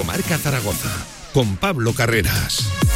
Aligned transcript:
Directo 0.00 0.04
Marca 0.04 0.38
Zaragoza 0.38 1.06
con 1.32 1.56
Pablo 1.56 1.92
Carreras. 1.92 2.89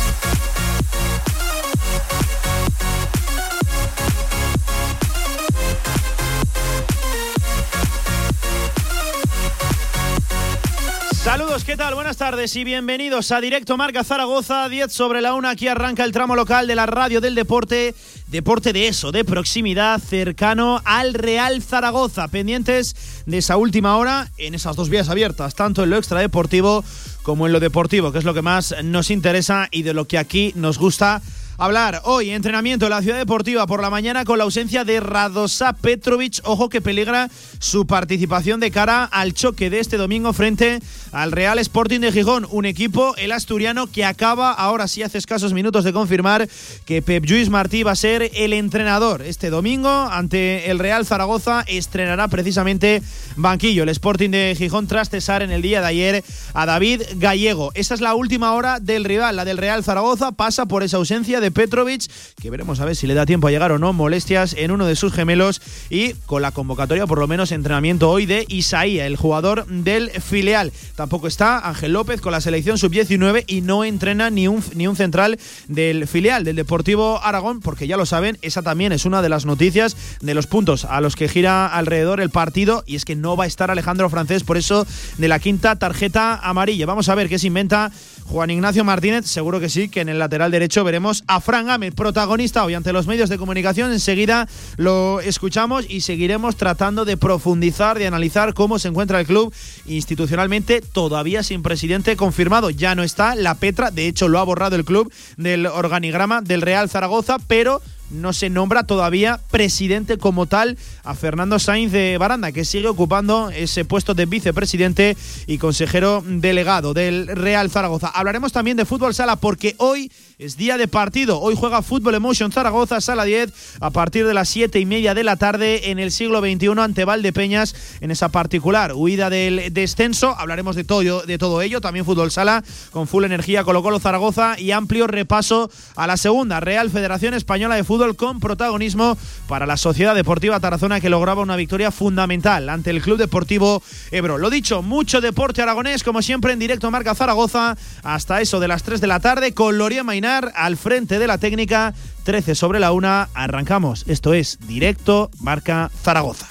¿Qué 11.74 11.78
tal? 11.78 11.96
Buenas 11.96 12.18
tardes 12.18 12.54
y 12.54 12.62
bienvenidos 12.62 13.32
a 13.32 13.40
Directo 13.40 13.76
Marca 13.76 14.04
Zaragoza, 14.04 14.68
10 14.68 14.92
sobre 14.92 15.20
la 15.20 15.34
1. 15.34 15.48
Aquí 15.48 15.66
arranca 15.66 16.04
el 16.04 16.12
tramo 16.12 16.36
local 16.36 16.68
de 16.68 16.76
la 16.76 16.86
radio 16.86 17.20
del 17.20 17.34
deporte. 17.34 17.96
Deporte 18.28 18.72
de 18.72 18.86
eso, 18.86 19.10
de 19.10 19.24
proximidad, 19.24 20.00
cercano 20.00 20.80
al 20.84 21.14
Real 21.14 21.60
Zaragoza. 21.64 22.28
Pendientes 22.28 23.24
de 23.26 23.38
esa 23.38 23.56
última 23.56 23.96
hora 23.96 24.30
en 24.38 24.54
esas 24.54 24.76
dos 24.76 24.88
vías 24.88 25.08
abiertas, 25.08 25.56
tanto 25.56 25.82
en 25.82 25.90
lo 25.90 25.96
extradeportivo 25.96 26.84
como 27.24 27.44
en 27.48 27.52
lo 27.52 27.58
deportivo, 27.58 28.12
que 28.12 28.18
es 28.18 28.24
lo 28.24 28.34
que 28.34 28.42
más 28.42 28.76
nos 28.84 29.10
interesa 29.10 29.66
y 29.72 29.82
de 29.82 29.94
lo 29.94 30.04
que 30.04 30.18
aquí 30.18 30.52
nos 30.54 30.78
gusta 30.78 31.22
hablar. 31.58 32.02
Hoy, 32.04 32.30
entrenamiento 32.30 32.86
en 32.86 32.90
la 32.90 33.02
Ciudad 33.02 33.18
Deportiva 33.18 33.66
por 33.66 33.80
la 33.80 33.90
mañana 33.90 34.24
con 34.24 34.38
la 34.38 34.44
ausencia 34.44 34.84
de 34.84 35.00
Radosa 35.00 35.72
Petrovic. 35.72 36.40
Ojo 36.44 36.68
que 36.68 36.80
peligra 36.80 37.30
su 37.58 37.86
participación 37.86 38.60
de 38.60 38.70
cara 38.70 39.04
al 39.04 39.34
choque 39.34 39.70
de 39.70 39.80
este 39.80 39.96
domingo 39.96 40.32
frente 40.32 40.80
al 41.14 41.32
Real 41.32 41.58
Sporting 41.58 42.00
de 42.00 42.12
Gijón. 42.12 42.46
Un 42.50 42.66
equipo, 42.66 43.14
el 43.16 43.32
asturiano, 43.32 43.86
que 43.86 44.04
acaba, 44.04 44.52
ahora 44.52 44.88
sí 44.88 45.02
hace 45.02 45.18
escasos 45.18 45.52
minutos 45.52 45.84
de 45.84 45.92
confirmar 45.92 46.48
que 46.84 47.00
Pep 47.02 47.24
Lluís 47.24 47.48
Martí 47.48 47.82
va 47.82 47.92
a 47.92 47.96
ser 47.96 48.30
el 48.34 48.52
entrenador. 48.52 49.22
Este 49.22 49.48
domingo, 49.48 49.88
ante 49.88 50.70
el 50.70 50.78
Real 50.78 51.06
Zaragoza, 51.06 51.64
estrenará 51.66 52.28
precisamente 52.28 53.02
banquillo 53.36 53.84
el 53.84 53.88
Sporting 53.90 54.30
de 54.30 54.54
Gijón 54.58 54.86
tras 54.88 55.08
cesar 55.08 55.42
en 55.42 55.50
el 55.50 55.62
día 55.62 55.80
de 55.80 55.86
ayer 55.86 56.24
a 56.52 56.66
David 56.66 57.02
Gallego. 57.16 57.70
Esa 57.74 57.94
es 57.94 58.00
la 58.00 58.14
última 58.14 58.52
hora 58.52 58.80
del 58.80 59.04
rival, 59.04 59.36
la 59.36 59.44
del 59.44 59.58
Real 59.58 59.84
Zaragoza. 59.84 60.32
Pasa 60.32 60.66
por 60.66 60.82
esa 60.82 60.96
ausencia 60.96 61.40
de 61.40 61.50
Petrovic, 61.50 62.10
que 62.40 62.50
veremos 62.50 62.80
a 62.80 62.84
ver 62.84 62.96
si 62.96 63.06
le 63.06 63.14
da 63.14 63.24
tiempo 63.24 63.46
a 63.46 63.50
llegar 63.50 63.70
o 63.70 63.78
no, 63.78 63.92
molestias 63.92 64.54
en 64.58 64.72
uno 64.72 64.86
de 64.86 64.96
sus 64.96 65.12
gemelos 65.12 65.62
y 65.90 66.14
con 66.26 66.42
la 66.42 66.50
convocatoria, 66.50 67.06
por 67.06 67.20
lo 67.20 67.28
menos 67.28 67.52
entrenamiento 67.52 68.10
hoy 68.10 68.26
de 68.26 68.44
Isaía, 68.48 69.06
el 69.06 69.16
jugador 69.16 69.66
del 69.66 70.10
filial. 70.10 70.72
Tampoco 71.04 71.28
está 71.28 71.58
Ángel 71.68 71.92
López 71.92 72.22
con 72.22 72.32
la 72.32 72.40
selección 72.40 72.78
sub-19 72.78 73.44
y 73.46 73.60
no 73.60 73.84
entrena 73.84 74.30
ni 74.30 74.48
un, 74.48 74.64
ni 74.74 74.86
un 74.86 74.96
central 74.96 75.38
del 75.68 76.08
filial, 76.08 76.44
del 76.44 76.56
Deportivo 76.56 77.20
Aragón, 77.22 77.60
porque 77.60 77.86
ya 77.86 77.98
lo 77.98 78.06
saben, 78.06 78.38
esa 78.40 78.62
también 78.62 78.90
es 78.90 79.04
una 79.04 79.20
de 79.20 79.28
las 79.28 79.44
noticias 79.44 79.98
de 80.22 80.32
los 80.32 80.46
puntos 80.46 80.86
a 80.86 81.02
los 81.02 81.14
que 81.14 81.28
gira 81.28 81.66
alrededor 81.66 82.22
el 82.22 82.30
partido 82.30 82.84
y 82.86 82.96
es 82.96 83.04
que 83.04 83.16
no 83.16 83.36
va 83.36 83.44
a 83.44 83.46
estar 83.46 83.70
Alejandro 83.70 84.08
Francés, 84.08 84.44
por 84.44 84.56
eso 84.56 84.86
de 85.18 85.28
la 85.28 85.40
quinta 85.40 85.76
tarjeta 85.76 86.36
amarilla. 86.36 86.86
Vamos 86.86 87.10
a 87.10 87.14
ver 87.14 87.28
qué 87.28 87.38
se 87.38 87.48
inventa 87.48 87.92
Juan 88.26 88.50
Ignacio 88.50 88.84
Martínez, 88.84 89.26
seguro 89.26 89.60
que 89.60 89.68
sí, 89.68 89.88
que 89.88 90.00
en 90.00 90.08
el 90.08 90.18
lateral 90.18 90.50
derecho 90.50 90.82
veremos 90.82 91.24
a 91.26 91.40
Fran 91.40 91.66
Gámez, 91.66 91.94
protagonista 91.94 92.64
hoy 92.64 92.74
ante 92.74 92.92
los 92.92 93.06
medios 93.06 93.28
de 93.28 93.38
comunicación. 93.38 93.92
Enseguida 93.92 94.48
lo 94.76 95.20
escuchamos 95.20 95.84
y 95.88 96.00
seguiremos 96.00 96.56
tratando 96.56 97.04
de 97.04 97.16
profundizar, 97.16 97.98
de 97.98 98.06
analizar 98.06 98.54
cómo 98.54 98.78
se 98.78 98.88
encuentra 98.88 99.20
el 99.20 99.26
club 99.26 99.54
institucionalmente, 99.86 100.80
todavía 100.80 101.42
sin 101.42 101.62
presidente 101.62 102.16
confirmado. 102.16 102.70
Ya 102.70 102.94
no 102.94 103.02
está 103.02 103.34
la 103.34 103.54
Petra, 103.54 103.90
de 103.90 104.08
hecho 104.08 104.28
lo 104.28 104.38
ha 104.38 104.44
borrado 104.44 104.76
el 104.76 104.84
club 104.84 105.12
del 105.36 105.66
organigrama 105.66 106.40
del 106.40 106.62
Real 106.62 106.88
Zaragoza, 106.88 107.36
pero 107.46 107.82
no 108.14 108.32
se 108.32 108.50
nombra 108.50 108.84
todavía 108.84 109.40
presidente 109.50 110.18
como 110.18 110.46
tal 110.46 110.78
a 111.02 111.14
Fernando 111.14 111.58
Sainz 111.58 111.92
de 111.92 112.16
Baranda, 112.18 112.52
que 112.52 112.64
sigue 112.64 112.88
ocupando 112.88 113.50
ese 113.50 113.84
puesto 113.84 114.14
de 114.14 114.26
vicepresidente 114.26 115.16
y 115.46 115.58
consejero 115.58 116.22
delegado 116.26 116.94
del 116.94 117.26
Real 117.26 117.70
Zaragoza. 117.70 118.08
Hablaremos 118.08 118.52
también 118.52 118.76
de 118.76 118.84
fútbol 118.84 119.14
sala 119.14 119.36
porque 119.36 119.74
hoy 119.78 120.10
es 120.38 120.56
día 120.56 120.76
de 120.76 120.88
partido. 120.88 121.40
Hoy 121.40 121.54
juega 121.56 121.82
Fútbol 121.82 122.14
Emotion 122.14 122.50
Zaragoza, 122.50 123.00
sala 123.00 123.24
10, 123.24 123.52
a 123.80 123.90
partir 123.90 124.26
de 124.26 124.34
las 124.34 124.48
7 124.48 124.80
y 124.80 124.86
media 124.86 125.14
de 125.14 125.22
la 125.22 125.36
tarde 125.36 125.90
en 125.90 125.98
el 125.98 126.10
siglo 126.10 126.40
XXI 126.40 126.70
ante 126.78 127.04
Valdepeñas 127.04 127.74
en 128.00 128.10
esa 128.10 128.30
particular 128.30 128.92
huida 128.94 129.30
del 129.30 129.72
descenso. 129.72 130.34
Hablaremos 130.36 130.76
de 130.76 130.84
todo, 130.84 131.22
de 131.22 131.38
todo 131.38 131.62
ello, 131.62 131.80
también 131.80 132.04
fútbol 132.04 132.30
sala 132.30 132.64
con 132.90 133.06
full 133.06 133.24
energía 133.24 133.64
Colo 133.64 133.82
Colo 133.82 134.00
Zaragoza 134.00 134.58
y 134.58 134.72
amplio 134.72 135.06
repaso 135.06 135.70
a 135.94 136.06
la 136.06 136.16
segunda 136.16 136.60
Real 136.60 136.90
Federación 136.90 137.34
Española 137.34 137.76
de 137.76 137.84
Fútbol 137.84 138.03
con 138.12 138.40
protagonismo 138.40 139.16
para 139.48 139.66
la 139.66 139.78
Sociedad 139.78 140.14
Deportiva 140.14 140.60
Tarazona 140.60 141.00
que 141.00 141.08
lograba 141.08 141.42
una 141.42 141.56
victoria 141.56 141.90
fundamental 141.90 142.68
ante 142.68 142.90
el 142.90 143.00
Club 143.00 143.18
Deportivo 143.18 143.82
Ebro. 144.10 144.36
Lo 144.36 144.50
dicho, 144.50 144.82
mucho 144.82 145.22
deporte 145.22 145.62
aragonés 145.62 146.04
como 146.04 146.20
siempre 146.20 146.52
en 146.52 146.58
directo 146.58 146.90
Marca 146.90 147.14
Zaragoza 147.14 147.76
hasta 148.02 148.40
eso 148.40 148.60
de 148.60 148.68
las 148.68 148.82
3 148.82 149.00
de 149.00 149.06
la 149.06 149.20
tarde 149.20 149.54
con 149.54 149.78
Loria 149.78 150.04
Mainar 150.04 150.52
al 150.54 150.76
frente 150.76 151.18
de 151.18 151.26
la 151.26 151.38
técnica 151.38 151.94
13 152.24 152.54
sobre 152.54 152.80
la 152.80 152.92
1. 152.92 153.28
Arrancamos. 153.34 154.04
Esto 154.06 154.34
es 154.34 154.58
directo 154.66 155.30
Marca 155.40 155.90
Zaragoza. 156.02 156.48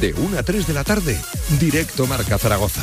De 0.00 0.12
1 0.12 0.38
a 0.38 0.42
3 0.42 0.66
de 0.66 0.74
la 0.74 0.84
tarde, 0.84 1.18
directo 1.58 2.06
Marca 2.06 2.38
Zaragoza. 2.38 2.82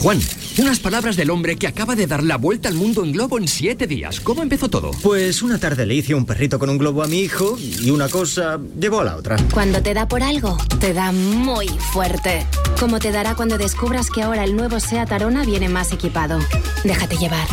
Juan, 0.00 0.20
unas 0.58 0.78
palabras 0.78 1.16
del 1.16 1.28
hombre 1.30 1.56
que 1.56 1.66
acaba 1.66 1.96
de 1.96 2.06
dar 2.06 2.22
la 2.22 2.36
vuelta 2.36 2.68
al 2.68 2.76
mundo 2.76 3.04
en 3.04 3.12
globo 3.12 3.36
en 3.36 3.48
siete 3.48 3.88
días. 3.88 4.20
¿Cómo 4.20 4.42
empezó 4.42 4.68
todo? 4.68 4.92
Pues 5.02 5.42
una 5.42 5.58
tarde 5.58 5.86
le 5.86 5.94
hice 5.94 6.14
un 6.14 6.24
perrito 6.24 6.60
con 6.60 6.70
un 6.70 6.78
globo 6.78 7.02
a 7.02 7.08
mi 7.08 7.18
hijo 7.18 7.56
y 7.58 7.90
una 7.90 8.08
cosa 8.08 8.60
llevó 8.78 9.00
a 9.00 9.04
la 9.04 9.16
otra. 9.16 9.36
Cuando 9.52 9.82
te 9.82 9.94
da 9.94 10.06
por 10.06 10.22
algo, 10.22 10.56
te 10.78 10.92
da 10.92 11.10
muy 11.10 11.66
fuerte. 11.68 12.46
Como 12.78 13.00
te 13.00 13.10
dará 13.10 13.34
cuando 13.34 13.58
descubras 13.58 14.08
que 14.10 14.22
ahora 14.22 14.44
el 14.44 14.54
nuevo 14.54 14.78
SEAT 14.78 15.10
Arona 15.10 15.44
viene 15.44 15.68
más 15.68 15.92
equipado. 15.92 16.38
Déjate 16.84 17.16
llevar. 17.16 17.46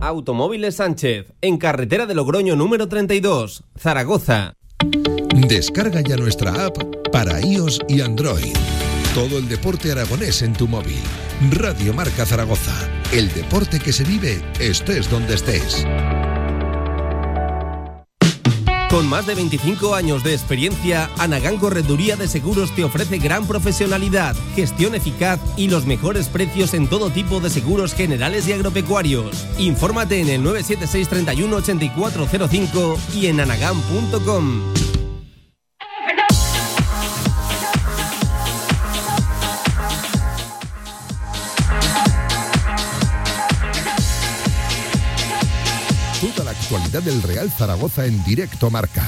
Automóviles 0.00 0.76
Sánchez, 0.76 1.32
en 1.42 1.58
carretera 1.58 2.06
de 2.06 2.14
Logroño 2.14 2.56
número 2.56 2.88
32, 2.88 3.64
Zaragoza. 3.78 4.54
Descarga 5.34 6.00
ya 6.00 6.16
nuestra 6.16 6.66
app 6.66 6.76
para 7.12 7.40
iOS 7.40 7.80
y 7.86 8.00
Android. 8.00 8.54
Todo 9.14 9.36
el 9.36 9.46
deporte 9.46 9.92
aragonés 9.92 10.40
en 10.40 10.54
tu 10.54 10.66
móvil. 10.66 11.02
Radio 11.50 11.92
Marca 11.92 12.24
Zaragoza. 12.24 12.72
El 13.12 13.30
deporte 13.34 13.78
que 13.78 13.92
se 13.92 14.04
vive 14.04 14.42
estés 14.58 15.10
donde 15.10 15.34
estés. 15.34 15.86
Con 18.88 19.06
más 19.06 19.26
de 19.26 19.34
25 19.34 19.94
años 19.94 20.24
de 20.24 20.32
experiencia, 20.32 21.10
Anagán 21.18 21.58
Correduría 21.58 22.16
de 22.16 22.26
Seguros 22.26 22.74
te 22.74 22.84
ofrece 22.84 23.18
gran 23.18 23.46
profesionalidad, 23.46 24.34
gestión 24.56 24.94
eficaz 24.94 25.38
y 25.58 25.68
los 25.68 25.84
mejores 25.84 26.28
precios 26.28 26.72
en 26.72 26.88
todo 26.88 27.10
tipo 27.10 27.38
de 27.40 27.50
seguros 27.50 27.92
generales 27.92 28.48
y 28.48 28.54
agropecuarios. 28.54 29.46
Infórmate 29.58 30.20
en 30.20 30.30
el 30.30 30.42
976 30.42 31.08
31 31.08 31.56
8405 31.56 32.98
y 33.14 33.26
en 33.26 33.40
anagán.com. 33.40 34.62
del 47.00 47.22
Real 47.22 47.50
Zaragoza 47.50 48.04
en 48.04 48.22
directo 48.24 48.70
marca. 48.70 49.02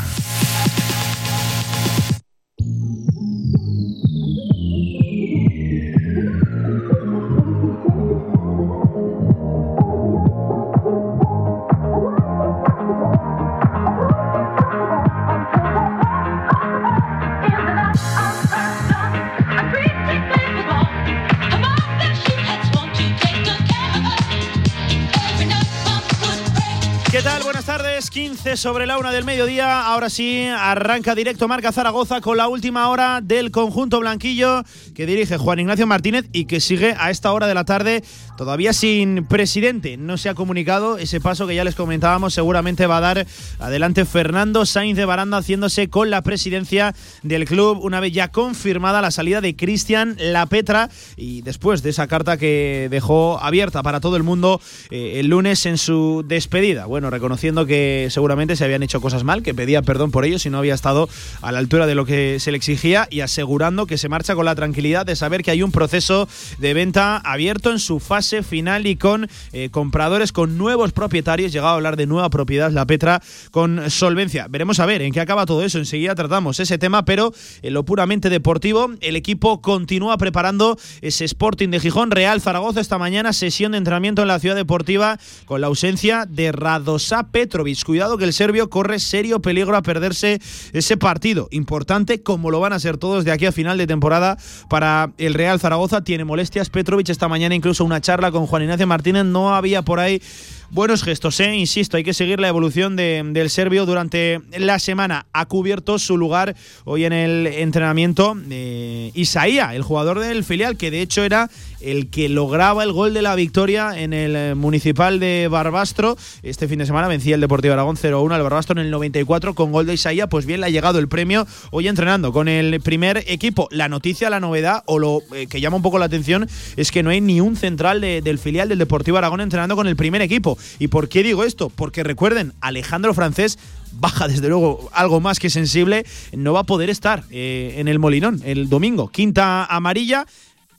Tardes, 28.55 28.61
15 28.61 28.75
sobre 28.75 28.87
la 28.87 28.99
una 28.99 29.13
del 29.13 29.25
mediodía. 29.25 29.83
Ahora 29.83 30.11
sí, 30.11 30.47
arranca 30.47 31.15
directo 31.15 31.49
Marca 31.49 31.73
Zaragoza 31.73 32.21
con 32.21 32.37
la 32.37 32.49
última 32.49 32.89
hora 32.89 33.21
del 33.21 33.51
conjunto 33.51 34.01
blanquillo 34.01 34.65
que 34.95 35.07
dirige 35.07 35.37
Juan 35.37 35.61
Ignacio 35.61 35.87
Martínez 35.87 36.27
y 36.33 36.47
que 36.47 36.61
sigue 36.61 36.95
a 36.99 37.11
esta 37.11 37.33
hora 37.33 37.47
de 37.47 37.55
la 37.55 37.65
tarde 37.65 38.03
todavía 38.37 38.73
sin 38.73 39.27
presidente. 39.27 39.97
No 39.97 40.17
se 40.19 40.29
ha 40.29 40.35
comunicado 40.35 40.99
ese 40.99 41.21
paso 41.21 41.47
que 41.47 41.55
ya 41.55 41.65
les 41.65 41.75
comentábamos. 41.75 42.35
Seguramente 42.35 42.87
va 42.87 42.99
a 42.99 43.01
dar 43.01 43.27
adelante 43.59 44.05
Fernando 44.05 44.67
Sainz 44.67 44.97
de 44.97 45.05
Baranda 45.05 45.39
haciéndose 45.39 45.89
con 45.89 46.11
la 46.11 46.23
presidencia 46.23 46.95
del 47.23 47.45
club 47.45 47.79
una 47.83 48.01
vez 48.01 48.13
ya 48.13 48.29
confirmada 48.29 49.03
la 49.03 49.11
salida 49.11 49.41
de 49.41 49.57
Cristian 49.57 50.17
La 50.19 50.47
Petra 50.47 50.91
y 51.17 51.43
después 51.43 51.83
de 51.83 51.91
esa 51.91 52.07
carta 52.07 52.37
que 52.37 52.89
dejó 52.91 53.39
abierta 53.41 53.83
para 53.83 54.01
todo 54.01 54.17
el 54.17 54.23
mundo 54.23 54.61
eh, 54.91 55.21
el 55.21 55.29
lunes 55.29 55.67
en 55.67 55.79
su 55.79 56.25
despedida. 56.27 56.87
Bueno, 56.87 57.11
reconociendo 57.11 57.67
que 57.67 58.09
seguramente 58.11 58.44
se 58.55 58.65
habían 58.65 58.83
hecho 58.83 59.01
cosas 59.01 59.25
mal, 59.25 59.43
que 59.43 59.55
pedía 59.55 59.83
perdón 59.83 60.11
por 60.11 60.25
ello 60.25 60.39
si 60.39 60.51
no 60.51 60.59
había 60.59 60.75
estado 60.75 61.09
a 61.41 61.53
la 61.53 61.59
altura 61.59 61.87
de 61.87 61.95
lo 61.95 62.05
que 62.05 62.39
se 62.41 62.51
le 62.51 62.57
exigía 62.57 63.09
y 63.11 63.21
asegurando 63.21 63.87
que 63.87 63.99
se 63.99 64.09
marcha 64.09 64.35
con 64.35 64.45
la 64.45 64.55
tranquilidad 64.55 65.07
de 65.07 65.17
saber 65.17 65.43
que 65.43 65.51
hay 65.51 65.63
un 65.63 65.73
proceso 65.73 66.29
de 66.59 66.75
venta 66.75 67.17
abierto 67.17 67.71
en 67.71 67.79
su 67.79 68.01
fase 68.01 68.43
final 68.43 68.87
y 68.87 68.97
con 68.97 69.29
eh, 69.53 69.71
compradores, 69.71 70.33
con 70.33 70.59
nuevos 70.59 70.93
propietarios. 70.93 71.53
Llegado 71.53 71.73
a 71.73 71.77
hablar 71.77 71.97
de 71.97 72.07
nueva 72.07 72.31
propiedad, 72.31 72.71
la 72.71 72.87
Petra, 72.87 73.23
con 73.51 73.91
solvencia. 73.91 74.47
Veremos 74.49 74.81
a 74.81 74.87
ver 74.87 75.03
en 75.03 75.13
qué 75.13 75.21
acaba 75.21 75.47
todo 75.47 75.63
eso. 75.63 75.79
Enseguida 75.79 76.15
tratamos 76.15 76.61
ese 76.61 76.79
tema, 76.79 77.05
pero 77.05 77.33
en 77.63 77.75
lo 77.75 77.85
puramente 77.85 78.31
deportivo, 78.31 78.91
el 79.01 79.17
equipo 79.17 79.61
continúa 79.61 80.19
preparando 80.19 80.79
ese 81.01 81.25
Sporting 81.25 81.71
de 81.71 81.81
Gijón. 81.81 82.11
Real 82.11 82.41
Zaragoza 82.41 82.81
esta 82.81 82.99
mañana, 82.99 83.33
sesión 83.33 83.73
de 83.73 83.79
entrenamiento 83.79 84.23
en 84.23 84.29
la 84.29 84.39
ciudad 84.39 84.57
deportiva 84.57 85.19
con 85.47 85.61
la 85.61 85.69
ausencia 85.69 86.27
de 86.29 86.53
Radosa 86.53 87.29
Petrovic. 87.29 87.85
Cuidado 87.85 88.19
que 88.19 88.24
el 88.25 88.33
serbio 88.33 88.69
corre 88.71 88.99
serio 88.99 89.41
peligro 89.41 89.77
a 89.77 89.83
perderse 89.83 90.41
ese 90.73 90.97
partido. 90.97 91.49
Importante, 91.51 92.23
como 92.23 92.51
lo 92.51 92.61
van 92.61 92.73
a 92.73 92.81
ser 92.81 92.97
todos 92.97 93.25
de 93.25 93.33
aquí 93.33 93.47
a 93.47 93.53
final 93.53 93.79
de 93.79 93.87
temporada 93.87 94.37
para 94.69 95.13
el 95.19 95.35
Real 95.35 95.61
Zaragoza. 95.61 96.03
Tiene 96.03 96.25
molestias 96.25 96.71
Petrovic 96.71 97.09
esta 97.09 97.29
mañana, 97.29 97.55
incluso 97.55 97.85
una 97.85 98.01
charla 98.01 98.31
con 98.31 98.47
Juan 98.47 98.63
Ignacio 98.63 98.87
Martínez. 98.87 99.25
No 99.25 99.55
había 99.55 99.83
por 99.83 100.01
ahí 100.01 100.21
buenos 100.71 101.03
gestos, 101.03 101.39
¿eh? 101.41 101.55
insisto, 101.55 101.97
hay 101.97 102.05
que 102.05 102.15
seguir 102.15 102.41
la 102.41 102.49
evolución 102.49 102.97
de, 102.97 103.23
del 103.33 103.51
serbio 103.51 103.87
durante 103.87 104.41
la 104.59 104.79
semana. 104.79 105.27
Ha 105.33 105.47
cubierto 105.47 105.99
su 105.99 106.17
lugar 106.17 106.57
hoy 106.85 107.05
en 107.05 107.13
el 107.13 107.47
entrenamiento 107.47 108.37
eh, 108.51 109.11
Isaía, 109.15 109.75
el 109.75 109.83
jugador 109.83 110.21
del 110.21 110.45
filial, 110.45 110.77
que 110.77 110.91
de 110.91 111.03
hecho 111.03 111.23
era 111.23 111.51
el 111.81 112.09
que 112.09 112.29
lograba 112.29 112.83
el 112.83 112.93
gol 112.93 113.15
de 113.15 113.23
la 113.23 113.35
victoria 113.35 113.99
en 114.01 114.13
el 114.13 114.37
eh, 114.37 114.55
municipal 114.55 115.21
de 115.21 115.49
Barbastro. 115.51 116.17
Este 116.43 116.67
fin 116.67 116.79
de 116.79 116.87
semana 116.87 117.09
vencía 117.09 117.35
el 117.35 117.41
Deportivo 117.41 117.75
Aragón 117.75 117.97
0-1 117.97 118.33
al 118.33 118.43
Barbastro 118.43 118.81
en 118.81 118.87
el 118.87 118.91
94 118.91 119.55
con 119.55 119.73
gol 119.73 119.87
de 119.87 119.95
Isaía. 119.95 120.27
Pues 120.27 120.47
bien, 120.47 120.61
le 120.61 120.67
ha 120.67 120.71
llegado 120.71 120.99
el 120.99 121.09
premio 121.09 121.47
hoy 121.71 121.89
entrenando 121.89 122.33
con 122.33 122.49
el 122.49 122.81
primer 122.81 123.25
equipo. 123.27 123.69
La 123.71 123.89
noticia, 123.89 124.31
la 124.31 124.41
novedad 124.41 124.83
o 124.87 124.99
lo 124.99 125.21
eh, 125.35 125.47
que 125.47 125.61
llama 125.61 125.77
un 125.77 125.83
poco 125.83 125.99
la 125.99 126.07
atención 126.07 126.49
es 126.77 126.91
que 126.91 127.03
no 127.03 127.11
hay 127.11 127.21
ni 127.21 127.41
un 127.41 127.57
central 127.57 128.01
de, 128.01 128.23
del 128.23 128.39
filial 128.39 128.69
del 128.69 128.79
Deportivo 128.79 129.19
Aragón 129.19 129.41
entrenando 129.41 129.77
con 129.77 129.87
el 129.87 129.97
primer 129.97 130.23
equipo. 130.23 130.59
¿Y 130.79 130.89
por 130.89 131.09
qué 131.09 131.23
digo 131.23 131.45
esto? 131.45 131.71
Porque 131.71 132.03
recuerden, 132.03 132.53
Alejandro 132.61 133.15
Francés 133.15 133.59
baja 133.93 134.29
desde 134.29 134.49
luego 134.49 134.91
algo 134.93 135.21
más 135.21 135.39
que 135.39 135.51
sensible, 135.51 136.05
no 136.33 136.53
va 136.53 136.61
a 136.61 136.65
poder 136.65 136.91
estar 136.91 137.25
eh, 137.31 137.75
en 137.79 137.89
el 137.89 137.99
Molinón 137.99 138.41
el 138.45 138.69
domingo. 138.69 139.09
Quinta 139.09 139.65
amarilla. 139.65 140.27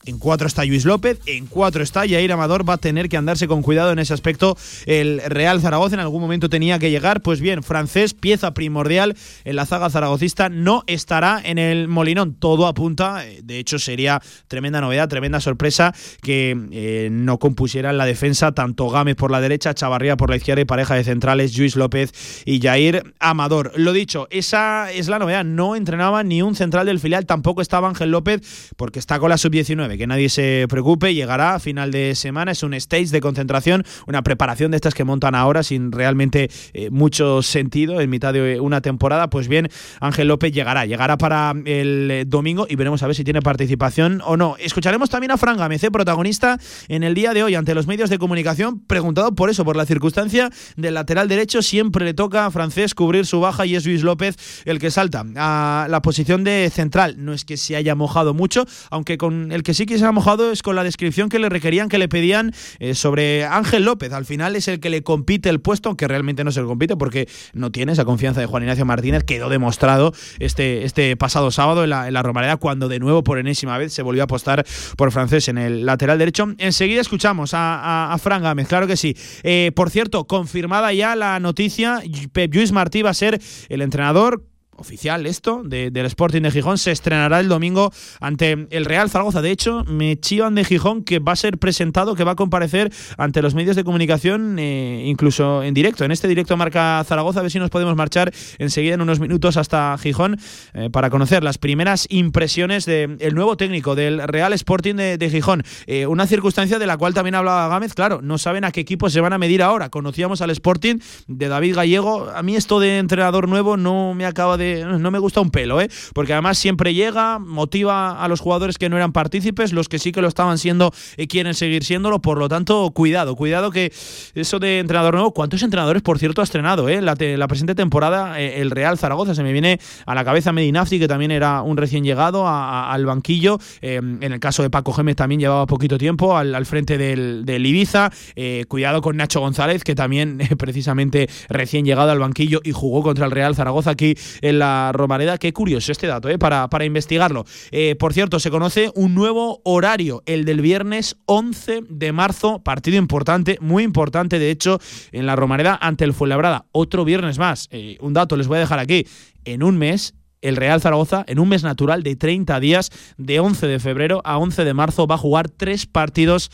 En 0.06 0.20
cuatro 0.20 0.46
está 0.46 0.64
Luis 0.66 0.86
López, 0.86 1.20
en 1.26 1.48
cuatro 1.48 1.82
está 1.82 2.02
Jair 2.02 2.32
Amador. 2.32 2.68
Va 2.68 2.76
a 2.76 2.78
tener 2.78 3.10
que 3.10 3.18
andarse 3.18 3.48
con 3.48 3.64
cuidado 3.64 3.92
en 3.92 3.98
ese 3.98 4.14
aspecto. 4.14 4.56
El 4.86 5.20
Real 5.26 5.62
Zaragoza 5.62 5.96
en 5.96 6.00
algún 6.00 6.22
momento 6.22 6.48
tenía 6.48 6.78
que 6.78 6.92
llegar. 6.92 7.22
Pues 7.22 7.42
bien, 7.42 7.64
francés, 7.64 8.14
pieza 8.14 8.54
primordial 8.54 9.16
en 9.46 9.56
la 9.56 9.66
zaga 9.66 9.90
zaragocista, 9.90 10.50
no 10.50 10.84
estará 10.86 11.42
en 11.44 11.58
el 11.58 11.88
Molinón. 11.88 12.36
Todo 12.36 12.68
apunta, 12.68 13.26
eh, 13.26 13.40
de 13.44 13.58
hecho 13.58 13.80
sería 13.80 14.22
tremenda 14.48 14.80
novedad, 14.80 15.10
tremenda 15.10 15.40
sorpresa 15.40 15.94
que 16.22 16.56
eh, 16.72 17.10
no 17.12 17.40
compusieran 17.40 17.98
la 17.98 18.06
defensa 18.06 18.52
tanto 18.52 18.90
Gámez 18.90 19.16
por 19.16 19.32
la 19.32 19.42
derecha, 19.42 19.74
Chavarría 19.74 20.18
por 20.18 20.30
la 20.30 20.36
izquierda 20.36 20.62
y 20.62 20.66
pareja 20.66 20.94
de 20.94 21.04
centrales 21.04 21.58
Luis 21.58 21.76
López 21.76 22.44
y 22.46 22.62
Jair 22.62 23.16
Amador. 23.20 23.72
Lo 23.76 23.92
dicho, 23.92 24.28
esa 24.30 24.92
es 24.92 25.08
la 25.08 25.18
novedad. 25.18 25.44
No 25.44 25.76
entrenaba 25.76 26.24
ni 26.24 26.44
un 26.44 26.56
central 26.56 26.86
del 26.86 27.00
filial, 27.00 27.26
tampoco 27.26 27.64
estaba 27.64 27.88
Ángel 27.88 28.12
López 28.12 28.72
porque 28.78 29.00
está 29.00 29.20
con 29.20 29.32
la 29.32 29.38
sub-19 29.38 29.95
que 29.98 30.08
nadie 30.08 30.30
se 30.30 30.66
preocupe, 30.70 31.14
llegará 31.14 31.56
a 31.56 31.60
final 31.60 31.92
de 31.92 32.16
semana, 32.16 32.52
es 32.52 32.64
un 32.64 32.74
stage 32.74 33.08
de 33.08 33.22
concentración, 33.22 33.84
una 34.08 34.24
preparación 34.24 34.72
de 34.72 34.78
estas 34.78 34.94
que 34.94 35.04
montan 35.04 35.36
ahora 35.36 35.64
sin 35.64 35.92
realmente 35.92 36.50
eh, 36.74 36.90
mucho 36.90 37.42
sentido 37.42 38.02
en 38.02 38.10
mitad 38.10 38.34
de 38.34 38.60
una 38.60 38.82
temporada, 38.82 39.30
pues 39.30 39.48
bien, 39.48 39.70
Ángel 40.00 40.28
López 40.28 40.52
llegará, 40.52 40.86
llegará 40.86 41.18
para 41.18 41.54
el 41.66 42.10
eh, 42.12 42.26
domingo 42.26 42.68
y 42.70 42.76
veremos 42.76 43.04
a 43.04 43.08
ver 43.08 43.16
si 43.16 43.24
tiene 43.24 43.42
participación 43.42 44.22
o 44.26 44.38
no. 44.38 44.56
Escucharemos 44.60 45.10
también 45.10 45.32
a 45.32 45.38
Fran 45.38 45.58
Gámez, 45.58 45.84
eh, 45.84 45.92
protagonista 45.92 46.60
en 46.88 47.04
el 47.04 47.14
día 47.16 47.34
de 47.34 47.44
hoy 47.44 47.56
ante 47.56 47.76
los 47.76 47.88
medios 47.88 48.10
de 48.10 48.18
comunicación, 48.18 48.80
preguntado 48.80 49.34
por 49.36 49.50
eso, 49.50 49.66
por 49.66 49.76
la 49.76 49.86
circunstancia 49.86 50.50
del 50.76 50.94
lateral 50.94 51.28
derecho, 51.28 51.62
siempre 51.62 52.06
le 52.06 52.14
toca 52.14 52.46
a 52.46 52.52
Francés 52.52 52.94
cubrir 52.96 53.26
su 53.26 53.40
baja 53.40 53.66
y 53.66 53.76
es 53.76 53.86
Luis 53.86 54.04
López 54.04 54.36
el 54.66 54.80
que 54.80 54.92
salta 54.92 55.26
a 55.36 55.88
la 55.90 56.02
posición 56.02 56.44
de 56.44 56.70
central. 56.70 57.16
No 57.18 57.34
es 57.34 57.46
que 57.46 57.58
se 57.58 57.76
haya 57.76 57.96
mojado 57.96 58.34
mucho, 58.34 58.66
aunque 58.90 59.18
con 59.18 59.52
el 59.52 59.64
que 59.64 59.74
sí 59.74 59.85
que 59.86 59.98
se 59.98 60.06
ha 60.06 60.12
mojado 60.12 60.52
es 60.52 60.62
con 60.62 60.76
la 60.76 60.84
descripción 60.84 61.30
que 61.30 61.40
le 61.40 61.50
requerían, 61.50 61.90
que 61.90 61.98
le 61.98 62.08
pedían 62.08 62.54
eh, 62.80 62.96
sobre 62.96 63.46
Ángel 63.46 63.86
López. 63.86 64.14
Al 64.14 64.26
final 64.26 64.56
es 64.56 64.68
el 64.68 64.80
que 64.80 64.90
le 64.90 65.04
compite 65.04 65.50
el 65.50 65.62
puesto, 65.62 65.90
aunque 65.90 66.08
realmente 66.08 66.44
no 66.44 66.52
se 66.52 66.62
le 66.62 66.68
compite 66.68 66.96
porque 66.96 67.28
no 67.54 67.72
tiene 67.72 67.92
esa 67.92 68.06
confianza 68.06 68.40
de 68.42 68.48
Juan 68.48 68.64
Ignacio 68.64 68.86
Martínez. 68.86 69.24
Quedó 69.24 69.50
demostrado 69.50 70.14
este, 70.40 70.86
este 70.86 71.16
pasado 71.18 71.52
sábado 71.52 71.84
en 71.84 71.90
la, 71.92 72.08
en 72.08 72.14
la 72.14 72.24
Romareda 72.24 72.58
cuando 72.58 72.88
de 72.88 73.00
nuevo 73.00 73.24
por 73.24 73.40
enésima 73.40 73.78
vez 73.78 73.94
se 73.94 74.02
volvió 74.02 74.24
a 74.24 74.26
apostar 74.26 74.66
por 74.98 75.12
francés 75.12 75.48
en 75.48 75.58
el 75.58 75.86
lateral 75.86 76.18
derecho. 76.18 76.48
Enseguida 76.58 77.02
escuchamos 77.02 77.54
a, 77.54 77.76
a, 77.76 78.14
a 78.14 78.18
Fran 78.18 78.44
Gámez, 78.44 78.68
claro 78.68 78.88
que 78.88 78.98
sí. 78.98 79.16
Eh, 79.44 79.72
por 79.76 79.90
cierto, 79.90 80.26
confirmada 80.26 80.94
ya 80.94 81.16
la 81.16 81.40
noticia, 81.40 82.02
Pep 82.34 82.54
Lluís 82.54 82.72
Martí 82.72 83.02
va 83.02 83.12
a 83.12 83.14
ser 83.14 83.40
el 83.70 83.82
entrenador 83.82 84.44
oficial 84.78 85.26
esto 85.26 85.62
de, 85.64 85.92
del 85.92 86.06
Sporting 86.06 86.42
de 86.42 86.52
Gijón 86.52 86.78
se 86.78 86.92
estrenará 86.92 87.40
el 87.40 87.48
domingo 87.48 87.92
ante 88.20 88.68
el 88.70 88.86
Real 88.86 89.10
Zaragoza. 89.10 89.42
De 89.42 89.52
hecho, 89.52 89.84
me 89.86 90.20
chivan 90.20 90.56
de 90.56 90.64
Gijón 90.64 91.04
que 91.04 91.20
va 91.20 91.34
a 91.34 91.36
ser 91.36 91.58
presentado, 91.58 92.16
que 92.16 92.24
va 92.24 92.32
a 92.32 92.36
comparecer 92.36 92.92
ante 93.18 93.42
los 93.42 93.56
medios 93.56 93.76
de 93.76 93.84
comunicación, 93.84 94.58
eh, 94.60 95.04
incluso 95.06 95.64
en 95.64 95.74
directo. 95.74 96.06
En 96.06 96.12
este 96.12 96.28
directo 96.28 96.58
marca 96.58 97.04
Zaragoza, 97.06 97.40
a 97.40 97.44
ver 97.44 97.52
si 97.52 97.60
nos 97.60 97.70
podemos 97.70 97.96
marchar 97.96 98.34
enseguida 98.58 98.96
en 98.96 99.02
unos 99.02 99.20
minutos 99.20 99.58
hasta 99.58 99.98
Gijón 99.98 100.38
eh, 100.74 100.90
para 100.92 101.10
conocer 101.10 101.44
las 101.44 101.58
primeras 101.58 102.08
impresiones 102.10 102.86
del 102.86 103.36
nuevo 103.36 103.58
técnico 103.58 103.96
del 103.96 104.28
Real 104.28 104.54
Sporting 104.54 104.96
de, 104.96 105.18
de 105.18 105.30
Gijón. 105.30 105.64
Eh, 105.88 106.08
una 106.08 106.28
circunstancia 106.28 106.80
de 106.80 106.88
la 106.88 106.98
cual 106.98 107.14
también 107.14 107.36
hablaba 107.36 107.68
Gámez, 107.68 107.94
claro, 107.94 108.22
no 108.22 108.38
saben 108.38 108.66
a 108.66 108.72
qué 108.72 108.82
equipo 108.82 109.10
se 109.10 109.22
van 109.22 109.34
a 109.34 109.38
medir 109.38 109.62
ahora. 109.62 109.90
Conocíamos 109.90 110.42
al 110.42 110.50
Sporting 110.50 110.98
de 111.28 111.48
David 111.48 111.76
Gallego. 111.76 112.30
A 112.30 112.44
mí 112.44 112.56
esto 112.56 112.80
de 112.80 112.98
entrenador 112.98 113.48
nuevo 113.48 113.78
no 113.78 114.14
me 114.14 114.26
acaba 114.26 114.58
de 114.58 114.65
no 114.86 115.12
me 115.12 115.20
gusta 115.20 115.42
un 115.42 115.52
pelo, 115.52 115.82
¿eh? 115.82 115.90
porque 116.14 116.34
además 116.34 116.58
siempre 116.58 116.94
llega, 116.94 117.40
motiva 117.40 118.24
a 118.24 118.28
los 118.28 118.40
jugadores 118.40 118.78
que 118.78 118.90
no 118.90 118.98
eran 118.98 119.12
partícipes, 119.12 119.74
los 119.74 119.90
que 119.90 120.00
sí 120.00 120.12
que 120.12 120.22
lo 120.22 120.28
estaban 120.28 120.58
siendo 120.58 120.94
y 121.18 121.28
quieren 121.28 121.54
seguir 121.54 121.84
siéndolo, 121.84 122.20
por 122.20 122.38
lo 122.38 122.50
tanto, 122.50 122.92
cuidado, 122.92 123.36
cuidado 123.36 123.72
que 123.72 123.92
eso 124.34 124.60
de 124.60 124.80
entrenador 124.80 125.14
nuevo, 125.14 125.34
¿cuántos 125.34 125.64
entrenadores, 125.64 126.02
por 126.02 126.20
cierto, 126.20 126.42
ha 126.42 126.44
estrenado? 126.44 126.90
Eh? 126.90 127.02
La, 127.02 127.16
te, 127.16 127.38
la 127.38 127.48
presente 127.48 127.76
temporada, 127.76 128.40
eh, 128.40 128.62
el 128.62 128.72
Real 128.72 128.98
Zaragoza, 128.98 129.36
se 129.36 129.44
me 129.44 129.52
viene 129.52 129.80
a 130.06 130.16
la 130.16 130.24
cabeza 130.24 130.52
Medinafti, 130.52 131.00
que 131.00 131.08
también 131.08 131.32
era 131.32 131.62
un 131.62 131.78
recién 131.78 132.04
llegado 132.04 132.48
al 132.48 133.06
banquillo, 133.06 133.60
eh, 133.82 133.96
en 133.96 134.32
el 134.32 134.40
caso 134.40 134.64
de 134.64 134.70
Paco 134.70 134.94
Gémez 134.94 135.16
también 135.16 135.40
llevaba 135.40 135.66
poquito 135.66 135.98
tiempo 135.98 136.38
al, 136.38 136.66
frente 136.66 136.98
del, 136.98 137.66
Ibiza, 137.66 138.12
eh, 138.36 138.66
cuidado 138.68 139.02
con 139.02 139.18
Nacho 139.18 139.40
González, 139.40 139.84
que 139.84 139.96
también 139.96 140.40
precisamente 140.58 141.30
recién 141.50 141.86
llegado 141.86 142.12
al 142.12 142.20
banquillo 142.20 142.62
y 142.64 142.72
jugó 142.72 143.04
contra 143.04 143.26
el 143.26 143.32
Real 143.32 143.56
Zaragoza 143.56 143.92
aquí 143.92 144.16
la 144.60 144.92
Romareda. 144.94 145.38
Qué 145.38 145.54
curioso 145.54 145.92
este 145.92 146.08
dato, 146.08 146.30
¿eh? 146.30 146.38
para, 146.38 146.70
para 146.70 146.86
investigarlo. 146.86 147.46
Eh, 147.72 147.96
por 147.96 148.14
cierto, 148.14 148.40
se 148.40 148.52
conoce 148.52 148.92
un 148.96 149.16
nuevo 149.16 149.62
horario, 149.64 150.24
el 150.26 150.46
del 150.46 150.62
viernes 150.62 151.18
11 151.26 151.84
de 151.90 152.12
marzo, 152.12 152.60
partido 152.60 152.98
importante, 152.98 153.58
muy 153.62 153.84
importante, 153.84 154.40
de 154.40 154.52
hecho, 154.52 154.80
en 155.12 155.26
la 155.26 155.36
Romareda 155.36 155.78
ante 155.82 156.04
el 156.04 156.14
Fuenlabrada. 156.14 156.66
Otro 156.72 157.06
viernes 157.06 157.38
más. 157.38 157.68
Eh, 157.72 157.98
un 158.02 158.14
dato 158.14 158.38
les 158.38 158.48
voy 158.48 158.58
a 158.58 158.62
dejar 158.62 158.80
aquí. 158.80 159.06
En 159.44 159.64
un 159.64 159.78
mes 159.78 160.14
el 160.42 160.56
Real 160.56 160.80
Zaragoza, 160.80 161.24
en 161.28 161.40
un 161.40 161.50
mes 161.50 161.64
natural 161.64 162.04
de 162.04 162.16
30 162.16 162.60
días, 162.60 162.92
de 163.18 163.40
11 163.40 163.68
de 163.68 163.80
febrero 163.80 164.22
a 164.24 164.38
11 164.38 164.64
de 164.64 164.74
marzo, 164.74 165.08
va 165.08 165.16
a 165.16 165.20
jugar 165.20 165.50
tres 165.50 165.88
partidos 165.88 166.52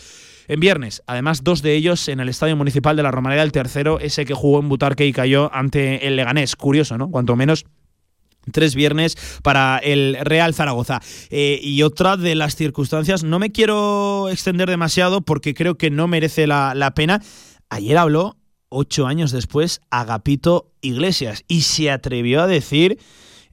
en 0.48 0.60
viernes. 0.60 1.04
Además, 1.08 1.44
dos 1.44 1.62
de 1.62 1.76
ellos 1.76 2.08
en 2.08 2.20
el 2.20 2.30
Estadio 2.30 2.56
Municipal 2.56 2.96
de 2.96 3.04
la 3.04 3.12
Romareda, 3.12 3.44
el 3.44 3.52
tercero, 3.52 4.00
ese 4.00 4.26
que 4.26 4.34
jugó 4.34 4.60
en 4.60 4.70
Butarque 4.70 5.06
y 5.06 5.14
cayó 5.14 5.54
ante 5.54 6.08
el 6.08 6.16
Leganés. 6.16 6.56
Curioso, 6.56 6.98
¿no? 6.98 7.10
Cuanto 7.10 7.36
menos 7.36 7.66
tres 8.52 8.76
viernes 8.76 9.18
para 9.44 9.78
el 9.78 10.18
Real 10.22 10.54
Zaragoza. 10.54 11.02
Eh, 11.30 11.60
y 11.62 11.84
otra 11.84 12.18
de 12.18 12.36
las 12.36 12.56
circunstancias, 12.56 13.24
no 13.24 13.40
me 13.40 13.52
quiero 13.52 14.30
extender 14.30 14.70
demasiado 14.70 15.22
porque 15.22 15.54
creo 15.54 15.76
que 15.76 15.92
no 15.92 16.08
merece 16.08 16.48
la, 16.48 16.74
la 16.76 16.94
pena. 16.94 17.22
Ayer 17.70 17.98
habló, 17.98 18.38
ocho 18.70 19.06
años 19.08 19.32
después, 19.32 19.82
Agapito 19.90 20.72
Iglesias 20.82 21.44
y 21.48 21.62
se 21.62 21.92
atrevió 21.92 22.42
a 22.42 22.48
decir 22.48 22.98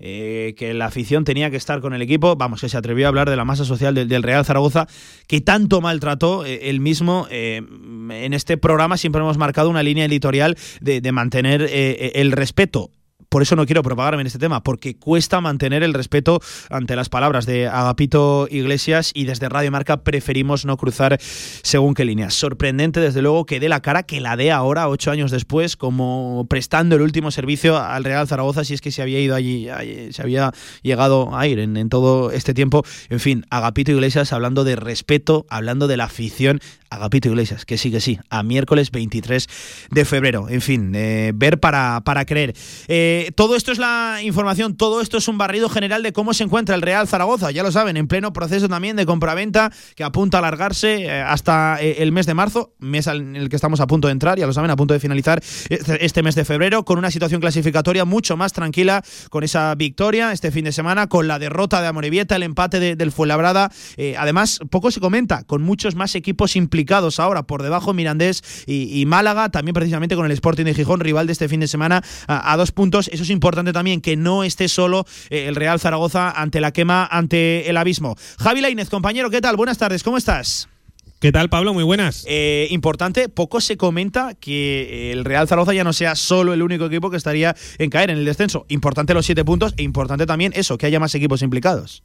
eh, 0.01 0.55
que 0.57 0.75
la 0.75 0.87
afición 0.87 1.25
tenía 1.25 1.51
que 1.51 1.57
estar 1.57 1.81
con 1.81 1.93
el 1.93 2.03
equipo. 2.03 2.37
Vamos, 2.37 2.61
que 2.61 2.69
se 2.69 2.77
atrevió 2.77 3.07
a 3.07 3.09
hablar 3.09 3.29
de 3.29 3.37
la 3.37 3.45
masa 3.45 3.65
social 3.65 3.95
del, 3.95 4.23
Real 4.23 4.45
Zaragoza, 4.45 4.87
que 5.27 5.41
tanto 5.41 5.81
maltrató 5.81 6.45
eh, 6.45 6.71
él 6.71 6.81
mismo. 6.81 7.27
En 7.31 8.33
este 8.33 8.57
programa 8.57 8.97
siempre 8.97 9.21
hemos 9.21 9.39
marcado 9.39 9.69
una 9.69 9.83
línea 9.83 10.05
editorial 10.05 10.57
de 10.81 11.13
mantener 11.13 11.69
el 11.71 12.33
respeto 12.33 12.91
por 13.29 13.43
eso 13.43 13.57
no 13.57 13.67
quiero 13.67 13.83
propagarme 13.83 14.23
en 14.23 14.27
este 14.27 14.39
tema, 14.39 14.63
porque 14.63 14.97
cuesta 14.97 15.41
mantener 15.41 15.83
el 15.83 15.95
respeto 15.95 16.41
ante 16.71 16.97
las 16.97 17.09
palabras 17.09 17.47
de 17.47 17.67
Agapito 17.67 18.49
Iglesias 18.51 19.11
y 19.15 19.25
desde 19.25 19.49
Radio 19.49 19.71
Marca 19.71 19.99
preferimos 19.99 20.65
no 20.65 20.77
cruzar 20.77 21.19
según 21.21 21.95
qué 21.95 22.05
líneas. 22.05 22.35
Sorprendente, 22.35 23.01
desde 23.01 23.23
luego, 23.23 23.45
que 23.45 23.61
dé 23.61 23.69
la 23.69 23.81
cara, 23.81 24.05
que 24.05 24.21
la 24.21 24.37
dé 24.37 24.51
ahora, 24.51 24.89
ocho 24.89 25.11
años 25.11 25.31
después, 25.31 25.77
como 25.77 26.47
prestando 26.49 26.97
el 26.97 27.03
último 27.03 27.31
servicio 27.31 27.77
al 27.77 28.05
Real 28.05 28.27
Zaragoza, 28.27 28.65
si 28.65 28.75
es 28.75 28.81
que 28.81 28.91
se 28.91 29.03
había 29.03 29.21
ido 29.21 29.35
allí, 29.35 29.69
se 30.11 30.23
había 30.23 30.53
llegado 30.83 31.37
a 31.37 31.47
ir 31.47 31.59
en, 31.59 31.89
todo 31.89 32.31
este 32.31 32.55
tiempo. 32.55 32.85
En 33.11 33.21
fin, 33.21 33.45
Agapito 33.51 33.93
Iglesias 33.93 34.33
hablando 34.33 34.65
de 34.65 34.77
respeto, 34.77 35.47
hablando 35.51 35.87
de 35.87 35.97
la 35.97 36.05
afición, 36.05 36.61
Agapito 36.91 37.29
Iglesias, 37.29 37.67
que 37.67 37.77
sí, 37.77 37.91
que 37.91 38.01
sí, 38.01 38.19
a 38.31 38.43
miércoles 38.43 38.91
23 38.91 39.47
de 39.91 40.05
febrero. 40.05 40.49
En 40.49 40.63
fin, 40.63 40.93
eh, 40.95 41.33
ver 41.35 41.61
para, 41.61 42.01
para 42.05 42.25
creer. 42.25 42.55
Eh, 42.89 43.18
todo 43.35 43.57
esto 43.57 43.73
es 43.73 43.79
la 43.79 44.21
información, 44.23 44.77
todo 44.77 45.01
esto 45.01 45.19
es 45.19 45.29
un 45.29 45.39
barrido 45.39 45.69
general 45.69 46.03
de 46.03 46.13
cómo 46.13 46.35
se 46.35 46.45
encuentra 46.45 46.75
el 46.75 46.83
Real 46.83 47.07
Zaragoza. 47.09 47.51
Ya 47.51 47.63
lo 47.63 47.73
saben, 47.73 47.97
en 47.97 48.09
pleno 48.09 48.33
proceso 48.33 48.69
también 48.69 48.97
de 48.97 49.07
compraventa 49.07 49.73
que 49.95 50.05
apunta 50.05 50.39
a 50.39 50.41
alargarse 50.41 51.05
eh, 51.05 51.21
hasta 51.23 51.81
el 51.81 52.13
mes 52.13 52.27
de 52.27 52.35
marzo, 52.35 52.75
mes 52.79 53.07
en 53.07 53.37
el 53.37 53.49
que 53.49 53.57
estamos 53.57 53.81
a 53.81 53.87
punto 53.87 54.09
de 54.09 54.13
entrar, 54.13 54.39
ya 54.39 54.47
lo 54.47 54.53
saben, 54.53 54.71
a 54.71 54.77
punto 54.77 54.95
de 54.95 55.01
finalizar 55.01 55.43
este, 55.69 56.05
este 56.05 56.23
mes 56.23 56.35
de 56.35 56.45
febrero, 56.45 56.85
con 56.85 56.99
una 56.99 57.11
situación 57.11 57.41
clasificatoria 57.41 58.05
mucho 58.05 58.37
más 58.37 58.53
tranquila, 58.53 59.03
con 59.31 59.45
esa 59.45 59.75
victoria 59.75 60.33
este 60.33 60.51
fin 60.51 60.65
de 60.65 60.73
semana, 60.73 61.09
con 61.09 61.29
la 61.29 61.39
derrota 61.39 61.81
de 61.81 61.89
Amorebieta, 61.89 62.37
el 62.37 62.43
empate 62.43 62.97
del 62.97 63.13
Fuenlabrada. 63.13 63.71
además, 64.19 64.61
poco 64.71 64.91
se 64.91 65.01
comenta, 65.01 65.45
con 65.45 65.63
muchos 65.63 65.95
más 65.95 66.15
equipos 66.15 66.57
implicados 66.57 67.21
ahora 67.21 67.45
por 67.45 67.63
debajo 67.63 67.95
Mirandés 67.95 68.43
y, 68.67 69.05
Málaga, 69.07 69.49
también 69.49 69.75
precisamente 69.75 70.17
con 70.17 70.27
el 70.27 70.33
Sporting 70.33 70.65
de 70.65 70.75
Gijón, 70.75 71.01
rival 71.01 71.27
de 71.27 71.33
este 71.33 71.49
fin 71.49 71.61
de 71.61 71.69
semana, 71.69 72.03
a, 72.27 72.57
dos 72.57 72.73
puntos. 72.73 73.08
Eso 73.13 73.23
es 73.23 73.31
importante 73.31 73.73
también, 73.73 74.01
que 74.01 74.17
no 74.17 74.45
esté 74.45 74.69
solo 74.69 75.07
eh, 75.31 75.47
el 75.49 75.57
Real 75.57 75.81
Zaragoza 75.81 76.31
ante 76.31 76.61
la 76.61 76.73
quema, 76.73 77.07
ante 77.07 77.69
el 77.69 77.77
abismo. 77.77 78.17
Javi 78.39 78.61
Lainez, 78.61 78.89
compañero, 78.89 79.31
¿qué 79.31 79.41
tal? 79.41 79.57
Buenas 79.57 79.79
tardes, 79.79 80.03
¿cómo 80.03 80.17
estás? 80.17 80.69
¿Qué 81.21 81.33
tal, 81.33 81.49
Pablo? 81.49 81.75
Muy 81.75 81.83
buenas. 81.83 82.25
Eh, 82.29 82.69
importante, 82.71 83.29
poco 83.29 83.61
se 83.61 83.77
comenta 83.77 84.35
que 84.35 85.11
el 85.11 85.25
Real 85.25 85.49
Zaragoza 85.49 85.75
ya 85.75 85.83
no 85.83 85.93
sea 85.93 86.15
solo 86.15 86.53
el 86.53 86.63
único 86.63 86.87
equipo 86.87 87.11
que 87.11 87.17
estaría 87.17 87.57
en 87.79 87.91
caer 87.91 88.11
en 88.11 88.19
el 88.19 88.25
descenso. 88.25 88.67
Importante 88.69 89.15
los 89.15 89.27
siete 89.27 89.45
puntos 89.45 89.75
e 89.77 89.83
importante 89.83 90.27
también 90.27 90.53
eso, 90.55 90.79
que 90.79 90.87
haya 90.87 91.01
más 91.01 91.15
equipos 91.17 91.43
implicados. 91.43 92.05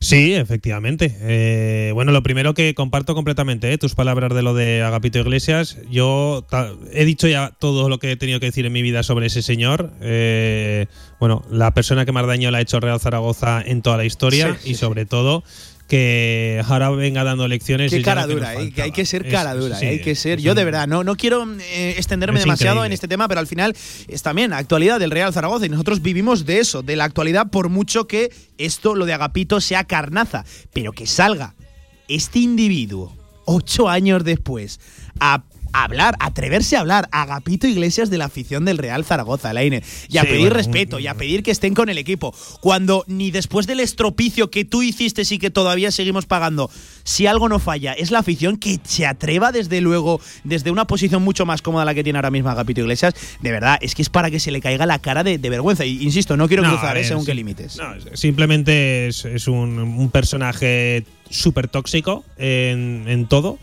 Sí, 0.00 0.34
efectivamente. 0.34 1.16
Eh, 1.20 1.90
bueno, 1.92 2.12
lo 2.12 2.22
primero 2.22 2.54
que 2.54 2.74
comparto 2.74 3.14
completamente 3.14 3.72
eh, 3.72 3.78
tus 3.78 3.94
palabras 3.94 4.32
de 4.32 4.42
lo 4.42 4.54
de 4.54 4.82
Agapito 4.82 5.18
Iglesias. 5.18 5.78
Yo 5.90 6.46
he 6.92 7.04
dicho 7.04 7.26
ya 7.26 7.52
todo 7.58 7.88
lo 7.88 7.98
que 7.98 8.12
he 8.12 8.16
tenido 8.16 8.38
que 8.38 8.46
decir 8.46 8.64
en 8.64 8.72
mi 8.72 8.82
vida 8.82 9.02
sobre 9.02 9.26
ese 9.26 9.42
señor. 9.42 9.92
Eh, 10.00 10.86
bueno, 11.18 11.44
la 11.50 11.74
persona 11.74 12.04
que 12.04 12.12
más 12.12 12.26
daño 12.26 12.50
le 12.50 12.58
ha 12.58 12.60
hecho 12.60 12.78
Real 12.78 13.00
Zaragoza 13.00 13.60
en 13.64 13.82
toda 13.82 13.96
la 13.96 14.04
historia 14.04 14.56
y 14.64 14.74
sobre 14.74 15.04
todo 15.04 15.42
que 15.88 16.62
ahora 16.66 16.90
venga 16.90 17.24
dando 17.24 17.48
lecciones. 17.48 17.90
Qué 17.90 18.02
cara 18.02 18.26
dura, 18.26 18.54
eh, 18.54 18.70
que 18.70 18.82
hay 18.82 18.92
que 18.92 19.06
ser 19.06 19.28
cara 19.28 19.54
dura, 19.54 19.78
hay 19.78 20.00
que 20.00 20.14
ser. 20.14 20.38
Yo 20.38 20.54
de 20.54 20.64
verdad, 20.64 20.86
no, 20.86 21.02
no 21.02 21.16
quiero 21.16 21.46
eh, 21.60 21.94
extenderme 21.96 22.38
demasiado 22.38 22.84
en 22.84 22.92
este 22.92 23.08
tema, 23.08 23.26
pero 23.26 23.40
al 23.40 23.46
final 23.46 23.74
es 24.06 24.22
también 24.22 24.52
actualidad 24.52 25.00
del 25.00 25.10
Real 25.10 25.32
Zaragoza 25.32 25.64
y 25.64 25.70
nosotros 25.70 26.02
vivimos 26.02 26.44
de 26.44 26.60
eso, 26.60 26.82
de 26.82 26.94
la 26.94 27.04
actualidad, 27.04 27.48
por 27.50 27.70
mucho 27.70 28.06
que 28.06 28.30
esto, 28.58 28.94
lo 28.94 29.06
de 29.06 29.14
Agapito, 29.14 29.62
sea 29.62 29.84
carnaza, 29.84 30.44
pero 30.74 30.92
que 30.92 31.06
salga 31.06 31.54
este 32.06 32.40
individuo 32.40 33.16
ocho 33.46 33.88
años 33.88 34.24
después 34.24 34.80
a 35.20 35.42
hablar, 35.84 36.16
atreverse 36.20 36.76
a 36.76 36.80
hablar. 36.80 37.08
A 37.12 37.22
Agapito 37.22 37.66
Iglesias 37.66 38.10
de 38.10 38.18
la 38.18 38.26
afición 38.26 38.64
del 38.64 38.78
Real 38.78 39.04
Zaragoza, 39.04 39.52
Laine, 39.52 39.82
y 40.08 40.18
a 40.18 40.22
pedir 40.22 40.52
respeto 40.52 40.98
y 40.98 41.06
a 41.06 41.14
pedir 41.14 41.42
que 41.42 41.50
estén 41.50 41.74
con 41.74 41.88
el 41.88 41.98
equipo, 41.98 42.34
cuando 42.60 43.04
ni 43.06 43.30
después 43.30 43.66
del 43.66 43.80
estropicio 43.80 44.50
que 44.50 44.64
tú 44.64 44.82
hiciste 44.82 45.22
y 45.28 45.38
que 45.38 45.50
todavía 45.50 45.90
seguimos 45.90 46.26
pagando, 46.26 46.70
si 47.02 47.26
algo 47.26 47.48
no 47.48 47.58
falla, 47.58 47.92
es 47.92 48.10
la 48.10 48.20
afición 48.20 48.56
que 48.56 48.78
se 48.84 49.06
atreva 49.06 49.52
desde 49.52 49.80
luego, 49.80 50.20
desde 50.44 50.70
una 50.70 50.86
posición 50.86 51.22
mucho 51.22 51.44
más 51.44 51.60
cómoda 51.60 51.84
la 51.84 51.94
que 51.94 52.04
tiene 52.04 52.18
ahora 52.18 52.30
mismo 52.30 52.50
Agapito 52.50 52.80
Iglesias, 52.80 53.14
de 53.40 53.50
verdad, 53.50 53.78
es 53.80 53.94
que 53.94 54.02
es 54.02 54.08
para 54.08 54.30
que 54.30 54.38
se 54.40 54.50
le 54.50 54.60
caiga 54.60 54.86
la 54.86 54.98
cara 54.98 55.24
de, 55.24 55.38
vergüenza, 55.38 55.84
y 55.84 56.02
insisto, 56.02 56.36
no 56.36 56.46
quiero 56.46 56.62
cruzar, 56.62 56.96
¿eh? 56.96 57.04
según 57.04 57.24
qué 57.24 57.34
límites. 57.34 57.78
simplemente 58.14 59.08
es, 59.08 59.48
un, 59.48 60.10
personaje 60.12 61.04
súper 61.28 61.68
tóxico 61.68 62.24
en, 62.38 63.04
en 63.08 63.26
todo 63.26 63.58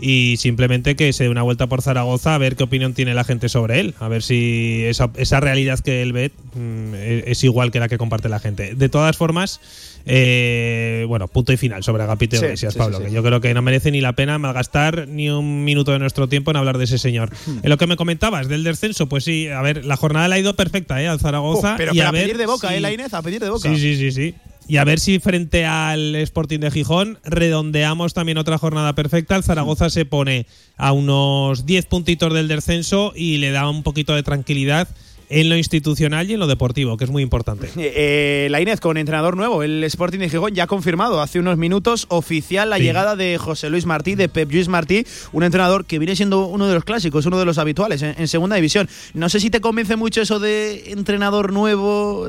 y 0.00 0.36
simplemente 0.38 0.96
que 0.96 1.12
se 1.12 1.24
dé 1.24 1.30
una 1.30 1.42
vuelta 1.42 1.66
por 1.66 1.82
Zaragoza 1.82 2.34
a 2.34 2.38
ver 2.38 2.56
qué 2.56 2.64
opinión 2.64 2.94
tiene 2.94 3.14
la 3.14 3.24
gente 3.24 3.48
sobre 3.48 3.80
él, 3.80 3.94
a 3.98 4.08
ver 4.08 4.22
si 4.22 4.82
esa, 4.84 5.10
esa 5.16 5.40
realidad 5.40 5.78
que 5.80 6.02
él 6.02 6.12
ve 6.12 6.32
mm, 6.54 6.94
es, 7.26 7.44
igual 7.44 7.70
que 7.70 7.80
la 7.80 7.88
que 7.88 7.98
comparte 7.98 8.28
la 8.28 8.38
gente. 8.38 8.74
De 8.74 8.88
todas 8.88 9.16
formas, 9.16 9.60
eh, 10.06 11.04
bueno, 11.08 11.28
punto 11.28 11.52
y 11.52 11.56
final 11.56 11.82
sobre 11.82 12.02
Agapito 12.02 12.36
Iglesias, 12.36 12.74
Pablo, 12.74 13.00
que 13.00 13.10
yo 13.10 13.22
creo 13.22 13.40
que 13.40 13.52
no 13.52 13.62
merece 13.62 13.90
ni 13.90 14.00
la 14.00 14.14
pena 14.14 14.38
malgastar 14.38 15.06
ni 15.06 15.28
un 15.28 15.64
minuto 15.64 15.92
de 15.92 15.98
nuestro 15.98 16.28
tiempo 16.28 16.50
en 16.50 16.56
hablar 16.56 16.78
de 16.78 16.84
ese 16.84 16.98
señor. 16.98 17.30
Hmm. 17.46 17.58
En 17.62 17.70
lo 17.70 17.76
que 17.76 17.86
me 17.86 17.96
comentabas 17.96 18.48
del 18.48 18.64
descenso, 18.64 19.08
pues 19.08 19.24
sí, 19.24 19.48
a 19.48 19.60
ver, 19.62 19.84
la 19.84 19.96
jornada 19.96 20.28
le 20.28 20.36
ha 20.36 20.38
ido 20.38 20.56
perfecta, 20.56 21.02
¿eh? 21.02 21.08
Al 21.08 21.20
Zaragoza. 21.20 21.74
Oh, 21.74 21.76
pero, 21.76 21.94
y 21.94 22.00
a, 22.00 22.10
pedir 22.10 22.38
de 22.38 22.46
boca, 22.46 22.74
¿eh, 22.74 22.80
la 22.80 22.92
Inés? 22.92 23.12
A 23.12 23.22
pedir 23.22 23.40
de 23.40 23.50
boca. 23.50 23.68
Sí, 23.68 23.78
sí, 23.78 23.96
sí, 23.96 24.12
sí. 24.12 24.34
Y 24.70 24.76
a 24.76 24.84
ver 24.84 25.00
si 25.00 25.18
frente 25.18 25.66
al 25.66 26.14
Sporting 26.14 26.60
de 26.60 26.70
Gijón 26.70 27.18
redondeamos 27.24 28.14
también 28.14 28.38
otra 28.38 28.56
jornada 28.56 28.94
perfecta. 28.94 29.34
El 29.34 29.42
Zaragoza 29.42 29.90
se 29.90 30.04
pone 30.04 30.46
a 30.76 30.92
unos 30.92 31.66
10 31.66 31.86
puntitos 31.86 32.32
del 32.32 32.46
descenso 32.46 33.12
y 33.16 33.38
le 33.38 33.50
da 33.50 33.68
un 33.68 33.82
poquito 33.82 34.14
de 34.14 34.22
tranquilidad 34.22 34.86
en 35.30 35.48
lo 35.48 35.56
institucional 35.56 36.28
y 36.28 36.34
en 36.34 36.40
lo 36.40 36.48
deportivo, 36.48 36.96
que 36.96 37.04
es 37.04 37.10
muy 37.10 37.22
importante. 37.22 37.70
Eh, 37.92 38.48
la 38.50 38.60
Inés 38.60 38.80
con 38.80 38.96
entrenador 38.96 39.36
nuevo, 39.36 39.62
el 39.62 39.82
Sporting 39.84 40.20
de 40.20 40.28
Gijón 40.28 40.54
ya 40.54 40.64
ha 40.64 40.66
confirmado 40.66 41.20
hace 41.20 41.38
unos 41.38 41.56
minutos 41.56 42.06
oficial 42.08 42.70
la 42.70 42.78
llegada 42.78 43.16
de 43.16 43.36
José 43.36 43.68
Luis 43.68 43.84
Martí, 43.84 44.14
de 44.14 44.28
Pep 44.28 44.50
Luis 44.50 44.68
Martí, 44.68 45.04
un 45.32 45.42
entrenador 45.42 45.86
que 45.86 45.98
viene 45.98 46.14
siendo 46.14 46.46
uno 46.46 46.68
de 46.68 46.74
los 46.74 46.84
clásicos, 46.84 47.26
uno 47.26 47.38
de 47.38 47.44
los 47.44 47.58
habituales 47.58 48.02
en, 48.02 48.28
segunda 48.28 48.56
división. 48.56 48.88
No 49.14 49.28
sé 49.28 49.40
si 49.40 49.50
te 49.50 49.60
convence 49.60 49.96
mucho 49.96 50.22
eso 50.22 50.38
de 50.38 50.92
entrenador 50.92 51.52
nuevo. 51.52 52.28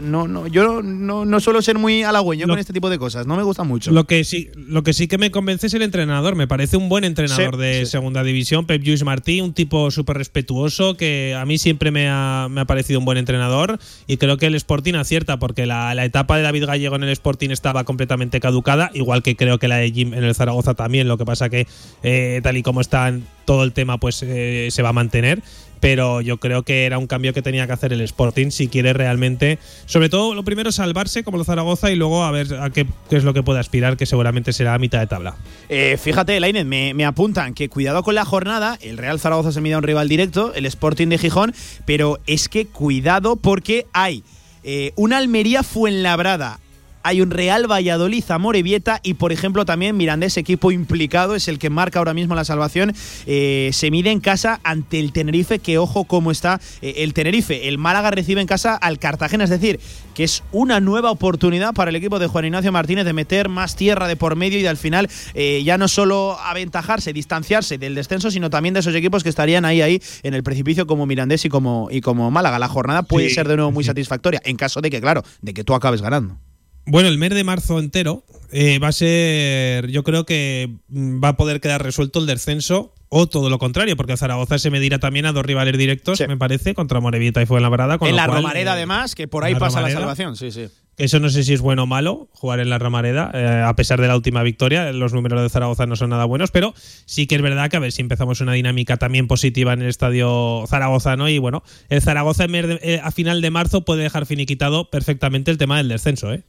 No, 0.00 0.28
no, 0.28 0.46
yo 0.46 0.82
no, 0.82 1.24
no 1.24 1.40
suelo 1.40 1.62
ser 1.62 1.78
muy 1.78 2.02
halagüeño 2.02 2.46
con 2.46 2.58
este 2.58 2.72
tipo 2.72 2.88
de 2.88 2.98
cosas, 2.98 3.26
no 3.26 3.36
me 3.36 3.42
gusta 3.42 3.64
mucho. 3.64 3.90
Lo 3.90 4.04
que 4.04 4.24
sí, 4.24 4.50
lo 4.54 4.82
que 4.82 4.92
sí 4.92 5.08
que 5.08 5.18
me 5.18 5.30
convence 5.30 5.66
es 5.66 5.74
el 5.74 5.82
entrenador, 5.82 6.36
me 6.36 6.46
parece 6.46 6.76
un 6.76 6.88
buen 6.88 7.04
entrenador 7.04 7.56
de 7.56 7.86
segunda 7.86 8.22
división, 8.22 8.66
Pep 8.66 8.84
Luis 8.84 9.04
Martí, 9.04 9.40
un 9.40 9.52
tipo 9.52 9.90
súper 9.90 10.16
respetuoso 10.16 10.96
que 10.96 11.34
a 11.34 11.44
mí 11.44 11.58
siempre 11.58 11.90
me 11.90 12.08
ha 12.08 12.31
me 12.50 12.60
ha 12.60 12.64
parecido 12.64 12.98
un 12.98 13.04
buen 13.04 13.18
entrenador 13.18 13.78
y 14.06 14.16
creo 14.16 14.36
que 14.36 14.46
el 14.46 14.54
Sporting 14.54 14.94
acierta 14.94 15.38
porque 15.38 15.66
la, 15.66 15.92
etapa 16.04 16.36
de 16.36 16.42
David 16.42 16.66
Gallego 16.66 16.96
en 16.96 17.04
el 17.04 17.10
Sporting 17.10 17.50
estaba 17.50 17.84
completamente 17.84 18.40
caducada, 18.40 18.90
igual 18.94 19.22
que 19.22 19.36
creo 19.36 19.58
que 19.58 19.68
la 19.68 19.76
de 19.76 19.90
Jim 19.90 20.14
en 20.14 20.24
el 20.24 20.34
Zaragoza 20.34 20.74
también, 20.74 21.08
lo 21.08 21.18
que 21.18 21.24
pasa 21.24 21.48
que 21.48 21.66
eh, 22.02 22.40
tal 22.42 22.56
y 22.56 22.62
como 22.62 22.80
está 22.80 23.12
todo 23.44 23.64
el 23.64 23.72
tema 23.72 23.98
pues 23.98 24.22
eh, 24.22 24.68
se 24.70 24.82
va 24.82 24.90
a 24.90 24.92
mantener 24.92 25.42
pero 25.82 26.20
yo 26.20 26.36
creo 26.36 26.62
que 26.62 26.86
era 26.86 26.96
un 26.96 27.08
cambio 27.08 27.32
que 27.32 27.42
tenía 27.42 27.66
que 27.66 27.72
hacer 27.72 27.92
el 27.92 28.00
Sporting 28.02 28.50
si 28.50 28.68
quiere 28.68 28.92
realmente, 28.92 29.58
sobre 29.84 30.08
todo 30.08 30.32
lo 30.32 30.44
primero 30.44 30.70
salvarse 30.70 31.24
como 31.24 31.38
el 31.38 31.44
Zaragoza 31.44 31.90
y 31.90 31.96
luego 31.96 32.22
a 32.22 32.30
ver 32.30 32.54
a 32.54 32.70
qué, 32.70 32.86
qué 33.10 33.16
es 33.16 33.24
lo 33.24 33.34
que 33.34 33.42
puede 33.42 33.58
aspirar, 33.58 33.96
que 33.96 34.06
seguramente 34.06 34.52
será 34.52 34.74
a 34.74 34.78
mitad 34.78 35.00
de 35.00 35.08
tabla. 35.08 35.34
Eh, 35.68 35.98
fíjate, 36.00 36.38
Lainez, 36.38 36.66
me, 36.66 36.94
me 36.94 37.04
apuntan 37.04 37.52
que 37.52 37.68
cuidado 37.68 38.04
con 38.04 38.14
la 38.14 38.24
jornada, 38.24 38.78
el 38.80 38.96
Real 38.96 39.18
Zaragoza 39.18 39.50
se 39.50 39.60
mide 39.60 39.74
a 39.74 39.78
un 39.78 39.82
rival 39.82 40.08
directo, 40.08 40.54
el 40.54 40.66
Sporting 40.66 41.08
de 41.08 41.18
Gijón, 41.18 41.52
pero 41.84 42.20
es 42.28 42.48
que 42.48 42.66
cuidado 42.66 43.34
porque 43.34 43.86
hay 43.92 44.22
eh, 44.62 44.92
una 44.94 45.18
Almería 45.18 45.64
Fuenlabrada, 45.64 46.60
hay 47.04 47.20
un 47.20 47.30
Real 47.30 47.70
Valladolid 47.70 48.24
Amorebieta 48.28 49.00
y 49.02 49.14
por 49.14 49.32
ejemplo 49.32 49.64
también 49.64 49.96
Mirandés, 49.96 50.36
equipo 50.36 50.70
implicado, 50.72 51.34
es 51.34 51.48
el 51.48 51.58
que 51.58 51.70
marca 51.70 51.98
ahora 51.98 52.14
mismo 52.14 52.34
la 52.34 52.44
salvación, 52.44 52.94
eh, 53.26 53.70
se 53.72 53.90
mide 53.90 54.10
en 54.10 54.20
casa 54.20 54.60
ante 54.64 54.98
el 54.98 55.12
Tenerife, 55.12 55.58
que 55.58 55.78
ojo 55.78 56.04
cómo 56.04 56.30
está 56.30 56.60
eh, 56.80 56.94
el 56.98 57.14
Tenerife. 57.14 57.68
El 57.68 57.78
Málaga 57.78 58.10
recibe 58.10 58.40
en 58.40 58.46
casa 58.46 58.74
al 58.74 58.98
Cartagena, 58.98 59.44
es 59.44 59.50
decir, 59.50 59.80
que 60.14 60.24
es 60.24 60.42
una 60.52 60.80
nueva 60.80 61.10
oportunidad 61.10 61.74
para 61.74 61.90
el 61.90 61.96
equipo 61.96 62.18
de 62.18 62.26
Juan 62.26 62.44
Ignacio 62.44 62.72
Martínez 62.72 63.04
de 63.04 63.12
meter 63.12 63.48
más 63.48 63.76
tierra 63.76 64.08
de 64.08 64.16
por 64.16 64.36
medio 64.36 64.58
y 64.58 64.62
de 64.62 64.68
al 64.68 64.76
final 64.76 65.08
eh, 65.34 65.62
ya 65.64 65.78
no 65.78 65.88
solo 65.88 66.38
aventajarse, 66.38 67.12
distanciarse 67.12 67.78
del 67.78 67.94
descenso, 67.94 68.30
sino 68.30 68.50
también 68.50 68.74
de 68.74 68.80
esos 68.80 68.94
equipos 68.94 69.22
que 69.22 69.28
estarían 69.28 69.64
ahí 69.64 69.80
ahí 69.82 70.02
en 70.22 70.34
el 70.34 70.42
precipicio 70.42 70.86
como 70.86 71.06
Mirandés 71.06 71.44
y 71.44 71.48
como, 71.48 71.88
y 71.90 72.00
como 72.00 72.30
Málaga. 72.30 72.58
La 72.58 72.68
jornada 72.68 73.02
puede 73.02 73.28
Sí, 73.28 73.34
ser 73.34 73.48
de 73.48 73.56
nuevo 73.56 73.70
muy 73.72 73.84
satisfactoria, 73.84 74.40
en 74.44 74.56
caso 74.56 74.80
de 74.80 74.90
que, 74.90 75.00
claro, 75.00 75.22
de 75.40 75.54
que 75.54 75.64
tú 75.64 75.74
acabes 75.74 76.02
ganando. 76.02 76.36
Bueno, 76.86 77.08
el 77.08 77.18
mes 77.18 77.30
de 77.30 77.44
marzo 77.44 77.78
entero 77.78 78.24
eh, 78.50 78.78
va 78.78 78.88
a 78.88 78.92
ser, 78.92 79.88
yo 79.88 80.02
creo 80.02 80.26
que 80.26 80.78
mm, 80.88 81.22
va 81.22 81.28
a 81.28 81.36
poder 81.36 81.60
quedar 81.60 81.82
resuelto 81.82 82.18
el 82.20 82.26
descenso 82.26 82.92
o 83.08 83.28
todo 83.28 83.50
lo 83.50 83.58
contrario, 83.58 83.96
porque 83.96 84.16
Zaragoza 84.16 84.58
se 84.58 84.70
medirá 84.70 84.98
también 84.98 85.26
a 85.26 85.32
dos 85.32 85.44
rivales 85.44 85.76
directos, 85.78 86.18
Sí. 86.18 86.24
me 86.26 86.36
parece, 86.36 86.74
contra 86.74 86.98
Morevieta 87.00 87.40
y 87.42 87.46
Fuenlabrada. 87.46 87.98
con 87.98 88.08
en 88.08 88.16
la 88.16 88.26
cual, 88.26 88.38
Romareda, 88.38 88.70
eh, 88.70 88.74
además, 88.74 89.14
que 89.14 89.28
por 89.28 89.44
ahí 89.44 89.54
pasa 89.54 89.76
Romareda. 89.80 90.00
la 90.00 90.00
salvación. 90.06 90.36
Sí, 90.36 90.50
sí. 90.50 90.68
Eso 90.98 91.20
no 91.20 91.30
sé 91.30 91.42
si 91.42 91.54
es 91.54 91.60
bueno 91.60 91.84
o 91.84 91.86
malo, 91.86 92.28
jugar 92.32 92.60
en 92.60 92.68
la 92.68 92.78
Romareda, 92.78 93.30
eh, 93.32 93.62
a 93.64 93.74
pesar 93.74 94.00
de 94.00 94.08
la 94.08 94.16
última 94.16 94.42
victoria. 94.42 94.92
Los 94.92 95.14
números 95.14 95.40
de 95.40 95.48
Zaragoza 95.48 95.86
no 95.86 95.96
son 95.96 96.10
nada 96.10 96.26
buenos, 96.26 96.50
pero 96.50 96.74
sí 97.06 97.26
que 97.26 97.34
es 97.34 97.42
verdad 97.42 97.70
que 97.70 97.76
a 97.76 97.80
ver 97.80 97.92
si 97.92 98.02
empezamos 98.02 98.40
una 98.40 98.52
dinámica 98.52 98.98
también 98.98 99.26
positiva 99.26 99.72
en 99.72 99.82
el 99.82 99.88
estadio 99.88 100.64
zaragozano. 100.68 101.28
Y 101.30 101.38
bueno, 101.38 101.62
el 101.88 102.02
Zaragoza 102.02 102.44
eh, 102.44 103.00
a 103.02 103.10
final 103.10 103.40
de 103.40 103.50
marzo 103.50 103.84
puede 103.84 104.02
dejar 104.02 104.26
finiquitado 104.26 104.90
perfectamente 104.90 105.50
el 105.50 105.58
tema 105.58 105.78
del 105.78 105.88
descenso. 105.88 106.32
¿eh? 106.32 106.42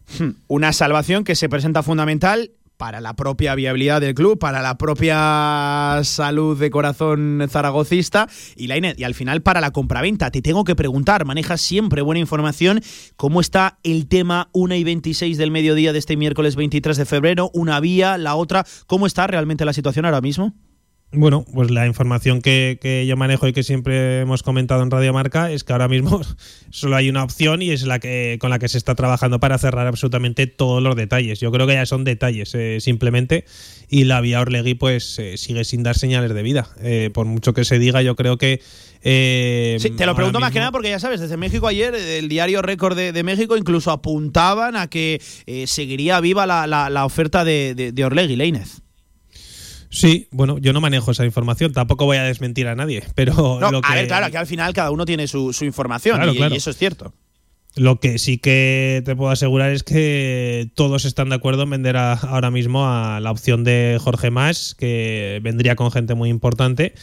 Una 0.48 0.74
salvación 0.74 1.24
que 1.24 1.36
se 1.36 1.48
presenta 1.48 1.82
fundamental 1.82 2.52
para 2.84 3.00
la 3.00 3.16
propia 3.16 3.56
viabilidad 3.56 4.02
del 4.02 4.14
club, 4.14 4.38
para 4.38 4.62
la 4.62 4.78
propia 4.78 6.02
salud 6.04 6.60
de 6.60 6.70
corazón 6.70 7.42
zaragocista 7.50 8.28
y 8.58 8.68
la 8.68 8.78
y 8.78 9.04
al 9.06 9.14
final 9.14 9.42
para 9.42 9.62
la 9.62 9.72
compraventa. 9.72 10.32
Te 10.32 10.42
tengo 10.42 10.66
que 10.66 10.76
preguntar, 10.76 11.24
manejas 11.24 11.62
siempre 11.62 12.02
buena 12.02 12.20
información, 12.20 12.82
¿cómo 13.16 13.40
está 13.40 13.80
el 13.84 14.10
tema 14.10 14.50
1 14.52 14.76
y 14.76 14.84
26 14.84 15.38
del 15.38 15.50
mediodía 15.50 15.94
de 15.94 16.00
este 16.00 16.18
miércoles 16.18 16.58
23 16.58 16.98
de 16.98 17.06
febrero? 17.06 17.52
Una 17.54 17.80
vía, 17.80 18.18
la 18.18 18.36
otra, 18.36 18.66
¿cómo 18.86 19.08
está 19.08 19.28
realmente 19.28 19.64
la 19.64 19.72
situación 19.72 20.04
ahora 20.04 20.20
mismo? 20.20 20.54
Bueno, 21.16 21.46
pues 21.54 21.70
la 21.70 21.86
información 21.86 22.42
que, 22.42 22.80
que 22.82 23.06
yo 23.06 23.16
manejo 23.16 23.48
y 23.48 23.54
que 23.54 23.62
siempre 23.62 24.22
hemos 24.22 24.42
comentado 24.42 24.82
en 24.82 24.90
Radio 24.90 25.14
Marca 25.14 25.52
es 25.52 25.64
que 25.64 25.72
ahora 25.72 25.88
mismo 25.88 26.22
solo 26.72 26.96
hay 26.96 27.08
una 27.10 27.24
opción 27.24 27.62
y 27.62 27.70
es 27.70 27.84
la 27.84 28.00
que 28.00 28.38
con 28.42 28.50
la 28.50 28.58
que 28.58 28.68
se 28.68 28.80
está 28.80 28.96
trabajando 28.96 29.40
para 29.40 29.58
cerrar 29.60 29.86
absolutamente 29.86 30.48
todos 30.48 30.82
los 30.82 30.96
detalles. 30.96 31.40
Yo 31.40 31.52
creo 31.52 31.68
que 31.68 31.74
ya 31.74 31.86
son 31.86 32.04
detalles 32.04 32.54
eh, 32.56 32.80
simplemente 32.82 33.46
y 33.90 34.06
la 34.06 34.22
vía 34.22 34.42
Orlegui 34.42 34.74
pues 34.74 35.20
eh, 35.20 35.38
sigue 35.38 35.64
sin 35.66 35.84
dar 35.84 35.96
señales 35.98 36.34
de 36.34 36.42
vida. 36.42 36.68
Eh, 36.82 37.12
por 37.14 37.28
mucho 37.28 37.54
que 37.54 37.64
se 37.64 37.78
diga, 37.78 38.02
yo 38.02 38.16
creo 38.16 38.38
que 38.40 38.60
eh, 39.04 39.78
Sí, 39.80 39.92
te 39.92 40.06
lo 40.08 40.16
pregunto 40.16 40.40
más 40.40 40.52
que 40.52 40.60
nada 40.60 40.72
porque 40.72 40.90
ya 40.90 41.00
sabes, 41.00 41.20
desde 41.20 41.38
México 41.38 41.68
ayer, 41.68 41.94
el 41.94 42.28
diario 42.28 42.62
Récord 42.64 42.96
de, 42.98 43.12
de 43.12 43.24
México 43.24 43.56
incluso 43.58 43.92
apuntaban 43.92 44.76
a 44.76 44.88
que 44.88 45.22
eh, 45.46 45.68
seguiría 45.68 46.20
viva 46.22 46.48
la, 46.48 46.66
la- 46.68 46.90
la 46.90 47.06
oferta 47.06 47.44
de, 47.44 47.76
de, 47.76 47.92
de 47.92 48.06
Orlegui, 48.06 48.36
Leinez. 48.36 48.82
Sí, 49.96 50.28
bueno, 50.32 50.58
yo 50.58 50.74
no 50.74 50.82
manejo 50.82 51.12
esa 51.12 51.24
información, 51.24 51.72
tampoco 51.72 52.06
voy 52.06 52.18
a 52.18 52.24
desmentir 52.24 52.68
a 52.68 52.74
nadie, 52.76 53.04
pero 53.14 53.60
No, 53.62 53.70
lo 53.72 53.78
a 53.78 53.82
que, 53.82 53.94
ver, 53.94 54.08
claro, 54.08 54.32
que 54.32 54.38
al 54.40 54.48
final 54.48 54.74
cada 54.74 54.90
uno 54.90 55.06
tiene 55.06 55.28
su, 55.28 55.54
su 55.54 55.66
información 55.66 56.16
Claro, 56.18 56.34
y, 56.34 56.38
claro. 56.38 56.56
y 56.56 56.58
eso 56.58 56.72
es 56.72 56.78
cierto. 56.78 57.14
Lo 57.76 58.00
que 58.00 58.18
sí 58.20 58.38
que 58.40 59.02
te 59.06 59.16
puedo 59.16 59.32
asegurar 59.32 59.72
es 59.72 59.84
que 59.84 60.70
todos 60.76 61.06
están 61.06 61.30
de 61.30 61.36
acuerdo 61.36 61.64
en 61.64 61.72
vender 61.72 61.98
a- 61.98 62.14
ahora 62.14 62.52
mismo 62.52 62.86
a 62.88 63.20
la 63.20 63.32
opción 63.32 63.64
de 63.64 63.98
Jorge 64.02 64.30
Más, 64.32 64.76
que 64.76 65.40
vendría 65.44 65.76
con 65.76 65.92
gente 65.92 66.14
muy 66.16 66.30
importante 66.30 66.94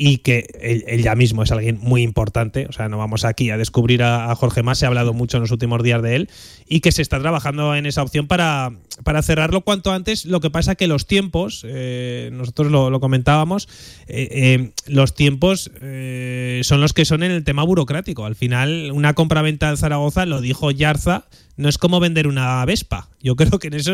y 0.00 0.18
que 0.18 0.46
él, 0.60 1.02
ya 1.02 1.16
mismo 1.16 1.42
es 1.42 1.50
alguien 1.50 1.80
muy 1.82 2.02
importante. 2.02 2.66
O 2.68 2.72
sea, 2.72 2.88
no 2.88 2.98
vamos 2.98 3.24
aquí 3.24 3.50
a 3.50 3.56
descubrir 3.56 4.04
a, 4.04 4.32
Jorge 4.36 4.62
Más, 4.62 4.78
se 4.78 4.84
ha 4.86 4.88
hablado 4.88 5.12
mucho 5.12 5.38
en 5.38 5.40
los 5.40 5.50
últimos 5.50 5.82
días 5.82 6.00
de 6.02 6.14
él 6.14 6.30
y 6.68 6.78
que 6.78 6.92
se 6.92 7.02
está 7.02 7.18
trabajando 7.18 7.74
en 7.74 7.84
esa 7.84 8.04
opción 8.04 8.28
para, 8.28 8.70
para 9.02 9.22
cerrarlo 9.22 9.62
cuanto 9.62 9.90
antes. 9.92 10.24
Lo 10.24 10.38
que 10.40 10.50
pasa 10.50 10.76
que 10.76 10.86
los 10.86 11.08
tiempos, 11.08 11.66
eh, 11.66 12.30
nosotros 12.32 12.70
lo, 12.70 12.90
lo 12.90 13.00
comentábamos, 13.00 13.68
eh, 14.06 14.28
eh, 14.30 14.70
los 14.86 15.16
tiempos 15.16 15.72
eh, 15.82 16.60
son 16.62 16.80
los 16.80 16.92
que 16.92 17.04
son 17.04 17.24
en 17.24 17.32
el 17.32 17.42
tema 17.42 17.64
burocrático. 17.64 18.24
Al 18.24 18.36
final, 18.36 18.92
una 18.92 19.14
compraventa 19.14 19.68
en 19.68 19.78
Zaragoza, 19.78 20.26
lo 20.26 20.40
dijo 20.40 20.70
Yarza, 20.70 21.26
no 21.58 21.68
es 21.68 21.76
como 21.76 22.00
vender 22.00 22.26
una 22.26 22.64
Vespa. 22.64 23.08
Yo 23.20 23.36
creo 23.36 23.58
que 23.58 23.66
en 23.66 23.74
eso 23.74 23.92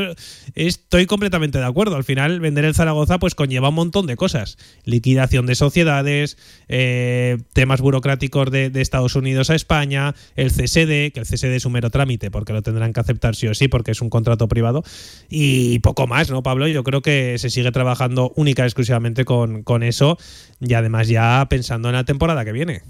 estoy 0.54 1.06
completamente 1.06 1.58
de 1.58 1.64
acuerdo. 1.64 1.96
Al 1.96 2.04
final, 2.04 2.38
vender 2.38 2.64
el 2.66 2.74
Zaragoza 2.74 3.18
pues 3.18 3.34
conlleva 3.34 3.70
un 3.70 3.74
montón 3.74 4.06
de 4.06 4.16
cosas. 4.16 4.58
Liquidación 4.84 5.46
de 5.46 5.54
sociedades, 5.54 6.36
eh, 6.68 7.38
temas 7.54 7.80
burocráticos 7.80 8.50
de, 8.50 8.68
de 8.68 8.80
Estados 8.82 9.16
Unidos 9.16 9.48
a 9.48 9.54
España, 9.54 10.14
el 10.36 10.50
CSD, 10.50 11.12
que 11.12 11.20
el 11.20 11.26
CSD 11.26 11.56
es 11.56 11.64
un 11.64 11.72
mero 11.72 11.90
trámite 11.90 12.30
porque 12.30 12.52
lo 12.52 12.62
tendrán 12.62 12.92
que 12.92 13.00
aceptar 13.00 13.34
sí 13.34 13.48
o 13.48 13.54
sí 13.54 13.68
porque 13.68 13.92
es 13.92 14.02
un 14.02 14.10
contrato 14.10 14.46
privado. 14.46 14.84
Y 15.30 15.78
poco 15.78 16.06
más, 16.06 16.30
¿no, 16.30 16.42
Pablo? 16.42 16.68
Yo 16.68 16.84
creo 16.84 17.00
que 17.00 17.38
se 17.38 17.48
sigue 17.48 17.72
trabajando 17.72 18.32
única 18.36 18.62
y 18.62 18.66
exclusivamente 18.66 19.24
con, 19.24 19.62
con 19.62 19.82
eso 19.82 20.18
y 20.60 20.74
además 20.74 21.08
ya 21.08 21.46
pensando 21.48 21.88
en 21.88 21.94
la 21.94 22.04
temporada 22.04 22.44
que 22.44 22.52
viene. 22.52 22.82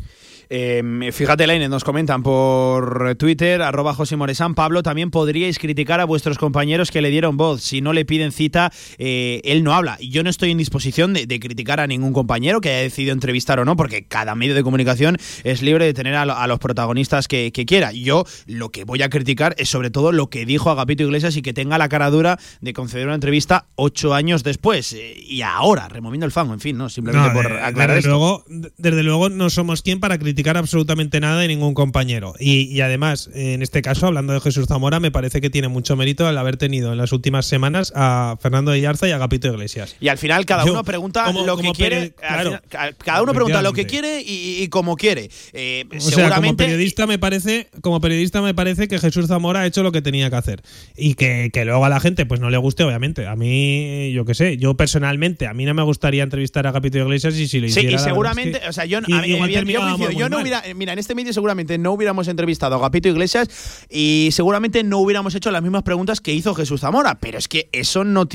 Eh, 0.50 1.10
fíjate, 1.12 1.46
Lainez, 1.46 1.68
nos 1.70 1.84
comentan 1.84 2.22
por 2.22 3.14
Twitter, 3.16 3.62
arroba 3.62 3.94
José 3.94 4.16
Moresán. 4.16 4.54
Pablo, 4.54 4.82
también 4.82 5.10
podríais 5.10 5.58
criticar 5.58 6.00
a 6.00 6.04
vuestros 6.04 6.38
compañeros 6.38 6.90
que 6.90 7.00
le 7.00 7.10
dieron 7.10 7.36
voz. 7.36 7.62
Si 7.62 7.80
no 7.80 7.92
le 7.92 8.04
piden 8.04 8.32
cita, 8.32 8.70
eh, 8.98 9.40
él 9.44 9.64
no 9.64 9.72
habla. 9.74 9.98
Yo 10.00 10.22
no 10.22 10.30
estoy 10.30 10.50
en 10.50 10.58
disposición 10.58 11.14
de, 11.14 11.26
de 11.26 11.40
criticar 11.40 11.80
a 11.80 11.86
ningún 11.86 12.12
compañero 12.12 12.60
que 12.60 12.68
haya 12.70 12.80
decidido 12.82 13.12
entrevistar 13.12 13.58
o 13.60 13.64
no, 13.64 13.76
porque 13.76 14.04
cada 14.04 14.34
medio 14.34 14.54
de 14.54 14.62
comunicación 14.62 15.16
es 15.44 15.62
libre 15.62 15.86
de 15.86 15.94
tener 15.94 16.14
a, 16.14 16.24
lo- 16.26 16.36
a 16.36 16.46
los 16.46 16.58
protagonistas 16.58 17.26
que, 17.28 17.50
que 17.52 17.64
quiera. 17.64 17.92
Yo 17.92 18.24
lo 18.46 18.68
que 18.70 18.84
voy 18.84 19.02
a 19.02 19.08
criticar 19.08 19.54
es 19.58 19.68
sobre 19.70 19.90
todo 19.90 20.12
lo 20.12 20.28
que 20.28 20.44
dijo 20.44 20.70
Agapito 20.70 21.02
Iglesias 21.04 21.36
y 21.36 21.42
que 21.42 21.52
tenga 21.54 21.78
la 21.78 21.88
cara 21.88 22.10
dura 22.10 22.38
de 22.60 22.72
conceder 22.74 23.06
una 23.06 23.14
entrevista 23.14 23.66
ocho 23.76 24.12
años 24.14 24.44
después. 24.44 24.92
eh, 24.92 25.14
y 25.26 25.40
ahora, 25.42 25.88
removiendo 25.88 26.26
el 26.26 26.32
fango, 26.32 26.52
en 26.52 26.60
fin, 26.60 26.76
¿no? 26.76 26.88
Simplemente 26.90 27.28
No, 27.28 27.34
por 27.34 27.48
de- 27.50 27.60
aclarar 27.60 27.96
desde 27.96 27.98
esto. 28.00 28.08
luego, 28.10 28.44
de- 28.48 28.72
desde 28.76 29.02
luego 29.02 29.30
no 29.30 29.48
somos 29.48 29.80
quien 29.82 30.00
para 30.00 30.18
criticar 30.18 30.33
absolutamente 30.42 31.20
nada 31.20 31.40
de 31.40 31.48
ningún 31.48 31.74
compañero. 31.74 32.34
Y, 32.38 32.62
y 32.74 32.80
además, 32.80 33.30
en 33.34 33.62
este 33.62 33.82
caso, 33.82 34.06
hablando 34.06 34.32
de 34.32 34.40
Jesús 34.40 34.66
Zamora, 34.66 35.00
me 35.00 35.10
parece 35.10 35.40
que 35.40 35.50
tiene 35.50 35.68
mucho 35.68 35.96
mérito 35.96 36.28
el 36.28 36.36
haber 36.38 36.56
tenido 36.56 36.92
en 36.92 36.98
las 36.98 37.12
últimas 37.12 37.46
semanas 37.46 37.92
a 37.94 38.36
Fernando 38.40 38.70
de 38.70 38.80
Yarza 38.80 39.08
y 39.08 39.12
a 39.12 39.16
Agapito 39.16 39.48
Iglesias. 39.48 39.96
Y 40.00 40.08
al 40.08 40.18
final 40.18 40.44
cada 40.46 40.64
Yo, 40.64 40.72
uno 40.72 40.84
pregunta 40.84 41.24
como- 41.24 41.44
lo 41.46 41.56
que 41.56 41.72
quiere. 41.72 42.12
claro, 42.12 42.60
final, 42.68 42.96
cada 43.04 43.22
uno 43.22 43.32
pregunta 43.32 43.62
lo 43.62 43.72
que 43.72 43.86
quiere 43.86 44.20
y, 44.22 44.62
y 44.62 44.68
como 44.68 44.96
quiere. 44.96 45.28
Eh, 45.52 45.84
O 45.86 45.92
sea, 45.92 45.98
como 46.00 46.10
seguramente. 46.10 46.64
periodista 46.64 47.06
me 47.06 47.18
parece, 47.18 47.68
como 47.80 48.00
periodista 48.00 48.42
me 48.42 48.54
parece 48.54 48.88
que 48.88 48.98
Jesús 48.98 49.26
Zamora 49.26 49.60
ha 49.60 49.66
hecho 49.66 49.82
lo 49.82 49.92
que 49.92 50.02
tenía 50.02 50.30
que 50.30 50.36
hacer 50.36 50.62
y 50.96 51.14
que, 51.14 51.50
que 51.52 51.64
luego 51.64 51.84
a 51.84 51.88
la 51.88 52.00
gente 52.00 52.26
pues 52.26 52.40
no 52.40 52.50
le 52.50 52.56
guste, 52.58 52.82
obviamente. 52.84 53.26
A 53.26 53.36
mí, 53.36 54.12
yo 54.12 54.24
qué 54.24 54.34
sé, 54.34 54.56
yo 54.56 54.74
personalmente 54.76 55.46
a 55.46 55.54
mí 55.54 55.64
no 55.64 55.74
me 55.74 55.82
gustaría 55.82 56.22
entrevistar 56.22 56.66
a 56.66 56.70
Agapito 56.70 56.98
Iglesias 56.98 57.34
y 57.36 57.48
si 57.48 57.60
lo 57.60 57.66
Sí, 57.68 57.70
hiciera. 57.70 57.88
y 57.88 57.92
la 57.92 57.96
verdad 57.98 58.04
seguramente, 58.10 58.56
es 58.58 58.62
que- 58.62 58.68
o 58.68 58.72
sea, 58.72 58.84
yo, 58.84 58.98
y- 59.06 59.12
a 59.12 59.20
mí- 59.22 59.28
yo 59.30 59.38
coincido, 59.38 60.12
muy 60.12 60.22
yo 60.24 60.28
no 60.30 60.40
hubiera, 60.42 60.62
mira, 60.74 60.92
en 60.92 60.98
este 60.98 61.14
medio 61.14 61.32
seguramente 61.32 61.78
no 61.78 61.92
hubiéramos 61.92 62.28
entrevistado 62.28 62.74
a 62.74 62.78
Agapito 62.78 63.08
Iglesias 63.08 63.48
y 63.90 64.28
seguramente 64.32 64.82
no 64.82 64.98
hubiéramos 64.98 65.34
hecho 65.34 65.50
las 65.50 65.62
mismas 65.62 65.82
preguntas 65.82 66.20
que 66.20 66.32
hizo 66.32 66.54
Jesús 66.54 66.80
Zamora, 66.80 67.16
pero 67.20 67.38
es 67.38 67.48
que 67.48 67.68
eso 67.72 68.04
no, 68.04 68.26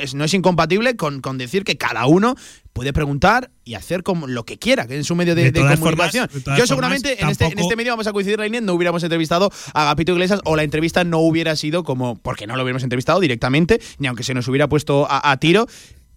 es, 0.00 0.14
no 0.14 0.24
es 0.24 0.34
incompatible 0.34 0.96
con, 0.96 1.20
con 1.20 1.38
decir 1.38 1.64
que 1.64 1.76
cada 1.76 2.06
uno 2.06 2.34
puede 2.72 2.92
preguntar 2.92 3.50
y 3.64 3.74
hacer 3.74 4.02
como 4.04 4.28
lo 4.28 4.44
que 4.44 4.56
quiera, 4.58 4.86
que 4.86 4.94
en 4.96 5.02
su 5.04 5.14
medio 5.16 5.34
de, 5.34 5.44
De 5.44 5.50
de 5.52 5.60
todas 5.60 5.78
comunicación. 5.80 6.28
formas- 6.28 6.34
de 6.34 6.40
todas 6.42 6.58
yo 6.60 6.66
seguramente 6.66 7.08
formas, 7.16 7.22
en, 7.22 7.30
este, 7.30 7.44
en 7.46 7.58
este 7.58 7.76
medio 7.76 7.92
vamos 7.92 8.06
a 8.06 8.12
coincidir, 8.12 8.38
Rainer, 8.38 8.62
no 8.62 8.74
hubiéramos 8.74 9.02
entrevistado 9.02 9.50
a 9.74 9.82
Agapito 9.82 10.12
Iglesias 10.12 10.40
o 10.44 10.54
la 10.54 10.62
entrevista 10.62 11.02
no 11.04 11.18
hubiera 11.18 11.56
sido 11.56 11.82
como, 11.82 12.16
porque 12.18 12.46
no 12.46 12.54
lo 12.56 12.62
hubiéramos 12.62 12.84
entrevistado 12.84 13.18
directamente, 13.20 13.80
ni 13.98 14.06
aunque 14.06 14.22
se 14.22 14.32
nos 14.32 14.46
hubiera 14.48 14.68
puesto 14.68 15.06
a, 15.10 15.30
a 15.32 15.36
tiro. 15.38 15.66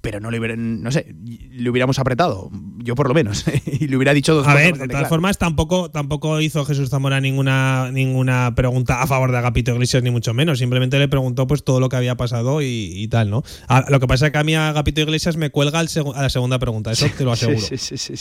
Pero 0.02 0.20
no 0.20 0.32
le 0.32 0.40
hubieran, 0.40 0.82
no 0.82 0.92
sé, 0.92 1.14
le 1.52 1.70
hubiéramos 1.70 2.00
apretado, 2.00 2.50
yo 2.80 2.96
por 2.96 3.08
lo 3.08 3.14
menos, 3.14 3.46
y 3.66 3.88
le 3.88 3.96
hubiera 3.96 4.14
dicho 4.14 4.34
dos 4.34 4.48
A 4.48 4.56
ver, 4.56 4.78
de 4.78 4.88
todas 4.88 5.08
formas, 5.08 5.38
tampoco, 5.38 5.92
tampoco 5.92 6.42
hizo 6.42 6.66
Jesús 6.66 6.90
Zamora 6.90 7.22
ninguna, 7.22 7.92
ninguna 7.92 8.54
pregunta 8.56 9.02
a 9.04 9.08
favor 9.08 9.32
de 9.32 9.38
Agapito 9.38 9.72
Iglesias, 9.72 10.02
ni 10.04 10.10
mucho 10.12 10.34
menos. 10.34 10.60
Simplemente 10.60 10.98
le 11.00 11.08
preguntó 11.08 11.46
pues 11.48 11.64
todo 11.64 11.80
lo 11.80 11.88
que 11.90 11.96
había 11.98 12.16
pasado 12.16 12.62
y, 12.62 12.66
y 12.96 13.08
tal, 13.10 13.30
¿no? 13.30 13.44
A- 13.68 13.86
lo 13.90 14.00
que 14.00 14.08
pasa 14.08 14.26
es 14.28 14.32
que 14.32 14.38
a 14.40 14.44
mí 14.44 14.56
Agapito 14.56 15.02
Iglesias 15.02 15.38
me 15.38 15.50
cuelga 15.52 15.80
a 15.80 15.84
la 16.22 16.30
segunda 16.30 16.58
pregunta, 16.60 16.92
eso 16.92 17.08
te 17.18 17.24
lo 17.24 17.32
aseguro. 17.34 17.60
Sí, 17.60 17.78
sí, 17.78 17.98
sí. 17.98 18.16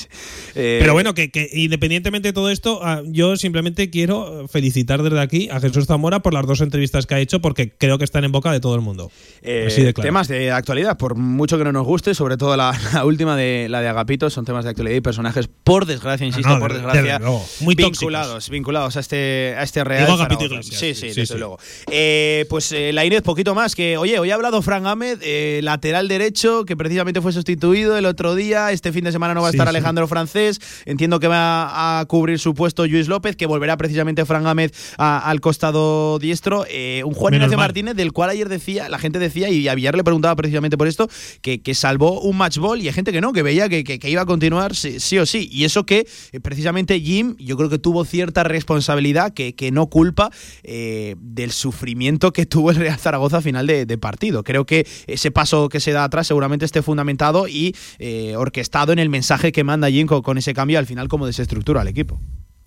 Eh, 0.55 0.79
Pero 0.81 0.93
bueno, 0.93 1.15
que, 1.15 1.31
que 1.31 1.49
independientemente 1.55 2.29
de 2.29 2.33
todo 2.33 2.51
esto, 2.51 2.81
ah, 2.83 3.03
yo 3.07 3.37
simplemente 3.37 3.89
quiero 3.91 4.47
felicitar 4.49 5.03
desde 5.03 5.21
aquí 5.21 5.49
a 5.51 5.61
Jesús 5.61 5.87
Zamora 5.87 6.21
por 6.21 6.35
las 6.35 6.47
dos 6.47 6.61
entrevistas 6.61 7.07
que 7.07 7.15
ha 7.15 7.21
hecho, 7.21 7.41
porque 7.41 7.71
creo 7.77 7.97
que 7.99 8.05
están 8.05 8.25
en 8.25 8.33
boca 8.33 8.53
de 8.53 8.61
todo 8.61 8.75
el 8.75 8.81
mundo. 8.83 9.11
Eh, 9.43 9.65
Así 9.69 9.83
de 9.83 9.95
claro. 9.95 10.09
Temas 10.09 10.29
de 10.29 10.51
actualidad, 10.51 10.99
por 10.99 11.15
mucho 11.15 11.57
que 11.57 11.65
no 11.65 11.70
nos 11.73 11.87
guste, 11.87 12.15
sobre 12.15 12.37
todo 12.37 12.57
la, 12.57 12.79
la 12.95 13.05
última 13.05 13.37
de 13.37 13.67
la 13.69 13.81
de 13.81 13.89
Agapito, 13.89 14.31
son 14.31 14.45
temas 14.45 14.65
de 14.65 14.71
actualidad 14.71 14.97
y 14.97 15.01
personajes, 15.01 15.49
por 15.65 15.87
desgracia, 15.87 16.27
insisto, 16.27 16.49
No, 16.49 16.59
por 16.59 16.73
desgracia. 16.73 17.21
Muy 17.61 17.75
vinculados, 17.75 18.49
vinculados 18.51 18.97
a 18.97 19.01
este, 19.01 19.55
a 19.57 19.63
este 19.63 19.85
Real 19.85 20.11
Agapito. 20.11 20.45
Iglesias, 20.45 20.79
Sí, 20.81 20.95
sí, 20.95 21.07
desde 21.09 21.27
sí. 21.27 21.35
luego. 21.39 21.59
Eh, 21.91 22.47
pues 22.49 22.73
eh, 22.73 22.93
la 22.93 23.05
Inés, 23.05 23.23
poquito 23.23 23.55
más, 23.55 23.75
que 23.75 23.97
oye, 23.97 24.19
hoy 24.19 24.31
ha 24.31 24.35
hablado 24.35 24.63
Fran 24.63 24.83
Gámez, 24.85 25.19
eh, 25.23 25.61
lateral 25.63 26.09
derecho, 26.09 26.65
que 26.65 26.77
precisamente 26.77 27.21
fue 27.21 27.33
sustituido 27.33 27.97
el 27.99 28.07
otro 28.07 28.35
día, 28.35 28.73
este 28.73 28.93
fin 28.93 29.05
de 29.05 29.13
semana 29.13 29.35
no 29.35 29.43
va 29.43 29.49
a 29.49 29.51
estar. 29.51 29.69
Alejandro 29.69 30.07
Francés, 30.09 30.61
entiendo 30.87 31.21
que 31.21 31.27
va 31.29 32.01
a 32.01 32.05
cubrir 32.07 32.39
su 32.39 32.55
puesto 32.55 32.87
Luis 32.87 33.09
López, 33.09 33.37
que 33.37 33.47
volverá 33.47 33.77
precisamente 33.77 34.25
Fran 34.25 34.45
Gámez 34.45 34.73
a- 34.99 35.19
al 35.31 35.41
costado 35.41 36.19
diestro, 36.19 36.65
Eh, 36.69 37.03
un 37.05 37.15
Juan 37.15 37.35
Ignacio. 37.35 37.57
Martínez 37.59 37.95
del 37.95 38.13
cual 38.13 38.31
ayer 38.31 38.49
decía, 38.49 38.89
la 38.89 38.99
gente 38.99 39.19
decía, 39.19 39.49
y 39.49 39.69
a 39.69 39.75
Villar 39.75 39.97
le 39.97 40.05
preguntaba 40.05 40.35
precisamente 40.37 40.77
por 40.77 40.89
esto, 40.89 41.09
que, 41.43 41.60
que 41.63 41.75
salvó 41.75 42.21
un 42.21 42.37
match 42.37 42.59
ball 42.59 42.81
y 42.81 42.89
hay 42.89 42.93
gente 42.93 43.13
que 43.13 43.21
no, 43.21 43.33
que 43.33 43.43
veía 43.43 43.69
que, 43.69 43.85
que- 43.85 44.11
iba 44.11 44.23
a 44.23 44.27
continuar 44.27 44.75
sí, 44.75 45.19
o 45.19 45.27
sí. 45.27 45.49
Y 45.53 45.65
eso 45.65 45.85
que 45.87 46.07
eh, 46.33 46.41
precisamente 46.41 47.01
Jim, 47.01 47.37
yo 47.39 47.57
creo 47.57 47.69
que 47.69 47.79
tuvo 47.79 48.05
cierta 48.05 48.43
responsabilidad 48.45 49.33
que, 49.33 49.71
no 49.71 49.87
culpa 49.87 50.31
eh, 50.65 51.15
del 51.21 51.53
sufrimiento 51.53 52.33
que 52.33 52.47
tuvo 52.47 52.71
el 52.71 52.77
Real 52.77 52.99
Zaragoza 52.99 53.39
a 53.39 53.41
final 53.41 53.67
de, 53.67 53.99
partido. 53.99 54.43
Creo 54.43 54.65
que 54.65 54.87
ese 55.07 55.31
paso 55.31 55.69
que 55.69 55.81
se 55.81 55.93
da 55.93 56.05
atrás 56.05 56.27
seguramente 56.27 56.65
esté 56.65 56.83
fundamentado 56.83 57.47
y 57.47 57.75
eh, 57.99 58.35
orquestado 58.37 58.93
en 58.93 58.99
el 58.99 59.09
mensaje 59.11 59.53
que 59.53 59.63
manda 59.63 59.91
Jim 59.91 60.07
con, 60.07 60.23
con 60.23 60.39
ese 60.39 60.55
cambio 60.55 60.79
al 60.79 60.87
final 60.87 61.09
como 61.09 61.27
desestructura 61.27 61.83
al 61.83 61.89
equipo. 61.89 62.21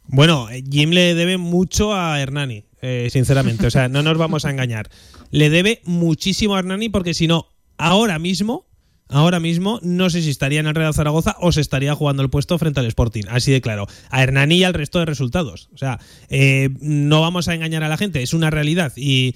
Bueno, 0.06 0.48
Jim 0.70 0.92
le 0.92 1.16
debe 1.16 1.38
mucho 1.38 1.94
a 1.94 2.20
Hernani, 2.20 2.66
sinceramente. 3.10 3.68
O 3.68 3.72
sea, 3.72 3.88
no 3.88 4.04
nos 4.04 4.18
vamos 4.18 4.46
a 4.46 4.52
engañar. 4.52 4.90
Le 5.32 5.50
debe 5.50 5.82
muchísimo 5.86 6.56
a 6.56 6.60
Hernani 6.60 6.90
porque 6.90 7.14
si 7.14 7.28
no, 7.28 7.48
ahora 7.78 8.20
mismo, 8.20 8.68
ahora 9.10 9.40
mismo, 9.40 9.80
no 9.84 10.10
sé 10.10 10.22
si 10.22 10.30
estaría 10.30 10.60
en 10.60 10.68
el 10.68 10.74
Real 10.76 10.94
Zaragoza 10.94 11.36
o 11.40 11.52
se 11.52 11.62
estaría 11.62 11.94
jugando 11.94 12.24
el 12.24 12.30
puesto 12.30 12.58
frente 12.58 12.80
al 12.80 12.86
Sporting. 12.88 13.24
Así 13.30 13.52
de 13.52 13.62
claro. 13.62 13.88
A 14.10 14.24
Hernani 14.24 14.56
y 14.56 14.64
al 14.64 14.74
resto 14.74 15.00
de 15.00 15.06
resultados. 15.06 15.70
O 15.74 15.78
sea, 15.78 16.00
eh, 16.30 16.70
no 16.80 17.22
vamos 17.22 17.48
a 17.48 17.54
engañar 17.54 17.84
a 17.84 17.90
la 17.90 17.98
gente, 17.98 18.24
es 18.24 18.34
una 18.34 18.50
realidad. 18.50 18.92
Y, 18.96 19.36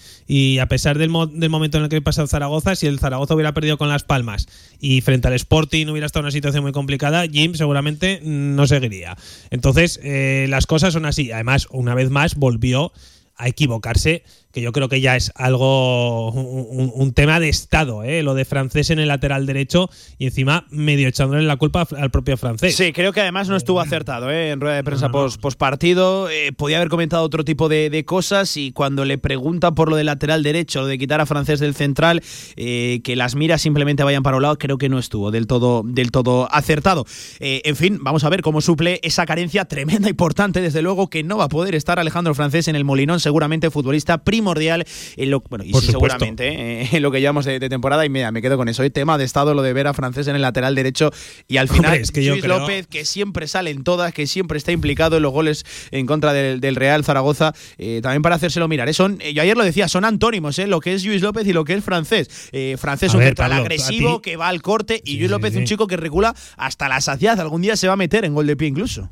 a 0.60 0.66
pesar 0.68 0.98
del, 0.98 1.10
mo- 1.10 1.28
del 1.28 1.50
momento 1.50 1.78
en 1.78 1.84
el 1.84 1.90
que 1.90 2.02
pasa 2.02 2.22
el 2.24 2.28
Zaragoza, 2.28 2.76
si 2.76 2.88
el 2.88 3.00
Zaragoza 3.00 3.36
hubiera 3.36 3.54
perdido 3.54 3.78
con 3.78 3.90
Las 3.90 4.04
Palmas 4.04 4.48
y 4.80 5.02
frente 5.02 5.28
al 5.28 5.34
Sporting 5.34 5.88
hubiera 5.88 6.06
estado 6.08 6.24
una 6.24 6.32
situación 6.32 6.64
muy 6.64 6.72
complicada, 6.72 7.26
Jim 7.28 7.54
seguramente 7.54 8.22
no 8.24 8.66
seguiría. 8.68 9.16
Entonces, 9.52 10.00
eh, 10.04 10.48
las 10.50 10.66
cosas 10.66 10.94
son 10.94 11.06
así. 11.06 11.32
Además, 11.32 11.68
una 11.72 11.94
vez 11.94 12.10
más, 12.10 12.36
volvió 12.36 12.92
a 13.36 13.48
equivocarse, 13.48 14.24
que 14.52 14.62
yo 14.62 14.72
creo 14.72 14.90
que 14.90 15.02
ya 15.02 15.16
es 15.16 15.32
algo, 15.36 16.32
un, 16.32 17.14
tema 17.14 17.40
de 17.40 17.50
Estado, 17.50 18.04
¿eh? 18.04 18.24
lo 18.24 18.34
de 18.34 18.46
francés 18.46 18.90
en 18.90 19.00
el 19.00 19.08
lateral 19.08 19.46
derecho 19.46 19.90
y 20.18 20.26
encima 20.26 20.66
medio 20.70 21.08
echándole 21.08 21.44
la 21.44 21.58
culpa 21.58 21.88
al 21.98 22.12
propio 22.12 22.38
francés. 22.38 22.76
Sí, 22.76 22.92
creo 22.94 23.14
que 23.14 23.22
además 23.22 23.50
no 23.50 23.56
estuvo 23.56 23.80
acertado 23.80 24.30
¿eh? 24.30 24.52
en 24.52 24.62
rueda 24.62 24.76
de 24.76 24.84
prensa 24.84 25.10
post, 25.10 25.42
partido. 25.58 26.28
podía 26.58 26.78
haber 26.78 26.90
comentado 26.90 27.24
otro 27.24 27.44
tipo 27.44 27.70
de, 27.70 27.90
de 27.90 28.06
cosas 28.06 28.58
y 28.58 28.72
cuando 28.72 29.06
le 29.06 29.18
preguntan 29.18 29.76
por 29.76 29.90
lo 29.90 29.96
del 29.96 30.08
lateral 30.08 30.44
derecho, 30.44 30.82
lo 30.82 30.88
de 30.88 30.98
quitar 30.98 31.22
a 31.22 31.26
francés 31.26 31.60
del 31.60 31.76
central, 31.76 32.22
eh, 32.56 33.02
que 33.04 33.16
las 33.16 33.36
miras 33.36 33.62
simplemente 33.62 34.04
vayan 34.04 34.24
para 34.24 34.38
un 34.38 34.44
lado, 34.44 34.58
creo 34.58 34.78
que 34.78 34.90
no 34.90 35.00
estuvo 35.00 35.32
del 35.32 35.48
todo, 35.48 35.84
del 35.86 36.12
todo 36.12 36.48
acertado. 36.52 37.06
Eh, 37.40 37.62
en 37.66 37.76
fin, 37.76 38.00
vamos 38.02 38.24
a 38.24 38.30
ver 38.30 38.42
cómo 38.42 38.62
suple 38.62 39.00
esa 39.04 39.26
carencia 39.26 39.66
tremenda, 39.66 40.10
importante, 40.10 40.62
desde 40.62 40.82
luego, 40.82 41.10
que 41.10 41.24
no 41.24 41.38
va 41.38 41.46
a 41.46 41.50
poder 41.50 41.76
estar 41.76 42.00
Alejandro 42.00 42.34
Francés 42.36 42.68
en 42.68 42.76
el 42.76 42.84
Molinón, 42.84 43.20
seguramente 43.20 43.70
futbolista 43.70 44.24
primordial 44.38 44.86
en 45.16 45.32
lo, 45.32 45.42
bueno, 45.50 45.66
y 45.66 45.74
sí, 45.74 45.88
seguramente 45.88 46.82
eh, 46.84 46.90
en 46.92 47.02
lo 47.02 47.12
que 47.12 47.20
llevamos 47.20 47.46
de, 47.46 47.60
de 47.60 47.70
temporada. 47.70 48.06
Y 48.06 48.10
mira, 48.10 48.32
me 48.32 48.42
quedo 48.42 48.56
con 48.58 48.70
eso. 48.70 48.84
Hoy 48.84 48.90
tema 48.90 49.18
de 49.18 49.24
estado 49.26 49.54
lo 49.54 49.62
de 49.64 49.74
ver 49.74 49.88
a 49.88 49.94
francés 49.94 50.28
en 50.28 50.36
el 50.36 50.42
lateral 50.42 50.76
derecho 50.76 51.12
y 51.48 51.58
al 51.58 51.68
final 51.68 51.86
Hombre, 51.92 52.02
es 52.02 52.12
que 52.12 52.22
Luis 52.22 52.42
creo- 52.44 52.60
López, 52.60 52.88
que 52.88 53.04
siempre 53.06 53.48
sale 53.48 53.72
en 53.72 53.84
todas, 53.84 54.14
que 54.14 54.28
siempre 54.28 54.58
está 54.58 54.72
implicado 54.72 55.18
en 55.18 55.24
los 55.24 55.32
goles 55.32 55.66
en 55.92 56.06
contra 56.06 56.34
del, 56.34 56.62
del 56.62 56.76
Real 56.76 57.04
Zaragoza, 57.04 57.54
eh, 57.78 58.00
también 58.04 58.22
para 58.22 58.36
hacérselo 58.36 58.68
mirar. 58.68 58.88
eh, 58.90 58.94
son, 58.94 59.18
eh, 59.22 59.34
yo 59.34 59.42
ayer 59.42 59.58
lo 59.58 59.64
decía, 59.64 59.88
son 59.88 60.06
antónimos, 60.06 60.60
eh, 60.60 60.68
lo 60.68 60.80
que 60.80 60.94
es 60.94 61.04
Luis 61.04 61.22
López 61.22 61.48
y 61.48 61.54
lo 61.54 61.66
que 61.66 61.74
es 61.74 61.84
francés. 61.84 62.50
Eh, 62.52 62.76
francés 62.80 63.14
A 63.14 63.18
un 63.18 63.24
central 63.24 63.52
agresivo 63.54 64.22
que 64.22 64.36
va 64.38 64.48
al 64.50 64.62
corte 64.62 65.02
y 65.04 65.12
Sí, 65.14 65.18
Luis 65.18 65.32
López 65.32 65.54
sí. 65.54 65.60
un 65.60 65.66
chico 65.66 65.88
que 65.88 65.98
recula 65.98 66.36
hasta 66.58 66.88
la 66.88 67.02
saciedad. 67.02 67.40
Algún 67.40 67.62
día 67.62 67.76
se 67.76 67.88
va 67.88 67.94
a 67.94 67.98
meter 67.98 68.26
en 68.26 68.34
gol 68.36 68.46
de 68.48 68.56
pie 68.56 68.68
incluso. 68.68 69.10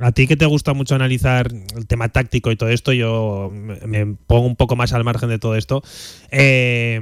A 0.00 0.12
ti 0.12 0.26
que 0.26 0.36
te 0.36 0.46
gusta 0.46 0.72
mucho 0.72 0.94
analizar 0.94 1.52
el 1.76 1.86
tema 1.86 2.08
táctico 2.08 2.50
y 2.50 2.56
todo 2.56 2.70
esto, 2.70 2.92
yo 2.92 3.52
me 3.52 4.06
pongo 4.26 4.46
un 4.46 4.56
poco 4.56 4.74
más 4.74 4.92
al 4.94 5.04
margen 5.04 5.28
de 5.28 5.38
todo 5.38 5.56
esto. 5.56 5.82
Eh, 6.30 7.00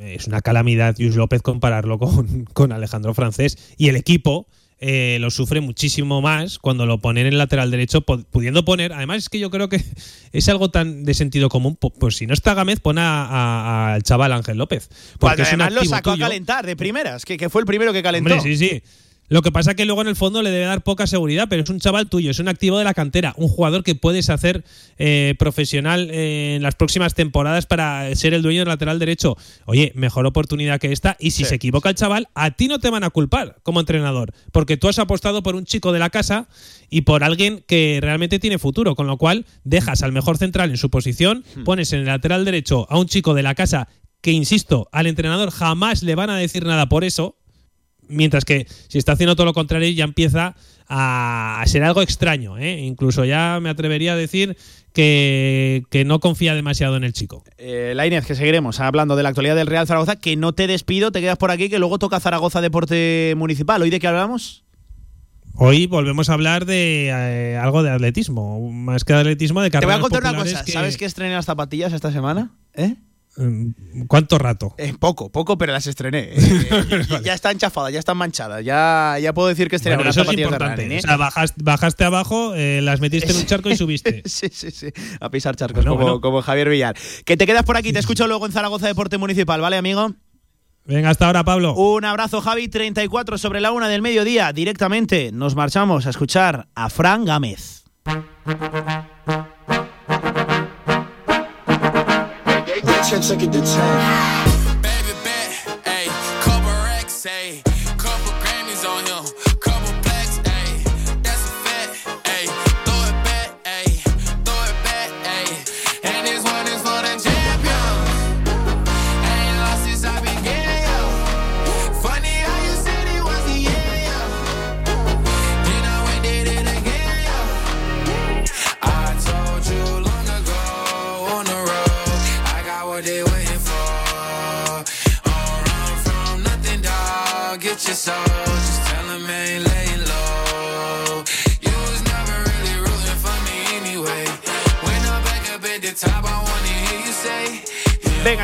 es 0.00 0.26
una 0.26 0.40
calamidad 0.40 0.96
Luis 0.98 1.16
López 1.16 1.42
compararlo 1.42 1.98
con, 1.98 2.44
con 2.52 2.72
Alejandro 2.72 3.14
Francés. 3.14 3.56
Y 3.78 3.88
el 3.88 3.96
equipo 3.96 4.46
eh, 4.80 5.18
lo 5.20 5.30
sufre 5.30 5.60
muchísimo 5.60 6.22
más 6.22 6.58
cuando 6.58 6.86
lo 6.86 6.98
ponen 6.98 7.26
en 7.26 7.34
el 7.34 7.38
lateral 7.38 7.70
derecho, 7.70 8.04
pu- 8.04 8.24
pudiendo 8.30 8.64
poner. 8.64 8.92
Además, 8.94 9.18
es 9.18 9.28
que 9.28 9.38
yo 9.38 9.50
creo 9.50 9.68
que 9.68 9.82
es 10.32 10.48
algo 10.48 10.70
tan 10.70 11.04
de 11.04 11.14
sentido 11.14 11.48
común. 11.50 11.76
pu- 11.78 11.92
Pues 11.98 12.16
si 12.16 12.26
no 12.26 12.34
está 12.34 12.54
Gámez, 12.54 12.80
pon 12.80 12.98
a- 12.98 13.26
a- 13.26 13.94
al 13.94 14.02
chaval 14.02 14.32
Ángel 14.32 14.58
López. 14.58 14.88
Porque 14.88 15.18
Cuando 15.20 15.42
es 15.44 15.52
un 15.52 15.60
además 15.62 15.84
lo 15.84 15.88
sacó 15.88 16.12
tuyo. 16.12 16.24
a 16.24 16.28
calentar 16.28 16.66
de 16.66 16.76
primeras, 16.76 17.24
que, 17.24 17.36
que 17.36 17.48
fue 17.48 17.60
el 17.62 17.66
primero 17.66 17.92
que 17.92 18.02
calentó. 18.02 18.34
Hombre, 18.34 18.56
sí, 18.56 18.56
sí. 18.56 18.82
Lo 19.30 19.42
que 19.42 19.52
pasa 19.52 19.70
es 19.70 19.76
que 19.76 19.84
luego 19.84 20.02
en 20.02 20.08
el 20.08 20.16
fondo 20.16 20.42
le 20.42 20.50
debe 20.50 20.66
dar 20.66 20.82
poca 20.82 21.06
seguridad, 21.06 21.46
pero 21.48 21.62
es 21.62 21.70
un 21.70 21.78
chaval 21.78 22.08
tuyo, 22.08 22.32
es 22.32 22.40
un 22.40 22.48
activo 22.48 22.78
de 22.78 22.84
la 22.84 22.94
cantera, 22.94 23.32
un 23.36 23.46
jugador 23.48 23.84
que 23.84 23.94
puedes 23.94 24.28
hacer 24.28 24.64
eh, 24.98 25.34
profesional 25.38 26.10
eh, 26.10 26.56
en 26.56 26.62
las 26.62 26.74
próximas 26.74 27.14
temporadas 27.14 27.64
para 27.66 28.12
ser 28.16 28.34
el 28.34 28.42
dueño 28.42 28.62
del 28.62 28.68
lateral 28.68 28.98
derecho. 28.98 29.36
Oye, 29.66 29.92
mejor 29.94 30.26
oportunidad 30.26 30.80
que 30.80 30.90
esta. 30.92 31.16
Y 31.20 31.30
si 31.30 31.44
Sí. 31.44 31.50
se 31.50 31.54
equivoca 31.54 31.88
el 31.88 31.94
chaval, 31.94 32.26
a 32.34 32.50
ti 32.50 32.66
no 32.66 32.80
te 32.80 32.90
van 32.90 33.04
a 33.04 33.10
culpar 33.10 33.58
como 33.62 33.78
entrenador, 33.80 34.32
porque 34.52 34.76
tú 34.76 34.88
has 34.88 34.98
apostado 34.98 35.42
por 35.44 35.54
un 35.54 35.64
chico 35.64 35.92
de 35.92 36.00
la 36.00 36.10
casa 36.10 36.48
y 36.90 37.02
por 37.02 37.22
alguien 37.22 37.62
que 37.68 38.00
realmente 38.02 38.40
tiene 38.40 38.58
futuro, 38.58 38.96
con 38.96 39.06
lo 39.06 39.16
cual 39.16 39.46
dejas 39.62 40.02
al 40.02 40.10
mejor 40.10 40.38
central 40.38 40.70
en 40.70 40.76
su 40.76 40.90
posición, 40.90 41.44
Hmm. 41.54 41.62
pones 41.62 41.92
en 41.92 42.00
el 42.00 42.06
lateral 42.06 42.44
derecho 42.44 42.86
a 42.90 42.98
un 42.98 43.06
chico 43.06 43.34
de 43.34 43.44
la 43.44 43.54
casa 43.54 43.86
que, 44.22 44.32
insisto, 44.32 44.88
al 44.92 45.06
entrenador 45.06 45.50
jamás 45.50 46.02
le 46.02 46.14
van 46.14 46.28
a 46.30 46.36
decir 46.36 46.66
nada 46.66 46.88
por 46.90 47.04
eso, 47.04 47.36
Mientras 48.10 48.44
que 48.44 48.66
si 48.88 48.98
está 48.98 49.12
haciendo 49.12 49.36
todo 49.36 49.46
lo 49.46 49.52
contrario 49.54 49.88
ya 49.90 50.04
empieza 50.04 50.54
a, 50.88 51.62
ser 51.66 51.84
algo 51.84 52.02
extraño. 52.02 52.58
¿eh? 52.58 52.80
Incluso 52.80 53.24
ya 53.24 53.58
me 53.62 53.70
atrevería 53.70 54.14
a 54.14 54.16
decir 54.16 54.56
que, 54.92 55.84
que 55.88 56.04
no 56.04 56.18
confía 56.18 56.54
demasiado 56.54 56.96
en 56.96 57.04
el 57.04 57.12
chico. 57.12 57.44
Eh, 57.58 57.92
Lainez, 57.94 58.26
que 58.26 58.34
seguiremos 58.34 58.80
hablando 58.80 59.14
de 59.16 59.22
la 59.22 59.28
actualidad 59.28 59.54
del 59.54 59.68
Real 59.68 59.86
Zaragoza, 59.86 60.16
que 60.16 60.36
no 60.36 60.52
te 60.52 60.66
despido, 60.66 61.12
te 61.12 61.20
quedas 61.20 61.38
por 61.38 61.50
aquí, 61.52 61.68
que 61.68 61.78
luego 61.78 61.98
toca 61.98 62.18
Zaragoza 62.18 62.60
Deporte 62.60 63.34
Municipal. 63.36 63.80
¿Hoy 63.80 63.90
de 63.90 64.00
qué 64.00 64.08
hablamos? 64.08 64.64
Hoy 65.54 65.86
volvemos 65.86 66.28
a 66.30 66.34
hablar 66.34 66.64
de 66.64 67.08
eh, 67.08 67.56
algo 67.56 67.82
de 67.82 67.90
atletismo, 67.90 68.70
más 68.72 69.04
que 69.04 69.12
de 69.12 69.20
atletismo, 69.20 69.60
de 69.60 69.70
Te 69.70 69.76
voy 69.76 69.82
carreras 69.82 69.98
a 69.98 70.02
contar 70.02 70.22
una 70.22 70.42
cosa. 70.42 70.64
que- 70.64 70.72
¿Sabes 70.72 70.96
que 70.96 71.04
estrené 71.04 71.34
las 71.34 71.44
zapatillas 71.44 71.92
esta 71.92 72.10
semana? 72.10 72.52
¿Eh? 72.74 72.96
Mm, 73.36 74.06
¿Cuánto 74.08 74.38
rato? 74.38 74.74
Eh, 74.76 74.92
poco, 74.98 75.30
poco, 75.30 75.56
pero 75.56 75.72
las 75.72 75.86
estrené. 75.86 76.30
Eh, 76.34 77.04
ya- 77.08 77.22
ya 77.22 77.34
están 77.34 77.58
chafadas, 77.58 77.92
ya 77.92 77.98
están 78.00 78.16
manchadas. 78.16 78.64
Ya, 78.64 79.16
ya 79.20 79.32
puedo 79.32 79.48
decir 79.48 79.68
que 79.68 79.76
estrené 79.76 79.96
Bueno, 79.96 80.10
eso 80.10 80.22
es 80.22 80.28
de 80.28 80.42
importante. 80.42 80.82
running, 80.82 80.92
¿eh? 80.96 80.98
O 80.98 81.02
sea, 81.02 81.16
bajaste, 81.16 81.62
bajaste 81.62 82.04
abajo, 82.04 82.54
eh, 82.54 82.80
las 82.82 83.00
metiste 83.00 83.30
en 83.30 83.38
un 83.38 83.46
charco 83.46 83.70
y 83.70 83.76
subiste. 83.76 84.22
sí, 84.26 84.48
sí, 84.52 84.70
sí. 84.70 84.88
A 85.20 85.30
pisar 85.30 85.54
charcos, 85.56 85.84
Bueno, 85.84 85.92
como, 85.92 86.02
bueno. 86.04 86.20
como 86.20 86.42
Javier 86.42 86.68
Villar. 86.68 86.96
Que 87.24 87.36
te 87.36 87.46
quedas 87.46 87.62
por 87.64 87.76
aquí, 87.76 87.92
te 87.92 87.98
escucho 88.00 88.26
luego 88.26 88.46
en 88.46 88.52
Zaragoza 88.52 88.86
Deporte 88.88 89.16
Municipal, 89.18 89.60
¿vale, 89.60 89.76
amigo? 89.76 90.12
Venga, 90.86 91.10
hasta 91.10 91.26
ahora, 91.26 91.44
Pablo. 91.44 91.74
Un 91.74 92.04
abrazo, 92.04 92.40
Javi. 92.40 92.66
34 92.68 93.38
sobre 93.38 93.60
la 93.60 93.70
una 93.70 93.88
del 93.88 94.02
mediodía. 94.02 94.52
Directamente 94.52 95.30
nos 95.30 95.54
marchamos 95.54 96.06
a 96.06 96.10
escuchar 96.10 96.68
a 96.74 96.90
Fran 96.90 97.24
Gámez. 97.26 97.84
Can't 103.10 103.24
take 103.24 103.42
it 103.42 103.52
to 103.52 103.60
10. 103.60 104.59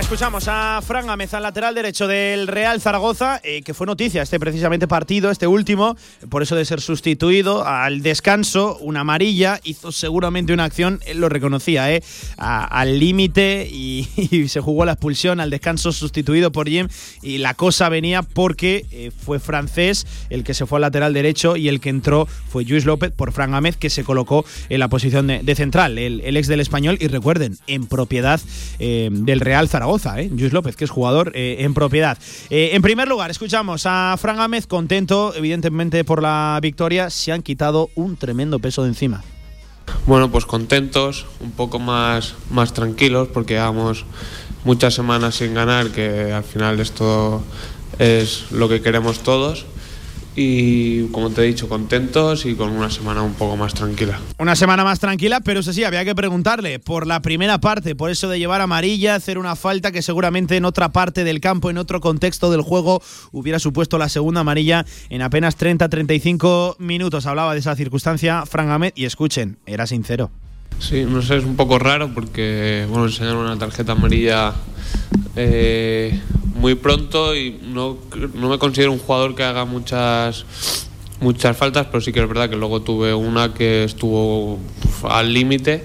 Escuchamos 0.06 0.46
a 0.46 0.80
Fran 0.86 1.10
al 1.10 1.42
lateral 1.42 1.74
derecho 1.74 2.06
del 2.06 2.46
Real 2.46 2.80
Zaragoza, 2.80 3.40
eh, 3.42 3.62
que 3.62 3.74
fue 3.74 3.88
noticia 3.88 4.22
este 4.22 4.38
precisamente 4.38 4.86
partido, 4.86 5.32
este 5.32 5.48
último, 5.48 5.96
por 6.28 6.44
eso 6.44 6.54
de 6.54 6.64
ser 6.64 6.80
sustituido 6.80 7.66
al 7.66 8.02
descanso, 8.02 8.78
una 8.78 9.00
amarilla, 9.00 9.60
hizo 9.64 9.90
seguramente 9.90 10.52
una 10.52 10.62
acción, 10.62 11.00
él 11.06 11.18
lo 11.18 11.28
reconocía, 11.28 11.92
eh, 11.92 12.04
al 12.36 13.00
límite 13.00 13.68
y, 13.72 14.06
se 14.46 14.60
jugó 14.60 14.84
la 14.84 14.92
expulsión 14.92 15.40
al 15.40 15.50
descanso 15.50 15.90
sustituido 15.90 16.52
por 16.52 16.68
Jim 16.68 16.86
y 17.20 17.38
la 17.38 17.54
cosa 17.54 17.88
venía 17.88 18.22
porque 18.22 18.86
eh, 18.92 19.10
fue 19.10 19.40
francés 19.40 20.06
el 20.30 20.44
que 20.44 20.54
se 20.54 20.66
fue 20.66 20.78
al 20.78 20.82
lateral 20.82 21.14
derecho 21.14 21.56
y 21.56 21.66
el 21.66 21.80
que 21.80 21.88
entró 21.88 22.28
fue 22.48 22.64
Luis 22.64 22.84
López 22.84 23.10
por 23.10 23.32
Fran 23.32 23.50
Gámez 23.50 23.76
que 23.76 23.90
se 23.90 24.04
colocó 24.04 24.44
en 24.68 24.78
la 24.78 24.86
posición 24.86 25.26
de, 25.26 25.54
central, 25.56 25.98
el, 25.98 26.20
el 26.20 26.36
ex 26.36 26.46
del 26.46 26.60
español 26.60 26.96
y 27.00 27.08
recuerden, 27.08 27.58
en 27.66 27.86
propiedad 27.86 28.40
eh, 28.78 29.08
del 29.10 29.40
Real 29.40 29.68
Zaragoza, 29.68 29.95
eh, 30.04 30.30
Luis 30.30 30.52
López 30.52 30.76
que 30.76 30.84
es 30.84 30.90
jugador 30.90 31.32
eh, 31.34 31.56
en 31.60 31.74
propiedad. 31.74 32.18
Eh, 32.50 32.70
en 32.72 32.82
primer 32.82 33.08
lugar, 33.08 33.30
escuchamos 33.30 33.84
a 33.86 34.16
Fran 34.18 34.36
Gámez 34.36 34.66
contento 34.66 35.32
evidentemente 35.34 36.04
por 36.04 36.22
la 36.22 36.58
victoria, 36.60 37.10
se 37.10 37.32
han 37.32 37.42
quitado 37.42 37.90
un 37.94 38.16
tremendo 38.16 38.58
peso 38.58 38.82
de 38.82 38.88
encima. 38.88 39.24
Bueno, 40.06 40.30
pues 40.30 40.46
contentos, 40.46 41.26
un 41.40 41.52
poco 41.52 41.78
más, 41.78 42.34
más 42.50 42.72
tranquilos 42.72 43.28
porque 43.28 43.54
llevamos 43.54 44.04
muchas 44.64 44.94
semanas 44.94 45.36
sin 45.36 45.54
ganar, 45.54 45.90
que 45.90 46.32
al 46.32 46.44
final 46.44 46.80
esto 46.80 47.42
es 47.98 48.50
lo 48.50 48.68
que 48.68 48.82
queremos 48.82 49.20
todos. 49.20 49.64
Y 50.38 51.06
como 51.08 51.30
te 51.30 51.42
he 51.42 51.46
dicho, 51.46 51.66
contentos 51.66 52.44
y 52.44 52.54
con 52.54 52.70
una 52.70 52.90
semana 52.90 53.22
un 53.22 53.32
poco 53.32 53.56
más 53.56 53.72
tranquila. 53.72 54.20
Una 54.38 54.54
semana 54.54 54.84
más 54.84 55.00
tranquila, 55.00 55.40
pero 55.40 55.60
eso 55.60 55.72
sí, 55.72 55.82
había 55.82 56.04
que 56.04 56.14
preguntarle 56.14 56.78
por 56.78 57.06
la 57.06 57.22
primera 57.22 57.58
parte, 57.58 57.96
por 57.96 58.10
eso 58.10 58.28
de 58.28 58.38
llevar 58.38 58.60
amarilla, 58.60 59.14
hacer 59.14 59.38
una 59.38 59.56
falta 59.56 59.92
que 59.92 60.02
seguramente 60.02 60.56
en 60.56 60.66
otra 60.66 60.92
parte 60.92 61.24
del 61.24 61.40
campo, 61.40 61.70
en 61.70 61.78
otro 61.78 62.02
contexto 62.02 62.50
del 62.50 62.60
juego, 62.60 63.02
hubiera 63.32 63.58
supuesto 63.58 63.96
la 63.96 64.10
segunda 64.10 64.42
amarilla 64.42 64.84
en 65.08 65.22
apenas 65.22 65.58
30-35 65.58 66.76
minutos. 66.80 67.24
Hablaba 67.24 67.54
de 67.54 67.60
esa 67.60 67.74
circunstancia 67.74 68.44
Fran 68.44 68.68
Gámez 68.68 68.92
y 68.94 69.06
escuchen, 69.06 69.58
era 69.64 69.86
sincero. 69.86 70.30
Sí, 70.78 71.04
no 71.04 71.22
sé, 71.22 71.38
es 71.38 71.44
un 71.44 71.56
poco 71.56 71.78
raro 71.78 72.12
porque, 72.14 72.86
bueno, 72.88 73.06
enseñaron 73.06 73.46
una 73.46 73.58
tarjeta 73.58 73.92
amarilla 73.92 74.52
eh, 75.34 76.20
muy 76.54 76.74
pronto 76.74 77.34
y 77.34 77.58
no, 77.62 77.98
no 78.34 78.48
me 78.48 78.58
considero 78.58 78.92
un 78.92 78.98
jugador 78.98 79.34
que 79.34 79.42
haga 79.42 79.64
muchas 79.64 80.44
muchas 81.20 81.56
faltas, 81.56 81.86
pero 81.86 82.00
sí 82.00 82.12
que 82.12 82.20
es 82.20 82.28
verdad 82.28 82.50
que 82.50 82.56
luego 82.56 82.82
tuve 82.82 83.14
una 83.14 83.54
que 83.54 83.84
estuvo 83.84 84.58
al 85.04 85.32
límite 85.32 85.84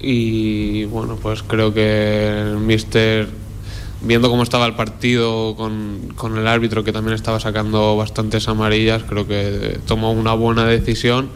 y 0.00 0.84
bueno, 0.84 1.16
pues 1.20 1.42
creo 1.42 1.72
que 1.72 2.40
el 2.40 2.56
míster 2.58 3.28
viendo 4.00 4.30
cómo 4.30 4.42
estaba 4.42 4.66
el 4.66 4.74
partido 4.74 5.54
con, 5.56 6.12
con 6.16 6.36
el 6.38 6.46
árbitro 6.46 6.84
que 6.84 6.92
también 6.92 7.14
estaba 7.14 7.40
sacando 7.40 7.96
bastantes 7.96 8.48
amarillas, 8.48 9.02
creo 9.04 9.26
que 9.26 9.78
tomó 9.86 10.12
una 10.12 10.34
buena 10.34 10.64
decisión 10.64 11.28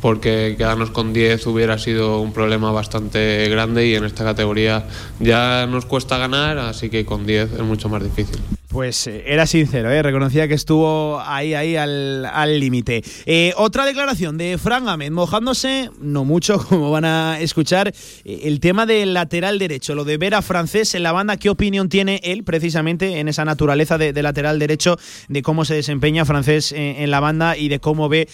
porque 0.00 0.54
quedarnos 0.56 0.90
con 0.90 1.12
10 1.12 1.46
hubiera 1.46 1.78
sido 1.78 2.20
un 2.20 2.32
problema 2.32 2.72
bastante 2.72 3.48
grande 3.48 3.86
y 3.86 3.94
en 3.94 4.04
esta 4.04 4.24
categoría 4.24 4.86
ya 5.20 5.66
nos 5.66 5.86
cuesta 5.86 6.18
ganar, 6.18 6.58
así 6.58 6.90
que 6.90 7.04
con 7.04 7.26
10 7.26 7.52
es 7.52 7.62
mucho 7.62 7.88
más 7.88 8.02
difícil. 8.02 8.57
Pues 8.68 9.06
eh, 9.06 9.24
era 9.26 9.46
sincero, 9.46 9.90
¿eh? 9.90 10.02
reconocía 10.02 10.46
que 10.46 10.52
estuvo 10.52 11.18
ahí, 11.20 11.54
ahí 11.54 11.74
al 11.76 12.26
al 12.26 12.60
límite. 12.60 13.02
Eh, 13.24 13.54
otra 13.56 13.86
declaración 13.86 14.36
de 14.36 14.58
Fran 14.58 14.84
Gámez, 14.84 15.10
mojándose, 15.10 15.90
no 16.00 16.26
mucho, 16.26 16.58
como 16.68 16.90
van 16.90 17.06
a 17.06 17.40
escuchar, 17.40 17.94
el 18.24 18.60
tema 18.60 18.84
del 18.84 19.14
lateral 19.14 19.58
derecho, 19.58 19.94
lo 19.94 20.04
de 20.04 20.18
ver 20.18 20.34
a 20.34 20.42
francés 20.42 20.94
en 20.94 21.02
la 21.02 21.12
banda, 21.12 21.38
¿qué 21.38 21.48
opinión 21.48 21.88
tiene 21.88 22.20
él 22.22 22.44
precisamente 22.44 23.20
en 23.20 23.28
esa 23.28 23.46
naturaleza 23.46 23.96
de, 23.96 24.12
lateral 24.22 24.58
derecho, 24.58 24.98
de 25.28 25.42
cómo 25.42 25.64
se 25.64 25.74
desempeña 25.74 26.26
francés 26.26 26.72
en, 26.72 27.10
la 27.10 27.20
banda 27.20 27.56
y 27.56 27.68
de 27.68 27.80
cómo 27.80 28.08
ve 28.08 28.28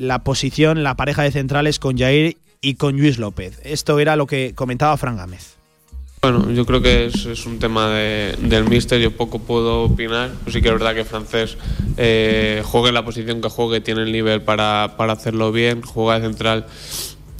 la 0.00 0.24
posición, 0.24 0.82
la 0.82 0.96
pareja 0.96 1.22
de 1.22 1.30
centrales 1.30 1.78
con 1.78 1.96
Jair 1.96 2.36
y 2.60 2.74
con 2.74 2.96
Luis 2.96 3.18
López? 3.18 3.60
Esto 3.62 4.00
era 4.00 4.16
lo 4.16 4.26
que 4.26 4.54
comentaba 4.54 4.96
Fran 4.96 5.16
Gámez. 5.16 5.61
Bueno, 6.24 6.52
yo 6.52 6.64
creo 6.64 6.80
que 6.80 7.06
es, 7.06 7.46
un 7.46 7.58
tema 7.58 7.88
de- 7.90 8.36
del 8.38 8.62
míster, 8.68 9.00
yo 9.00 9.10
poco 9.10 9.40
puedo 9.40 9.82
opinar. 9.82 10.30
Sí 10.46 10.62
que 10.62 10.68
es 10.68 10.74
verdad 10.74 10.94
que 10.94 11.04
francés 11.04 11.56
eh, 11.96 12.62
juegue 12.64 12.92
la 12.92 13.04
posición 13.04 13.40
que 13.40 13.48
juegue, 13.48 13.80
tiene 13.80 14.02
el 14.02 14.12
nivel 14.12 14.40
para, 14.40 14.94
para 14.96 15.14
hacerlo 15.14 15.50
bien, 15.50 15.82
juega 15.82 16.20
de 16.20 16.26
central 16.28 16.66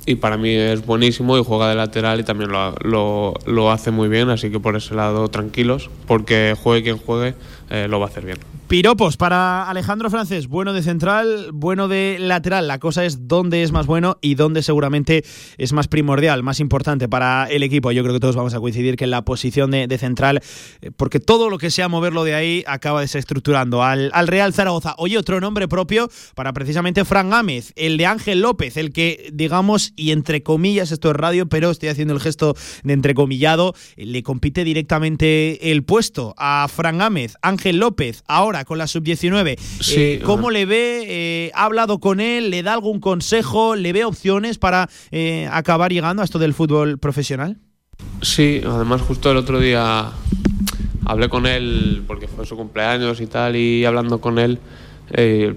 y 0.05 0.16
para 0.16 0.37
mí 0.37 0.51
es 0.53 0.85
buenísimo 0.85 1.38
y 1.38 1.45
juega 1.45 1.68
de 1.68 1.77
lateral 1.77 2.18
y 2.18 2.25
también 2.25 2.51
lo, 2.51 2.75
lo, 2.81 3.35
lo 3.47 3.71
hace 3.71 3.92
muy 3.92 4.09
bien, 4.09 4.31
así 4.31 4.51
que 4.51 4.59
por 4.59 4.75
ese 4.75 4.97
lado 4.97 5.29
tranquilos, 5.29 5.88
porque 6.09 6.57
juegue 6.61 6.83
quien 6.83 6.99
juegue, 6.99 7.37
eh, 7.71 7.87
lo 7.88 8.01
va 8.01 8.07
a 8.07 8.09
hacer 8.09 8.25
bien. 8.25 8.38
Piropos 8.72 9.18
para 9.18 9.68
Alejandro 9.68 10.08
Francés, 10.08 10.48
bueno 10.48 10.72
de 10.72 10.80
central, 10.80 11.50
bueno 11.52 11.88
de 11.88 12.16
lateral. 12.18 12.68
La 12.68 12.78
cosa 12.78 13.04
es 13.04 13.28
dónde 13.28 13.62
es 13.62 13.70
más 13.70 13.85
bueno 13.85 14.16
y 14.22 14.35
dónde 14.35 14.62
seguramente 14.62 15.26
es 15.58 15.74
más 15.74 15.88
primordial, 15.88 16.42
más 16.42 16.58
importante 16.58 17.06
para 17.06 17.44
el 17.50 17.64
equipo. 17.64 17.92
Yo 17.92 18.02
creo 18.02 18.14
que 18.14 18.20
todos 18.20 18.35
vamos 18.35 18.54
a 18.54 18.61
coincidir 18.61 18.96
que 18.96 19.04
en 19.04 19.11
la 19.11 19.26
posición 19.26 19.72
de, 19.72 19.98
central, 19.98 20.40
eh, 20.80 20.90
porque 20.96 21.20
todo 21.20 21.50
lo 21.50 21.58
que 21.58 21.70
sea 21.70 21.88
moverlo 21.88 22.24
de 22.24 22.35
ahí 22.35 22.64
acaba 22.66 23.02
desestructurando 23.02 23.82
al, 23.82 24.11
al 24.14 24.26
Real 24.26 24.54
Zaragoza. 24.54 24.94
Oye, 24.96 25.18
otro 25.18 25.38
nombre 25.38 25.68
propio 25.68 26.08
para 26.35 26.54
precisamente 26.54 27.04
Fran 27.04 27.28
Gámez, 27.28 27.74
el 27.76 27.98
de 27.98 28.06
Ángel 28.06 28.40
López, 28.40 28.78
el 28.78 28.94
que, 28.94 29.28
digamos, 29.35 29.92
y 29.96 30.12
entre 30.12 30.42
comillas, 30.42 30.92
esto 30.92 31.11
es 31.11 31.16
radio, 31.16 31.46
pero 31.46 31.70
estoy 31.70 31.90
haciendo 31.90 32.14
el 32.14 32.20
gesto 32.20 32.54
de 32.85 32.94
entrecomillado, 32.94 33.74
le 33.96 34.22
compite 34.22 34.64
directamente 34.64 35.72
el 35.72 35.85
puesto 35.85 36.35
a 36.38 36.66
Fran 36.74 36.96
Gámez, 36.96 37.35
Ángel 37.42 37.76
López, 37.76 38.24
ahora 38.26 38.62
con 38.64 38.79
la 38.79 38.87
sub-19. 38.87 39.59
Sí, 39.59 39.94
Eh, 39.96 40.22
¿Cómo 40.25 40.51
le 40.51 40.66
ve? 40.66 41.05
Eh, 41.07 41.51
¿Ha 41.55 41.64
hablado 41.64 41.98
con 42.01 42.20
él? 42.20 42.51
¿Le 42.51 42.62
da 42.62 42.75
algún 42.75 43.01
consejo? 43.01 43.77
¿Le 43.77 43.92
ve 43.92 44.05
opciones 44.05 44.59
para 44.59 44.88
eh, 45.11 45.48
acabar 45.51 45.92
llegando 45.92 46.22
a 46.22 46.25
esto 46.25 46.38
del 46.38 46.55
fútbol 46.55 46.98
profesional? 46.98 47.59
Sí, 48.20 48.62
además 48.64 49.01
justo 49.03 49.31
el 49.31 49.37
otro 49.37 49.61
día 49.61 50.11
hablé 51.05 51.29
con 51.29 51.46
él 51.46 52.03
porque 52.07 52.27
fue 52.29 52.46
su 52.46 52.57
cumpleaños 52.57 53.20
y 53.20 53.27
tal 53.27 53.57
y 53.57 53.85
hablando 53.85 54.20
con 54.20 54.38
él, 54.38 54.59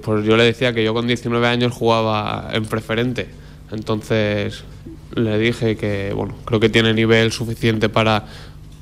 pues 0.01 0.25
yo 0.25 0.37
le 0.37 0.43
decía 0.43 0.73
que 0.73 0.83
yo 0.83 0.93
con 0.93 1.07
19 1.07 1.47
años 1.47 1.73
jugaba 1.73 2.49
en 2.53 2.65
preferente. 2.65 3.29
Entonces 3.71 4.63
le 5.15 5.37
dije 5.39 5.75
que 5.75 6.13
bueno, 6.13 6.35
creo 6.45 6.59
que 6.59 6.69
tiene 6.69 6.93
nivel 6.93 7.31
suficiente 7.31 7.89
para, 7.89 8.25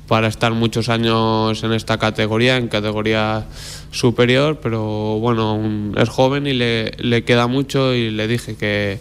para 0.08 0.28
estar 0.28 0.52
muchos 0.52 0.88
años 0.88 1.62
en 1.62 1.72
esta 1.72 1.98
categoría, 1.98 2.56
en 2.56 2.68
categoría 2.68 3.46
superior, 3.90 4.60
pero 4.62 5.18
bueno, 5.18 5.50
aún 5.50 5.94
es 5.96 6.08
joven 6.08 6.46
y 6.46 6.52
le, 6.52 6.92
le 6.98 7.24
queda 7.24 7.46
mucho 7.46 7.94
y 7.94 8.10
le 8.10 8.28
dije 8.28 8.56
que, 8.56 8.98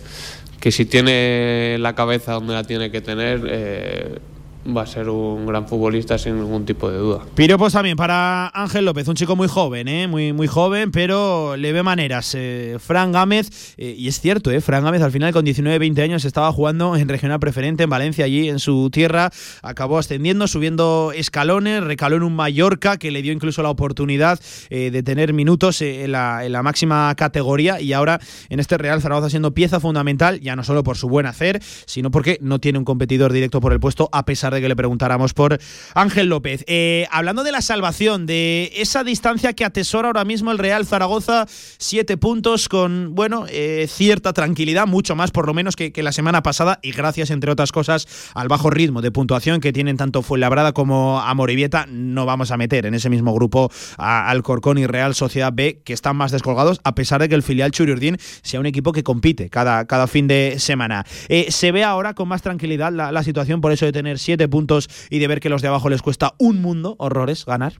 que 0.59 0.71
si 0.71 0.85
tiene 0.85 1.77
la 1.79 1.93
cabeza 1.93 2.33
donde 2.33 2.53
la 2.53 2.63
tiene 2.63 2.89
que 2.89 3.01
tener, 3.01 3.45
eh, 3.49 4.19
va 4.65 4.83
a 4.83 4.85
ser 4.85 5.09
un 5.09 5.45
gran 5.45 5.67
futbolista 5.67 6.17
sin 6.17 6.39
ningún 6.39 6.65
tipo 6.65 6.89
de 6.89 6.97
duda. 6.97 7.21
Piropos 7.35 7.73
también 7.73 7.97
para 7.97 8.47
Ángel 8.49 8.85
López, 8.85 9.07
un 9.07 9.15
chico 9.15 9.35
muy 9.35 9.47
joven, 9.47 9.87
¿eh? 9.87 10.07
muy, 10.07 10.33
muy 10.33 10.47
joven, 10.47 10.91
pero 10.91 11.57
le 11.57 11.73
ve 11.73 11.83
maneras. 11.83 12.33
Eh, 12.35 12.77
Fran 12.79 13.11
Gámez, 13.11 13.75
eh, 13.77 13.95
y 13.97 14.07
es 14.07 14.19
cierto, 14.19 14.51
¿eh? 14.51 14.61
Fran 14.61 14.83
Gámez 14.83 15.01
al 15.01 15.11
final 15.11 15.33
con 15.33 15.45
19-20 15.45 16.01
años 16.01 16.25
estaba 16.25 16.51
jugando 16.51 16.95
en 16.95 17.09
regional 17.09 17.39
preferente 17.39 17.83
en 17.83 17.89
Valencia, 17.89 18.25
allí 18.25 18.49
en 18.49 18.59
su 18.59 18.89
tierra, 18.89 19.31
acabó 19.61 19.97
ascendiendo, 19.97 20.47
subiendo 20.47 21.11
escalones, 21.15 21.83
recaló 21.83 22.15
en 22.15 22.23
un 22.23 22.35
Mallorca 22.35 22.97
que 22.97 23.11
le 23.11 23.21
dio 23.21 23.33
incluso 23.33 23.63
la 23.63 23.69
oportunidad 23.69 24.39
eh, 24.69 24.91
de 24.91 25.03
tener 25.03 25.33
minutos 25.33 25.81
eh, 25.81 26.03
en 26.05 26.11
la, 26.11 26.45
en 26.45 26.51
la 26.51 26.63
máxima 26.63 27.13
categoría 27.15 27.81
y 27.81 27.93
ahora 27.93 28.19
en 28.49 28.59
este 28.59 28.77
Real 28.77 29.01
Zaragoza 29.01 29.29
siendo 29.29 29.53
pieza 29.53 29.79
fundamental, 29.79 30.39
ya 30.39 30.55
no 30.55 30.63
solo 30.63 30.83
por 30.83 30.97
su 30.97 31.09
buen 31.09 31.25
hacer, 31.25 31.61
sino 31.85 32.11
porque 32.11 32.37
no 32.41 32.59
tiene 32.59 32.79
un 32.79 32.85
competidor 32.85 33.33
directo 33.33 33.61
por 33.61 33.73
el 33.73 33.79
puesto, 33.79 34.09
a 34.11 34.25
pesar 34.25 34.52
de 34.53 34.61
que 34.61 34.69
le 34.69 34.75
preguntáramos 34.75 35.33
por 35.33 35.59
Ángel 35.93 36.27
López. 36.27 36.63
Eh, 36.67 37.07
hablando 37.11 37.43
de 37.43 37.51
la 37.51 37.61
salvación, 37.61 38.25
de 38.25 38.71
esa 38.75 39.03
distancia 39.03 39.53
que 39.53 39.65
atesora 39.65 40.07
ahora 40.07 40.25
mismo 40.25 40.51
el 40.51 40.57
Real 40.57 40.85
Zaragoza, 40.85 41.45
siete 41.47 42.17
puntos 42.17 42.69
con, 42.69 43.15
bueno, 43.15 43.45
eh, 43.49 43.87
cierta 43.89 44.33
tranquilidad, 44.33 44.87
mucho 44.87 45.15
más 45.15 45.31
por 45.31 45.47
lo 45.47 45.53
menos 45.53 45.75
que, 45.75 45.91
la 46.03 46.11
semana 46.11 46.43
pasada, 46.43 46.79
y 46.81 46.91
gracias, 46.91 47.29
entre 47.29 47.51
otras 47.51 47.71
cosas, 47.71 48.07
al 48.35 48.47
bajo 48.47 48.69
ritmo 48.69 49.01
de 49.01 49.11
puntuación 49.11 49.61
que 49.61 49.71
tienen 49.71 49.97
tanto 49.97 50.21
Fuenlabrada 50.21 50.73
como 50.73 51.21
Amoribieta, 51.21 51.85
no 51.87 52.25
vamos 52.25 52.51
a 52.51 52.57
meter 52.57 52.85
en 52.85 52.93
ese 52.93 53.09
mismo 53.09 53.33
grupo 53.33 53.71
a 53.97 54.29
Alcorcón 54.29 54.77
y 54.77 54.85
Real 54.85 55.15
Sociedad 55.15 55.51
B, 55.53 55.81
que 55.83 55.93
están 55.93 56.15
más 56.15 56.31
descolgados, 56.31 56.81
a 56.83 56.95
pesar 56.95 57.21
de 57.21 57.29
que 57.29 57.35
el 57.35 57.43
filial 57.43 57.71
Churiurdín 57.71 58.17
sea 58.41 58.59
un 58.59 58.65
equipo 58.65 58.91
que 58.91 59.03
compite 59.03 59.49
cada, 59.49 59.85
cada 59.85 60.07
fin 60.07 60.27
de 60.27 60.55
semana. 60.59 61.05
Eh, 61.29 61.47
se 61.49 61.71
ve 61.71 61.83
ahora 61.83 62.13
con 62.13 62.27
más 62.27 62.41
tranquilidad 62.41 62.91
la, 62.91 63.11
la 63.11 63.23
situación 63.23 63.61
por 63.61 63.71
eso 63.71 63.85
de 63.85 63.91
tener 63.91 64.19
siete 64.19 64.42
puntos 64.47 64.89
y 65.09 65.19
de 65.19 65.27
ver 65.27 65.39
que 65.39 65.49
los 65.49 65.61
de 65.61 65.67
abajo 65.67 65.89
les 65.89 66.01
cuesta 66.01 66.33
un 66.37 66.61
mundo, 66.61 66.95
horrores, 66.99 67.45
ganar. 67.45 67.73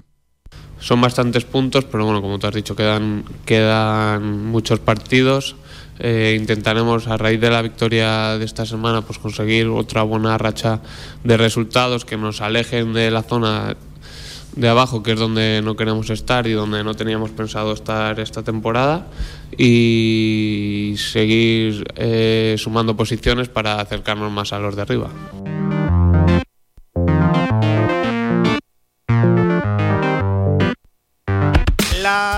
son 0.79 1.01
bastantes 1.01 1.45
puntos, 1.45 1.85
pero 1.85 2.05
bueno, 2.05 2.21
como 2.21 2.39
tú 2.39 2.47
has 2.47 2.53
dicho, 2.53 2.75
quedan, 2.75 3.23
quedan 3.45 4.47
muchos 4.47 4.79
partidos. 4.79 5.55
Eh, 5.99 6.35
intentaremos 6.39 7.07
a 7.07 7.17
raíz 7.17 7.39
de 7.39 7.51
la 7.51 7.61
victoria 7.61 8.37
de 8.37 8.45
esta 8.45 8.65
semana 8.65 9.03
pues 9.03 9.19
conseguir 9.19 9.67
otra 9.67 10.01
buena 10.03 10.37
racha 10.37 10.81
de 11.23 11.37
resultados 11.37 12.03
que 12.03 12.17
nos 12.17 12.41
alejen 12.41 12.93
de 12.93 13.11
la 13.11 13.21
zona 13.21 13.77
de 14.55 14.69
abajo, 14.69 15.03
que 15.03 15.13
es 15.13 15.19
donde 15.19 15.61
no 15.63 15.75
queremos 15.75 16.09
estar 16.09 16.47
y 16.47 16.51
donde 16.51 16.83
no 16.83 16.93
teníamos 16.93 17.31
pensado 17.31 17.73
estar 17.73 18.19
esta 18.19 18.43
temporada, 18.43 19.07
y 19.57 20.95
seguir 20.97 21.83
eh, 21.95 22.55
sumando 22.57 22.95
posiciones 22.95 23.49
para 23.49 23.79
acercarnos 23.79 24.31
más 24.31 24.53
a 24.53 24.59
los 24.59 24.75
de 24.75 24.81
arriba. 24.81 25.09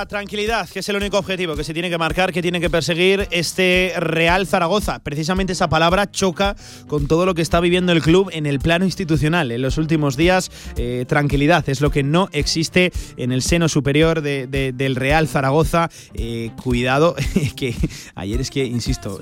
Tranquilidad, 0.03 0.67
que 0.67 0.79
es 0.79 0.89
el 0.89 0.97
único 0.97 1.17
objetivo 1.17 1.55
que 1.55 1.63
se 1.63 1.73
tiene 1.73 1.89
que 1.89 1.97
marcar, 1.97 2.33
que 2.33 2.41
tiene 2.41 2.59
que 2.59 2.69
perseguir 2.69 3.29
este 3.31 3.93
Real 3.95 4.45
Zaragoza. 4.45 4.99
Precisamente 4.99 5.53
esa 5.53 5.69
palabra 5.69 6.11
choca 6.11 6.57
con 6.87 7.07
todo 7.07 7.25
lo 7.25 7.33
que 7.33 7.41
está 7.41 7.61
viviendo 7.61 7.93
el 7.93 8.01
club 8.01 8.29
en 8.33 8.45
el 8.45 8.59
plano 8.59 8.83
institucional. 8.83 9.51
En 9.51 9.61
los 9.61 9.77
últimos 9.77 10.17
días, 10.17 10.51
eh, 10.75 11.05
tranquilidad 11.07 11.67
es 11.69 11.79
lo 11.79 11.91
que 11.91 12.03
no 12.03 12.27
existe 12.33 12.91
en 13.15 13.31
el 13.31 13.41
seno 13.41 13.69
superior 13.69 14.21
de, 14.21 14.47
de, 14.47 14.73
del 14.73 14.97
Real 14.97 15.29
Zaragoza. 15.29 15.89
Eh, 16.13 16.51
cuidado, 16.61 17.15
que 17.55 17.73
ayer 18.15 18.41
es 18.41 18.51
que, 18.51 18.65
insisto, 18.65 19.21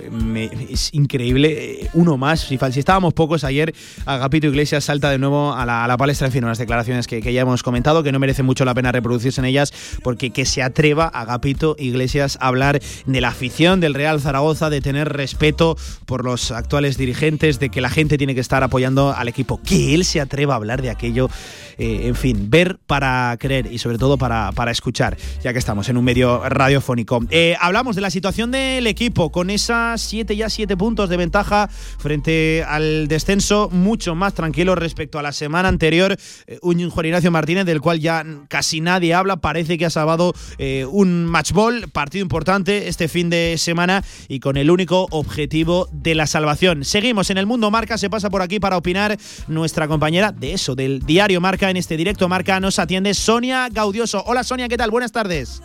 es 0.70 0.90
increíble. 0.94 1.88
Uno 1.94 2.18
más, 2.18 2.42
si, 2.42 2.58
si, 2.58 2.80
estábamos 2.80 3.14
pocos 3.14 3.44
ayer, 3.44 3.76
Agapito 4.08 4.48
Iglesias 4.48 4.86
salta 4.86 5.12
de 5.12 5.20
nuevo 5.20 5.54
a 5.54 5.68
la, 5.68 5.84
a 5.84 5.88
la 5.88 5.98
palestra. 5.98 6.26
En 6.28 6.34
fin, 6.34 6.44
unas 6.44 6.58
declaraciones 6.58 7.06
que, 7.06 7.22
que 7.22 7.32
ya 7.32 7.42
hemos 7.42 7.62
comentado, 7.62 8.02
que 8.02 8.12
no 8.12 8.18
merece 8.18 8.42
mucho 8.42 8.66
la 8.66 8.74
pena 8.74 8.92
reproducirse 8.92 9.40
en 9.40 9.46
ellas, 9.46 9.72
porque 10.02 10.32
que 10.32 10.46
se 10.46 10.62
atreva 10.63 11.08
Agapito 11.08 11.76
Iglesias 11.78 12.38
a 12.41 12.47
hablar 12.47 12.80
de 13.06 13.21
la 13.21 13.30
afición 13.30 13.80
del 13.80 13.93
Real 13.93 14.21
Zaragoza, 14.21 14.69
de 14.69 14.82
tener 14.82 15.10
respeto 15.10 15.78
por 16.06 16.23
los 16.23 16.52
actuales 16.52 16.97
dirigentes, 16.97 17.60
de 17.60 17.69
que 17.69 17.82
la 17.82 17.89
gente 17.89 18.17
tiene 18.17 18.36
que 18.36 18.41
estar 18.41 18.63
apoyando 18.63 19.13
al 19.13 19.28
equipo. 19.28 19.62
Que 19.63 19.93
él 19.93 20.06
se 20.06 20.21
atreva 20.21 20.54
a 20.54 20.58
hablar 20.58 20.82
de 20.82 20.89
aquello 20.89 21.30
eh, 21.78 22.08
en 22.08 22.15
fin, 22.15 22.49
ver 22.49 22.78
para 22.86 23.36
creer 23.39 23.71
y 23.71 23.80
sobre 23.80 23.97
todo 23.97 24.17
para, 24.17 24.52
para, 24.52 24.71
escuchar, 24.71 25.17
ya 25.41 25.54
que 25.54 25.60
estamos 25.60 25.89
en 25.89 25.97
un 25.97 26.06
medio 26.06 26.47
radiofónico. 26.47 27.19
Eh, 27.30 27.56
hablamos 27.60 27.95
de 27.95 28.02
la 28.02 28.10
situación 28.10 28.52
del 28.52 28.86
equipo 28.88 29.32
con 29.32 29.49
esas 29.49 30.02
7 30.02 30.36
ya 30.36 30.49
7 30.49 30.78
puntos 30.78 31.10
de 31.10 31.17
ventaja 31.17 31.67
frente 31.67 32.63
al 32.67 33.08
descenso, 33.08 33.69
mucho 33.71 34.15
más 34.15 34.34
tranquilo 34.34 34.76
respecto 34.76 35.19
a 35.19 35.23
la 35.23 35.32
semana 35.32 35.69
anterior. 35.69 36.15
Eh, 36.47 36.60
un 36.62 36.89
Juan 36.89 37.06
Ignacio 37.06 37.32
Martínez 37.32 37.65
del 37.65 37.82
cual 37.82 37.99
ya 37.99 38.23
casi 38.49 38.82
nadie 38.82 39.13
habla, 39.13 39.38
parece 39.38 39.78
que 39.78 39.86
ha 39.86 39.89
salvado 39.89 40.34
eh, 40.58 40.86
un 40.89 41.26
matchball, 41.26 41.89
partido 41.89 42.22
importante 42.22 42.88
este 42.88 43.08
fin 43.08 43.30
de 43.30 43.58
semana 43.58 44.04
y 44.28 44.39
con 44.39 44.58
el 44.58 44.72
único 44.72 45.08
objetivo 45.12 45.88
de 45.92 46.16
la 46.16 46.28
salvación. 46.28 46.86
Seguimos 46.86 47.30
en 47.30 47.38
el 47.38 47.46
mundo 47.46 47.72
marca, 47.72 47.98
se 47.98 48.10
pasa 48.10 48.30
por 48.30 48.42
aquí 48.42 48.60
para 48.60 48.78
opinar 48.78 49.18
nuestra 49.48 49.88
compañera 49.88 50.32
de 50.32 50.54
eso, 50.54 50.76
del 50.76 51.00
diario 51.00 51.42
Marca 51.42 51.70
en 51.70 51.78
este 51.78 51.98
directo 51.98 52.30
Marca 52.30 52.60
nos 52.60 52.80
atiende 52.80 53.13
Sonia 53.13 53.70
Gaudioso. 53.70 54.24
Hola 54.26 54.44
Sonia, 54.44 54.68
¿qué 54.70 54.78
tal? 54.78 54.92
Buenas 54.92 55.12
tardes. 55.12 55.62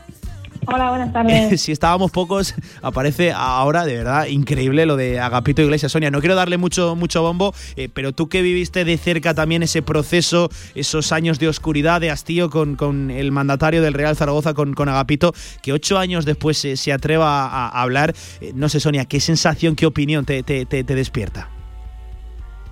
Hola, 0.71 0.91
buenas 0.91 1.13
tardes. 1.15 1.61
si 1.63 1.73
estábamos 1.73 2.11
pocos, 2.11 2.55
aparece 2.83 3.33
ahora, 3.33 3.87
de 3.87 3.97
verdad, 3.97 4.27
increíble 4.27 4.85
lo 4.85 4.97
de 4.97 5.19
Agapito 5.19 5.63
Iglesias. 5.63 5.91
Sonia, 5.91 6.11
no 6.11 6.21
quiero 6.21 6.35
darle 6.35 6.59
mucho, 6.59 6.95
mucho 6.95 7.23
bombo, 7.23 7.55
eh, 7.77 7.89
pero 7.91 8.13
tú 8.13 8.29
que 8.29 8.43
viviste 8.43 8.85
de 8.85 8.99
cerca 8.99 9.33
también 9.33 9.63
ese 9.63 9.81
proceso, 9.81 10.51
esos 10.75 11.11
años 11.13 11.39
de 11.39 11.49
oscuridad, 11.49 12.03
de 12.03 12.11
hastío 12.11 12.51
con, 12.51 12.77
con 12.77 13.11
el 13.11 13.33
mandatario 13.33 13.81
del 13.81 13.95
Real 13.95 14.15
Zaragoza, 14.15 14.53
con, 14.53 14.75
con 14.75 14.91
Agapito, 14.91 15.33
que 15.63 15.73
ocho 15.73 15.97
años 15.97 16.27
después 16.27 16.59
se, 16.59 16.77
se 16.77 16.93
atreva 16.93 17.47
a, 17.47 17.69
hablar. 17.81 18.15
Eh, 18.43 18.53
no 18.55 18.69
sé, 18.69 18.79
Sonia, 18.79 19.07
¿qué 19.07 19.21
sensación, 19.21 19.75
qué 19.75 19.87
opinión 19.87 20.27
te, 20.27 20.43
te, 20.43 20.67
te 20.67 20.85
despierta? 20.85 21.49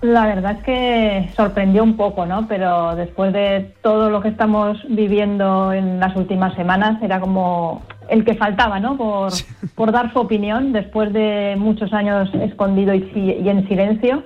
La 0.01 0.27
verdad 0.27 0.57
es 0.59 0.63
que 0.63 1.29
sorprendió 1.35 1.83
un 1.83 1.97
poco, 1.97 2.25
¿no? 2.25 2.47
Pero 2.47 2.95
después 2.95 3.33
de 3.33 3.73
todo 3.81 4.11
lo 4.11 4.21
que 4.21 4.29
estamos 4.29 4.77
viviendo 4.89 5.73
en 5.73 5.99
las 5.99 6.15
últimas 6.15 6.53
semanas, 6.53 7.01
era 7.01 7.19
como 7.19 7.81
el 8.07 8.23
que 8.23 8.35
faltaba, 8.35 8.79
¿no? 8.79 8.95
Por, 8.95 9.31
por 9.75 9.91
dar 9.91 10.13
su 10.13 10.19
opinión 10.19 10.71
después 10.71 11.11
de 11.13 11.55
muchos 11.57 11.93
años 11.93 12.29
escondido 12.35 12.93
y, 12.93 13.09
y 13.43 13.49
en 13.49 13.67
silencio, 13.67 14.23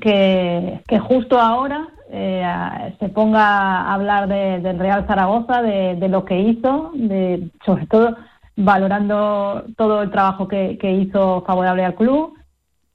que, 0.00 0.80
que 0.86 0.98
justo 1.00 1.40
ahora 1.40 1.88
eh, 2.10 2.94
se 3.00 3.08
ponga 3.08 3.42
a 3.42 3.94
hablar 3.94 4.28
de, 4.28 4.60
del 4.60 4.78
Real 4.78 5.06
Zaragoza, 5.08 5.60
de, 5.62 5.96
de, 5.96 6.08
lo 6.08 6.24
que 6.24 6.38
hizo, 6.38 6.92
de 6.94 7.48
sobre 7.66 7.86
todo 7.86 8.16
valorando 8.56 9.64
todo 9.76 10.02
el 10.02 10.12
trabajo 10.12 10.46
que, 10.46 10.78
que 10.78 10.92
hizo 10.92 11.42
favorable 11.44 11.84
al 11.84 11.96
club 11.96 12.34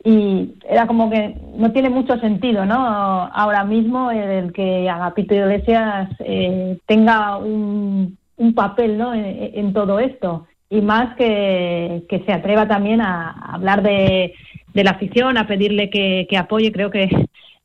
y 0.03 0.55
era 0.67 0.87
como 0.87 1.09
que 1.09 1.35
no 1.55 1.71
tiene 1.71 1.89
mucho 1.89 2.17
sentido, 2.19 2.65
¿no? 2.65 2.75
Ahora 2.75 3.65
mismo 3.65 4.11
el 4.11 4.53
que 4.53 4.89
Agapito 4.89 5.35
Iglesias 5.35 6.09
eh, 6.19 6.77
tenga 6.85 7.37
un, 7.37 8.17
un, 8.37 8.53
papel, 8.53 8.97
¿no? 8.97 9.13
En, 9.13 9.25
en, 9.25 9.73
todo 9.73 9.99
esto 9.99 10.47
y 10.69 10.81
más 10.81 11.15
que, 11.17 12.03
que 12.07 12.19
se 12.25 12.31
atreva 12.31 12.67
también 12.67 13.01
a, 13.01 13.31
a 13.31 13.55
hablar 13.55 13.81
de, 13.83 14.33
de, 14.73 14.83
la 14.83 14.91
afición, 14.91 15.37
a 15.37 15.47
pedirle 15.47 15.89
que, 15.89 16.27
que 16.29 16.37
apoye, 16.37 16.71
creo 16.71 16.91
que 16.91 17.09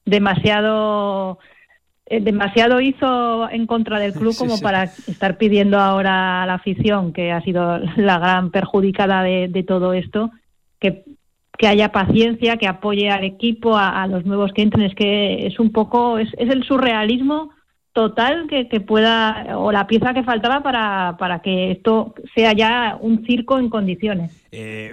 demasiado 0.05 1.38
eh, 2.07 2.20
demasiado 2.20 2.81
hizo 2.81 3.49
en 3.49 3.66
contra 3.66 3.99
del 3.99 4.12
club 4.12 4.35
como 4.38 4.57
sí. 4.57 4.62
para 4.62 4.85
estar 4.85 5.38
pidiendo 5.38 5.79
ahora 5.79 6.42
a 6.42 6.47
la 6.47 6.55
afición, 6.55 7.12
que 7.12 7.31
ha 7.31 7.40
sido 7.42 7.79
la 7.97 8.18
gran 8.18 8.51
perjudicada 8.51 9.23
de, 9.23 9.49
de 9.49 9.62
todo 9.62 9.92
esto, 9.92 10.33
que 10.81 11.05
que 11.59 11.69
haya 11.69 11.93
paciencia, 11.93 12.57
que 12.57 12.67
apoye 12.67 13.11
al 13.11 13.25
equipo, 13.25 13.77
a, 13.77 14.07
los 14.07 14.25
nuevos 14.25 14.53
que 14.53 14.62
entren. 14.62 14.87
Es 14.87 14.95
que 14.95 15.47
es 15.47 15.59
un 15.59 15.71
poco, 15.73 16.19
es, 16.19 16.29
es 16.37 16.51
el 16.51 16.64
surrealismo 16.64 17.54
total 17.94 18.48
que, 18.48 18.80
pueda, 18.80 19.57
o 19.57 19.70
la 19.70 19.87
pieza 19.87 20.12
que 20.12 20.24
faltaba 20.24 20.62
para, 20.64 21.16
para 21.16 21.40
que 21.40 21.70
esto 21.70 22.12
sea 22.35 22.52
ya 22.52 22.98
un 23.00 23.24
circo 23.24 23.57
en 23.59 23.70
condiciones. 23.70 24.33
Eh, 24.50 24.92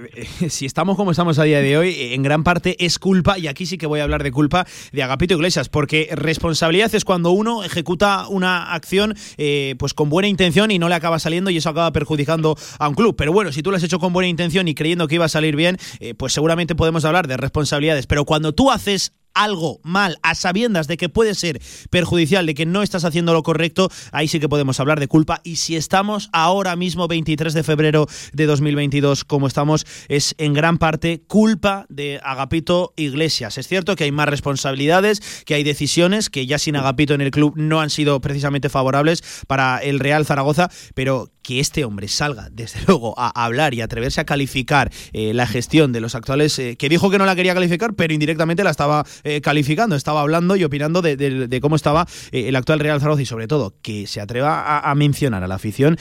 si 0.49 0.67
estamos 0.67 0.97
como 0.97 1.09
estamos 1.09 1.39
a 1.39 1.43
día 1.43 1.61
de 1.61 1.77
hoy, 1.77 1.95
en 2.13 2.21
gran 2.21 2.43
parte 2.43 2.75
es 2.83 2.99
culpa, 2.99 3.39
y 3.39 3.47
aquí 3.47 3.65
sí 3.65 3.79
que 3.79 3.87
voy 3.87 4.01
a 4.01 4.03
hablar 4.03 4.21
de 4.21 4.31
culpa, 4.31 4.67
de 4.91 5.01
Agapito 5.01 5.33
Iglesias, 5.33 5.67
porque 5.67 6.09
responsabilidad 6.11 6.93
es 6.93 7.03
cuando 7.03 7.31
uno 7.31 7.63
ejecuta 7.63 8.27
una 8.27 8.71
acción 8.71 9.15
eh, 9.37 9.75
pues 9.79 9.95
con 9.95 10.09
buena 10.09 10.27
intención 10.27 10.69
y 10.69 10.77
no 10.77 10.87
le 10.87 10.93
acaba 10.93 11.17
saliendo 11.17 11.49
y 11.49 11.57
eso 11.57 11.69
acaba 11.69 11.91
perjudicando 11.91 12.55
a 12.77 12.87
un 12.87 12.93
club. 12.93 13.15
Pero 13.17 13.33
bueno, 13.33 13.51
si 13.51 13.63
tú 13.63 13.71
lo 13.71 13.77
has 13.77 13.83
hecho 13.83 13.97
con 13.97 14.13
buena 14.13 14.27
intención 14.27 14.67
y 14.67 14.75
creyendo 14.75 15.07
que 15.07 15.15
iba 15.15 15.25
a 15.25 15.29
salir 15.29 15.55
bien, 15.55 15.77
eh, 15.99 16.13
pues 16.13 16.33
seguramente 16.33 16.75
podemos 16.75 17.03
hablar 17.03 17.27
de 17.27 17.37
responsabilidades. 17.37 18.05
Pero 18.05 18.25
cuando 18.25 18.53
tú 18.53 18.69
haces 18.69 19.13
algo 19.33 19.79
mal 19.83 20.17
a 20.23 20.35
sabiendas 20.35 20.87
de 20.87 20.97
que 20.97 21.09
puede 21.09 21.35
ser 21.35 21.61
perjudicial, 21.89 22.45
de 22.45 22.53
que 22.53 22.65
no 22.65 22.83
estás 22.83 23.05
haciendo 23.05 23.33
lo 23.33 23.43
correcto, 23.43 23.89
ahí 24.11 24.27
sí 24.27 24.39
que 24.39 24.49
podemos 24.49 24.79
hablar 24.79 24.99
de 24.99 25.07
culpa. 25.07 25.41
Y 25.43 25.57
si 25.57 25.75
estamos 25.75 26.29
ahora 26.33 26.75
mismo, 26.75 27.07
23 27.07 27.53
de 27.53 27.63
febrero 27.63 28.07
de 28.33 28.45
2022, 28.45 29.23
como 29.23 29.47
estamos, 29.47 29.85
es 30.07 30.35
en 30.37 30.53
gran 30.53 30.77
parte 30.77 31.23
culpa 31.27 31.85
de 31.89 32.19
Agapito 32.23 32.93
Iglesias. 32.95 33.57
Es 33.57 33.67
cierto 33.67 33.95
que 33.95 34.05
hay 34.05 34.11
más 34.11 34.29
responsabilidades, 34.29 35.21
que 35.45 35.55
hay 35.55 35.63
decisiones 35.63 36.29
que 36.29 36.45
ya 36.45 36.59
sin 36.59 36.75
Agapito 36.75 37.13
en 37.13 37.21
el 37.21 37.31
club 37.31 37.53
no 37.55 37.81
han 37.81 37.89
sido 37.89 38.19
precisamente 38.21 38.69
favorables 38.69 39.23
para 39.47 39.79
el 39.79 39.99
Real 39.99 40.25
Zaragoza, 40.25 40.69
pero 40.93 41.31
que 41.41 41.59
este 41.59 41.85
hombre 41.85 42.07
salga, 42.07 42.49
desde 42.51 42.79
luego, 42.87 43.13
a 43.17 43.29
hablar 43.43 43.73
y 43.73 43.81
atreverse 43.81 44.21
a 44.21 44.25
calificar 44.25 44.91
eh, 45.13 45.33
la 45.33 45.47
gestión 45.47 45.91
de 45.91 46.01
los 46.01 46.15
actuales, 46.15 46.57
eh, 46.59 46.75
que 46.77 46.89
dijo 46.89 47.09
que 47.09 47.17
no 47.17 47.25
la 47.25 47.35
quería 47.35 47.53
calificar, 47.53 47.93
pero 47.93 48.13
indirectamente 48.13 48.63
la 48.63 48.71
estaba 48.71 49.05
eh, 49.23 49.41
calificando, 49.41 49.95
estaba 49.95 50.21
hablando 50.21 50.55
y 50.55 50.63
opinando 50.63 51.01
de, 51.01 51.59
cómo 51.61 51.75
estaba 51.75 52.07
el 52.31 52.55
actual 52.55 52.79
Real 52.79 52.99
Zaragoza 52.99 53.21
y 53.21 53.25
sobre 53.25 53.47
todo 53.47 53.75
que 53.81 54.07
se 54.07 54.21
atreva 54.21 54.79
a, 54.79 54.95
mencionar 54.95 55.43
a 55.43 55.47
la 55.47 55.55
afición. 55.55 55.97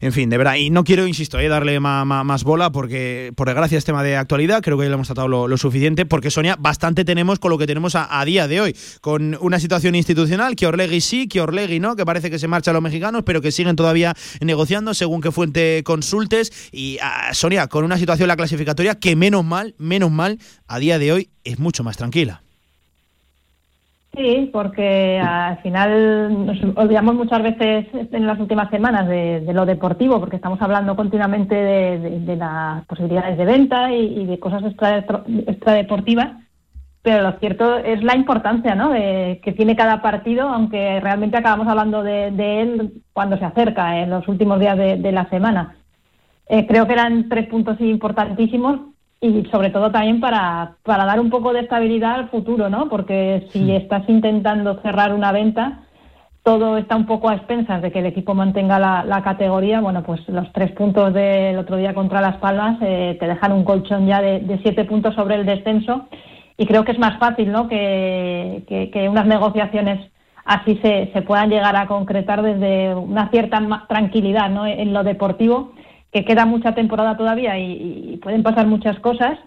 En 0.00 0.12
fin, 0.12 0.30
de 0.30 0.38
verdad, 0.38 0.56
y 0.56 0.70
no 0.70 0.84
quiero, 0.84 1.06
insisto, 1.06 1.38
darle 1.48 1.80
más 1.80 2.44
bola 2.44 2.70
porque 2.70 3.32
por 3.36 3.48
desgracia 3.48 3.78
es 3.78 3.84
tema 3.84 4.02
de 4.02 4.16
actualidad, 4.16 4.62
creo 4.62 4.78
que 4.78 4.84
ya 4.84 4.90
lo 4.90 4.94
hemos 4.94 5.08
tratado 5.08 5.28
lo, 5.28 5.56
suficiente, 5.56 6.06
porque 6.06 6.30
Sonia, 6.30 6.56
bastante 6.58 7.04
tenemos 7.04 7.38
con 7.38 7.50
lo 7.50 7.58
que 7.58 7.66
tenemos 7.66 7.94
a, 7.94 8.20
a, 8.20 8.24
día 8.24 8.48
de 8.48 8.60
hoy, 8.60 8.76
con 9.00 9.36
una 9.40 9.60
situación 9.60 9.94
institucional, 9.94 10.56
que 10.56 10.66
Orlegui 10.66 11.00
sí, 11.00 11.28
que 11.28 11.40
Orlegui 11.40 11.80
no, 11.80 11.96
que 11.96 12.04
parece 12.04 12.30
que 12.30 12.38
se 12.38 12.48
marcha 12.48 12.70
a 12.70 12.74
los 12.74 12.82
mexicanos, 12.82 13.22
pero 13.24 13.40
que 13.40 13.52
siguen 13.52 13.76
todavía 13.76 14.14
negociando 14.40 14.81
según 14.92 15.20
qué 15.20 15.30
fuente 15.30 15.82
consultes, 15.84 16.70
y 16.72 16.98
a 17.00 17.32
Sonia, 17.34 17.66
con 17.68 17.84
una 17.84 17.96
situación 17.96 18.28
la 18.28 18.36
clasificatoria 18.36 18.96
que 18.96 19.16
menos 19.16 19.44
mal, 19.44 19.74
menos 19.78 20.10
mal, 20.10 20.38
a 20.66 20.78
día 20.78 20.98
de 20.98 21.12
hoy 21.12 21.28
es 21.44 21.58
mucho 21.58 21.84
más 21.84 21.96
tranquila. 21.96 22.42
Sí, 24.14 24.50
porque 24.52 25.18
al 25.18 25.56
final 25.62 26.44
nos 26.46 26.58
olvidamos 26.76 27.14
muchas 27.14 27.42
veces 27.42 27.86
en 28.12 28.26
las 28.26 28.38
últimas 28.38 28.68
semanas 28.68 29.08
de, 29.08 29.42
lo 29.54 29.64
deportivo, 29.64 30.20
porque 30.20 30.36
estamos 30.36 30.60
hablando 30.60 30.94
continuamente 30.96 31.54
de, 31.54 32.36
las 32.36 32.84
posibilidades 32.84 33.38
de 33.38 33.44
venta 33.46 33.90
y, 33.90 34.20
y 34.20 34.26
de 34.26 34.38
cosas 34.38 34.64
extra, 34.64 34.98
extradeportivas, 35.46 36.32
pero 37.02 37.22
lo 37.22 37.32
cierto 37.38 37.78
es 37.78 38.02
la 38.02 38.16
importancia 38.16 38.74
¿no? 38.74 38.90
de, 38.90 39.40
que 39.42 39.52
tiene 39.52 39.76
cada 39.76 40.00
partido, 40.00 40.48
aunque 40.48 41.00
realmente 41.00 41.36
acabamos 41.36 41.66
hablando 41.66 42.02
de, 42.02 42.28
él 42.60 42.92
cuando 43.12 43.36
se 43.38 43.44
acerca, 43.44 43.98
en 43.98 44.10
los 44.10 44.26
últimos 44.28 44.60
días 44.60 44.78
de, 44.78 45.12
la 45.12 45.28
semana. 45.28 45.76
Eh, 46.48 46.66
creo 46.66 46.86
que 46.86 46.92
eran 46.92 47.28
tres 47.28 47.48
puntos 47.48 47.80
importantísimos 47.80 48.80
y 49.20 49.44
sobre 49.50 49.70
todo 49.70 49.90
también 49.90 50.20
para, 50.20 50.76
para 50.82 51.04
dar 51.04 51.20
un 51.20 51.30
poco 51.30 51.52
de 51.52 51.60
estabilidad 51.60 52.14
al 52.14 52.28
futuro, 52.28 52.68
¿no? 52.68 52.88
Porque 52.88 53.46
si 53.50 53.72
estás 53.72 54.08
intentando 54.08 54.80
cerrar 54.82 55.14
una 55.14 55.32
venta, 55.32 55.82
todo 56.42 56.76
está 56.76 56.96
un 56.96 57.06
poco 57.06 57.28
a 57.28 57.36
expensas 57.36 57.80
de 57.82 57.92
que 57.92 58.00
el 58.00 58.06
equipo 58.06 58.34
mantenga 58.34 58.78
la, 58.78 59.22
categoría. 59.22 59.80
Bueno, 59.80 60.02
pues 60.02 60.28
los 60.28 60.52
tres 60.52 60.72
puntos 60.72 61.14
del 61.14 61.56
otro 61.56 61.76
día 61.76 61.94
contra 61.94 62.20
Las 62.20 62.36
Palmas 62.38 62.78
eh, 62.82 63.16
te 63.18 63.26
dejan 63.28 63.52
un 63.52 63.64
colchón 63.64 64.06
ya 64.06 64.20
de, 64.20 64.58
siete 64.62 64.84
puntos 64.84 65.14
sobre 65.14 65.36
el 65.36 65.46
descenso 65.46 66.08
y 66.56 66.66
creo 66.66 66.84
que 66.84 66.92
es 66.92 66.98
más 66.98 67.18
fácil 67.18 67.50
¿no? 67.50 67.68
que, 67.68 68.64
que, 68.92 69.08
unas 69.08 69.26
negociaciones 69.26 70.10
así 70.44 70.78
se, 70.82 71.10
se, 71.12 71.22
puedan 71.22 71.50
llegar 71.50 71.76
a 71.76 71.86
concretar 71.86 72.42
desde 72.42 72.94
una 72.94 73.30
cierta 73.30 73.60
tranquilidad 73.88 74.50
¿no? 74.50 74.66
en 74.66 74.92
lo 74.92 75.04
deportivo, 75.04 75.72
que 76.12 76.24
queda 76.24 76.46
mucha 76.46 76.74
temporada 76.74 77.16
todavía 77.16 77.58
y 77.58 78.18
pueden 78.22 78.42
pasar 78.42 78.66
muchas 78.66 78.98
cosas 79.00 79.38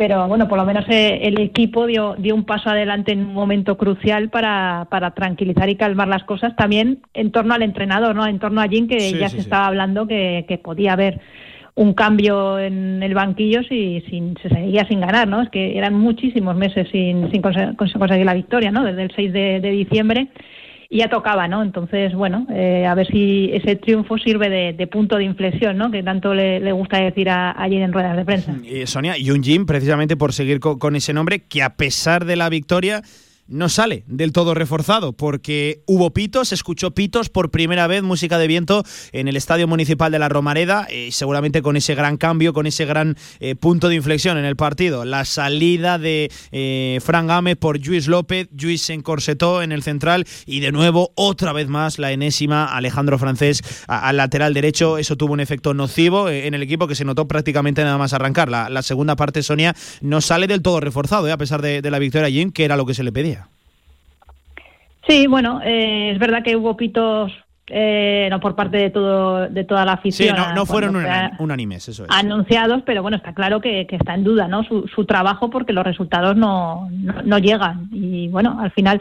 pero 0.00 0.26
bueno, 0.28 0.48
por 0.48 0.56
lo 0.56 0.64
menos 0.64 0.86
eh, 0.88 1.20
el 1.24 1.38
equipo 1.38 1.84
dio, 1.84 2.14
dio 2.16 2.34
un 2.34 2.44
paso 2.44 2.70
adelante 2.70 3.12
en 3.12 3.20
un 3.20 3.34
momento 3.34 3.76
crucial 3.76 4.30
para, 4.30 4.86
para 4.90 5.10
tranquilizar 5.10 5.68
y 5.68 5.76
calmar 5.76 6.08
las 6.08 6.24
cosas 6.24 6.56
también 6.56 7.02
en 7.12 7.30
torno 7.30 7.52
al 7.52 7.60
entrenador, 7.60 8.16
¿no? 8.16 8.26
En 8.26 8.38
torno 8.38 8.62
a 8.62 8.66
Jim, 8.66 8.88
que 8.88 9.12
ya 9.12 9.28
se 9.28 9.36
estaba 9.36 9.66
hablando 9.66 10.06
que, 10.06 10.46
que, 10.48 10.56
podía 10.56 10.94
haber 10.94 11.20
un 11.80 11.94
cambio 11.94 12.58
en 12.58 13.02
el 13.02 13.14
banquillo 13.14 13.62
si, 13.62 14.02
se 14.42 14.48
seguía 14.50 14.86
sin 14.86 15.00
ganar, 15.00 15.26
¿no? 15.26 15.40
Es 15.40 15.48
que 15.48 15.78
eran 15.78 15.94
muchísimos 15.94 16.54
meses 16.54 16.86
sin, 16.92 17.30
sin 17.30 17.40
conseguir 17.40 18.26
la 18.26 18.34
victoria, 18.34 18.70
¿no? 18.70 18.84
Desde 18.84 19.04
el 19.04 19.12
6 19.16 19.32
de, 19.32 19.60
diciembre 19.70 20.28
y 20.90 20.98
ya 20.98 21.08
tocaba, 21.08 21.48
¿no? 21.48 21.62
Entonces, 21.62 22.12
bueno, 22.12 22.46
eh, 22.52 22.84
a 22.84 22.94
ver 22.94 23.06
si 23.06 23.48
ese 23.54 23.76
triunfo 23.76 24.18
sirve 24.18 24.74
de, 24.74 24.86
punto 24.88 25.16
de 25.16 25.24
inflexión, 25.24 25.78
¿no? 25.78 25.90
Que 25.90 26.02
tanto 26.02 26.34
le, 26.34 26.70
gusta 26.72 26.98
decir 26.98 27.30
a, 27.30 27.54
ayer 27.58 27.80
en 27.80 27.94
ruedas 27.94 28.14
de 28.14 28.26
prensa. 28.26 28.54
Y 28.62 28.86
Sonia, 28.86 29.16
y 29.16 29.30
un 29.30 29.40
precisamente 29.64 30.18
por 30.18 30.34
seguir 30.34 30.60
con 30.60 30.96
ese 30.96 31.14
nombre, 31.14 31.44
que 31.48 31.62
a 31.62 31.76
pesar 31.76 32.26
de 32.26 32.36
la 32.36 32.50
victoria 32.50 33.00
no 33.50 33.68
sale 33.68 34.04
del 34.06 34.32
todo 34.32 34.54
reforzado 34.54 35.12
porque 35.12 35.82
hubo 35.86 36.12
pitos, 36.12 36.52
escuchó 36.52 36.92
pitos 36.92 37.28
por 37.28 37.50
primera 37.50 37.86
vez, 37.86 38.02
música 38.02 38.38
de 38.38 38.46
viento 38.46 38.84
en 39.12 39.28
el 39.28 39.36
Estadio 39.36 39.66
Municipal 39.66 40.12
de 40.12 40.18
la 40.18 40.28
Romareda, 40.28 40.86
eh, 40.88 41.10
seguramente 41.12 41.60
con 41.60 41.76
ese 41.76 41.94
gran 41.94 42.16
cambio, 42.16 42.52
con 42.52 42.66
ese 42.66 42.86
gran 42.86 43.16
eh, 43.40 43.56
punto 43.56 43.88
de 43.88 43.96
inflexión 43.96 44.38
en 44.38 44.44
el 44.44 44.56
partido. 44.56 45.04
La 45.04 45.24
salida 45.24 45.98
de 45.98 46.30
eh, 46.52 47.00
Fran 47.02 47.26
Gámez 47.26 47.56
por 47.56 47.84
Luis 47.84 48.06
López, 48.06 48.48
Luis 48.58 48.82
se 48.82 48.94
encorsetó 48.94 49.62
en 49.62 49.72
el 49.72 49.82
central 49.82 50.26
y 50.46 50.60
de 50.60 50.70
nuevo, 50.70 51.12
otra 51.16 51.52
vez 51.52 51.68
más, 51.68 51.98
la 51.98 52.12
enésima 52.12 52.64
Alejandro 52.64 53.18
Francés 53.18 53.62
al 53.88 54.16
lateral 54.16 54.54
derecho. 54.54 54.96
Eso 54.96 55.16
tuvo 55.16 55.32
un 55.32 55.40
efecto 55.40 55.74
nocivo 55.74 56.30
en 56.30 56.54
el 56.54 56.62
equipo 56.62 56.86
que 56.86 56.94
se 56.94 57.04
notó 57.04 57.26
prácticamente 57.26 57.82
nada 57.82 57.98
más 57.98 58.12
arrancar. 58.12 58.48
La, 58.48 58.82
segunda 58.82 59.16
parte, 59.16 59.42
Sonia, 59.42 59.74
no 60.00 60.20
sale 60.20 60.46
del 60.46 60.62
todo 60.62 60.80
reforzado, 60.80 61.30
a 61.32 61.36
pesar 61.36 61.62
de, 61.62 61.82
de 61.82 61.90
la 61.90 61.98
victoria 61.98 62.30
Jim, 62.30 62.52
que 62.52 62.64
era 62.64 62.76
lo 62.76 62.86
que 62.86 62.94
se 62.94 63.02
le 63.02 63.12
pedía. 63.12 63.39
Sí, 65.06 65.26
bueno, 65.26 65.60
eh, 65.64 66.12
es 66.12 66.18
verdad 66.18 66.42
que 66.42 66.56
hubo 66.56 66.76
pitos 66.76 67.32
eh, 67.72 68.26
no 68.30 68.40
por 68.40 68.56
parte 68.56 68.76
de 68.76 68.90
todo 68.90 69.48
de 69.48 69.64
toda 69.64 69.84
la 69.84 69.92
afición. 69.92 70.36
Sí, 70.36 70.42
no, 70.54 70.66
fueron 70.66 70.96
unánimes, 71.38 71.88
eso 71.88 72.04
es. 72.04 72.10
Anunciados, 72.10 72.82
pero 72.84 73.00
bueno, 73.02 73.16
está 73.16 73.32
claro 73.32 73.60
que, 73.60 73.86
está 73.88 74.14
en 74.14 74.24
duda, 74.24 74.48
¿no? 74.48 74.64
Su, 74.64 74.88
su 74.88 75.04
trabajo 75.04 75.50
porque 75.50 75.72
los 75.72 75.84
resultados 75.84 76.36
no, 76.36 76.88
no, 76.90 77.38
llegan 77.38 77.88
y 77.92 78.26
bueno, 78.28 78.58
al 78.60 78.72
final 78.72 79.00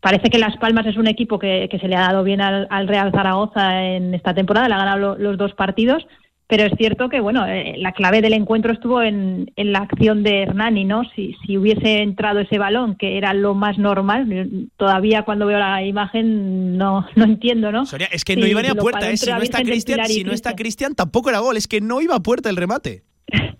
parece 0.00 0.30
que 0.30 0.38
Las 0.38 0.56
Palmas 0.56 0.86
es 0.86 0.96
un 0.96 1.08
equipo 1.08 1.38
que, 1.38 1.68
que 1.68 1.80
se 1.80 1.88
le 1.88 1.96
ha 1.96 2.02
dado 2.02 2.22
bien 2.22 2.40
al, 2.40 2.68
al, 2.70 2.86
Real 2.86 3.10
Zaragoza 3.10 3.82
en 3.82 4.14
esta 4.14 4.34
temporada, 4.34 4.68
le 4.68 4.74
ha 4.74 4.78
ganado 4.78 5.16
los 5.16 5.36
dos 5.36 5.52
partidos 5.54 6.06
pero 6.48 6.64
es 6.64 6.72
cierto 6.76 7.08
que 7.08 7.20
bueno 7.20 7.46
eh, 7.46 7.74
la 7.78 7.92
clave 7.92 8.22
del 8.22 8.32
encuentro 8.32 8.72
estuvo 8.72 9.02
en, 9.02 9.50
en, 9.56 9.72
la 9.72 9.80
acción 9.80 10.22
de 10.22 10.42
Hernani 10.42 10.84
no 10.84 11.02
si, 11.14 11.34
si 11.44 11.58
hubiese 11.58 12.02
entrado 12.02 12.40
ese 12.40 12.58
balón 12.58 12.96
que 12.96 13.18
era 13.18 13.34
lo 13.34 13.54
más 13.54 13.78
normal 13.78 14.48
todavía 14.76 15.22
cuando 15.22 15.46
veo 15.46 15.58
la 15.58 15.82
imagen 15.82 16.76
no 16.76 17.06
no 17.16 17.24
entiendo 17.24 17.72
no 17.72 17.84
es 18.12 18.24
que 18.24 18.36
no 18.36 18.46
iba 18.46 18.62
ni 18.62 18.68
a 18.68 18.74
puerta 18.74 19.10
¿eh? 19.10 19.16
si 19.16 19.30
no 19.30 19.42
está 19.42 19.62
Cristian 19.62 20.06
si 20.06 20.24
no 20.24 20.32
está 20.32 20.54
Cristian 20.54 20.94
tampoco 20.94 21.30
era 21.30 21.40
gol 21.40 21.56
es 21.56 21.66
que 21.66 21.80
no 21.80 22.00
iba 22.00 22.14
a 22.14 22.20
puerta 22.20 22.48
el 22.50 22.56
remate 22.56 23.02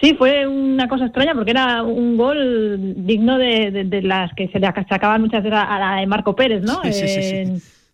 Sí, 0.00 0.14
fue 0.14 0.46
una 0.46 0.88
cosa 0.88 1.04
extraña 1.04 1.34
porque 1.34 1.50
era 1.50 1.82
un 1.82 2.16
gol 2.16 3.04
digno 3.04 3.36
de, 3.36 3.84
de, 3.84 4.00
las 4.00 4.32
que 4.32 4.48
se 4.48 4.58
le 4.58 4.66
achacaban 4.66 5.20
muchas 5.20 5.42
veces 5.42 5.58
a 5.58 5.78
la 5.78 5.96
de 5.96 6.06
Marco 6.06 6.34
Pérez, 6.34 6.62
¿no? 6.62 6.80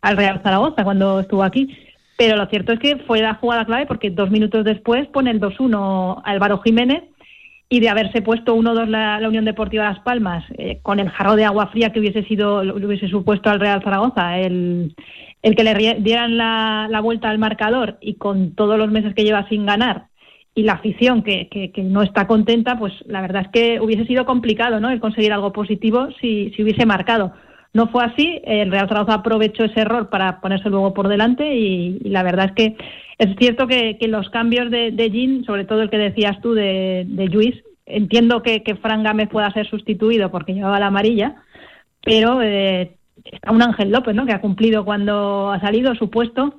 al 0.03 0.17
Real 0.17 0.41
Zaragoza 0.41 0.85
cuando 0.85 1.19
estuvo 1.19 1.43
aquí. 1.43 1.77
Pero 2.17 2.37
lo 2.37 2.47
cierto 2.47 2.73
es 2.73 2.79
que 2.79 2.97
fue 2.99 3.21
la 3.21 3.35
jugada 3.35 3.67
clave 3.67 3.87
porque 3.87 4.11
dos 4.11 4.31
minutos 4.31 4.65
después 4.65 5.07
pone 5.09 5.31
el 5.31 5.41
2-1 5.41 6.23
Álvaro 6.25 6.59
Jiménez 6.59 7.05
y 7.69 7.81
de 7.81 7.89
haberse 7.89 8.23
puesto 8.23 8.57
1-2 8.57 8.87
la, 8.87 9.29
Unión 9.29 9.45
Deportiva 9.45 9.85
Las 9.85 10.01
Palmas 10.01 10.45
eh, 10.57 10.79
con 10.83 11.01
el 11.01 11.11
jarro 11.11 11.37
de 11.37 11.45
agua 11.45 11.67
fría 11.69 11.93
que 11.93 12.01
hubiese 12.01 12.23
sido 12.23 12.61
hubiese 12.61 13.09
supuesto 13.09 13.51
al 13.51 13.61
Real 13.61 13.83
Zaragoza 13.83 14.39
el, 14.39 14.95
el 15.43 15.57
que 15.57 15.65
le 15.65 15.97
dieran 16.01 16.37
la, 16.37 16.87
la, 16.89 17.01
vuelta 17.01 17.29
al 17.29 17.39
marcador 17.39 17.99
y 18.01 18.15
con 18.15 18.55
todos 18.55 18.79
los 18.79 18.91
meses 18.91 19.15
que 19.15 19.25
lleva 19.25 19.49
sin 19.49 19.67
ganar 19.67 20.07
y 20.55 20.63
la 20.63 20.73
afición 20.73 21.23
que, 21.23 21.49
que, 21.49 21.71
que, 21.71 21.83
no 21.83 22.03
está 22.03 22.27
contenta, 22.27 22.79
pues 22.79 22.95
la 23.07 23.21
verdad 23.21 23.43
es 23.43 23.49
que 23.49 23.79
hubiese 23.79 24.07
sido 24.07 24.25
complicado 24.25 24.81
¿no? 24.81 24.89
el 24.89 25.01
conseguir 25.01 25.35
algo 25.35 25.53
positivo 25.53 26.09
si, 26.19 26.51
si 26.57 26.63
hubiese 26.63 26.87
marcado. 26.87 27.35
No 27.77 27.89
fue 27.89 28.07
así, 28.07 28.41
el 28.45 28.71
Real 28.71 28.89
Zaragoza 28.89 29.19
aprovechó 29.19 29.65
ese 29.65 29.83
error 29.83 30.09
para 30.09 30.41
ponerse 30.41 30.71
luego 30.71 30.95
por 30.95 31.09
delante 31.09 31.55
y, 31.57 31.99
la 32.09 32.23
verdad 32.23 32.47
es 32.47 32.53
que 32.53 32.77
es 33.19 33.37
cierto 33.37 33.67
que, 33.67 33.99
los 34.09 34.31
cambios 34.31 34.71
de, 34.71 34.93
de 34.93 35.11
Jean, 35.11 35.45
sobre 35.45 35.67
todo 35.67 35.83
el 35.83 35.91
que 35.91 35.99
decías 35.99 36.41
tú 36.41 36.55
de, 36.55 37.05
de 37.07 37.27
Luis, 37.27 37.55
entiendo 37.85 38.43
que, 38.43 38.63
que 38.63 38.77
Fran 38.77 39.03
Gámez 39.03 39.29
pueda 39.29 39.53
ser 39.53 39.69
sustituido 39.69 40.31
porque 40.31 40.55
llevaba 40.55 40.81
la 40.81 40.87
amarilla, 40.87 41.35
pero 42.03 42.41
eh, 42.41 42.97
está 43.31 43.53
un 43.53 43.61
Ángel 43.61 43.91
López, 43.91 44.15
¿no? 44.15 44.25
Que 44.25 44.33
ha 44.33 44.41
cumplido 44.41 44.87
cuando 44.87 45.51
ha 45.53 45.61
salido 45.61 45.95
su 45.97 46.09
puesto 46.09 46.55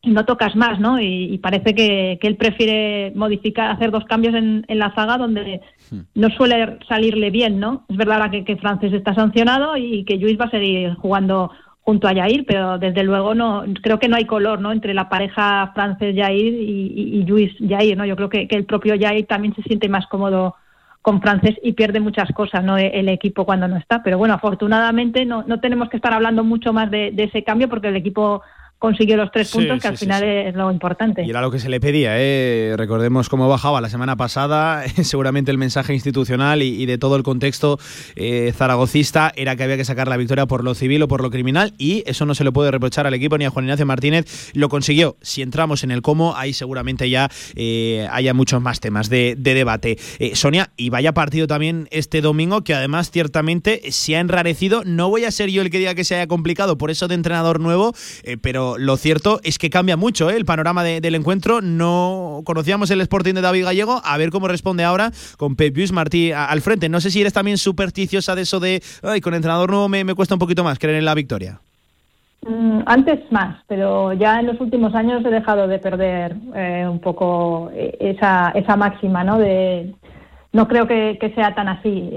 y 0.00 0.10
no 0.10 0.24
tocas 0.24 0.54
más, 0.54 0.78
¿no? 0.78 1.00
Y, 1.00 1.38
parece 1.38 1.74
que, 1.74 2.18
él 2.20 2.36
prefiere 2.36 3.12
modificar, 3.16 3.70
hacer 3.70 3.90
dos 3.90 4.04
cambios 4.04 4.34
en, 4.34 4.64
la 4.68 4.94
zaga 4.94 5.18
donde 5.18 5.60
hmm. 5.90 6.00
no 6.14 6.28
suele 6.30 6.78
salirle 6.88 7.30
bien, 7.30 7.58
¿no? 7.58 7.84
Es 7.88 7.96
verdad 7.96 8.30
que, 8.30 8.44
que 8.44 8.56
Francis 8.56 8.92
está 8.92 9.14
sancionado 9.14 9.76
y 9.76 10.04
que 10.04 10.16
Luis 10.16 10.38
va 10.38 10.44
a 10.46 10.50
seguir 10.50 10.94
jugando 10.94 11.50
junto 11.80 12.06
a 12.06 12.14
Jair, 12.14 12.44
pero 12.46 12.78
desde 12.78 13.02
luego 13.02 13.34
no 13.34 13.64
creo 13.82 13.98
que 13.98 14.08
no 14.08 14.16
hay 14.16 14.26
color, 14.26 14.60
¿no? 14.60 14.72
Entre 14.72 14.94
la 14.94 15.08
pareja 15.08 15.72
Francis 15.74 16.14
Jair 16.14 16.54
y, 16.54 17.18
y, 17.18 17.24
Luis 17.24 17.52
Jair, 17.66 17.96
¿no? 17.96 18.04
Yo 18.04 18.14
creo 18.14 18.28
que, 18.28 18.46
el 18.48 18.66
propio 18.66 18.94
Jair 18.98 19.26
también 19.26 19.54
se 19.54 19.62
siente 19.62 19.88
más 19.88 20.06
cómodo 20.06 20.54
con 21.02 21.20
Frances 21.20 21.56
y 21.62 21.72
pierde 21.72 21.98
muchas 21.98 22.30
cosas, 22.32 22.62
¿no? 22.62 22.76
El 22.76 23.08
equipo 23.08 23.44
cuando 23.44 23.66
no 23.66 23.78
está. 23.78 24.02
Pero 24.02 24.18
bueno, 24.18 24.34
afortunadamente 24.34 25.24
no, 25.24 25.42
no 25.44 25.60
tenemos 25.60 25.88
que 25.88 25.96
estar 25.96 26.12
hablando 26.12 26.44
mucho 26.44 26.72
más 26.72 26.90
de 26.90 27.14
ese 27.16 27.42
cambio 27.42 27.68
porque 27.68 27.88
el 27.88 27.96
equipo 27.96 28.42
consiguió 28.78 29.16
los 29.16 29.30
tres 29.32 29.50
puntos, 29.50 29.80
que 29.80 29.88
al 29.88 29.98
final 29.98 30.22
es 30.22 30.54
lo 30.54 30.70
importante. 30.70 31.24
Y 31.24 31.30
era 31.30 31.40
lo 31.40 31.50
que 31.50 31.58
se 31.58 31.68
le 31.68 31.80
pedía, 31.80 32.12
¿eh? 32.16 32.74
recordemos 32.76 33.28
cómo 33.28 33.48
bajaba 33.48 33.80
la 33.80 33.88
semana 33.88 34.16
pasada, 34.16 34.84
seguramente 35.02 35.50
el 35.50 35.58
mensaje 35.58 35.94
institucional 35.94 36.62
y, 36.62 36.86
de 36.86 36.96
todo 36.96 37.16
el 37.16 37.22
contexto 37.22 37.78
eh, 38.16 38.52
zaragocista 38.54 39.32
era 39.36 39.56
que 39.56 39.64
había 39.64 39.76
que 39.76 39.84
sacar 39.84 40.08
la 40.08 40.16
victoria 40.16 40.46
por 40.46 40.64
lo 40.64 40.74
civil 40.74 41.02
o 41.02 41.08
por 41.08 41.22
lo 41.22 41.30
criminal 41.30 41.74
y 41.76 42.02
eso 42.06 42.24
no 42.24 42.34
se 42.34 42.44
le 42.44 42.52
puede 42.52 42.70
reprochar 42.70 43.06
al 43.06 43.14
equipo 43.14 43.36
ni 43.36 43.44
a 43.44 43.50
Juan 43.50 43.64
Ignacio 43.64 43.84
Martínez, 43.84 44.52
lo 44.54 44.68
consiguió. 44.68 45.16
Si 45.20 45.42
entramos 45.42 45.82
en 45.82 45.90
el 45.90 46.00
cómo, 46.00 46.36
ahí 46.36 46.52
seguramente 46.52 47.10
ya 47.10 47.28
eh, 47.56 48.08
haya 48.10 48.32
muchos 48.32 48.62
más 48.62 48.80
temas 48.80 49.10
de, 49.10 49.34
debate. 49.36 49.98
Eh, 50.18 50.36
Sonia, 50.36 50.70
y 50.76 50.90
vaya 50.90 51.12
partido 51.12 51.46
también 51.46 51.88
este 51.90 52.20
domingo 52.20 52.62
que 52.62 52.74
además 52.74 53.10
ciertamente 53.10 53.80
se 53.90 54.16
ha 54.16 54.20
enrarecido, 54.20 54.82
no 54.84 55.08
voy 55.08 55.24
a 55.24 55.30
ser 55.30 55.50
yo 55.50 55.62
el 55.62 55.70
que 55.70 55.78
diga 55.78 55.94
que 55.94 56.04
se 56.04 56.14
haya 56.14 56.28
complicado 56.28 56.78
por 56.78 56.90
eso 56.90 57.08
de 57.08 57.16
entrenador 57.16 57.60
nuevo, 57.60 57.92
pero 58.40 58.67
lo 58.78 58.96
cierto 58.96 59.40
es 59.44 59.58
que 59.58 59.70
cambia 59.70 59.96
mucho 59.96 60.30
¿eh? 60.30 60.36
el 60.36 60.44
panorama 60.44 60.82
del 60.84 61.14
encuentro. 61.14 61.60
No 61.60 62.42
conocíamos 62.44 62.90
el 62.90 63.00
Sporting 63.00 63.34
de 63.34 63.40
David 63.40 63.64
Gallego, 63.64 64.00
a 64.04 64.18
ver 64.18 64.30
cómo 64.30 64.48
responde 64.48 64.84
ahora 64.84 65.12
con 65.36 65.56
Pep 65.56 65.76
Martí 65.92 66.32
al 66.32 66.60
frente. 66.60 66.88
No 66.88 67.00
sé 67.00 67.10
si 67.10 67.20
eres 67.20 67.32
también 67.32 67.58
supersticiosa 67.58 68.34
de 68.34 68.42
eso 68.42 68.60
de, 68.60 68.82
ay, 69.02 69.20
con 69.20 69.34
entrenador 69.34 69.70
nuevo 69.70 69.88
me, 69.88 70.14
cuesta 70.14 70.34
un 70.34 70.38
poquito 70.38 70.64
más 70.64 70.78
creer 70.78 70.96
en 70.96 71.04
la 71.04 71.14
victoria. 71.14 71.60
Mm, 72.46 72.80
antes 72.86 73.20
más, 73.30 73.62
pero 73.66 74.12
ya 74.12 74.40
en 74.40 74.46
los 74.46 74.60
últimos 74.60 74.94
años 74.94 75.24
he 75.24 75.30
dejado 75.30 75.66
de 75.66 75.78
perder 75.78 76.36
eh, 76.54 76.86
un 76.88 77.00
poco 77.00 77.70
eh, 77.72 77.96
esa, 78.00 78.50
esa 78.54 78.76
máxima, 78.76 79.24
¿no? 79.24 79.38
De, 79.38 79.94
no 80.52 80.68
creo 80.68 80.86
que, 80.86 81.32
sea 81.34 81.54
tan 81.54 81.68
así. 81.68 82.10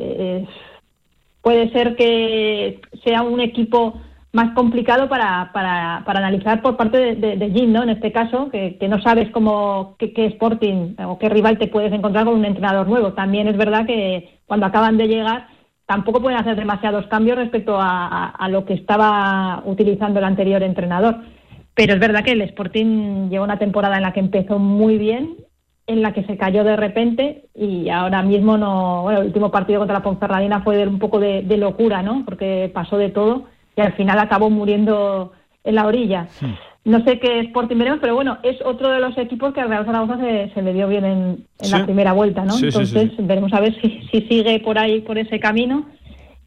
puede 1.41 1.71
ser 1.71 1.95
que 1.95 2.81
sea 3.03 3.23
un 3.23 3.39
equipo 3.39 3.99
más 4.33 4.53
complicado 4.53 5.09
para, 5.09 5.51
para, 5.53 6.03
para 6.05 6.19
analizar 6.19 6.61
por 6.61 6.77
parte 6.77 7.15
de, 7.15 7.35
de, 7.35 7.51
Jim, 7.51 7.73
¿no? 7.73 7.83
En 7.83 7.89
este 7.89 8.11
caso, 8.11 8.49
que, 8.49 8.77
no 8.87 9.01
sabes 9.01 9.29
cómo, 9.31 9.95
qué, 9.99 10.13
Sporting 10.15 10.95
o 11.05 11.19
qué 11.19 11.27
rival 11.27 11.57
te 11.57 11.67
puedes 11.67 11.91
encontrar 11.91 12.25
con 12.25 12.35
un 12.35 12.45
entrenador 12.45 12.87
nuevo. 12.87 13.13
También 13.13 13.47
es 13.47 13.57
verdad 13.57 13.85
que 13.85 14.39
cuando 14.45 14.65
acaban 14.65 14.97
de 14.97 15.07
llegar 15.07 15.47
tampoco 15.85 16.21
pueden 16.21 16.39
hacer 16.39 16.55
demasiados 16.55 17.07
cambios 17.07 17.37
respecto 17.37 17.77
a, 17.77 18.29
a 18.29 18.47
lo 18.47 18.63
que 18.63 18.73
estaba 18.73 19.61
utilizando 19.65 20.19
el 20.19 20.25
anterior 20.25 20.63
entrenador. 20.63 21.17
Pero 21.73 21.93
es 21.93 21.99
verdad 21.99 22.23
que 22.23 22.31
el 22.31 22.41
Sporting 22.41 23.29
lleva 23.29 23.43
una 23.43 23.59
temporada 23.59 23.97
en 23.97 24.03
la 24.03 24.13
que 24.13 24.21
empezó 24.21 24.59
muy 24.59 24.97
bien, 24.97 25.35
en 25.87 26.01
la 26.01 26.13
que 26.13 26.23
se 26.23 26.37
cayó 26.37 26.63
de 26.63 26.77
repente 26.77 27.49
y 27.53 27.89
ahora 27.89 28.21
mismo 28.21 28.57
no. 28.57 29.01
Bueno, 29.03 29.19
el 29.19 29.27
último 29.27 29.51
partido 29.51 29.79
contra 29.79 29.97
la 29.97 30.03
Ponferradina 30.03 30.61
fue 30.61 30.77
de 30.77 30.87
un 30.87 30.99
poco 30.99 31.19
de, 31.19 31.41
de 31.41 31.57
locura, 31.57 32.01
¿no? 32.01 32.23
Porque 32.23 32.71
pasó 32.73 32.97
de 32.97 33.09
todo 33.09 33.47
y 33.75 33.81
al 33.81 33.93
final 33.93 34.19
acabó 34.19 34.49
muriendo 34.49 35.31
en 35.63 35.75
la 35.75 35.85
orilla. 35.87 36.27
No 36.83 37.03
sé 37.03 37.19
qué 37.19 37.39
Sporting 37.41 37.77
veremos, 37.77 37.99
pero 38.01 38.15
bueno, 38.15 38.39
es 38.41 38.59
otro 38.65 38.89
de 38.89 38.99
los 38.99 39.15
equipos 39.17 39.53
que 39.53 39.61
al 39.61 39.69
Real 39.69 39.85
Zaragoza 39.85 40.17
se, 40.17 40.49
se 40.53 40.61
le 40.63 40.73
dio 40.73 40.87
bien 40.87 41.05
en, 41.05 41.19
en 41.59 41.65
Sí. 41.65 41.71
la 41.71 41.85
primera 41.85 42.13
vuelta, 42.13 42.43
¿no? 42.43 42.53
Sí, 42.53 42.65
Entonces 42.65 43.11
veremos 43.19 43.53
a 43.53 43.59
ver 43.59 43.79
si, 43.81 44.01
si 44.11 44.21
sigue 44.21 44.59
por 44.61 44.79
ahí, 44.79 45.01
por 45.01 45.17
ese 45.19 45.39
camino 45.39 45.85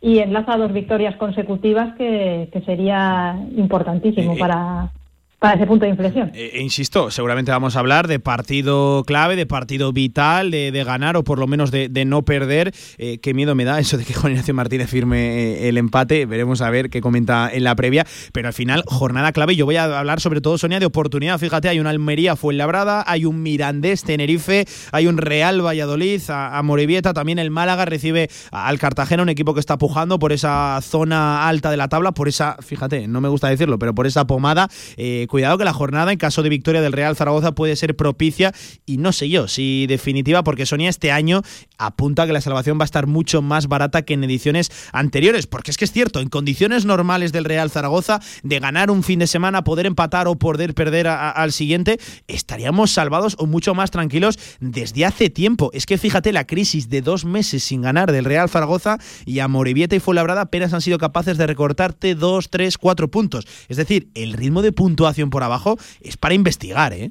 y 0.00 0.18
enlaza 0.18 0.56
dos 0.56 0.72
victorias 0.72 1.14
consecutivas 1.16 1.94
que, 1.96 2.48
que 2.52 2.60
sería 2.62 3.36
importantísimo 3.56 4.36
para, 4.36 4.90
para 5.38 5.54
ese 5.56 5.66
punto 5.66 5.84
de 5.84 5.90
inflexión. 5.90 6.30
Eh, 6.34 6.52
e 6.54 6.62
insisto, 6.62 7.10
seguramente 7.10 7.50
vamos 7.50 7.76
a 7.76 7.80
hablar 7.80 8.08
de 8.08 8.18
partido 8.18 9.04
clave, 9.04 9.36
de 9.36 9.46
partido 9.46 9.92
vital, 9.92 10.50
de, 10.50 10.84
ganar 10.84 11.16
o 11.16 11.24
por 11.24 11.38
lo 11.38 11.46
menos 11.46 11.70
de, 11.70 12.04
no 12.04 12.22
perder. 12.22 12.72
Eh, 12.98 13.18
qué 13.18 13.34
miedo 13.34 13.54
me 13.54 13.64
da 13.64 13.78
eso 13.78 13.96
de 13.96 14.04
que 14.04 14.14
Juan 14.14 14.32
Ignacio 14.32 14.54
Martínez 14.54 14.88
firme 14.88 15.36
eh, 15.36 15.68
el 15.68 15.78
empate. 15.78 16.26
Veremos 16.26 16.60
a 16.60 16.70
ver 16.70 16.90
qué 16.90 17.00
comenta 17.00 17.50
en 17.52 17.64
la 17.64 17.74
previa. 17.74 18.06
Pero 18.32 18.48
al 18.48 18.54
final, 18.54 18.84
jornada 18.86 19.32
clave. 19.32 19.56
Yo 19.56 19.66
voy 19.66 19.76
a 19.76 19.98
hablar 19.98 20.20
sobre 20.20 20.40
todo, 20.40 20.58
Sonia, 20.58 20.80
de 20.80 20.86
oportunidad. 20.86 21.38
Fíjate, 21.38 21.68
hay 21.68 21.80
un 21.80 21.86
Almería 21.86 22.36
Fuenlabrada, 22.36 23.04
hay 23.06 23.24
un 23.24 23.42
Mirandés 23.42 24.02
Tenerife, 24.02 24.66
hay 24.92 25.06
un 25.06 25.18
Real 25.18 25.64
Valladolid, 25.64 26.22
a, 26.28 26.58
a 26.58 26.62
Morevieta. 26.62 27.12
También 27.12 27.38
el 27.38 27.50
Málaga 27.50 27.84
recibe 27.84 28.30
al 28.50 28.78
Cartagena, 28.78 29.22
un 29.22 29.28
equipo 29.28 29.54
que 29.54 29.60
está 29.60 29.78
pujando 29.78 30.18
por 30.18 30.32
esa 30.32 30.80
zona 30.82 31.48
alta 31.48 31.70
de 31.70 31.76
la 31.76 31.88
tabla, 31.88 32.12
por 32.12 32.28
esa, 32.28 32.56
fíjate, 32.60 33.08
no 33.08 33.20
me 33.20 33.28
gusta 33.28 33.48
decirlo, 33.48 33.78
pero 33.78 33.94
por 33.94 34.06
esa 34.06 34.26
pomada. 34.26 34.68
Eh, 34.96 35.26
cuidado 35.34 35.58
que 35.58 35.64
la 35.64 35.72
jornada, 35.72 36.12
en 36.12 36.18
caso 36.18 36.44
de 36.44 36.48
victoria 36.48 36.80
del 36.80 36.92
Real 36.92 37.16
Zaragoza, 37.16 37.56
puede 37.56 37.74
ser 37.74 37.96
propicia 37.96 38.52
y 38.86 38.98
no 38.98 39.10
sé 39.10 39.28
yo 39.28 39.48
si 39.48 39.84
definitiva, 39.88 40.44
porque 40.44 40.64
Sonia 40.64 40.88
este 40.88 41.10
año 41.10 41.42
apunta 41.76 42.24
que 42.24 42.32
la 42.32 42.40
salvación 42.40 42.78
va 42.78 42.82
a 42.82 42.84
estar 42.84 43.08
mucho 43.08 43.42
más 43.42 43.66
barata 43.66 44.02
que 44.02 44.14
en 44.14 44.22
ediciones 44.22 44.70
anteriores, 44.92 45.48
porque 45.48 45.72
es 45.72 45.76
que 45.76 45.86
es 45.86 45.90
cierto, 45.90 46.20
en 46.20 46.28
condiciones 46.28 46.84
normales 46.84 47.32
del 47.32 47.46
Real 47.46 47.68
Zaragoza, 47.68 48.20
de 48.44 48.60
ganar 48.60 48.92
un 48.92 49.02
fin 49.02 49.18
de 49.18 49.26
semana, 49.26 49.64
poder 49.64 49.86
empatar 49.86 50.28
o 50.28 50.36
poder 50.36 50.72
perder 50.72 51.08
a- 51.08 51.16
a- 51.16 51.30
al 51.32 51.50
siguiente, 51.50 51.98
estaríamos 52.28 52.92
salvados 52.92 53.34
o 53.40 53.46
mucho 53.46 53.74
más 53.74 53.90
tranquilos 53.90 54.38
desde 54.60 55.04
hace 55.04 55.30
tiempo. 55.30 55.70
Es 55.72 55.84
que 55.86 55.98
fíjate 55.98 56.32
la 56.32 56.46
crisis 56.46 56.88
de 56.88 57.00
dos 57.02 57.24
meses 57.24 57.64
sin 57.64 57.82
ganar 57.82 58.12
del 58.12 58.24
Real 58.24 58.48
Zaragoza 58.48 58.98
y 59.26 59.40
a 59.40 59.48
Morevieta 59.48 59.96
y 59.96 59.98
Fuenlabrada 59.98 60.42
apenas 60.42 60.72
han 60.74 60.80
sido 60.80 60.98
capaces 60.98 61.38
de 61.38 61.48
recortarte 61.48 62.14
dos, 62.14 62.50
tres, 62.50 62.78
cuatro 62.78 63.10
puntos. 63.10 63.48
Es 63.68 63.78
decir, 63.78 64.10
el 64.14 64.34
ritmo 64.34 64.62
de 64.62 64.70
puntuación 64.70 65.13
por 65.30 65.42
abajo 65.42 65.76
es 66.02 66.16
para 66.16 66.34
investigar, 66.34 66.92
¿eh? 66.92 67.10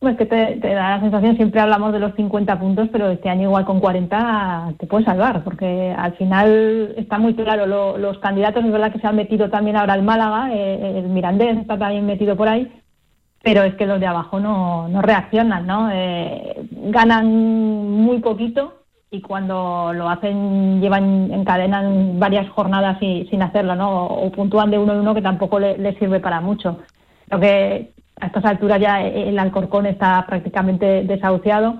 Pues 0.00 0.18
que 0.18 0.26
te, 0.26 0.56
da 0.58 0.96
la 0.96 1.00
sensación, 1.00 1.36
siempre 1.36 1.60
hablamos 1.60 1.90
de 1.94 1.98
los 1.98 2.14
50 2.14 2.58
puntos, 2.58 2.88
pero 2.92 3.08
este 3.10 3.30
año 3.30 3.44
igual 3.44 3.64
con 3.64 3.80
40 3.80 4.74
te 4.78 4.86
puedes 4.86 5.06
salvar, 5.06 5.42
porque 5.44 5.94
al 5.96 6.12
final 6.16 6.92
está 6.98 7.18
muy 7.18 7.34
claro, 7.34 7.64
lo- 7.66 7.96
los 7.96 8.18
candidatos 8.18 8.62
es 8.66 8.70
verdad 8.70 8.92
que 8.92 8.98
se 8.98 9.06
han 9.06 9.16
metido 9.16 9.48
también 9.48 9.76
ahora 9.76 9.94
el 9.94 10.02
Málaga, 10.02 10.50
eh, 10.52 10.98
el 10.98 11.08
Mirandés 11.08 11.56
está 11.56 11.78
también 11.78 12.04
metido 12.04 12.36
por 12.36 12.48
ahí, 12.48 12.70
pero 13.42 13.62
es 13.62 13.74
que 13.76 13.86
los 13.86 13.98
de 13.98 14.06
abajo 14.06 14.40
no, 14.40 14.88
no 14.88 15.00
reaccionan, 15.00 15.66
¿no? 15.66 15.88
Eh, 15.90 16.54
ganan 16.70 17.26
muy 17.26 18.18
poquito 18.18 18.83
y 19.14 19.20
cuando 19.20 19.92
lo 19.94 20.08
hacen 20.08 20.80
llevan 20.80 21.30
encadenan 21.32 22.18
varias 22.18 22.48
jornadas 22.50 22.98
y- 23.00 23.26
sin 23.30 23.42
hacerlo, 23.42 23.74
¿no? 23.76 24.06
O, 24.06 24.30
puntúan 24.32 24.70
de 24.70 24.78
uno 24.78 24.92
en 24.92 25.00
uno 25.00 25.14
que 25.14 25.22
tampoco 25.22 25.58
le- 25.60 25.78
les 25.78 25.96
sirve 25.98 26.18
para 26.20 26.40
mucho. 26.40 26.78
Creo 27.28 27.40
que 27.40 27.90
a 28.20 28.26
estas 28.26 28.44
alturas 28.44 28.80
ya 28.80 29.02
el 29.02 29.38
Alcorcón 29.38 29.86
está 29.86 30.24
prácticamente 30.26 31.04
desahuciado 31.04 31.76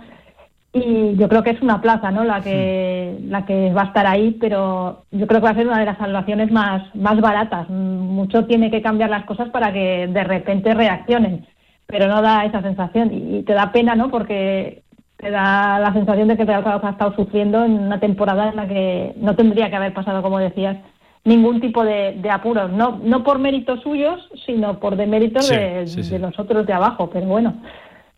y 0.73 1.15
yo 1.17 1.29
creo 1.29 1.43
que 1.43 1.51
es 1.51 1.63
una 1.63 1.81
plaza, 1.81 2.11
¿no? 2.11 2.25
La 2.25 2.41
que 2.41 3.17
la 3.29 3.45
que 3.47 3.73
va 3.73 3.83
a 3.83 3.87
estar 3.87 4.07
ahí, 4.07 4.37
pero 4.41 5.05
yo 5.11 5.27
creo 5.27 5.41
que 5.41 5.45
va 5.47 5.51
a 5.51 5.55
ser 5.55 5.67
una 5.69 5.79
de 5.81 5.87
las 5.87 5.99
salvaciones 5.99 6.51
más 6.53 6.83
más 6.95 7.21
baratas. 7.21 7.69
Mucho 7.71 8.47
tiene 8.47 8.71
que 8.71 8.83
cambiar 8.83 9.11
las 9.11 9.25
cosas 9.25 9.49
para 9.51 9.73
que 9.73 10.07
de 10.09 10.25
repente 10.25 10.73
reaccionen, 10.75 11.47
pero 11.87 12.07
no 12.09 12.23
da 12.23 12.45
esa 12.45 12.63
sensación 12.63 13.13
y, 13.13 13.39
y 13.39 13.43
te 13.43 13.55
da 13.55 13.73
pena, 13.73 13.95
¿no? 13.97 14.09
Porque 14.11 14.83
te 15.17 15.31
da 15.31 15.79
la 15.79 15.93
sensación 15.93 16.29
de 16.29 16.37
que 16.37 16.45
Real 16.45 16.63
Zaragoza 16.65 16.89
ha 16.89 16.93
estado 16.93 17.15
sufriendo 17.15 17.65
en 17.65 17.73
una 17.79 18.01
temporada 18.01 18.49
en 18.51 18.57
la 18.57 18.67
que 18.69 19.15
no 19.17 19.35
tendría 19.37 19.71
que 19.71 19.77
haber 19.77 19.95
pasado, 19.95 20.23
como 20.23 20.39
decías, 20.39 20.77
ningún 21.25 21.61
tipo 21.61 21.85
de, 21.85 22.19
de 22.21 22.31
apuros, 22.31 22.71
no 22.71 23.01
no 23.03 23.25
por 23.25 23.39
méritos 23.39 23.81
suyos, 23.81 24.29
sino 24.45 24.79
por 24.81 24.97
deméritos 24.97 25.47
Sí, 25.47 25.57
de, 25.57 25.87
sí, 25.87 26.03
sí. 26.03 26.11
de 26.11 26.19
los 26.19 26.39
otros 26.39 26.67
de 26.67 26.73
abajo. 26.75 27.09
Pero 27.11 27.27
bueno, 27.27 27.55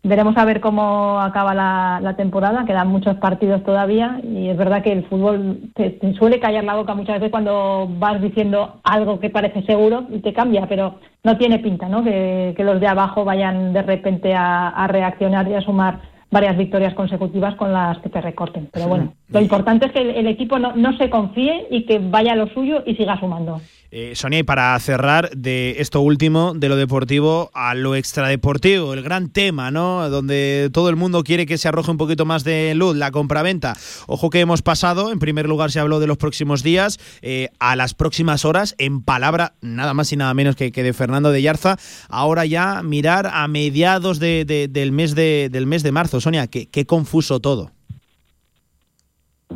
veremos 0.03 0.35
a 0.35 0.43
ver 0.43 0.59
cómo 0.59 1.19
acaba 1.21 1.53
la, 1.55 1.99
la 2.01 2.15
temporada. 2.17 2.65
Quedan 2.65 2.89
muchos 2.89 3.15
partidos 3.17 3.63
todavía 3.63 4.19
y 4.23 4.49
es 4.49 4.57
verdad 4.57 4.81
que 4.83 4.91
el 4.91 5.05
fútbol 5.05 5.59
te, 5.75 5.91
te 5.91 6.13
suele 6.15 6.39
callar 6.41 6.65
la 6.65 6.75
boca 6.75 6.95
muchas 6.95 7.15
veces 7.19 7.31
cuando 7.31 7.87
vas 7.97 8.21
diciendo 8.21 8.81
algo 8.83 9.19
que 9.21 9.29
parece 9.29 9.61
seguro 9.63 10.03
y 10.11 10.19
te 10.19 10.33
cambia, 10.33 10.65
pero 10.67 10.95
no 11.23 11.37
tiene 11.37 11.59
pinta, 11.59 11.87
¿no? 11.87 12.03
Que, 12.03 12.53
que 12.57 12.63
los 12.65 12.81
de 12.81 12.87
abajo 12.87 13.23
vayan 13.23 13.71
de 13.71 13.83
repente 13.83 14.33
a, 14.35 14.67
a 14.69 14.87
reaccionar 14.87 15.47
y 15.47 15.53
a 15.53 15.61
sumar 15.61 15.99
varias 16.29 16.57
victorias 16.57 16.93
consecutivas 16.93 17.55
con 17.55 17.71
las 17.73 17.99
que 17.99 18.09
te 18.09 18.21
recorten. 18.21 18.69
Pero 18.71 18.87
bueno, 18.87 19.13
lo 19.29 19.41
importante 19.41 19.87
es 19.87 19.91
que 19.91 19.99
el, 20.01 20.09
el 20.11 20.27
equipo 20.27 20.57
no, 20.59 20.75
no 20.75 20.97
se 20.97 21.09
confíe 21.09 21.67
y 21.69 21.85
que 21.85 21.99
vaya 21.99 22.33
a 22.33 22.35
lo 22.35 22.47
suyo 22.53 22.83
y 22.85 22.95
siga 22.95 23.19
sumando. 23.19 23.59
Eh, 23.89 24.13
Sonia, 24.15 24.39
y 24.39 24.43
para 24.43 24.77
cerrar 24.81 25.29
de 25.31 25.75
esto 25.79 26.01
último, 26.01 26.53
de 26.53 26.67
lo 26.67 26.75
deportivo 26.75 27.49
a 27.53 27.73
lo 27.73 27.95
extradeportivo, 27.95 28.93
el 28.93 29.01
gran 29.01 29.29
tema, 29.29 29.71
¿no? 29.71 30.09
Donde 30.09 30.69
todo 30.73 30.89
el 30.89 30.97
mundo 30.97 31.23
quiere 31.23 31.45
que 31.45 31.57
se 31.57 31.69
arroje 31.69 31.91
un 31.91 31.97
poquito 31.97 32.25
más 32.25 32.43
de 32.43 32.73
luz, 32.75 32.97
la 32.97 33.11
compraventa. 33.11 33.75
Ojo 34.07 34.29
que 34.29 34.41
hemos 34.41 34.61
pasado, 34.61 35.09
en 35.09 35.19
primer 35.19 35.47
lugar 35.47 35.71
se 35.71 35.79
habló 35.79 36.01
de 36.01 36.07
los 36.07 36.17
próximos 36.17 36.63
días, 36.63 36.99
eh, 37.21 37.47
a 37.59 37.77
las 37.77 37.93
próximas 37.93 38.43
horas, 38.43 38.75
en 38.77 39.01
palabra 39.01 39.53
nada 39.61 39.93
más 39.93 40.11
y 40.11 40.17
nada 40.17 40.33
menos 40.33 40.57
que, 40.57 40.73
que 40.73 40.83
de 40.83 40.91
Fernando 40.91 41.31
de 41.31 41.41
Yarza, 41.41 41.77
ahora 42.09 42.45
ya 42.45 42.83
mirar 42.83 43.29
a 43.31 43.47
mediados 43.47 44.19
de- 44.19 44.43
de- 44.43 44.67
del, 44.67 44.91
mes 44.91 45.15
de, 45.15 45.47
del 45.49 45.65
mes 45.65 45.81
de 45.83 45.93
marzo. 45.93 46.19
Sonia, 46.19 46.47
qué, 46.47 46.67
qué 46.67 46.85
confuso 46.85 47.39
todo. 47.39 47.71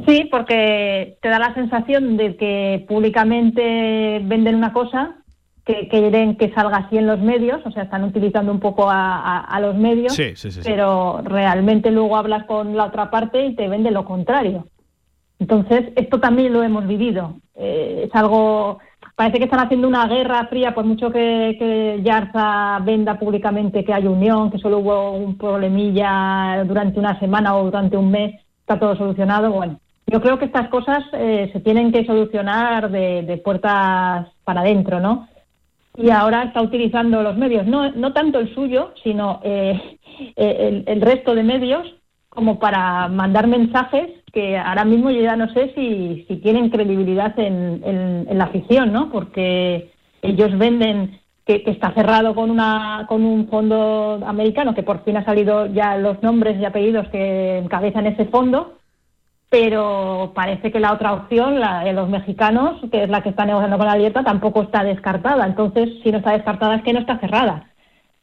Sí, 0.07 0.27
porque 0.31 1.17
te 1.21 1.29
da 1.29 1.37
la 1.39 1.53
sensación 1.53 2.17
de 2.17 2.35
que 2.37 2.85
públicamente 2.87 4.19
venden 4.23 4.55
una 4.55 4.73
cosa, 4.73 5.15
que 5.65 5.87
quieren 5.89 6.37
que 6.37 6.51
salga 6.53 6.77
así 6.77 6.97
en 6.97 7.05
los 7.07 7.19
medios, 7.19 7.61
o 7.65 7.71
sea, 7.71 7.83
están 7.83 8.03
utilizando 8.03 8.51
un 8.51 8.59
poco 8.59 8.89
a, 8.89 9.17
a- 9.17 9.39
a 9.41 9.59
los 9.59 9.75
medios, 9.75 10.13
Sí, 10.15 10.35
sí, 10.35 10.49
sí, 10.51 10.61
sí. 10.63 10.69
pero 10.69 11.21
realmente 11.23 11.91
luego 11.91 12.17
hablas 12.17 12.45
con 12.45 12.75
la 12.75 12.85
otra 12.85 13.11
parte 13.11 13.45
y 13.45 13.55
te 13.55 13.67
vende 13.67 13.91
lo 13.91 14.03
contrario. 14.05 14.67
Entonces, 15.39 15.91
esto 15.95 16.19
también 16.19 16.53
lo 16.53 16.63
hemos 16.63 16.87
vivido. 16.87 17.35
Eh, 17.55 18.03
es 18.07 18.15
algo, 18.15 18.79
parece 19.15 19.37
que 19.39 19.45
están 19.45 19.59
haciendo 19.59 19.87
una 19.87 20.07
guerra 20.07 20.47
fría, 20.47 20.73
por 20.73 20.85
mucho 20.85 21.11
que, 21.11 21.55
que 21.59 21.99
Yarza 22.03 22.79
venda 22.83 23.19
públicamente 23.19 23.83
que 23.83 23.93
hay 23.93 24.07
unión, 24.07 24.49
que 24.51 24.57
solo 24.57 24.79
hubo 24.79 25.11
un 25.11 25.37
problemilla 25.37 26.63
durante 26.65 26.99
una 26.99 27.19
semana 27.19 27.55
o 27.55 27.65
durante 27.65 27.97
un 27.97 28.09
mes, 28.09 28.39
está 28.73 28.79
todo 28.79 28.95
solucionado. 28.95 29.51
Bueno, 29.51 29.79
yo 30.07 30.21
creo 30.21 30.39
que 30.39 30.45
estas 30.45 30.69
cosas 30.69 31.03
eh, 31.13 31.49
se 31.51 31.59
tienen 31.59 31.91
que 31.91 32.05
solucionar 32.05 32.89
de, 32.89 33.41
puertas 33.43 34.27
para 34.43 34.61
adentro, 34.61 34.99
¿no? 34.99 35.27
y 35.97 36.09
ahora 36.09 36.43
está 36.43 36.61
utilizando 36.61 37.21
los 37.21 37.35
medios, 37.37 37.67
no, 37.67 37.91
no 37.91 38.13
tanto 38.13 38.39
el 38.39 38.53
suyo, 38.55 38.93
sino 39.03 39.41
eh, 39.43 39.97
el, 40.37 40.83
el 40.87 41.01
resto 41.01 41.35
de 41.35 41.43
medios, 41.43 41.85
como 42.29 42.59
para 42.59 43.09
mandar 43.09 43.47
mensajes 43.47 44.09
que 44.31 44.57
ahora 44.57 44.85
mismo 44.85 45.11
yo 45.11 45.21
ya 45.21 45.35
no 45.35 45.51
sé 45.53 45.73
si, 45.75 46.25
si 46.29 46.37
tienen 46.37 46.69
credibilidad 46.69 47.37
en, 47.37 47.81
en- 47.85 48.25
en 48.29 48.37
la 48.37 48.45
afición, 48.45 48.93
¿no? 48.93 49.11
Porque 49.11 49.91
ellos 50.21 50.57
venden 50.57 51.19
que, 51.59 51.71
está 51.71 51.93
cerrado 51.93 52.33
con 52.35 52.49
una 52.49 53.05
con 53.07 53.23
un 53.23 53.47
fondo 53.47 54.19
americano, 54.25 54.73
que 54.73 54.83
por 54.83 55.03
fin 55.03 55.17
ha 55.17 55.25
salido 55.25 55.65
ya 55.67 55.97
los 55.97 56.21
nombres 56.23 56.59
y 56.59 56.65
apellidos 56.65 57.07
que 57.09 57.57
encabezan 57.57 58.07
ese 58.07 58.25
fondo, 58.25 58.77
pero 59.49 60.31
parece 60.33 60.71
que 60.71 60.79
la 60.79 60.93
otra 60.93 61.13
opción, 61.13 61.59
la 61.59 61.83
de 61.83 61.93
los 61.93 62.09
mexicanos, 62.09 62.79
que 62.91 63.03
es 63.03 63.09
la 63.09 63.21
que 63.21 63.29
está 63.29 63.45
negociando 63.45 63.77
con 63.77 63.87
la 63.87 63.93
Alieta, 63.93 64.23
tampoco 64.23 64.63
está 64.63 64.83
descartada. 64.83 65.45
Entonces, 65.45 65.89
si 66.03 66.11
no 66.11 66.19
está 66.19 66.31
descartada 66.31 66.75
es 66.75 66.83
que 66.83 66.93
no 66.93 66.99
está 66.99 67.19
cerrada. 67.19 67.67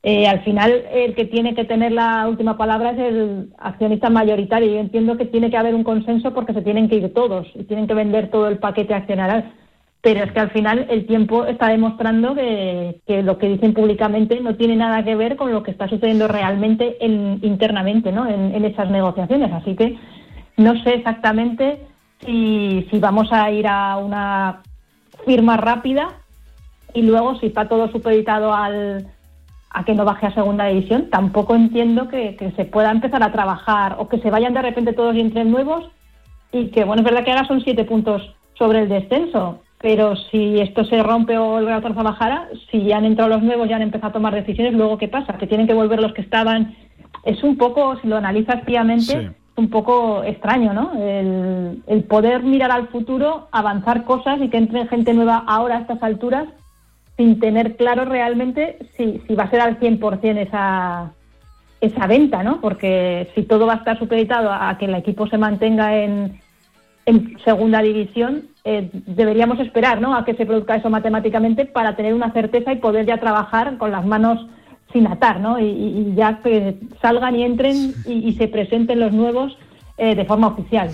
Eh, 0.02 0.26
al 0.26 0.42
final, 0.44 0.84
el 0.92 1.14
que 1.14 1.24
tiene 1.24 1.54
que 1.54 1.64
tener 1.64 1.92
la 1.92 2.26
última 2.28 2.56
palabra 2.56 2.92
es 2.92 2.98
el 2.98 3.52
accionista 3.58 4.08
mayoritario. 4.10 4.72
Yo 4.72 4.78
entiendo 4.78 5.16
que 5.16 5.26
tiene 5.26 5.50
que 5.50 5.56
haber 5.56 5.74
un 5.74 5.84
consenso 5.84 6.32
porque 6.32 6.54
se 6.54 6.62
tienen 6.62 6.88
que 6.88 6.96
ir 6.96 7.12
todos 7.12 7.46
y 7.54 7.64
tienen 7.64 7.86
que 7.86 7.94
vender 7.94 8.30
todo 8.30 8.48
el 8.48 8.58
paquete 8.58 8.94
accionarial. 8.94 9.52
Pero 10.00 10.22
es 10.22 10.30
que 10.32 10.40
al 10.40 10.50
final 10.50 10.86
el 10.90 11.06
tiempo 11.06 11.44
está 11.44 11.68
demostrando 11.68 12.34
que, 12.34 13.00
lo 13.24 13.36
que 13.38 13.48
dicen 13.48 13.74
públicamente 13.74 14.40
no 14.40 14.54
tiene 14.54 14.76
nada 14.76 15.04
que 15.04 15.16
ver 15.16 15.36
con 15.36 15.52
lo 15.52 15.62
que 15.64 15.72
está 15.72 15.88
sucediendo 15.88 16.28
realmente 16.28 17.04
en- 17.04 17.40
internamente 17.42 18.12
¿no? 18.12 18.26
en, 18.26 18.54
en 18.54 18.64
esas 18.64 18.90
negociaciones. 18.90 19.52
Así 19.52 19.74
que 19.74 19.98
no 20.56 20.80
sé 20.84 20.94
exactamente 20.94 21.80
si, 22.24 22.86
si 22.90 22.98
vamos 23.00 23.32
a 23.32 23.50
ir 23.50 23.66
a 23.66 23.96
una 23.96 24.62
firma 25.26 25.56
rápida 25.56 26.10
y 26.94 27.02
luego 27.02 27.36
si 27.40 27.46
está 27.46 27.68
todo 27.68 27.90
supeditado 27.90 28.54
al, 28.54 29.08
a 29.70 29.84
que 29.84 29.94
no 29.94 30.04
baje 30.04 30.26
a 30.26 30.34
segunda 30.34 30.66
división, 30.66 31.10
tampoco 31.10 31.56
entiendo 31.56 32.08
que, 32.08 32.36
que 32.36 32.52
se 32.52 32.64
pueda 32.64 32.92
empezar 32.92 33.22
a 33.24 33.32
trabajar 33.32 33.96
o 33.98 34.08
que 34.08 34.18
se 34.20 34.30
vayan 34.30 34.54
de 34.54 34.62
repente 34.62 34.92
todos 34.92 35.16
y 35.16 35.20
entren 35.20 35.50
nuevos 35.50 35.90
y 36.52 36.68
que, 36.68 36.84
bueno, 36.84 37.02
es 37.02 37.04
verdad 37.04 37.24
que 37.24 37.32
ahora 37.32 37.48
son 37.48 37.60
siete 37.62 37.84
puntos 37.84 38.34
sobre 38.54 38.82
el 38.82 38.88
descenso, 38.88 39.60
pero 39.80 40.16
si 40.16 40.60
esto 40.60 40.84
se 40.84 41.02
rompe 41.02 41.38
o 41.38 41.58
el 41.58 41.66
Real 41.66 41.82
Zaragoza 41.82 42.10
bajara, 42.10 42.48
si 42.70 42.84
ya 42.84 42.96
han 42.96 43.04
entrado 43.04 43.30
los 43.30 43.42
nuevos, 43.42 43.68
ya 43.68 43.76
han 43.76 43.82
empezado 43.82 44.08
a 44.08 44.12
tomar 44.12 44.34
decisiones, 44.34 44.74
luego 44.74 44.98
¿qué 44.98 45.08
pasa? 45.08 45.38
Que 45.38 45.46
tienen 45.46 45.66
que 45.66 45.74
volver 45.74 46.00
los 46.00 46.12
que 46.14 46.22
estaban. 46.22 46.76
Es 47.24 47.42
un 47.42 47.56
poco, 47.56 47.96
si 48.00 48.08
lo 48.08 48.16
analizas 48.16 48.62
fríamente, 48.64 49.32
un 49.56 49.70
poco 49.70 50.22
extraño, 50.24 50.72
¿no? 50.72 50.92
El, 51.00 51.82
el 51.86 52.04
poder 52.04 52.42
mirar 52.42 52.72
al 52.72 52.88
futuro, 52.88 53.48
avanzar 53.52 54.04
cosas 54.04 54.40
y 54.40 54.48
que 54.48 54.56
entre 54.56 54.86
gente 54.88 55.14
nueva 55.14 55.44
ahora 55.46 55.78
a 55.78 55.80
estas 55.80 56.02
alturas 56.02 56.48
sin 57.16 57.40
tener 57.40 57.76
claro 57.76 58.04
realmente 58.04 58.78
si, 58.96 59.20
si 59.26 59.34
va 59.34 59.44
a 59.44 59.50
ser 59.50 59.60
al 59.60 59.80
100% 59.80 60.38
esa, 60.38 61.12
esa 61.80 62.06
venta, 62.06 62.44
¿no? 62.44 62.60
Porque 62.60 63.28
si 63.34 63.42
todo 63.42 63.66
va 63.66 63.74
a 63.74 63.78
estar 63.78 63.98
supeditado 63.98 64.52
a 64.52 64.78
que 64.78 64.84
el 64.84 64.94
equipo 64.94 65.26
se 65.26 65.36
mantenga 65.36 65.96
en, 65.96 66.40
en 67.06 67.36
segunda 67.44 67.82
división, 67.82 68.48
eh, 68.70 68.90
deberíamos 69.06 69.58
esperar, 69.60 70.00
¿no? 70.00 70.14
A 70.14 70.26
que 70.26 70.34
se 70.34 70.44
produzca 70.44 70.76
eso 70.76 70.90
matemáticamente 70.90 71.64
para 71.64 71.96
tener 71.96 72.12
una 72.12 72.32
certeza 72.32 72.70
y 72.70 72.76
poder 72.76 73.06
ya 73.06 73.18
trabajar 73.18 73.78
con 73.78 73.90
las 73.90 74.04
manos 74.04 74.46
sin 74.92 75.06
atar, 75.06 75.40
¿no? 75.40 75.58
Y, 75.58 75.64
y 75.64 76.14
ya 76.14 76.40
que 76.42 76.78
salgan 77.00 77.34
y 77.36 77.44
entren 77.44 77.94
y, 78.04 78.28
y 78.28 78.32
se 78.34 78.46
presenten 78.48 79.00
los 79.00 79.12
nuevos 79.12 79.56
eh, 79.96 80.14
de 80.14 80.24
forma 80.26 80.48
oficial. 80.48 80.90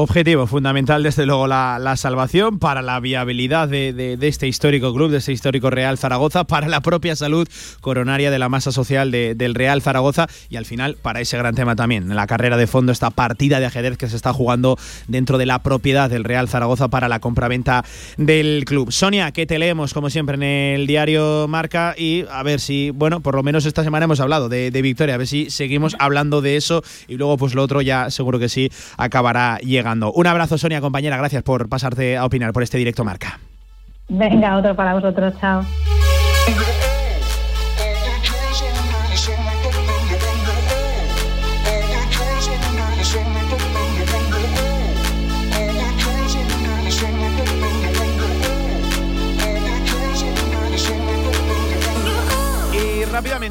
Objetivo 0.00 0.46
fundamental, 0.46 1.02
desde 1.02 1.26
luego, 1.26 1.48
la, 1.48 1.80
la 1.80 1.96
salvación 1.96 2.60
para 2.60 2.82
la 2.82 3.00
viabilidad 3.00 3.66
de, 3.66 3.92
de, 3.92 4.28
este 4.28 4.46
histórico 4.46 4.94
club, 4.94 5.10
de 5.10 5.18
este 5.18 5.32
histórico 5.32 5.70
Real 5.70 5.98
Zaragoza, 5.98 6.44
para 6.44 6.68
la 6.68 6.82
propia 6.82 7.16
salud 7.16 7.48
coronaria 7.80 8.30
de 8.30 8.38
la 8.38 8.48
masa 8.48 8.70
social 8.70 9.10
de, 9.10 9.34
del 9.34 9.56
Real 9.56 9.82
Zaragoza. 9.82 10.28
Y 10.50 10.54
al 10.54 10.66
final 10.66 10.96
para 11.02 11.20
ese 11.20 11.36
gran 11.36 11.56
tema 11.56 11.74
también, 11.74 12.14
la 12.14 12.28
carrera 12.28 12.56
de 12.56 12.68
fondo, 12.68 12.92
esta 12.92 13.10
partida 13.10 13.58
de 13.58 13.66
ajedrez 13.66 13.98
que 13.98 14.08
se 14.08 14.14
está 14.14 14.32
jugando 14.32 14.78
dentro 15.08 15.36
de 15.36 15.46
la 15.46 15.64
propiedad 15.64 16.08
del 16.08 16.22
Real 16.22 16.48
Zaragoza 16.48 16.86
para 16.86 17.08
la 17.08 17.18
compraventa 17.18 17.84
del 18.16 18.66
club. 18.66 18.92
Sonia, 18.92 19.32
que 19.32 19.46
te 19.46 19.58
leemos 19.58 19.94
como 19.94 20.10
siempre 20.10 20.36
en 20.36 20.44
el 20.44 20.86
diario 20.86 21.48
Marca 21.48 21.96
y 21.98 22.24
a 22.30 22.44
ver 22.44 22.60
si, 22.60 22.90
bueno, 22.90 23.18
por 23.18 23.34
lo 23.34 23.42
menos 23.42 23.66
esta 23.66 23.82
semana 23.82 24.04
hemos 24.04 24.20
hablado 24.20 24.48
de 24.48 24.70
victoria, 24.80 25.16
a 25.16 25.18
ver 25.18 25.26
si 25.26 25.50
seguimos 25.50 25.96
hablando 25.98 26.40
de 26.40 26.54
eso 26.54 26.84
y 27.08 27.16
luego 27.16 27.36
pues 27.36 27.56
lo 27.56 27.64
otro 27.64 27.82
ya 27.82 28.12
seguro 28.12 28.38
que 28.38 28.48
sí 28.48 28.70
acabará 28.96 29.58
llegando 29.58 29.87
Un 29.96 30.26
abrazo, 30.26 30.58
Sonia, 30.58 30.80
compañera. 30.80 31.16
Gracias 31.16 31.42
por 31.42 31.68
pasarte 31.68 32.16
a 32.16 32.24
opinar 32.24 32.52
por 32.52 32.62
este 32.62 32.78
directo 32.78 33.04
marca. 33.04 33.38
Venga, 34.08 34.56
otro 34.56 34.74
para 34.74 34.94
vosotros. 34.94 35.34
Chao. 35.40 35.64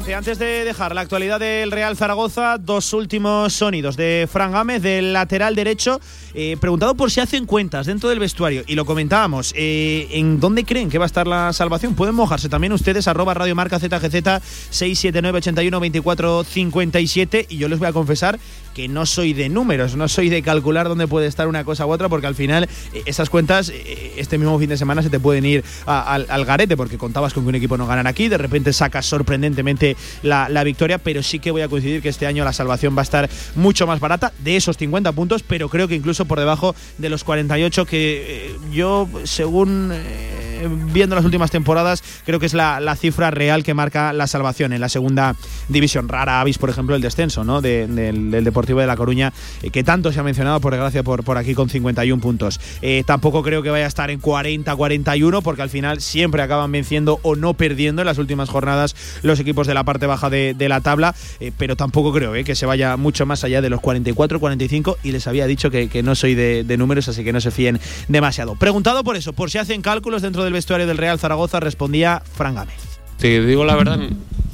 Antes 0.06 0.38
de 0.38 0.64
dejar 0.64 0.94
la 0.94 1.02
actualidad 1.02 1.40
del 1.40 1.70
Real 1.70 1.96
Zaragoza, 1.96 2.56
dos 2.56 2.92
últimos 2.92 3.52
sonidos 3.52 3.96
de 3.96 4.28
Fran 4.30 4.52
Gámez, 4.52 4.80
del 4.80 5.12
lateral 5.12 5.54
derecho, 5.54 6.00
eh, 6.34 6.56
preguntado 6.60 6.94
por 6.94 7.10
si 7.10 7.20
hacen 7.20 7.46
cuentas 7.46 7.86
dentro 7.86 8.08
del 8.08 8.18
vestuario, 8.18 8.62
y 8.66 8.74
lo 8.74 8.84
comentábamos, 8.84 9.52
eh, 9.56 10.08
¿en 10.12 10.40
dónde 10.40 10.64
creen 10.64 10.88
que 10.88 10.98
va 10.98 11.04
a 11.04 11.06
estar 11.06 11.26
la 11.26 11.52
salvación? 11.52 11.94
Pueden 11.94 12.14
mojarse 12.14 12.48
también 12.48 12.72
ustedes, 12.72 13.06
arroba 13.06 13.34
Radio 13.34 13.54
Marca 13.54 13.78
ZGZ 13.78 14.40
679 14.70 15.38
81 15.38 15.80
24 15.80 16.44
57, 16.44 17.46
y 17.48 17.56
yo 17.58 17.68
les 17.68 17.78
voy 17.78 17.88
a 17.88 17.92
confesar 17.92 18.38
que 18.78 18.86
no 18.86 19.06
soy 19.06 19.32
de 19.32 19.48
números, 19.48 19.96
no 19.96 20.06
soy 20.06 20.28
de 20.28 20.40
calcular 20.40 20.86
dónde 20.86 21.08
puede 21.08 21.26
estar 21.26 21.48
una 21.48 21.64
cosa 21.64 21.84
u 21.84 21.90
otra, 21.90 22.08
porque 22.08 22.28
al 22.28 22.36
final 22.36 22.68
eh, 22.92 23.02
esas 23.06 23.28
cuentas 23.28 23.70
eh, 23.70 24.14
este 24.16 24.38
mismo 24.38 24.56
fin 24.56 24.68
de 24.68 24.76
semana 24.76 25.02
se 25.02 25.10
te 25.10 25.18
pueden 25.18 25.44
ir 25.44 25.64
al, 25.84 26.44
garete, 26.44 26.76
porque 26.76 26.96
contabas 26.96 27.34
con 27.34 27.42
que 27.42 27.48
un 27.48 27.56
equipo 27.56 27.76
no 27.76 27.88
ganara 27.88 28.08
aquí, 28.08 28.28
de 28.28 28.38
repente 28.38 28.72
sacas 28.72 29.04
sorprendentemente 29.04 29.96
la, 30.22 30.62
victoria, 30.62 30.98
pero 30.98 31.24
sí 31.24 31.40
que 31.40 31.50
voy 31.50 31.62
a 31.62 31.68
coincidir 31.68 32.02
que 32.02 32.08
este 32.08 32.28
año 32.28 32.44
la 32.44 32.52
salvación 32.52 32.96
va 32.96 33.00
a 33.00 33.02
estar 33.02 33.28
mucho 33.56 33.84
más 33.84 33.98
barata 33.98 34.32
de 34.44 34.54
esos 34.54 34.76
50 34.76 35.10
puntos, 35.10 35.42
pero 35.42 35.68
creo 35.68 35.88
que 35.88 35.96
incluso 35.96 36.26
por 36.26 36.38
debajo 36.38 36.76
de 36.98 37.08
los 37.08 37.24
48 37.24 37.84
que 37.84 38.52
eh, 38.52 38.56
yo, 38.70 39.08
según 39.24 39.90
eh, 39.92 40.68
viendo 40.92 41.16
las 41.16 41.24
últimas 41.24 41.50
temporadas, 41.50 42.02
creo 42.24 42.38
que 42.38 42.46
es 42.46 42.54
la, 42.54 42.96
cifra 42.96 43.30
real 43.30 43.62
que 43.62 43.74
marca 43.74 44.12
la 44.12 44.26
salvación 44.26 44.72
en 44.72 44.80
la 44.80 44.88
segunda 44.88 45.36
división. 45.68 46.08
Rara 46.08 46.40
avis, 46.40 46.58
por 46.58 46.70
ejemplo, 46.70 46.96
el 46.96 47.02
descenso 47.02 47.44
¿no? 47.44 47.60
De, 47.60 47.86
del, 47.86 48.30
del, 48.30 48.44
Deportivo 48.44 48.67
de 48.76 48.86
La 48.86 48.96
Coruña, 48.96 49.32
eh, 49.62 49.70
que 49.70 49.84
tanto 49.84 50.12
se 50.12 50.20
ha 50.20 50.22
mencionado, 50.22 50.60
por 50.60 50.72
desgracia, 50.72 51.02
por, 51.02 51.24
por 51.24 51.38
aquí 51.38 51.54
con 51.54 51.68
51 51.68 52.20
puntos. 52.20 52.60
Eh, 52.82 53.02
tampoco 53.06 53.42
creo 53.42 53.62
que 53.62 53.70
vaya 53.70 53.84
a 53.84 53.88
estar 53.88 54.10
en 54.10 54.20
40-41, 54.20 55.42
porque 55.42 55.62
al 55.62 55.70
final 55.70 56.00
siempre 56.00 56.42
acaban 56.42 56.70
venciendo 56.72 57.20
o 57.22 57.36
no 57.36 57.54
perdiendo 57.54 58.02
en 58.02 58.06
las 58.06 58.18
últimas 58.18 58.48
jornadas 58.48 58.94
los 59.22 59.40
equipos 59.40 59.66
de 59.66 59.74
la 59.74 59.84
parte 59.84 60.06
baja 60.06 60.30
de, 60.30 60.54
de 60.54 60.68
la 60.68 60.80
tabla, 60.80 61.14
eh, 61.40 61.52
pero 61.56 61.76
tampoco 61.76 62.12
creo 62.12 62.32
que 62.44 62.54
se 62.54 62.66
vaya 62.66 62.96
mucho 62.96 63.26
más 63.26 63.44
allá 63.44 63.60
de 63.62 63.70
los 63.70 63.80
44-45 63.80 64.96
y 65.02 65.12
les 65.12 65.26
había 65.26 65.46
dicho 65.46 65.70
que, 65.70 65.88
que 65.88 66.02
no 66.02 66.14
soy 66.14 66.34
de, 66.34 66.64
de, 66.64 66.76
números, 66.76 67.08
así 67.08 67.24
que 67.24 67.32
no 67.32 67.40
se 67.40 67.50
fíen 67.50 67.80
demasiado. 68.08 68.54
Preguntado 68.56 69.02
por 69.04 69.16
eso, 69.16 69.32
por 69.32 69.50
si 69.50 69.58
hacen 69.58 69.82
cálculos 69.82 70.22
dentro 70.22 70.44
del 70.44 70.52
vestuario 70.52 70.86
del 70.86 70.98
Real 70.98 71.18
Zaragoza, 71.18 71.60
respondía 71.60 72.22
Fran 72.34 72.54
Gámez. 72.54 72.76
Sí, 73.18 73.38
digo 73.40 73.64
la 73.64 73.74
verdad, 73.74 73.98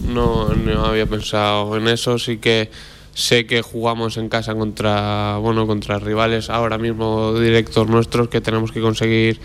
no, 0.01 0.49
no 0.55 0.85
había 0.85 1.07
pensado 1.07 1.77
en 1.77 1.89
eso, 1.89 2.19
sí 2.19 2.39
que 2.39 2.71
sé 3.15 3.47
que 3.47 3.63
jugamos 3.63 4.17
en 4.17 4.29
casa 4.29 4.55
contra 4.55 5.39
bueno 5.39 5.67
contra 5.67 5.99
rivales 5.99 6.51
ahora 6.51 6.79
mismo 6.79 7.33
directos 7.39 7.89
nuestros 7.89 8.29
que 8.29 8.41
tenemos 8.41 8.73
que 8.73 8.81
conseguir 8.81 9.41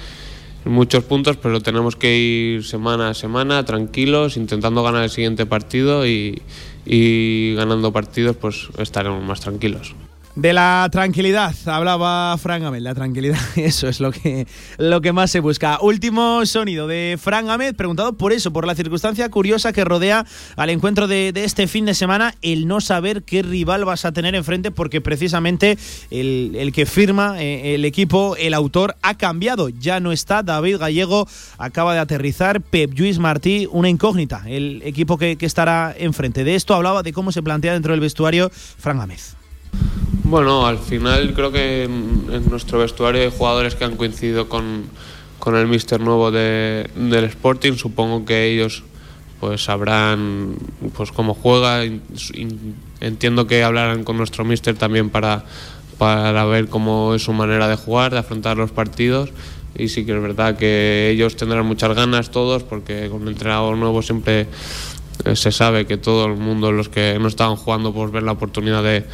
muchos 0.66 1.04
puntos 1.04 1.38
pero 1.38 1.62
tenemos 1.62 1.96
que 1.96 2.18
ir 2.18 2.66
semana 2.66 3.10
a 3.10 3.14
semana 3.14 3.64
tranquilos 3.66 4.38
intentando 4.38 4.84
ganar 4.84 5.04
el 5.04 5.10
siguiente 5.10 5.46
partido 5.46 6.06
y, 6.06 6.42
y 6.86 7.54
ganando 7.56 7.94
partidos 7.94 8.36
pues 8.36 8.68
estaremos 8.78 9.24
más 9.24 9.40
tranquilos 9.40 9.96
de 10.40 10.54
la 10.54 10.88
tranquilidad, 10.90 11.54
hablaba 11.66 12.38
Fran 12.38 12.64
Ahmed, 12.64 12.80
la 12.80 12.96
tranquilidad, 12.96 13.40
eso 13.58 13.90
es 13.90 14.00
lo 14.00 14.12
que, 14.12 14.48
lo 14.78 15.02
que 15.02 15.12
más 15.12 15.32
se 15.32 15.42
busca. 15.42 15.80
Último 15.82 16.46
sonido 16.46 16.88
de 16.88 17.18
Fran 17.22 17.50
Ahmed, 17.50 17.76
preguntado 17.76 18.14
por 18.14 18.32
eso, 18.32 18.54
por 18.54 18.66
la 18.66 18.74
circunstancia 18.74 19.30
curiosa 19.30 19.74
que 19.74 19.84
rodea 19.84 20.26
al 20.56 20.70
encuentro 20.70 21.08
de, 21.08 21.34
este 21.36 21.68
fin 21.68 21.86
de 21.86 21.94
semana, 21.94 22.36
el 22.42 22.68
no 22.68 22.80
saber 22.80 23.24
qué 23.24 23.42
rival 23.42 23.84
vas 23.84 24.06
a 24.06 24.14
tener 24.14 24.34
enfrente, 24.34 24.72
porque 24.72 25.02
precisamente 25.02 25.78
el, 26.10 26.56
el 26.58 26.72
que 26.72 26.86
firma 26.86 27.42
eh, 27.42 27.76
el 27.76 27.84
equipo, 27.84 28.38
el 28.38 28.54
autor, 28.54 28.96
ha 29.02 29.18
cambiado, 29.18 29.68
ya 29.68 30.00
no 30.00 30.14
está, 30.14 30.42
David 30.42 30.78
Gallego 30.78 31.28
acaba 31.58 31.94
de 31.94 32.00
aterrizar, 32.00 32.62
Pep 32.62 32.94
Lluís 32.94 33.20
Martí, 33.20 33.68
una 33.72 33.90
incógnita, 33.90 34.44
el 34.48 34.84
equipo 34.86 35.18
que, 35.18 35.36
que 35.36 35.46
estará 35.46 35.94
enfrente. 35.98 36.46
De 36.46 36.56
esto 36.56 36.76
hablaba 36.76 37.04
de 37.04 37.12
cómo 37.12 37.34
se 37.34 37.44
plantea 37.44 37.74
dentro 37.74 37.92
del 37.92 38.00
vestuario 38.00 38.50
Fran 38.50 39.02
Ahmed. 39.02 39.39
Bueno, 40.24 40.68
al 40.68 40.78
final 40.78 41.34
creo 41.34 41.52
que 41.52 41.86
en, 41.86 42.50
nuestro 42.50 42.80
vestuario 42.80 43.24
hay 43.24 43.32
jugadores 43.36 43.74
que 43.74 43.84
han 43.84 43.96
coincidido 43.96 44.48
con, 44.48 44.84
con 45.40 45.56
el 45.56 45.68
míster 45.68 46.00
nuevo 46.00 46.30
de, 46.30 46.90
del 46.96 47.24
Sporting. 47.26 47.74
Supongo 47.74 48.26
que 48.26 48.46
ellos 48.46 48.84
pues 49.40 49.64
sabrán 49.64 50.56
pues 50.96 51.12
cómo 51.12 51.34
juega. 51.34 51.84
Entiendo 53.00 53.48
que 53.48 53.64
hablarán 53.64 54.04
con 54.04 54.18
nuestro 54.18 54.46
míster 54.46 54.76
también 54.76 55.10
para, 55.10 55.46
para 55.98 56.46
ver 56.46 56.68
cómo 56.68 57.16
es 57.16 57.24
su 57.24 57.34
manera 57.34 57.68
de 57.68 57.76
jugar, 57.76 58.12
de 58.12 58.20
afrontar 58.20 58.58
los 58.58 58.72
partidos. 58.72 59.32
Y 59.76 59.88
sí 59.88 60.06
que 60.06 60.16
es 60.16 60.22
verdad 60.22 60.58
que 60.58 61.10
ellos 61.12 61.38
tendrán 61.38 61.66
muchas 61.66 61.96
ganas 61.96 62.32
todos, 62.32 62.64
porque 62.64 63.10
con 63.10 63.24
el 63.24 63.30
entrenador 63.30 63.78
nuevo 63.78 64.02
siempre 64.02 64.48
se 65.34 65.52
sabe 65.52 65.86
que 65.86 65.98
todo 65.98 66.26
el 66.26 66.36
mundo, 66.36 66.72
los 66.72 66.90
que 66.90 67.18
no 67.20 67.28
estaban 67.28 67.56
jugando, 67.56 67.94
pues 67.94 68.12
ven 68.12 68.26
la 68.26 68.32
oportunidad 68.32 68.84
de, 68.84 69.06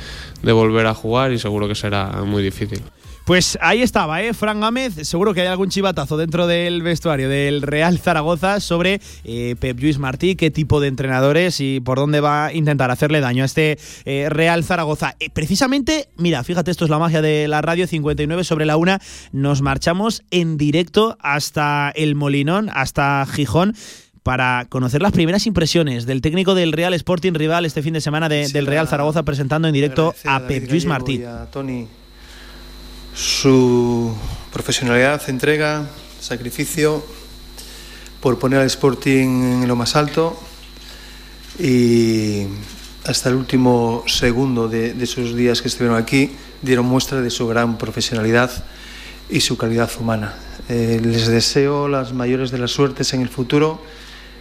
de 0.45 0.53
volver 0.53 0.85
a 0.85 0.93
jugar 0.93 1.33
y 1.33 1.39
seguro 1.39 1.67
que 1.67 1.73
será 1.73 2.23
muy 2.23 2.43
difícil. 2.43 2.81
Pues 3.25 3.57
ahí 3.59 3.81
estaba, 3.81 4.21
¿eh? 4.21 4.35
Fran 4.35 4.61
Gámez. 4.61 4.93
Seguro 5.07 5.33
que 5.33 5.41
hay 5.41 5.47
algún 5.47 5.69
chivatazo 5.69 6.15
dentro 6.15 6.45
del 6.45 6.83
vestuario 6.83 7.27
del 7.27 7.63
Real 7.63 7.97
Zaragoza 7.97 8.59
sobre 8.59 9.01
eh, 9.23 9.55
Pep 9.59 9.79
Lluís 9.79 9.97
Martí, 9.97 10.35
qué 10.35 10.51
tipo 10.51 10.79
de 10.79 10.89
entrenadores 10.89 11.59
y 11.59 11.79
por 11.79 11.97
dónde 11.97 12.19
va 12.21 12.45
a 12.45 12.53
intentar 12.53 12.91
hacerle 12.91 13.21
daño 13.21 13.41
a 13.41 13.47
este 13.47 13.79
eh, 14.05 14.27
Real 14.29 14.63
Zaragoza. 14.63 15.15
Eh, 15.19 15.31
precisamente, 15.33 16.07
mira, 16.17 16.43
fíjate, 16.43 16.69
esto 16.69 16.85
es 16.85 16.91
la 16.91 16.99
magia 16.99 17.23
de 17.23 17.47
la 17.47 17.63
radio 17.63 17.87
59 17.87 18.43
sobre 18.43 18.67
la 18.67 18.77
una. 18.77 19.01
Nos 19.31 19.63
marchamos 19.63 20.21
en 20.29 20.57
directo 20.57 21.17
hasta 21.19 21.91
el 21.95 22.13
Molinón, 22.13 22.69
hasta 22.71 23.25
Gijón 23.25 23.73
para 24.26 24.65
conocer 24.69 25.03
las 25.03 25.11
primeras 25.11 25.45
impresiones 25.45 26.07
del 26.07 26.19
técnico 26.19 26.55
del 26.55 26.71
Real 26.71 26.95
Sporting 26.95 27.34
rival 27.34 27.63
este 27.63 27.84
fin 27.84 27.93
de 27.93 28.01
semana 28.01 28.28
de, 28.28 28.47
sí, 28.47 28.53
del 28.53 28.65
Real 28.65 28.88
Zaragoza 28.88 29.21
presentando 29.21 29.67
en 29.67 29.73
directo 29.76 30.15
a 30.26 30.47
Pep 30.47 30.67
Lluís 30.67 30.88
Martí. 30.88 31.23
A 31.23 31.45
Tony 31.45 31.88
su 33.13 34.17
profesionalidad, 34.51 35.21
entrega, 35.30 35.88
sacrificio 36.19 37.05
por 38.19 38.39
poner 38.39 38.61
al 38.61 38.65
Sporting 38.65 39.61
en 39.61 39.67
lo 39.67 39.76
más 39.76 39.95
alto 39.95 40.36
y 41.59 42.47
hasta 43.05 43.30
el 43.30 43.36
último 43.36 44.03
segundo 44.07 44.67
de, 44.67 44.95
de 44.95 45.03
esos 45.03 45.36
días 45.36 45.61
que 45.61 45.67
estuvieron 45.67 45.99
aquí 45.99 46.32
dieron 46.63 46.88
muestra 46.88 47.21
de 47.21 47.30
su 47.30 47.45
gran 47.45 47.78
profesionalidad 47.78 48.49
y 49.30 49.41
su 49.41 49.55
calidad 49.55 49.91
humana. 49.99 50.34
Eh, 50.67 50.99
les 51.03 51.28
deseo 51.28 51.88
las 51.88 52.11
mayores 52.11 52.49
de 52.49 52.57
las 52.57 52.71
suertes 52.71 53.13
en 53.13 53.21
el 53.21 53.30
futuro 53.30 53.80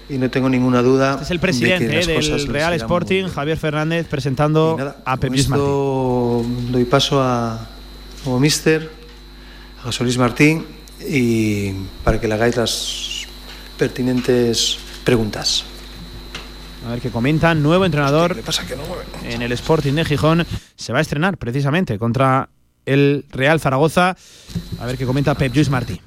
y 0.08 0.18
no 0.18 0.30
tengo 0.30 0.48
ninguna 0.48 0.82
duda. 0.82 1.12
Este 1.12 1.24
es 1.24 1.30
el 1.30 1.40
presidente 1.40 1.86
de 1.86 2.00
eh, 2.00 2.20
del 2.20 2.46
Real 2.46 2.74
Sporting, 2.74 3.28
Javier 3.28 3.56
Fernández, 3.56 4.06
presentando 4.06 4.94
a 5.04 5.16
Pep 5.16 5.30
Con 5.30 5.36
Lluís 5.36 5.48
Martí. 5.48 5.62
esto 5.62 6.46
doy 6.70 6.84
paso 6.84 7.22
a 7.22 7.68
como 8.22 8.40
mister, 8.40 8.90
a 9.80 9.82
José 9.82 10.04
Luis 10.04 10.18
Martín, 10.18 10.66
y 11.06 11.72
para 12.02 12.20
que 12.20 12.28
le 12.28 12.34
hagáis 12.34 12.56
las 12.56 13.26
pertinentes 13.78 14.78
preguntas. 15.04 15.64
A 16.86 16.90
ver 16.90 17.00
qué 17.00 17.10
comentan. 17.10 17.62
Nuevo 17.62 17.84
entrenador 17.84 18.36
en 19.24 19.42
el 19.42 19.52
Sporting 19.52 19.94
de 19.94 20.04
Gijón. 20.04 20.46
Se 20.76 20.92
va 20.92 20.98
a 20.98 21.02
estrenar 21.02 21.38
precisamente 21.38 21.98
contra 21.98 22.50
el 22.84 23.24
Real 23.30 23.58
Zaragoza. 23.58 24.16
A 24.78 24.86
ver 24.86 24.98
qué 24.98 25.06
comenta 25.06 25.34
Pep 25.34 25.52
Lluís 25.52 25.70
Martí. 25.70 26.00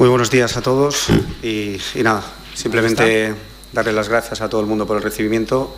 Muy 0.00 0.08
buenos 0.08 0.30
días 0.30 0.56
a 0.56 0.62
todos 0.62 1.08
y, 1.42 1.76
y 1.94 2.02
nada, 2.02 2.22
simplemente 2.54 3.34
darle 3.70 3.92
las 3.92 4.08
gracias 4.08 4.40
a 4.40 4.48
todo 4.48 4.62
el 4.62 4.66
mundo 4.66 4.86
por 4.86 4.96
el 4.96 5.02
recibimiento 5.02 5.76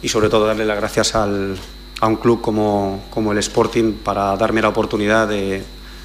y 0.00 0.08
sobre 0.08 0.28
todo 0.28 0.46
darle 0.46 0.64
las 0.64 0.76
gracias 0.78 1.16
al- 1.16 1.58
a 2.00 2.06
un 2.06 2.14
club 2.14 2.40
como, 2.40 3.04
como 3.10 3.32
el 3.32 3.38
Sporting 3.38 3.94
para 3.94 4.36
darme 4.36 4.62
la 4.62 4.68
oportunidad 4.68 5.26
de, 5.26 5.64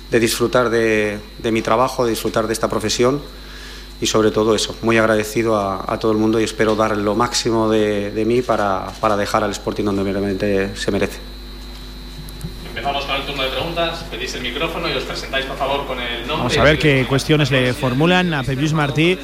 de 0.09 0.19
disfrutar 0.19 0.71
de, 0.71 1.19
de 1.37 1.51
mi 1.51 1.61
trabajo, 1.61 2.05
de 2.05 2.09
disfrutar 2.09 2.47
de 2.47 2.53
esta 2.53 2.67
profesión 2.67 3.21
y 4.01 4.07
sobre 4.07 4.31
todo 4.31 4.55
eso, 4.55 4.75
muy 4.81 4.97
agradecido 4.97 5.55
a, 5.55 5.85
a 5.93 5.99
todo 5.99 6.11
el 6.11 6.17
mundo 6.17 6.39
y 6.39 6.45
espero 6.45 6.75
dar 6.75 6.97
lo 6.97 7.13
máximo 7.13 7.69
de, 7.69 8.09
de 8.09 8.25
mí 8.25 8.41
para, 8.41 8.87
para 8.99 9.15
dejar 9.15 9.43
al 9.43 9.51
Sporting 9.51 9.83
donde 9.83 10.03
realmente 10.03 10.75
se 10.75 10.89
merece. 10.89 11.19
Empezamos 12.67 13.05
con 13.05 13.15
el 13.15 13.25
turno 13.27 13.43
de 13.43 13.48
preguntas, 13.79 14.05
pedís 14.09 14.35
el 14.35 14.41
micrófono 14.41 14.89
y 14.89 14.93
os 14.93 15.03
presentáis 15.03 15.45
por 15.45 15.57
favor 15.57 15.85
con 15.85 15.99
el 15.99 16.19
nombre. 16.27 16.37
Vamos 16.37 16.57
a 16.57 16.63
ver 16.63 16.79
qué 16.79 17.05
cuestiones 17.07 17.51
le 17.51 17.73
formulan 17.73 18.33
a 18.33 18.43
Pep 18.43 18.59
Martí, 18.71 19.17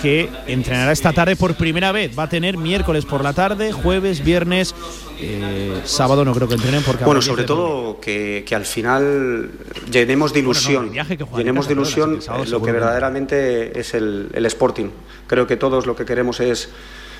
que 0.00 0.28
entrenará 0.46 0.92
esta 0.92 1.12
tarde 1.12 1.36
por 1.36 1.54
primera 1.54 1.92
vez. 1.92 2.16
Va 2.18 2.24
a 2.24 2.28
tener 2.28 2.56
miércoles 2.56 3.04
por 3.04 3.22
la 3.22 3.32
tarde, 3.32 3.72
jueves, 3.72 4.22
viernes, 4.22 4.74
eh, 5.20 5.80
sábado 5.84 6.24
no 6.24 6.32
creo 6.34 6.48
que 6.48 6.54
entrenen 6.54 6.82
porque 6.82 7.04
Bueno, 7.04 7.20
sobre 7.22 7.44
todo 7.44 8.00
que, 8.00 8.44
que 8.46 8.54
al 8.54 8.64
final 8.64 9.50
llenemos 9.90 10.32
de 10.32 10.42
Bueno, 10.42 10.52
no, 10.52 10.60
ilusión, 10.60 10.84
el 10.84 10.90
viaje 10.90 11.16
que 11.16 11.24
llenemos 11.36 11.66
de 11.66 11.74
ilusión 11.74 12.10
sí, 12.10 12.16
que 12.16 12.22
sábado 12.22 12.44
eh, 12.44 12.48
lo 12.48 12.62
que 12.62 12.72
verdaderamente 12.72 13.78
es 13.78 13.94
el, 13.94 14.28
el 14.32 14.46
Sporting. 14.46 14.90
Creo 15.26 15.46
que 15.46 15.56
todos 15.56 15.86
lo 15.86 15.96
que 15.96 16.04
queremos 16.04 16.40
es 16.40 16.70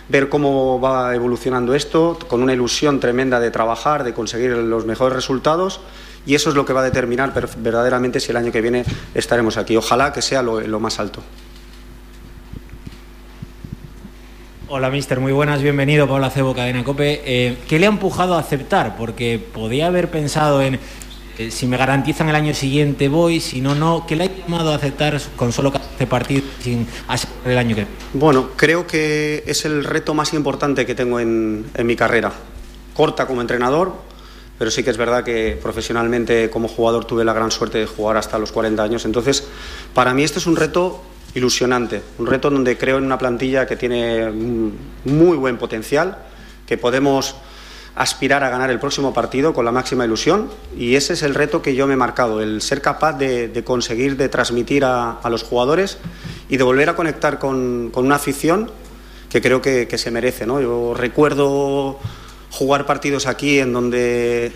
ver 0.08 0.28
cómo 0.28 0.80
va 0.80 1.14
evolucionando 1.14 1.74
esto, 1.74 2.18
con 2.28 2.42
una 2.42 2.54
ilusión 2.54 2.98
tremenda 3.00 3.40
de 3.40 3.50
trabajar, 3.50 4.04
de 4.04 4.14
conseguir 4.14 4.52
los 4.52 4.86
mejores 4.86 5.14
resultados. 5.14 5.80
Y 6.28 6.34
eso 6.34 6.50
es 6.50 6.56
lo 6.56 6.66
que 6.66 6.74
va 6.74 6.80
a 6.82 6.84
determinar 6.84 7.32
verdaderamente 7.56 8.20
si 8.20 8.32
el 8.32 8.36
año 8.36 8.52
que 8.52 8.60
viene 8.60 8.84
estaremos 9.14 9.56
aquí. 9.56 9.78
Ojalá 9.78 10.12
que 10.12 10.20
sea 10.20 10.42
lo- 10.42 10.60
lo 10.60 10.78
más 10.78 10.98
alto. 11.00 11.22
Hola, 14.68 14.90
mister, 14.90 15.20
muy 15.20 15.32
buenas, 15.32 15.62
bienvenido, 15.62 16.06
Pablo 16.06 16.26
Acebo, 16.26 16.54
Cadena 16.54 16.84
Cope. 16.84 17.22
Eh, 17.24 17.56
¿Qué 17.66 17.78
le 17.78 17.86
ha 17.86 17.88
empujado 17.88 18.34
a 18.34 18.40
aceptar? 18.40 18.94
Porque 18.98 19.38
podía 19.38 19.86
haber 19.86 20.10
pensado 20.10 20.60
en 20.60 20.78
eh, 21.38 21.50
si 21.50 21.66
me 21.66 21.78
garantizan 21.78 22.28
el 22.28 22.34
año 22.34 22.52
siguiente 22.52 23.08
voy, 23.08 23.40
si 23.40 23.62
no, 23.62 23.74
no. 23.74 24.04
¿Qué 24.06 24.14
le 24.14 24.24
ha 24.24 24.26
llamado 24.36 24.72
a 24.72 24.76
aceptar 24.76 25.18
con 25.34 25.50
solo 25.52 25.72
14 25.72 26.06
partidos 26.06 26.44
sin 26.60 26.86
asegurar 27.06 27.52
el 27.52 27.56
año 27.56 27.74
que? 27.74 27.86
Bueno, 28.12 28.50
creo 28.54 28.86
que 28.86 29.44
es 29.46 29.64
el 29.64 29.82
reto 29.82 30.12
más 30.12 30.34
importante 30.34 30.84
que 30.84 30.94
tengo 30.94 31.20
en, 31.20 31.64
en 31.74 31.86
mi 31.86 31.96
carrera. 31.96 32.30
Corta 32.92 33.26
como 33.26 33.40
entrenador, 33.40 33.94
pero 34.58 34.70
sí 34.70 34.82
que 34.82 34.90
es 34.90 34.96
verdad 34.96 35.24
que 35.24 35.58
profesionalmente 35.62 36.50
como 36.50 36.68
jugador 36.68 37.04
tuve 37.04 37.24
la 37.24 37.32
gran 37.32 37.50
suerte 37.50 37.78
de 37.78 37.86
jugar 37.86 38.16
hasta 38.16 38.38
los 38.38 38.52
40 38.52 38.82
años. 38.82 39.04
Entonces, 39.04 39.46
para 39.94 40.12
mí 40.14 40.24
este 40.24 40.40
es 40.40 40.46
un 40.46 40.56
reto 40.56 41.02
ilusionante, 41.34 42.02
un 42.18 42.26
reto 42.26 42.50
donde 42.50 42.76
creo 42.76 42.98
en 42.98 43.04
una 43.04 43.18
plantilla 43.18 43.66
que 43.66 43.76
tiene 43.76 44.30
muy 45.04 45.36
buen 45.36 45.58
potencial, 45.58 46.18
que 46.66 46.76
podemos 46.76 47.36
aspirar 47.94 48.44
a 48.44 48.50
ganar 48.50 48.70
el 48.70 48.78
próximo 48.78 49.12
partido 49.12 49.52
con 49.52 49.64
la 49.64 49.72
máxima 49.72 50.04
ilusión 50.04 50.50
y 50.76 50.94
ese 50.94 51.14
es 51.14 51.22
el 51.24 51.34
reto 51.34 51.62
que 51.62 51.74
yo 51.74 51.86
me 51.88 51.94
he 51.94 51.96
marcado, 51.96 52.40
el 52.40 52.62
ser 52.62 52.80
capaz 52.80 53.14
de, 53.14 53.62
conseguir 53.64 54.16
de 54.16 54.28
transmitir 54.28 54.84
a, 54.84 55.12
a 55.12 55.30
los 55.30 55.42
jugadores 55.42 55.98
y 56.48 56.56
de 56.56 56.62
volver 56.62 56.88
a 56.90 56.96
conectar 56.96 57.38
con, 57.38 57.90
con 57.92 58.06
una 58.06 58.16
afición 58.16 58.70
que 59.28 59.40
creo 59.40 59.60
que, 59.60 59.88
que 59.88 59.98
se 59.98 60.10
merece. 60.10 60.46
¿no? 60.46 60.60
Yo 60.60 60.94
recuerdo 60.94 61.98
jugar 62.50 62.86
partidos 62.86 63.26
aquí 63.26 63.58
en 63.58 63.72
donde 63.72 64.52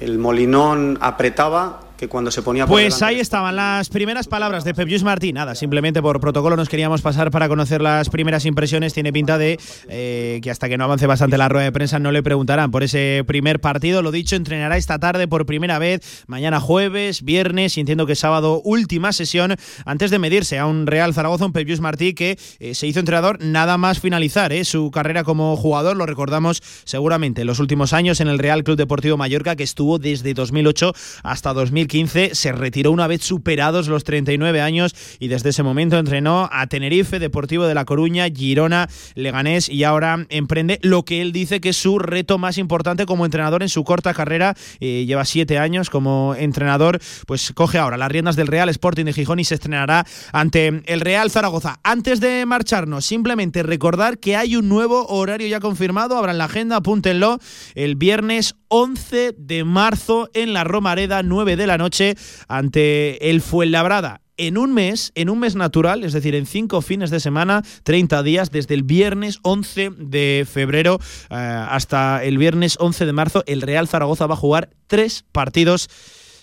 el 0.00 0.18
Molinón 0.18 0.98
apretaba 1.00 1.87
que 1.98 2.08
cuando 2.08 2.30
se 2.30 2.42
ponía 2.42 2.64
por 2.64 2.74
Pues 2.76 2.94
delante- 2.94 3.04
ahí 3.04 3.20
estaban 3.20 3.56
las 3.56 3.88
primeras 3.88 4.28
palabras 4.28 4.64
de 4.64 4.72
Pep 4.72 4.88
Lluís 4.88 5.02
Martí. 5.02 5.32
Nada, 5.32 5.54
simplemente 5.56 6.00
por 6.00 6.20
protocolo 6.20 6.56
nos 6.56 6.68
queríamos 6.68 7.02
pasar 7.02 7.30
para 7.32 7.48
conocer 7.48 7.82
las 7.82 8.08
primeras 8.08 8.44
impresiones. 8.46 8.94
Tiene 8.94 9.12
pinta 9.12 9.36
de 9.36 9.58
eh, 9.88 10.38
que 10.42 10.50
hasta 10.50 10.68
que 10.68 10.78
no 10.78 10.84
avance 10.84 11.06
bastante 11.08 11.36
la 11.36 11.48
rueda 11.48 11.64
de 11.64 11.72
prensa 11.72 11.98
no 11.98 12.12
le 12.12 12.22
preguntarán 12.22 12.70
por 12.70 12.84
ese 12.84 13.24
primer 13.26 13.60
partido. 13.60 14.00
Lo 14.00 14.12
dicho, 14.12 14.36
entrenará 14.36 14.76
esta 14.76 14.98
tarde 15.00 15.26
por 15.26 15.44
primera 15.44 15.80
vez, 15.80 16.22
mañana 16.28 16.60
jueves, 16.60 17.22
viernes 17.22 17.76
y 17.76 17.80
entiendo 17.80 18.06
que 18.06 18.14
sábado 18.14 18.62
última 18.64 19.12
sesión 19.12 19.56
antes 19.84 20.12
de 20.12 20.20
medirse 20.20 20.58
a 20.60 20.66
un 20.66 20.86
Real 20.86 21.12
Zaragoza, 21.14 21.46
un 21.46 21.52
Pep 21.52 21.66
Lluís 21.66 21.80
Martí 21.80 22.14
que 22.14 22.38
eh, 22.60 22.74
se 22.76 22.86
hizo 22.86 23.00
entrenador 23.00 23.38
nada 23.40 23.76
más 23.76 23.98
finalizar 23.98 24.52
eh, 24.52 24.64
su 24.64 24.92
carrera 24.92 25.24
como 25.24 25.56
jugador. 25.56 25.96
Lo 25.96 26.06
recordamos 26.06 26.62
seguramente 26.84 27.40
en 27.40 27.48
los 27.48 27.58
últimos 27.58 27.92
años 27.92 28.20
en 28.20 28.28
el 28.28 28.38
Real 28.38 28.62
Club 28.62 28.76
Deportivo 28.76 29.16
Mallorca 29.16 29.56
que 29.56 29.64
estuvo 29.64 29.98
desde 29.98 30.32
2008 30.32 30.92
hasta 31.24 31.52
2015. 31.52 31.87
Se 32.32 32.52
retiró 32.52 32.92
una 32.92 33.06
vez 33.06 33.22
superados 33.22 33.88
los 33.88 34.04
39 34.04 34.60
años 34.60 34.94
y 35.18 35.28
desde 35.28 35.50
ese 35.50 35.62
momento 35.62 35.98
entrenó 35.98 36.48
a 36.52 36.66
Tenerife, 36.66 37.18
Deportivo 37.18 37.66
de 37.66 37.74
La 37.74 37.84
Coruña, 37.84 38.26
Girona, 38.28 38.88
Leganés 39.14 39.68
y 39.68 39.84
ahora 39.84 40.26
emprende 40.28 40.78
lo 40.82 41.04
que 41.04 41.22
él 41.22 41.32
dice 41.32 41.60
que 41.60 41.70
es 41.70 41.76
su 41.76 41.98
reto 41.98 42.38
más 42.38 42.58
importante 42.58 43.06
como 43.06 43.24
entrenador 43.24 43.62
en 43.62 43.68
su 43.68 43.84
corta 43.84 44.12
carrera. 44.12 44.54
Eh, 44.80 45.06
lleva 45.06 45.24
siete 45.24 45.58
años 45.58 45.90
como 45.90 46.34
entrenador, 46.34 47.00
pues 47.26 47.52
coge 47.54 47.78
ahora 47.78 47.96
las 47.96 48.12
riendas 48.12 48.36
del 48.36 48.48
Real 48.48 48.68
Sporting 48.68 49.06
de 49.06 49.12
Gijón 49.12 49.40
y 49.40 49.44
se 49.44 49.54
estrenará 49.54 50.06
ante 50.32 50.82
el 50.84 51.00
Real 51.00 51.30
Zaragoza. 51.30 51.80
Antes 51.82 52.20
de 52.20 52.44
marcharnos, 52.46 53.06
simplemente 53.06 53.62
recordar 53.62 54.18
que 54.18 54.36
hay 54.36 54.56
un 54.56 54.68
nuevo 54.68 55.06
horario 55.06 55.48
ya 55.48 55.60
confirmado. 55.60 56.16
Abran 56.16 56.38
la 56.38 56.44
agenda, 56.44 56.76
apúntenlo. 56.76 57.38
El 57.74 57.96
viernes 57.96 58.56
11 58.68 59.34
de 59.36 59.64
marzo 59.64 60.30
en 60.34 60.52
la 60.52 60.64
Romareda, 60.64 61.22
9 61.22 61.56
de 61.56 61.66
la 61.66 61.78
noche, 61.78 62.14
ante 62.48 63.30
el 63.30 63.40
Fuenlabrada. 63.40 64.20
En 64.36 64.56
un 64.56 64.72
mes, 64.72 65.10
en 65.16 65.30
un 65.30 65.40
mes 65.40 65.56
natural, 65.56 66.04
es 66.04 66.12
decir, 66.12 66.36
en 66.36 66.46
cinco 66.46 66.80
fines 66.80 67.10
de 67.10 67.18
semana, 67.18 67.64
30 67.82 68.22
días, 68.22 68.52
desde 68.52 68.74
el 68.74 68.84
viernes 68.84 69.40
11 69.42 69.90
de 69.96 70.46
febrero 70.48 71.00
eh, 71.30 71.34
hasta 71.34 72.22
el 72.22 72.38
viernes 72.38 72.76
11 72.78 73.04
de 73.04 73.12
marzo, 73.12 73.42
el 73.46 73.62
Real 73.62 73.88
Zaragoza 73.88 74.28
va 74.28 74.34
a 74.34 74.38
jugar 74.38 74.70
tres 74.86 75.24
partidos 75.32 75.88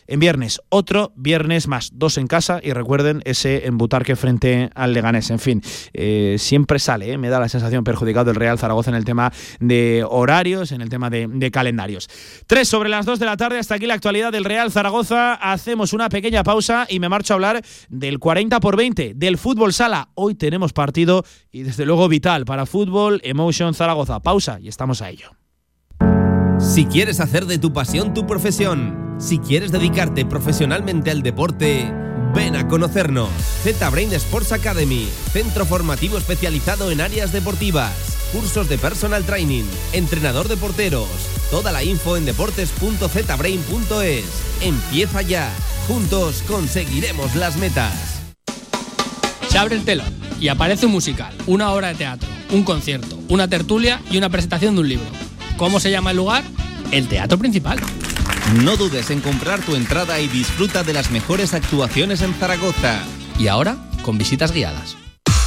en 0.08 0.20
viernes. 0.20 0.62
Otro 0.70 1.14
viernes 1.16 1.68
más, 1.68 1.92
dos 1.94 2.18
en 2.18 2.28
casa 2.28 2.60
y 2.64 2.74
recuerden 2.74 3.22
ese 3.26 3.68
en 3.68 3.78
Butarque 3.78 4.16
frente 4.16 4.70
al 4.76 4.94
Leganés. 4.94 5.30
En 5.30 5.40
fin, 5.40 5.62
eh, 5.94 6.36
siempre 6.40 6.80
sale, 6.80 7.12
eh, 7.12 7.18
me 7.18 7.30
da 7.30 7.40
la 7.40 7.50
sensación 7.50 7.84
perjudicado 7.84 8.32
el 8.32 8.36
Real 8.36 8.60
Zaragoza 8.60 8.92
en 8.92 8.96
el 8.96 9.06
tema 9.06 9.32
de 9.60 10.06
horarios, 10.08 10.72
en 10.72 10.82
el 10.82 10.90
tema 10.90 11.10
de, 11.10 11.28
de 11.28 11.52
calendarios. 11.52 12.08
Tres 12.48 12.68
sobre 12.68 12.90
las 12.90 13.06
dos 13.06 13.20
de 13.20 13.26
la 13.26 13.38
tarde, 13.38 13.60
hasta 13.60 13.76
aquí 13.76 13.86
la 13.86 13.94
actualidad 13.96 14.32
del 14.32 14.46
Real 14.46 14.72
Zaragoza. 14.72 15.34
Hacemos 15.34 15.94
una 15.94 16.10
pequeña 16.10 16.44
pausa 16.44 16.86
y 16.90 17.00
me 17.00 17.10
marcho 17.10 17.34
a 17.34 17.36
hablar 17.36 17.62
del 17.90 18.20
40 18.20 18.60
por 18.60 18.76
20, 18.76 19.14
del 19.16 19.38
fútbol 19.38 19.74
sala. 19.74 20.10
Hoy 20.16 20.36
tenemos 20.36 20.74
partido 20.74 21.24
y 21.52 21.64
desde 21.64 21.86
luego 21.86 22.08
vital 22.08 22.46
para 22.46 22.66
fútbol 22.66 23.22
Emotion 23.24 23.74
Zaragoza. 23.74 24.20
Pausa 24.20 24.60
y 24.60 24.68
estamos 24.68 25.02
a 25.02 25.10
ello. 25.10 25.45
Si 26.60 26.86
quieres 26.86 27.20
hacer 27.20 27.46
de 27.46 27.58
tu 27.58 27.74
pasión 27.74 28.14
tu 28.14 28.26
profesión, 28.26 29.18
si 29.20 29.40
quieres 29.40 29.72
dedicarte 29.72 30.26
profesionalmente 30.26 31.12
al 31.12 31.22
deporte, 31.22 31.92
ven 32.34 32.56
a 32.56 32.66
conocernos. 32.68 33.30
Z-Brain 33.64 34.14
Sports 34.14 34.54
Academy, 34.54 35.10
centro 35.34 35.66
formativo 35.66 36.18
especializado 36.18 36.92
en 36.92 37.02
áreas 37.02 37.34
deportivas, 37.34 37.92
cursos 38.32 38.70
de 38.70 38.78
personal 38.78 39.26
training, 39.26 39.66
entrenador 39.92 40.48
de 40.48 40.56
porteros. 40.56 41.10
Toda 41.52 41.74
la 41.74 41.84
info 41.84 42.16
en 42.16 42.26
deportes.zbrain.es. 42.26 44.26
Empieza 44.62 45.22
ya. 45.24 45.52
Juntos 45.88 46.42
conseguiremos 46.48 47.36
las 47.36 47.58
metas. 47.58 48.22
Se 49.50 49.58
abre 49.58 49.76
el 49.76 49.84
telón 49.84 50.14
y 50.40 50.48
aparece 50.48 50.86
un 50.86 50.94
musical, 50.94 51.36
una 51.48 51.72
obra 51.72 51.90
de 51.90 51.96
teatro, 51.96 52.30
un 52.52 52.64
concierto, 52.64 53.20
una 53.30 53.50
tertulia 53.50 54.02
y 54.10 54.18
una 54.18 54.30
presentación 54.30 54.76
de 54.76 54.82
un 54.82 54.90
libro. 54.90 55.35
¿Cómo 55.58 55.80
se 55.80 55.92
llama 55.92 56.12
el 56.12 56.18
lugar? 56.18 56.44
El 56.92 57.08
Teatro 57.08 57.38
Principal. 57.38 57.80
No 58.64 58.76
dudes 58.78 59.10
en 59.10 59.22
comprar 59.22 59.62
tu 59.62 59.76
entrada 59.76 60.20
y 60.20 60.28
disfruta 60.28 60.84
de 60.84 60.94
las 60.94 61.12
mejores 61.12 61.54
actuaciones 61.54 62.22
en 62.22 62.34
Zaragoza. 62.34 63.00
Y 63.40 63.48
ahora, 63.48 63.78
con 64.02 64.18
visitas 64.18 64.52
guiadas. 64.52 64.98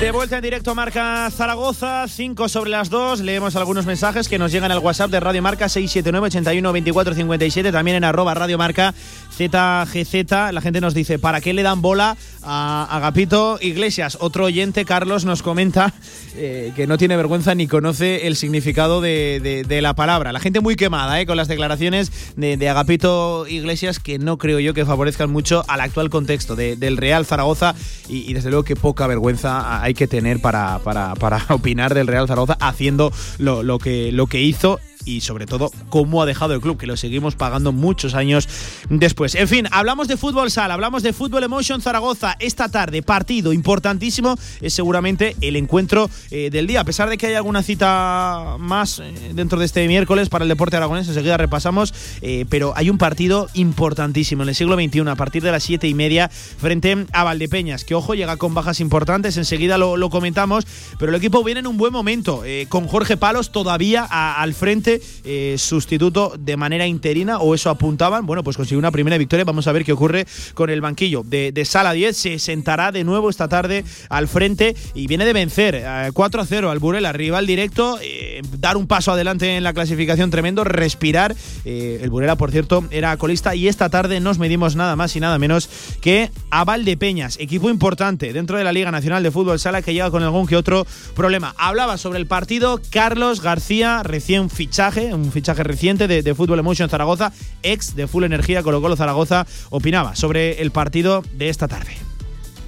De 0.00 0.10
vuelta 0.10 0.36
en 0.36 0.42
directo 0.42 0.74
Marca 0.74 1.30
Zaragoza, 1.30 2.06
5 2.06 2.50
sobre 2.50 2.68
las 2.70 2.90
2. 2.90 3.20
Leemos 3.20 3.56
algunos 3.56 3.86
mensajes 3.86 4.28
que 4.28 4.38
nos 4.38 4.52
llegan 4.52 4.70
al 4.70 4.78
WhatsApp 4.80 5.10
de 5.10 5.20
Radio 5.20 5.40
Marca 5.40 5.70
679 5.70 6.26
81 6.26 6.72
24 6.72 7.14
57, 7.14 7.72
también 7.72 7.96
en 7.96 8.04
arroba 8.04 8.34
Radio 8.34 8.58
Marca 8.58 8.92
ZGZ. 9.36 10.52
La 10.52 10.60
gente 10.60 10.82
nos 10.82 10.92
dice, 10.92 11.18
¿para 11.18 11.40
qué 11.40 11.54
le 11.54 11.62
dan 11.62 11.80
bola 11.80 12.16
a 12.42 12.86
Agapito 12.90 13.58
Iglesias? 13.62 14.18
Otro 14.20 14.44
oyente, 14.44 14.84
Carlos, 14.84 15.24
nos 15.24 15.42
comenta 15.42 15.94
eh, 16.36 16.72
que 16.76 16.86
no 16.86 16.98
tiene 16.98 17.16
vergüenza 17.16 17.54
ni 17.54 17.66
conoce 17.66 18.26
el 18.26 18.36
significado 18.36 19.00
de, 19.00 19.64
la 19.80 19.94
palabra. 19.94 20.30
La 20.32 20.40
gente 20.40 20.60
muy 20.60 20.76
quemada 20.76 21.18
eh, 21.22 21.26
con 21.26 21.38
las 21.38 21.48
declaraciones 21.48 22.12
de, 22.36 22.68
Agapito 22.68 23.46
Iglesias 23.48 23.98
que 23.98 24.18
no 24.18 24.36
creo 24.36 24.60
yo 24.60 24.74
que 24.74 24.84
favorezcan 24.84 25.30
mucho 25.30 25.64
al 25.68 25.80
actual 25.80 26.10
contexto 26.10 26.54
de- 26.54 26.76
del 26.76 26.98
Real 26.98 27.24
Zaragoza 27.24 27.74
y, 28.08 28.34
desde 28.34 28.50
luego 28.50 28.64
que 28.64 28.76
poca 28.76 29.06
vergüenza 29.06 29.85
hay 29.86 29.94
que 29.94 30.08
tener 30.08 30.40
para, 30.40 30.80
para- 30.80 31.14
para 31.14 31.44
opinar 31.50 31.94
del 31.94 32.08
Real 32.08 32.26
Zaragoza 32.26 32.56
haciendo 32.60 33.12
lo, 33.38 33.62
lo 33.62 33.78
que, 33.78 34.10
lo 34.12 34.26
que 34.26 34.40
hizo 34.40 34.80
y 35.06 35.22
sobre 35.22 35.46
todo 35.46 35.70
cómo 35.88 36.20
ha 36.20 36.26
dejado 36.26 36.52
el 36.52 36.60
club, 36.60 36.76
que 36.76 36.86
lo 36.86 36.98
seguimos 36.98 37.34
pagando 37.36 37.72
muchos 37.72 38.14
años 38.14 38.46
después. 38.90 39.34
En 39.36 39.48
fin, 39.48 39.66
hablamos 39.70 40.08
de 40.08 40.18
fútbol 40.18 40.50
sala, 40.50 40.74
hablamos 40.74 41.02
de 41.02 41.14
fútbol 41.14 41.44
emotion 41.44 41.80
Zaragoza. 41.80 42.36
Esta 42.40 42.68
tarde, 42.68 43.02
partido 43.02 43.54
importantísimo, 43.54 44.36
es 44.60 44.74
seguramente 44.74 45.34
el 45.40 45.56
encuentro 45.56 46.10
eh, 46.30 46.50
del 46.50 46.66
día. 46.66 46.80
A 46.80 46.84
pesar 46.84 47.08
de 47.08 47.16
que 47.16 47.28
hay 47.28 47.34
alguna 47.34 47.62
cita 47.62 48.56
más 48.58 48.98
eh, 48.98 49.32
dentro 49.34 49.58
de 49.58 49.64
este 49.66 49.86
miércoles 49.88 50.28
para 50.28 50.44
el 50.44 50.48
deporte 50.48 50.76
aragonés, 50.76 51.08
enseguida 51.08 51.36
repasamos, 51.36 51.94
eh, 52.20 52.44
pero 52.48 52.72
hay 52.76 52.90
un 52.90 52.98
partido 52.98 53.48
importantísimo 53.54 54.42
en 54.42 54.48
el 54.48 54.54
siglo 54.54 54.74
XXI, 54.76 55.00
a 55.08 55.14
partir 55.14 55.42
de 55.42 55.52
las 55.52 55.62
siete 55.62 55.86
y 55.88 55.94
media, 55.94 56.28
frente 56.28 57.06
a 57.12 57.22
Valdepeñas, 57.24 57.84
que 57.84 57.94
ojo, 57.94 58.14
llega 58.14 58.36
con 58.36 58.54
bajas 58.54 58.80
importantes, 58.80 59.36
enseguida 59.36 59.78
lo, 59.78 59.96
lo 59.96 60.10
comentamos, 60.10 60.66
pero 60.98 61.10
el 61.12 61.16
equipo 61.16 61.44
viene 61.44 61.60
en 61.60 61.66
un 61.68 61.76
buen 61.76 61.92
momento, 61.92 62.42
eh, 62.44 62.66
con 62.68 62.86
Jorge 62.88 63.16
Palos 63.16 63.52
todavía 63.52 64.06
a- 64.08 64.42
al 64.42 64.52
frente, 64.54 64.95
eh, 65.24 65.56
sustituto 65.58 66.34
de 66.38 66.56
manera 66.56 66.86
interina, 66.86 67.38
o 67.38 67.54
eso 67.54 67.70
apuntaban. 67.70 68.26
Bueno, 68.26 68.42
pues 68.42 68.56
consiguió 68.56 68.78
una 68.78 68.90
primera 68.90 69.18
victoria. 69.18 69.44
Vamos 69.44 69.66
a 69.66 69.72
ver 69.72 69.84
qué 69.84 69.92
ocurre 69.92 70.26
con 70.54 70.70
el 70.70 70.80
banquillo 70.80 71.22
de, 71.24 71.64
Sala 71.64 71.92
10. 71.92 72.16
Se 72.16 72.38
sentará 72.38 72.92
de 72.92 73.04
nuevo 73.04 73.30
esta 73.30 73.48
tarde 73.48 73.84
al 74.08 74.28
frente 74.28 74.76
y 74.94 75.06
viene 75.06 75.24
de 75.24 75.32
vencer 75.32 75.74
eh, 75.74 76.10
4 76.12 76.40
a 76.40 76.46
0 76.46 76.70
al 76.70 76.78
Burela, 76.78 77.12
rival 77.12 77.46
directo, 77.46 77.98
eh, 78.02 78.42
dar 78.58 78.76
un 78.76 78.86
paso 78.86 79.12
adelante 79.12 79.56
en 79.56 79.64
la 79.64 79.72
clasificación 79.72 80.30
tremendo, 80.30 80.64
respirar. 80.64 81.34
El 81.64 82.10
Burela, 82.10 82.36
por 82.36 82.50
cierto, 82.50 82.84
era 82.90 83.16
colista 83.16 83.54
y 83.54 83.68
esta 83.68 83.88
tarde 83.90 84.20
nos 84.20 84.38
medimos 84.38 84.76
nada 84.76 84.96
más 84.96 85.16
y 85.16 85.20
nada 85.20 85.38
menos 85.38 85.68
que 86.00 86.30
a 86.50 86.64
Valdepeñas, 86.64 87.38
equipo 87.40 87.70
importante 87.70 88.32
dentro 88.32 88.56
de 88.56 88.64
la 88.64 88.72
Liga 88.72 88.90
Nacional 88.90 89.22
de 89.22 89.30
Fútbol 89.30 89.58
Sala 89.58 89.82
que 89.82 89.92
llega 89.92 90.10
con 90.10 90.22
algún 90.22 90.46
que 90.46 90.56
otro 90.56 90.86
problema. 91.14 91.54
Hablaba 91.58 91.98
sobre 91.98 92.18
el 92.18 92.26
partido 92.26 92.80
Carlos 92.90 93.40
García, 93.40 94.02
recién 94.02 94.50
un 94.94 95.32
fichaje 95.32 95.64
reciente 95.64 96.06
de, 96.06 96.22
de 96.22 96.34
Fútbol 96.34 96.60
Emotion 96.60 96.88
Zaragoza, 96.88 97.32
ex 97.62 97.96
de 97.96 98.06
Full 98.06 98.24
Energía 98.24 98.62
Colo 98.62 98.80
Colo 98.80 98.96
Zaragoza, 98.96 99.46
opinaba 99.70 100.14
sobre 100.14 100.62
el 100.62 100.70
partido 100.70 101.22
de 101.32 101.48
esta 101.48 101.66
tarde. 101.66 101.96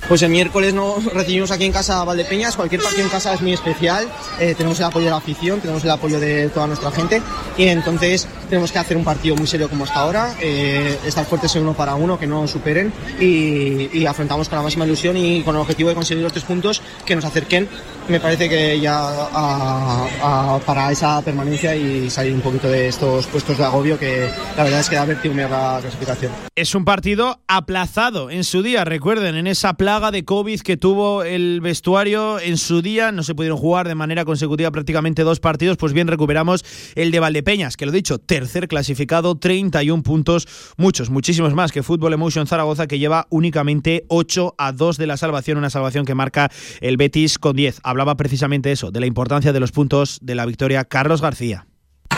Pues 0.08 0.22
el 0.22 0.30
miércoles 0.30 0.72
nos 0.72 1.04
recibimos 1.12 1.50
aquí 1.50 1.64
en 1.64 1.72
casa 1.72 2.00
a 2.00 2.04
Valdepeñas. 2.04 2.56
Cualquier 2.56 2.80
partido 2.80 3.02
en 3.02 3.10
casa 3.10 3.34
es 3.34 3.42
muy 3.42 3.52
especial. 3.52 4.08
Eh, 4.40 4.54
tenemos 4.56 4.78
el 4.78 4.86
apoyo 4.86 5.04
de 5.04 5.10
la 5.10 5.18
afición, 5.18 5.60
tenemos 5.60 5.84
el 5.84 5.90
apoyo 5.90 6.18
de 6.18 6.48
toda 6.48 6.66
nuestra 6.66 6.90
gente 6.90 7.20
y 7.58 7.64
entonces 7.66 8.26
tenemos 8.48 8.72
que 8.72 8.78
hacer 8.78 8.96
un 8.96 9.04
partido 9.04 9.36
muy 9.36 9.46
serio 9.46 9.68
como 9.68 9.84
hasta 9.84 10.00
ahora. 10.00 10.34
eh, 10.40 10.98
estar 11.04 11.26
fuertes 11.26 11.54
en 11.56 11.62
uno 11.62 11.74
para 11.74 11.94
uno, 11.94 12.18
que 12.18 12.26
no 12.26 12.46
superen 12.48 12.92
y, 13.20 13.90
y 13.92 14.06
afrontamos 14.06 14.48
con 14.48 14.56
la 14.56 14.62
máxima 14.62 14.86
ilusión 14.86 15.16
y 15.16 15.42
con 15.42 15.56
el 15.56 15.60
objetivo 15.60 15.90
de 15.90 15.94
conseguir 15.96 16.22
los 16.22 16.32
tres 16.32 16.44
puntos 16.44 16.80
que 17.04 17.14
nos 17.14 17.24
acerquen. 17.26 17.68
Me 18.08 18.20
parece 18.20 18.48
que 18.48 18.80
ya 18.80 18.98
a- 19.00 20.06
a- 20.22 20.58
para 20.60 20.90
esa 20.90 21.20
permanencia 21.22 21.76
y 21.76 22.08
salir 22.08 22.32
un 22.32 22.40
poquito 22.40 22.66
de 22.68 22.88
estos 22.88 23.26
puestos 23.26 23.58
de 23.58 23.64
agobio 23.64 23.98
que 23.98 24.30
la 24.56 24.64
verdad 24.64 24.80
es 24.80 24.88
que 24.88 24.96
da 24.96 25.04
vértigo 25.04 25.34
la 25.34 25.78
clasificación. 25.82 26.32
Es 26.56 26.74
un 26.74 26.86
partido 26.86 27.40
aplazado 27.48 28.30
en 28.30 28.44
su 28.44 28.62
día, 28.62 28.84
recuerden, 28.84 29.36
en 29.36 29.46
esa 29.46 29.74
plaga 29.74 30.10
de 30.10 30.24
COVID 30.24 30.60
que 30.62 30.76
tuvo 30.78 31.22
el 31.22 31.60
vestuario 31.60 32.40
en 32.40 32.56
su 32.56 32.80
día, 32.80 33.12
no 33.12 33.22
se 33.22 33.34
pudieron 33.34 33.58
jugar 33.58 33.86
de 33.86 33.94
manera 33.94 34.24
consecutiva 34.24 34.70
prácticamente 34.70 35.22
dos 35.22 35.38
partidos, 35.38 35.76
pues 35.76 35.92
bien 35.92 36.08
recuperamos 36.08 36.64
el 36.94 37.10
de 37.10 37.20
Valdepeñas, 37.20 37.76
que 37.76 37.84
lo 37.86 37.92
dicho, 37.92 38.18
tercer 38.18 38.68
clasificado, 38.68 39.34
31 39.36 40.02
puntos, 40.02 40.48
muchos, 40.78 41.10
muchísimos 41.10 41.52
más 41.54 41.72
que 41.72 41.82
Fútbol 41.82 42.14
Emotion 42.14 42.46
Zaragoza, 42.46 42.86
que 42.86 42.98
lleva 42.98 43.26
únicamente 43.28 44.04
8 44.08 44.54
a 44.56 44.72
2 44.72 44.96
de 44.96 45.06
la 45.06 45.16
salvación, 45.18 45.58
una 45.58 45.70
salvación 45.70 46.06
que 46.06 46.14
marca 46.14 46.50
el 46.80 46.96
Betis 46.96 47.38
con 47.38 47.54
10. 47.54 47.80
Hablaba 47.98 48.16
precisamente 48.16 48.70
eso, 48.70 48.92
de 48.92 49.00
la 49.00 49.06
importancia 49.06 49.52
de 49.52 49.58
los 49.58 49.72
puntos 49.72 50.20
de 50.22 50.36
la 50.36 50.46
victoria 50.46 50.84
Carlos 50.84 51.20
García. 51.20 51.66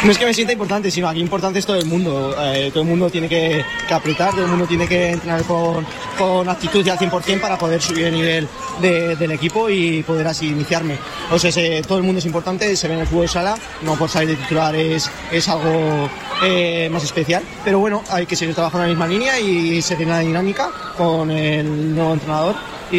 No 0.04 0.10
es 0.10 0.18
que 0.18 0.26
me 0.26 0.34
sienta 0.34 0.52
importante, 0.52 0.90
sino 0.90 1.08
aquí 1.08 1.20
importante 1.20 1.58
es 1.58 1.64
todo 1.64 1.76
el 1.78 1.86
mundo. 1.86 2.34
Eh, 2.38 2.68
todo 2.70 2.82
el 2.82 2.88
mundo 2.90 3.08
tiene 3.08 3.30
que, 3.30 3.64
que 3.88 3.94
apretar, 3.94 4.32
todo 4.32 4.44
el 4.44 4.50
mundo 4.50 4.66
tiene 4.66 4.86
que 4.86 5.12
entrenar 5.12 5.42
con, 5.44 5.86
con 6.18 6.46
actitud 6.50 6.84
y 6.84 6.90
al 6.90 6.98
100% 6.98 7.40
para 7.40 7.56
poder 7.56 7.80
subir 7.80 8.04
el 8.04 8.14
nivel 8.14 8.46
de- 8.82 9.16
del 9.16 9.30
equipo 9.32 9.70
y 9.70 10.02
poder 10.02 10.26
así 10.26 10.48
iniciarme. 10.48 10.96
O 11.30 11.38
sea, 11.38 11.50
se- 11.50 11.80
todo 11.80 11.96
el 11.96 12.04
mundo 12.04 12.18
es 12.18 12.26
importante, 12.26 12.76
se 12.76 12.86
ve 12.86 12.92
en 12.94 13.00
el 13.00 13.06
fútbol 13.06 13.28
sala, 13.30 13.56
no 13.80 13.94
por 13.96 14.10
salir 14.10 14.28
de 14.28 14.36
titular 14.36 14.74
es, 14.76 15.10
es 15.32 15.48
algo 15.48 16.10
eh, 16.44 16.90
más 16.92 17.04
especial. 17.04 17.42
Pero 17.64 17.78
bueno, 17.78 18.02
hay 18.10 18.26
que 18.26 18.36
seguir 18.36 18.54
trabajando 18.54 18.84
en 18.84 18.90
la 18.90 19.06
misma 19.06 19.06
línea 19.08 19.40
y 19.40 19.80
seguir 19.80 20.08
la 20.08 20.18
dinámica 20.18 20.68
con 20.98 21.30
el 21.30 21.94
nuevo 21.94 22.12
entrenador 22.12 22.54
y, 22.92 22.98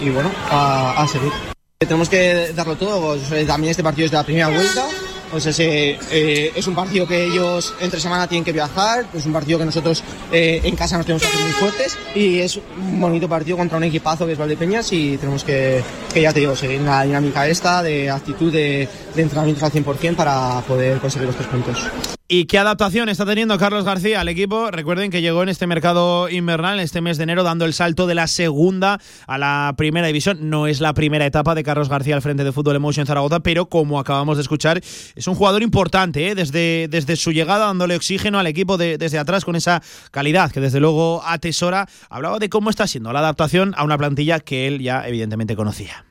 y 0.00 0.10
bueno, 0.12 0.30
a, 0.50 1.00
a 1.02 1.08
seguir. 1.08 1.32
Tenemos 1.80 2.10
que 2.10 2.52
darlo 2.54 2.76
todo, 2.76 3.06
o 3.06 3.18
sea, 3.18 3.46
también 3.46 3.70
este 3.70 3.82
partido 3.82 4.04
es 4.04 4.10
de 4.10 4.18
la 4.18 4.22
primera 4.22 4.48
vuelta, 4.48 4.86
eh, 5.32 6.52
es 6.54 6.66
un 6.66 6.74
partido 6.74 7.06
que 7.06 7.24
ellos 7.24 7.72
entre 7.80 7.98
semana 7.98 8.26
tienen 8.26 8.44
que 8.44 8.52
viajar, 8.52 9.06
es 9.14 9.24
un 9.24 9.32
partido 9.32 9.58
que 9.58 9.64
nosotros 9.64 10.04
eh, 10.30 10.60
en 10.62 10.76
casa 10.76 10.98
nos 10.98 11.06
tenemos 11.06 11.22
que 11.22 11.28
hacer 11.28 11.40
muy 11.40 11.52
fuertes. 11.52 11.96
Y 12.14 12.40
es 12.40 12.56
un 12.56 13.00
bonito 13.00 13.30
partido 13.30 13.56
contra 13.56 13.78
un 13.78 13.84
equipazo 13.84 14.26
que 14.26 14.32
es 14.32 14.38
Valdepeñas 14.38 14.92
y 14.92 15.16
tenemos 15.16 15.42
que, 15.42 15.82
que 16.12 16.20
ya 16.20 16.34
te 16.34 16.40
digo, 16.40 16.54
seguir 16.54 16.82
la 16.82 17.04
dinámica 17.04 17.48
esta 17.48 17.82
de 17.82 18.10
actitud 18.10 18.52
de, 18.52 18.86
de 19.14 19.22
entrenamientos 19.22 19.62
al 19.62 19.72
100% 19.72 20.16
para 20.16 20.60
poder 20.68 20.98
conseguir 20.98 21.28
los 21.28 21.36
tres 21.36 21.48
puntos. 21.48 22.18
¿Y 22.32 22.44
qué 22.44 22.60
adaptación 22.60 23.08
está 23.08 23.26
teniendo 23.26 23.58
Carlos 23.58 23.84
García 23.84 24.20
al 24.20 24.28
equipo? 24.28 24.70
Recuerden 24.70 25.10
que 25.10 25.20
llegó 25.20 25.42
en 25.42 25.48
este 25.48 25.66
mercado 25.66 26.28
invernal, 26.28 26.74
en 26.78 26.84
este 26.84 27.00
mes 27.00 27.16
de 27.16 27.24
enero, 27.24 27.42
dando 27.42 27.64
el 27.64 27.74
salto 27.74 28.06
de 28.06 28.14
la 28.14 28.28
segunda 28.28 29.00
a 29.26 29.36
la 29.36 29.74
primera 29.76 30.06
división. 30.06 30.48
No 30.48 30.68
es 30.68 30.80
la 30.80 30.94
primera 30.94 31.26
etapa 31.26 31.56
de 31.56 31.64
Carlos 31.64 31.88
García 31.88 32.14
al 32.14 32.22
frente 32.22 32.44
de 32.44 32.52
Fútbol 32.52 32.76
Emotion 32.76 33.04
Zaragoza, 33.04 33.40
pero 33.40 33.66
como 33.66 33.98
acabamos 33.98 34.36
de 34.36 34.42
escuchar, 34.42 34.80
es 34.80 35.26
un 35.26 35.34
jugador 35.34 35.64
importante, 35.64 36.28
¿eh? 36.28 36.36
desde, 36.36 36.86
desde 36.88 37.16
su 37.16 37.32
llegada 37.32 37.66
dándole 37.66 37.96
oxígeno 37.96 38.38
al 38.38 38.46
equipo 38.46 38.76
de- 38.76 38.96
desde 38.96 39.18
atrás 39.18 39.44
con 39.44 39.56
esa 39.56 39.82
calidad 40.12 40.52
que 40.52 40.60
desde 40.60 40.78
luego 40.78 41.22
atesora. 41.26 41.88
Hablaba 42.10 42.38
de 42.38 42.48
cómo 42.48 42.70
está 42.70 42.86
siendo 42.86 43.12
la 43.12 43.18
adaptación 43.18 43.74
a 43.76 43.82
una 43.82 43.98
plantilla 43.98 44.38
que 44.38 44.68
él 44.68 44.78
ya 44.80 45.04
evidentemente 45.08 45.56
conocía. 45.56 46.04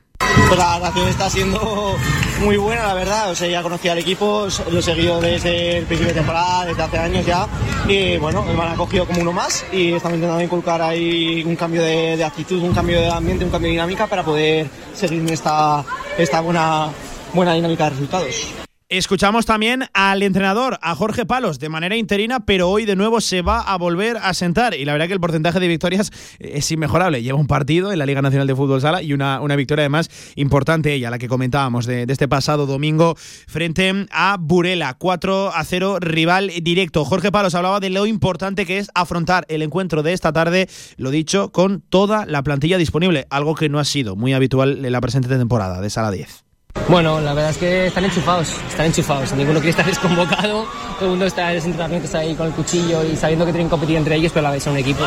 Pues 0.48 0.58
la 0.58 0.76
relación 0.76 1.08
está 1.08 1.30
siendo 1.30 1.96
muy 2.40 2.56
buena, 2.56 2.86
la 2.86 2.94
verdad. 2.94 3.30
O 3.30 3.34
sea, 3.34 3.48
ya 3.48 3.62
conocía 3.62 3.92
al 3.92 3.98
equipo, 3.98 4.48
lo 4.70 4.78
he 4.78 4.82
seguido 4.82 5.20
desde 5.20 5.78
el 5.78 5.86
principio 5.86 6.12
de 6.12 6.18
temporada, 6.20 6.66
desde 6.66 6.82
hace 6.82 6.98
años 6.98 7.26
ya. 7.26 7.46
Y 7.88 8.18
bueno, 8.18 8.42
me 8.42 8.52
han 8.52 8.72
acogido 8.72 9.06
como 9.06 9.20
uno 9.20 9.32
más 9.32 9.64
y 9.72 9.92
estamos 9.92 10.16
intentando 10.16 10.42
inculcar 10.42 10.82
ahí 10.82 11.42
un 11.44 11.56
cambio 11.56 11.82
de, 11.82 12.22
actitud, 12.24 12.62
un 12.62 12.74
cambio 12.74 13.00
de 13.00 13.10
ambiente, 13.10 13.44
un 13.44 13.50
cambio 13.50 13.68
de 13.68 13.72
dinámica 13.72 14.06
para 14.06 14.22
poder 14.22 14.68
seguir 14.94 15.30
esta, 15.30 15.84
esta 16.18 16.40
buena, 16.40 16.88
buena 17.32 17.54
dinámica 17.54 17.84
de 17.84 17.90
resultados. 17.90 18.69
Escuchamos 18.90 19.46
también 19.46 19.84
al 19.94 20.20
entrenador, 20.20 20.76
a 20.82 20.96
Jorge 20.96 21.24
Palos, 21.24 21.60
de 21.60 21.68
manera 21.68 21.94
interina, 21.94 22.40
pero 22.40 22.68
hoy 22.68 22.86
de 22.86 22.96
nuevo 22.96 23.20
se 23.20 23.40
va 23.40 23.60
a 23.60 23.78
volver 23.78 24.16
a 24.16 24.34
sentar. 24.34 24.74
Y 24.74 24.84
la 24.84 24.90
verdad 24.90 25.06
que 25.06 25.12
el 25.12 25.20
porcentaje 25.20 25.60
de 25.60 25.68
victorias 25.68 26.10
es 26.40 26.72
inmejorable. 26.72 27.22
Lleva 27.22 27.38
un 27.38 27.46
partido 27.46 27.92
en 27.92 28.00
la 28.00 28.06
Liga 28.06 28.20
Nacional 28.20 28.48
de 28.48 28.56
Fútbol 28.56 28.80
Sala 28.80 29.00
y 29.00 29.12
una, 29.12 29.40
una 29.42 29.54
victoria 29.54 29.82
además 29.82 30.10
importante 30.34 30.92
ella, 30.92 31.08
la 31.08 31.18
que 31.18 31.28
comentábamos 31.28 31.86
de, 31.86 32.04
de 32.04 32.12
este 32.12 32.26
pasado 32.26 32.66
domingo 32.66 33.14
frente 33.46 34.08
a 34.10 34.36
Burela. 34.40 34.94
4 34.94 35.54
a 35.54 35.62
0, 35.64 35.98
rival 36.00 36.50
directo. 36.60 37.04
Jorge 37.04 37.30
Palos 37.30 37.54
hablaba 37.54 37.78
de 37.78 37.90
lo 37.90 38.06
importante 38.06 38.66
que 38.66 38.78
es 38.78 38.90
afrontar 38.96 39.46
el 39.48 39.62
encuentro 39.62 40.02
de 40.02 40.14
esta 40.14 40.32
tarde, 40.32 40.68
lo 40.96 41.12
dicho, 41.12 41.52
con 41.52 41.80
toda 41.80 42.26
la 42.26 42.42
plantilla 42.42 42.76
disponible, 42.76 43.28
algo 43.30 43.54
que 43.54 43.68
no 43.68 43.78
ha 43.78 43.84
sido 43.84 44.16
muy 44.16 44.32
habitual 44.32 44.84
en 44.84 44.90
la 44.90 45.00
presente 45.00 45.28
temporada 45.28 45.80
de 45.80 45.90
Sala 45.90 46.10
10. 46.10 46.49
Bueno, 46.90 47.20
la 47.20 47.34
verdad 47.34 47.52
es 47.52 47.58
que 47.58 47.86
están 47.86 48.04
enchufados, 48.04 48.48
están 48.68 48.86
enchufados. 48.86 49.32
Ninguno 49.34 49.60
quiere 49.60 49.70
estar 49.70 49.86
desconvocado, 49.94 50.66
todo 50.96 51.04
el 51.04 51.10
mundo 51.10 51.24
está 51.24 51.50
en 51.50 51.56
los 51.58 51.64
entrenamientos 51.64 52.12
ahí 52.16 52.34
con 52.34 52.48
el 52.48 52.52
cuchillo 52.52 53.04
y 53.04 53.16
sabiendo 53.16 53.46
que 53.46 53.52
tienen 53.52 53.68
que 53.68 53.70
competir 53.70 53.96
entre 53.96 54.16
ellos, 54.16 54.32
pero 54.34 54.44
a 54.44 54.50
la 54.50 54.54
vez 54.54 54.64
son 54.64 54.72
un 54.72 54.80
equipo. 54.80 55.04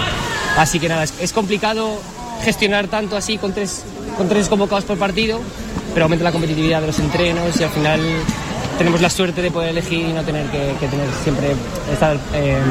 Así 0.58 0.80
que 0.80 0.88
nada, 0.88 1.04
es, 1.04 1.34
complicado 1.34 2.00
gestionar 2.42 2.88
tanto 2.88 3.18
así 3.18 3.38
con 3.38 3.52
tres, 3.52 3.84
con 4.16 4.30
tres 4.30 4.48
convocados 4.48 4.86
por 4.86 4.98
partido, 4.98 5.42
pero 5.94 6.06
aumenta 6.06 6.24
la 6.24 6.32
competitividad 6.32 6.80
de 6.80 6.88
los 6.88 7.00
entrenos 7.00 7.60
y 7.60 7.64
al 7.64 7.70
final 7.72 8.00
tenemos 8.78 9.02
la 9.02 9.10
suerte 9.10 9.42
de 9.42 9.52
poder 9.52 9.72
elegir 9.72 10.08
y 10.08 10.14
no 10.14 10.24
tener 10.24 10.46
que, 10.52 10.76
que 10.80 10.88
tener 10.88 11.08
siempre 11.22 11.54
estar 11.92 12.18
eh, 12.34 12.62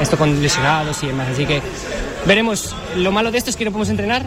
esto 0.00 0.16
con 0.16 0.40
lesionados 0.40 1.02
y 1.02 1.08
demás. 1.08 1.28
Así 1.30 1.44
que 1.44 1.60
veremos. 2.24 2.74
Lo 2.96 3.12
malo 3.12 3.30
de 3.30 3.36
esto 3.36 3.50
es 3.50 3.56
que 3.56 3.66
no 3.66 3.70
podemos 3.70 3.90
entrenar, 3.90 4.24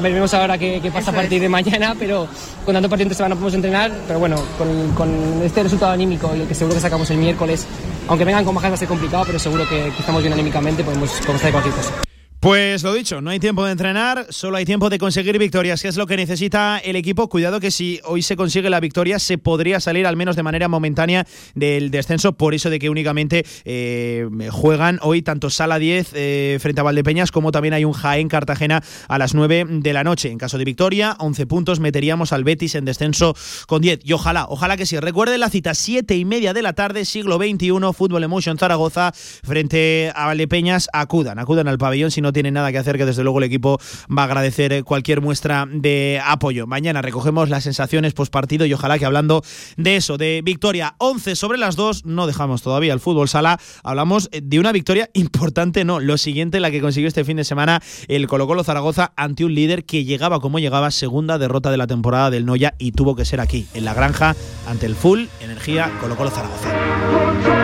veremos 0.00 0.32
ahora 0.34 0.58
qué, 0.58 0.80
qué 0.82 0.90
pasa 0.90 1.10
a 1.10 1.14
partir 1.14 1.40
de 1.40 1.48
mañana, 1.48 1.94
pero 1.98 2.28
con 2.64 2.74
tanto 2.74 2.88
partido 2.88 3.04
entre 3.04 3.16
semana 3.16 3.34
podemos 3.34 3.54
entrenar, 3.54 3.92
pero 4.06 4.18
bueno, 4.18 4.36
con, 4.58 4.92
con, 4.92 5.42
este 5.42 5.62
resultado 5.62 5.92
anímico 5.92 6.34
y 6.36 6.40
el 6.40 6.48
que 6.48 6.54
seguro 6.54 6.74
que 6.74 6.80
sacamos 6.80 7.10
el 7.10 7.18
miércoles, 7.18 7.66
aunque 8.08 8.24
vengan 8.24 8.44
con 8.44 8.54
bajas 8.54 8.70
va 8.70 8.74
a 8.74 8.78
ser 8.78 8.88
complicado, 8.88 9.24
pero 9.26 9.38
seguro 9.38 9.68
que, 9.68 9.76
que 9.76 10.00
estamos 10.00 10.22
bien 10.22 10.32
anímicamente, 10.32 10.84
podemos 10.84 11.10
comenzar 11.26 11.50
cualquier 11.50 11.74
cosa. 11.74 12.09
Pues 12.40 12.82
lo 12.82 12.94
dicho, 12.94 13.20
no 13.20 13.28
hay 13.28 13.38
tiempo 13.38 13.66
de 13.66 13.72
entrenar, 13.72 14.26
solo 14.30 14.56
hay 14.56 14.64
tiempo 14.64 14.88
de 14.88 14.96
conseguir 14.96 15.38
victorias, 15.38 15.82
que 15.82 15.88
es 15.88 15.98
lo 15.98 16.06
que 16.06 16.16
necesita 16.16 16.78
el 16.78 16.96
equipo. 16.96 17.28
Cuidado 17.28 17.60
que 17.60 17.70
si 17.70 18.00
hoy 18.02 18.22
se 18.22 18.34
consigue 18.34 18.70
la 18.70 18.80
victoria, 18.80 19.18
se 19.18 19.36
podría 19.36 19.78
salir 19.78 20.06
al 20.06 20.16
menos 20.16 20.36
de 20.36 20.42
manera 20.42 20.66
momentánea 20.66 21.26
del 21.54 21.90
descenso, 21.90 22.32
por 22.32 22.54
eso 22.54 22.70
de 22.70 22.78
que 22.78 22.88
únicamente 22.88 23.44
eh, 23.66 24.26
juegan 24.50 24.98
hoy 25.02 25.20
tanto 25.20 25.50
Sala 25.50 25.78
10 25.78 26.12
eh, 26.14 26.58
frente 26.62 26.80
a 26.80 26.84
Valdepeñas 26.84 27.30
como 27.30 27.52
también 27.52 27.74
hay 27.74 27.84
un 27.84 27.92
Jaén 27.92 28.28
Cartagena 28.28 28.82
a 29.06 29.18
las 29.18 29.34
9 29.34 29.66
de 29.68 29.92
la 29.92 30.02
noche. 30.02 30.30
En 30.30 30.38
caso 30.38 30.56
de 30.56 30.64
victoria, 30.64 31.16
11 31.18 31.46
puntos, 31.46 31.78
meteríamos 31.78 32.32
al 32.32 32.44
Betis 32.44 32.74
en 32.74 32.86
descenso 32.86 33.36
con 33.66 33.82
10. 33.82 34.00
Y 34.04 34.14
ojalá, 34.14 34.46
ojalá 34.48 34.78
que 34.78 34.86
sí. 34.86 34.98
Recuerden 34.98 35.40
la 35.40 35.50
cita 35.50 35.74
7 35.74 36.16
y 36.16 36.24
media 36.24 36.54
de 36.54 36.62
la 36.62 36.72
tarde, 36.72 37.04
siglo 37.04 37.36
XXI, 37.36 37.72
Fútbol 37.94 38.24
Emotion 38.24 38.56
Zaragoza 38.56 39.12
frente 39.12 40.10
a 40.14 40.24
Valdepeñas. 40.24 40.88
Acudan, 40.94 41.38
acudan 41.38 41.68
al 41.68 41.76
pabellón 41.76 42.10
si 42.10 42.22
no 42.22 42.29
tiene 42.32 42.50
nada 42.50 42.72
que 42.72 42.78
hacer, 42.78 42.96
que 42.96 43.06
desde 43.06 43.22
luego 43.22 43.38
el 43.38 43.44
equipo 43.44 43.78
va 44.16 44.22
a 44.22 44.24
agradecer 44.26 44.84
cualquier 44.84 45.20
muestra 45.20 45.66
de 45.70 46.20
apoyo. 46.24 46.66
Mañana 46.66 47.02
recogemos 47.02 47.48
las 47.48 47.64
sensaciones 47.64 48.14
post 48.14 48.32
partido 48.32 48.66
y 48.66 48.72
ojalá 48.72 48.98
que 48.98 49.04
hablando 49.04 49.42
de 49.76 49.96
eso, 49.96 50.18
de 50.18 50.40
victoria 50.44 50.94
11 50.98 51.36
sobre 51.36 51.58
las 51.58 51.76
2, 51.76 52.04
no 52.04 52.26
dejamos 52.26 52.62
todavía 52.62 52.92
el 52.92 53.00
fútbol 53.00 53.28
sala, 53.28 53.58
hablamos 53.82 54.30
de 54.30 54.58
una 54.58 54.72
victoria 54.72 55.10
importante, 55.14 55.84
no, 55.84 56.00
lo 56.00 56.18
siguiente, 56.18 56.60
la 56.60 56.70
que 56.70 56.80
consiguió 56.80 57.08
este 57.08 57.24
fin 57.24 57.36
de 57.36 57.44
semana 57.44 57.82
el 58.08 58.26
Colo 58.26 58.46
Colo 58.46 58.64
Zaragoza 58.64 59.12
ante 59.16 59.44
un 59.44 59.54
líder 59.54 59.84
que 59.84 60.04
llegaba 60.04 60.40
como 60.40 60.58
llegaba, 60.58 60.90
segunda 60.90 61.38
derrota 61.38 61.70
de 61.70 61.76
la 61.76 61.86
temporada 61.86 62.30
del 62.30 62.46
Noya 62.46 62.74
y 62.78 62.92
tuvo 62.92 63.16
que 63.16 63.24
ser 63.24 63.40
aquí, 63.40 63.66
en 63.74 63.84
la 63.84 63.94
granja, 63.94 64.36
ante 64.66 64.86
el 64.86 64.94
full 64.94 65.24
energía 65.40 65.90
Colo 66.00 66.16
Colo 66.16 66.30
Zaragoza. 66.30 67.59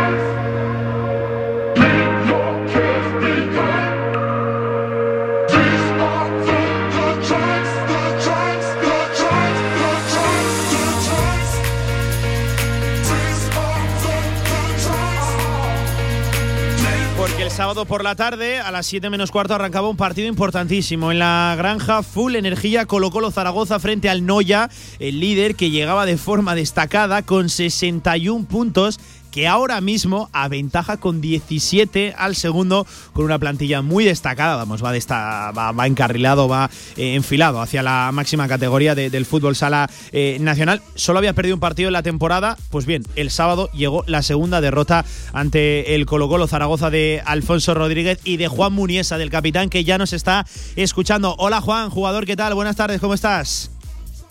Sábado 17.57 17.87
por 17.87 18.05
la 18.05 18.15
tarde, 18.17 18.59
a 18.61 18.71
las 18.71 18.85
7 18.85 19.09
menos 19.09 19.31
cuarto, 19.31 19.55
arrancaba 19.55 19.89
un 19.89 19.97
partido 19.97 20.29
importantísimo. 20.29 21.11
En 21.11 21.19
la 21.19 21.55
granja, 21.57 22.03
full 22.03 22.37
energía, 22.37 22.85
Colo 22.85 23.11
Colo 23.11 23.31
Zaragoza 23.31 23.79
frente 23.79 24.11
al 24.11 24.27
Noya, 24.27 24.69
el 24.99 25.21
líder 25.21 25.55
que 25.55 25.71
llegaba 25.71 26.05
de 26.05 26.19
forma 26.19 26.55
destacada 26.55 27.23
con 27.23 27.49
61 27.49 28.45
puntos 28.45 29.01
que 29.37 29.47
ahora 29.47 29.83
mismo 29.83 30.31
aventaja 30.33 30.97
con 30.97 31.21
17 31.21 32.15
al 32.17 32.37
segundo, 32.37 32.87
con 33.13 33.27
una 33.27 33.39
plantilla 33.39 33.83
muy 33.83 34.03
destacada. 34.03 34.57
Vamos, 34.57 34.83
va, 34.83 34.97
esta, 34.97 35.51
va, 35.51 35.73
va, 35.73 35.87
encarrilado, 35.87 36.49
va 36.49 36.71
eh, 36.97 37.15
enfilado 37.17 37.61
hacia 37.61 37.83
la 37.83 38.13
máxima 38.15 38.49
categoría 38.49 38.95
de, 38.95 39.11
del 39.11 39.27
fútbol 39.27 39.55
sala 39.55 39.91
eh, 40.13 40.39
nacional. 40.41 40.81
Solo 40.95 41.19
había 41.19 41.35
perdido 41.35 41.55
un 41.55 41.61
partido 41.61 41.91
en 41.91 41.93
la 41.93 42.03
temporada. 42.03 42.57
Pues 42.71 42.87
bien, 42.87 43.03
el 43.15 43.31
sábado 43.31 43.69
llegó 43.73 44.05
la 44.07 44.23
segunda 44.23 44.63
derrota 44.63 45.05
ante 45.35 45.95
el 45.95 46.07
Colo 46.07 46.31
Colo 46.31 46.47
Zaragoza 46.47 46.89
de 46.89 47.21
Alfonso 47.27 47.75
Rodríguez 47.75 48.19
y 48.25 48.39
de 48.39 48.49
Juan 48.49 48.73
Muniesa, 48.73 49.19
del 49.19 49.29
capitán, 49.29 49.69
que 49.69 49.85
ya 49.85 49.99
nos 49.99 50.15
está 50.15 50.47
escuchando. 50.77 51.35
Hola 51.37 51.61
Juan, 51.61 51.91
jugador, 51.91 52.25
¿qué 52.25 52.37
tal? 52.37 52.55
Buenas 52.55 52.77
tardes, 52.77 53.03
¿cómo 53.03 53.13
estás? 53.13 53.76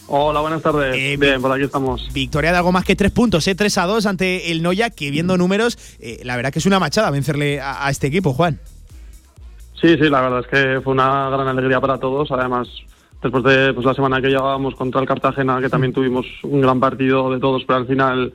Hola, 0.07 0.41
buenas 0.41 0.61
tardes. 0.61 0.95
Eh, 0.95 1.17
Bien, 1.19 1.41
por 1.41 1.51
aquí 1.51 1.63
estamos. 1.63 2.07
Victoria 2.13 2.51
de 2.51 2.57
algo 2.57 2.71
más 2.71 2.85
que 2.85 2.95
tres 2.95 3.11
puntos, 3.11 3.47
¿eh? 3.47 3.55
3 3.55 3.77
a 3.79 3.85
2 3.85 4.05
ante 4.05 4.51
el 4.51 4.61
Noya, 4.61 4.89
que 4.91 5.09
viendo 5.09 5.37
números, 5.37 5.77
eh, 5.99 6.21
la 6.23 6.35
verdad 6.35 6.53
que 6.53 6.59
es 6.59 6.65
una 6.65 6.79
machada 6.79 7.09
vencerle 7.09 7.59
a, 7.59 7.87
a, 7.87 7.89
este 7.89 8.07
equipo, 8.07 8.33
Juan. 8.33 8.59
Sí, 9.81 9.95
sí, 9.99 10.09
la 10.09 10.21
verdad 10.21 10.39
es 10.41 10.47
que 10.47 10.81
fue 10.81 10.93
una 10.93 11.29
gran 11.29 11.47
alegría 11.47 11.81
para 11.81 11.97
todos. 11.97 12.31
Además, 12.31 12.67
después 13.21 13.43
de 13.43 13.73
pues, 13.73 13.85
la 13.85 13.93
semana 13.95 14.21
que 14.21 14.29
llevábamos 14.29 14.75
contra 14.75 15.01
el 15.01 15.07
Cartagena, 15.07 15.59
que 15.59 15.69
también 15.69 15.93
tuvimos 15.93 16.25
un 16.43 16.61
gran 16.61 16.79
partido 16.79 17.31
de 17.31 17.39
todos, 17.39 17.63
pero 17.65 17.79
al 17.79 17.87
final 17.87 18.33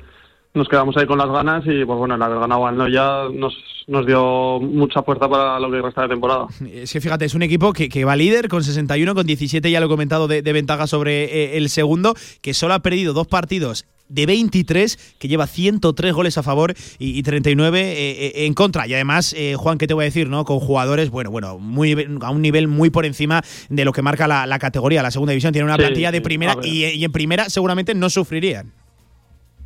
nos 0.54 0.68
quedamos 0.68 0.96
ahí 0.96 1.06
con 1.06 1.18
las 1.18 1.28
ganas 1.28 1.64
y 1.66 1.84
pues 1.84 1.98
bueno, 1.98 2.14
el 2.16 2.22
haber 2.22 2.40
ganado 2.40 2.66
al 2.66 2.76
Noya 2.76 3.28
nos, 3.32 3.54
nos 3.86 4.04
dio 4.06 4.58
mucha 4.60 5.02
fuerza 5.02 5.28
para 5.28 5.60
lo 5.60 5.70
que 5.70 5.80
resta 5.80 6.02
de 6.02 6.08
temporada. 6.08 6.46
Es 6.72 6.92
que 6.92 7.00
fíjate, 7.00 7.24
es 7.24 7.34
un 7.34 7.42
equipo 7.42 7.72
que, 7.72 7.88
que 7.88 8.04
va 8.04 8.16
líder 8.16 8.48
con 8.48 8.64
61, 8.64 9.14
con 9.14 9.26
17, 9.26 9.70
ya 9.70 9.80
lo 9.80 9.86
he 9.86 9.88
comentado, 9.88 10.26
de, 10.28 10.42
de 10.42 10.52
ventaja 10.52 10.86
sobre 10.86 11.24
eh, 11.24 11.56
el 11.56 11.68
segundo, 11.68 12.14
que 12.42 12.54
solo 12.54 12.74
ha 12.74 12.80
perdido 12.80 13.12
dos 13.12 13.26
partidos 13.28 13.86
de 14.08 14.26
23, 14.26 15.16
que 15.20 15.28
lleva 15.28 15.46
103 15.46 16.12
goles 16.12 16.36
a 16.36 16.42
favor 16.42 16.74
y, 16.98 17.16
y 17.16 17.22
39 17.22 17.80
eh, 17.80 18.46
en 18.46 18.54
contra. 18.54 18.88
Y 18.88 18.94
además, 18.94 19.32
eh, 19.38 19.54
Juan, 19.56 19.78
¿qué 19.78 19.86
te 19.86 19.94
voy 19.94 20.02
a 20.02 20.06
decir? 20.06 20.28
no 20.28 20.44
Con 20.44 20.58
jugadores, 20.58 21.10
bueno, 21.10 21.30
bueno, 21.30 21.60
muy 21.60 21.92
a 22.22 22.30
un 22.32 22.42
nivel 22.42 22.66
muy 22.66 22.90
por 22.90 23.06
encima 23.06 23.42
de 23.68 23.84
lo 23.84 23.92
que 23.92 24.02
marca 24.02 24.26
la, 24.26 24.46
la 24.46 24.58
categoría, 24.58 25.00
la 25.04 25.12
segunda 25.12 25.30
división. 25.30 25.52
Tiene 25.52 25.64
una 25.66 25.76
Sí, 25.76 25.82
plantilla 25.82 26.10
de 26.10 26.20
primera 26.20 26.56
y, 26.64 26.86
y 26.86 27.04
en 27.04 27.12
primera 27.12 27.48
seguramente 27.50 27.94
no 27.94 28.10
sufrirían. 28.10 28.72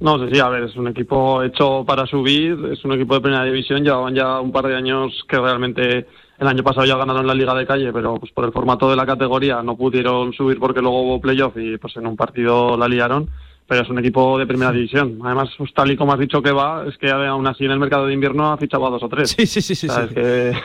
No 0.00 0.18
sé, 0.18 0.34
sí, 0.34 0.40
a 0.40 0.48
ver, 0.48 0.64
es 0.64 0.76
un 0.76 0.88
equipo 0.88 1.42
hecho 1.42 1.84
para 1.86 2.06
subir, 2.06 2.58
es 2.72 2.84
un 2.84 2.92
equipo 2.92 3.14
de 3.14 3.20
primera 3.20 3.44
división, 3.44 3.84
llevaban 3.84 4.14
ya 4.14 4.40
un 4.40 4.52
par 4.52 4.66
de 4.66 4.76
años 4.76 5.24
que 5.28 5.38
realmente 5.38 6.06
el 6.38 6.48
año 6.48 6.64
pasado 6.64 6.84
ya 6.84 6.96
ganaron 6.96 7.26
la 7.26 7.34
Liga 7.34 7.54
de 7.54 7.66
Calle, 7.66 7.92
pero 7.92 8.16
pues 8.16 8.32
por 8.32 8.44
el 8.44 8.52
formato 8.52 8.90
de 8.90 8.96
la 8.96 9.06
categoría 9.06 9.62
no 9.62 9.76
pudieron 9.76 10.32
subir 10.32 10.58
porque 10.58 10.80
luego 10.80 11.02
hubo 11.02 11.20
playoff 11.20 11.56
y 11.56 11.78
pues 11.78 11.96
en 11.96 12.06
un 12.06 12.16
partido 12.16 12.76
la 12.76 12.88
liaron, 12.88 13.30
pero 13.66 13.82
es 13.82 13.88
un 13.88 13.98
equipo 13.98 14.38
de 14.38 14.46
primera 14.46 14.72
división. 14.72 15.18
Además, 15.24 15.50
pues, 15.56 15.72
tal 15.72 15.90
y 15.90 15.96
como 15.96 16.12
has 16.12 16.18
dicho 16.18 16.42
que 16.42 16.52
va, 16.52 16.84
es 16.86 16.98
que 16.98 17.10
aún 17.10 17.46
así 17.46 17.64
en 17.64 17.70
el 17.70 17.78
mercado 17.78 18.06
de 18.06 18.14
invierno 18.14 18.52
ha 18.52 18.58
fichado 18.58 18.86
a 18.86 18.90
dos 18.90 19.02
o 19.02 19.08
tres. 19.08 19.30
Sí, 19.30 19.46
sí, 19.46 19.62
sí. 19.62 19.74
sí, 19.74 19.88
O 19.88 19.92
sea, 19.92 20.06
sí. 20.06 20.14
es 20.16 20.56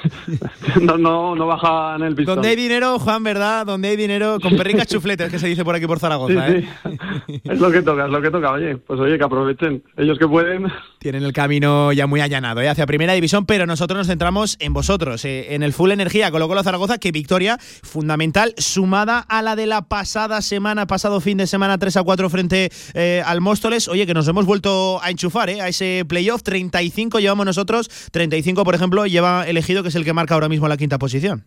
que 0.75 0.79
no, 0.81 0.97
no, 0.97 1.35
no 1.35 1.47
baja 1.47 1.95
en 1.95 2.03
el 2.03 2.15
pistón. 2.15 2.35
Donde 2.35 2.49
hay 2.49 2.55
dinero, 2.55 2.99
Juan, 2.99 3.23
¿verdad? 3.23 3.65
Donde 3.65 3.89
hay 3.89 3.95
dinero, 3.95 4.37
con 4.41 4.55
perricas 4.55 4.87
chufletes, 4.87 5.31
que 5.31 5.39
se 5.39 5.47
dice 5.47 5.63
por 5.63 5.75
aquí 5.75 5.87
por 5.87 5.99
Zaragoza. 5.99 6.47
Sí, 6.47 6.53
¿eh? 6.53 7.41
Es 7.43 7.59
lo 7.59 7.71
que 7.71 7.81
toca, 7.81 8.05
es 8.05 8.11
lo 8.11 8.21
que 8.21 8.31
toca. 8.31 8.51
Oye, 8.51 8.77
pues 8.77 8.99
oye, 8.99 9.17
que 9.17 9.23
aprovechen. 9.23 9.83
Ellos 9.97 10.19
que 10.19 10.27
pueden. 10.27 10.67
Tienen 10.99 11.23
el 11.23 11.33
camino 11.33 11.93
ya 11.93 12.07
muy 12.07 12.21
allanado 12.21 12.61
¿eh? 12.61 12.69
hacia 12.69 12.85
Primera 12.85 13.13
División, 13.13 13.45
pero 13.45 13.65
nosotros 13.65 13.97
nos 13.97 14.07
centramos 14.07 14.57
en 14.59 14.73
vosotros, 14.73 15.23
eh, 15.25 15.53
en 15.55 15.63
el 15.63 15.73
Full 15.73 15.91
Energía 15.91 16.31
Colo 16.31 16.47
Colo 16.47 16.63
Zaragoza, 16.63 16.97
que 16.97 17.11
victoria 17.11 17.57
fundamental, 17.59 18.53
sumada 18.57 19.19
a 19.19 19.41
la 19.41 19.55
de 19.55 19.67
la 19.67 19.83
pasada 19.83 20.41
semana, 20.41 20.87
pasado 20.87 21.21
fin 21.21 21.37
de 21.37 21.47
semana 21.47 21.77
3 21.77 21.97
a 21.97 22.03
4 22.03 22.29
frente 22.29 22.69
eh, 22.93 23.21
al 23.25 23.41
Móstoles. 23.41 23.87
Oye, 23.87 24.05
que 24.05 24.13
nos 24.13 24.27
hemos 24.27 24.45
vuelto 24.45 25.01
a 25.03 25.09
enchufar 25.09 25.49
¿eh? 25.49 25.61
a 25.61 25.67
ese 25.67 26.05
playoff. 26.07 26.43
35 26.43 27.19
llevamos 27.19 27.45
nosotros, 27.45 27.89
35, 28.11 28.63
por 28.63 28.75
ejemplo, 28.75 29.05
lleva 29.05 29.47
elegido, 29.47 29.83
que 29.83 29.89
es 29.89 29.95
el 29.95 30.05
que 30.05 30.13
marca 30.13 30.33
ahora 30.33 30.49
mismo 30.49 30.67
la 30.67 30.77
quinta 30.77 30.97
posición. 30.97 31.45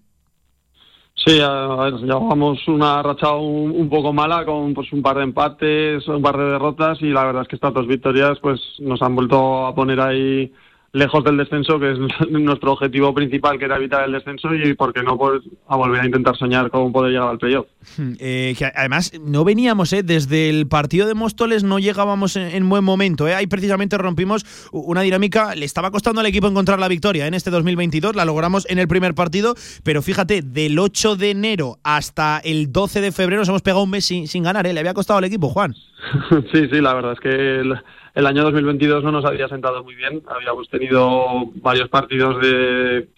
Sí, 1.15 1.35
llevábamos 1.35 2.67
una 2.69 3.03
racha 3.03 3.35
un, 3.35 3.71
un 3.71 3.89
poco 3.89 4.13
mala 4.13 4.45
con 4.45 4.75
pues 4.75 4.93
un 4.93 5.03
par 5.03 5.19
de 5.19 5.25
empates, 5.25 6.09
un 6.09 6.23
par 6.23 6.37
de 6.37 6.45
derrotas 6.45 7.01
y 7.03 7.11
la 7.11 7.25
verdad 7.25 7.43
es 7.43 7.49
que 7.49 7.57
estas 7.57 7.75
dos 7.75 7.87
victorias 7.87 8.39
pues 8.41 8.61
nos 8.81 9.01
han 9.03 9.15
vuelto 9.15 9.67
a 9.67 9.75
poner 9.75 10.01
ahí 10.01 10.53
lejos 10.93 11.25
del 11.25 11.39
descenso, 11.39 11.79
que 11.79 11.93
es 11.93 11.99
nuestro 12.31 12.73
objetivo 12.73 13.15
principal, 13.15 13.59
que 13.59 13.65
era 13.65 13.77
evitar 13.77 14.05
el 14.05 14.13
descenso 14.13 14.55
y 14.55 14.75
por 14.75 14.93
qué 14.93 15.03
no 15.03 15.17
pues, 15.17 15.43
a 15.67 15.77
volver 15.77 16.03
a 16.03 16.07
intentar 16.07 16.37
soñar 16.37 16.71
con 16.71 16.93
poder 16.93 17.13
llegar 17.13 17.29
al 17.29 17.39
playoff. 17.39 17.67
Eh, 18.25 18.55
que 18.57 18.67
además 18.67 19.13
no 19.21 19.45
veníamos, 19.45 19.93
eh, 19.93 20.03
desde 20.03 20.49
el 20.49 20.67
partido 20.67 21.07
de 21.07 21.15
Móstoles 21.15 21.65
no 21.65 21.79
llegábamos 21.79 22.37
en, 22.37 22.49
en 22.49 22.69
buen 22.69 22.85
momento. 22.85 23.27
Eh. 23.27 23.35
Ahí 23.35 23.47
precisamente 23.47 23.97
rompimos 23.99 24.45
una 24.71 25.01
dinámica, 25.01 25.55
le 25.55 25.65
estaba 25.65 25.91
costando 25.91 26.21
al 26.21 26.27
equipo 26.27 26.47
encontrar 26.47 26.79
la 26.79 26.89
victoria 26.89 27.27
en 27.27 27.35
este 27.35 27.51
2022, 27.51 28.15
la 28.15 28.25
logramos 28.25 28.69
en 28.71 28.79
el 28.79 28.87
primer 28.87 29.15
partido, 29.15 29.55
pero 29.83 30.03
fíjate, 30.03 30.43
del 30.43 30.79
8 30.79 31.17
de 31.17 31.31
enero 31.31 31.79
hasta 31.83 32.39
el 32.45 32.73
12 32.73 33.01
de 33.01 33.13
febrero 33.13 33.41
nos 33.41 33.49
hemos 33.49 33.63
pegado 33.63 33.83
un 33.83 33.91
mes 33.91 34.05
sin, 34.05 34.29
sin 34.29 34.43
ganar, 34.43 34.67
¿eh? 34.67 34.73
le 34.73 34.81
había 34.81 34.95
costado 34.95 35.19
al 35.19 35.25
equipo, 35.25 35.49
Juan. 35.49 35.75
sí, 36.53 36.69
sí, 36.71 36.81
la 36.81 36.95
verdad 36.95 37.13
es 37.13 37.21
que 37.21 37.31
el, 37.31 37.75
el 38.15 38.27
año 38.27 38.43
2022 38.43 39.05
no 39.05 39.13
nos 39.13 39.25
había 39.25 39.49
sentado 39.49 39.83
muy 39.83 39.95
bien. 39.95 40.23
Habíamos 40.29 40.69
tenido 40.69 41.47
varios 41.57 41.89
partidos 41.89 42.41
de 42.41 43.09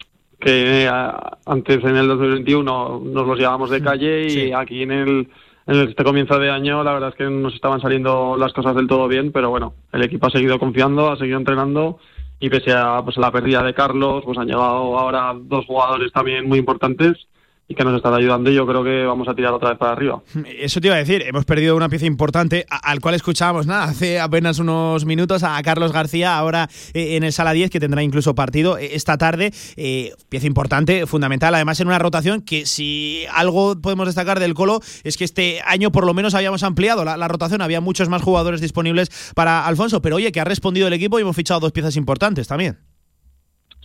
que 0.40 0.86
a, 0.88 1.38
antes 1.47 1.82
en 1.84 1.97
el 1.97 2.07
2021 2.09 3.03
nos 3.05 3.26
los 3.26 3.38
llevábamos 3.38 3.70
de 3.70 3.82
calle 3.82 4.26
y 4.26 4.30
Sí. 4.30 4.53
aquí 4.53 4.82
en 4.82 4.92
el 4.92 5.28
en 5.66 5.88
este 5.88 6.05
comienzo 6.05 6.38
de 6.38 6.51
año 6.51 6.84
la 6.84 6.92
verdad 6.92 7.09
es 7.09 7.14
que 7.14 7.24
nos 7.24 7.55
estaban 7.55 7.80
saliendo 7.80 8.36
las 8.36 8.53
cosas 8.53 8.76
del 8.76 8.86
todo 8.86 9.09
bien, 9.09 9.32
pero 9.32 9.49
bueno, 9.49 9.72
el 9.92 10.03
equipo 10.03 10.26
ha 10.26 10.30
seguido 10.30 10.59
confiando, 10.59 11.11
ha 11.11 11.16
seguido 11.16 11.38
entrenando 11.38 11.99
y 12.38 12.51
pese 12.51 12.72
a 12.72 13.01
pues, 13.03 13.16
la 13.16 13.30
pérdida 13.32 13.62
de 13.62 13.72
Carlos, 13.72 14.22
pues 14.26 14.36
han 14.36 14.47
llegado 14.47 14.99
ahora 14.99 15.32
dos 15.34 15.64
jugadores 15.64 16.12
también 16.12 16.47
muy 16.47 16.59
importantes 16.59 17.26
y 17.66 17.74
que 17.74 17.84
nos 17.84 17.96
están 17.96 18.14
ayudando 18.14 18.50
y 18.50 18.54
yo 18.54 18.66
creo 18.66 18.84
que 18.84 19.04
vamos 19.04 19.26
a 19.28 19.34
tirar 19.34 19.52
otra 19.52 19.70
vez 19.70 19.78
para 19.78 19.92
arriba. 19.92 20.22
Eso 20.58 20.80
te 20.80 20.88
iba 20.88 20.96
a 20.96 20.98
decir, 20.98 21.22
hemos 21.22 21.44
perdido 21.44 21.76
una 21.76 21.88
pieza 21.88 22.06
importante 22.06 22.66
al 22.68 23.00
cual 23.00 23.14
escuchábamos 23.14 23.66
nada 23.66 23.84
hace 23.84 24.20
apenas 24.20 24.58
unos 24.58 25.04
minutos 25.04 25.42
a 25.42 25.60
Carlos 25.62 25.92
García, 25.92 26.36
ahora 26.36 26.68
eh, 26.92 27.16
en 27.16 27.24
el 27.24 27.32
Sala 27.32 27.52
10, 27.52 27.70
que 27.70 27.80
tendrá 27.80 28.02
incluso 28.02 28.34
partido 28.34 28.76
eh, 28.76 28.90
esta 28.94 29.16
tarde. 29.16 29.52
Eh, 29.76 30.12
pieza 30.28 30.46
importante, 30.46 31.06
fundamental, 31.06 31.54
además 31.54 31.80
en 31.80 31.88
una 31.88 31.98
rotación 31.98 32.42
que 32.42 32.66
si 32.66 33.24
algo 33.32 33.80
podemos 33.80 34.06
destacar 34.06 34.40
del 34.40 34.54
Colo 34.54 34.80
es 35.02 35.16
que 35.16 35.24
este 35.24 35.60
año 35.64 35.90
por 35.90 36.04
lo 36.04 36.14
menos 36.14 36.34
habíamos 36.34 36.62
ampliado 36.62 37.04
la 37.04 37.28
rotación, 37.28 37.62
había 37.62 37.80
muchos 37.80 38.08
más 38.08 38.22
jugadores 38.22 38.60
disponibles 38.60 39.32
para 39.34 39.66
Alfonso, 39.66 40.02
pero 40.02 40.16
oye, 40.16 40.32
que 40.32 40.40
ha 40.40 40.44
respondido 40.44 40.86
el 40.86 40.92
equipo 40.92 41.18
y 41.18 41.22
hemos 41.22 41.36
fichado 41.36 41.60
dos 41.60 41.72
piezas 41.72 41.96
importantes 41.96 42.46
también. 42.48 42.78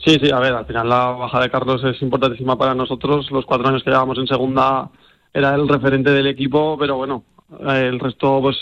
Sí, 0.06 0.18
sí, 0.22 0.32
a 0.32 0.40
ver, 0.40 0.54
al 0.54 0.66
final 0.66 0.88
la 0.88 1.06
baja 1.12 1.42
de 1.42 1.50
Carlos 1.50 1.84
es 1.84 2.02
importantísima 2.02 2.58
para 2.58 2.74
nosotros. 2.74 3.30
Los 3.32 3.46
cuatro 3.46 3.68
años 3.68 3.84
que 3.84 3.90
llevamos 3.92 4.18
en 4.18 4.28
segunda 4.28 4.90
era 5.34 5.54
el 5.56 5.68
referente 5.68 6.12
del 6.12 6.28
equipo, 6.28 6.78
pero 6.80 6.96
bueno, 6.98 7.24
eh, 7.68 7.88
el 7.90 8.00
resto 8.00 8.40
pues 8.42 8.56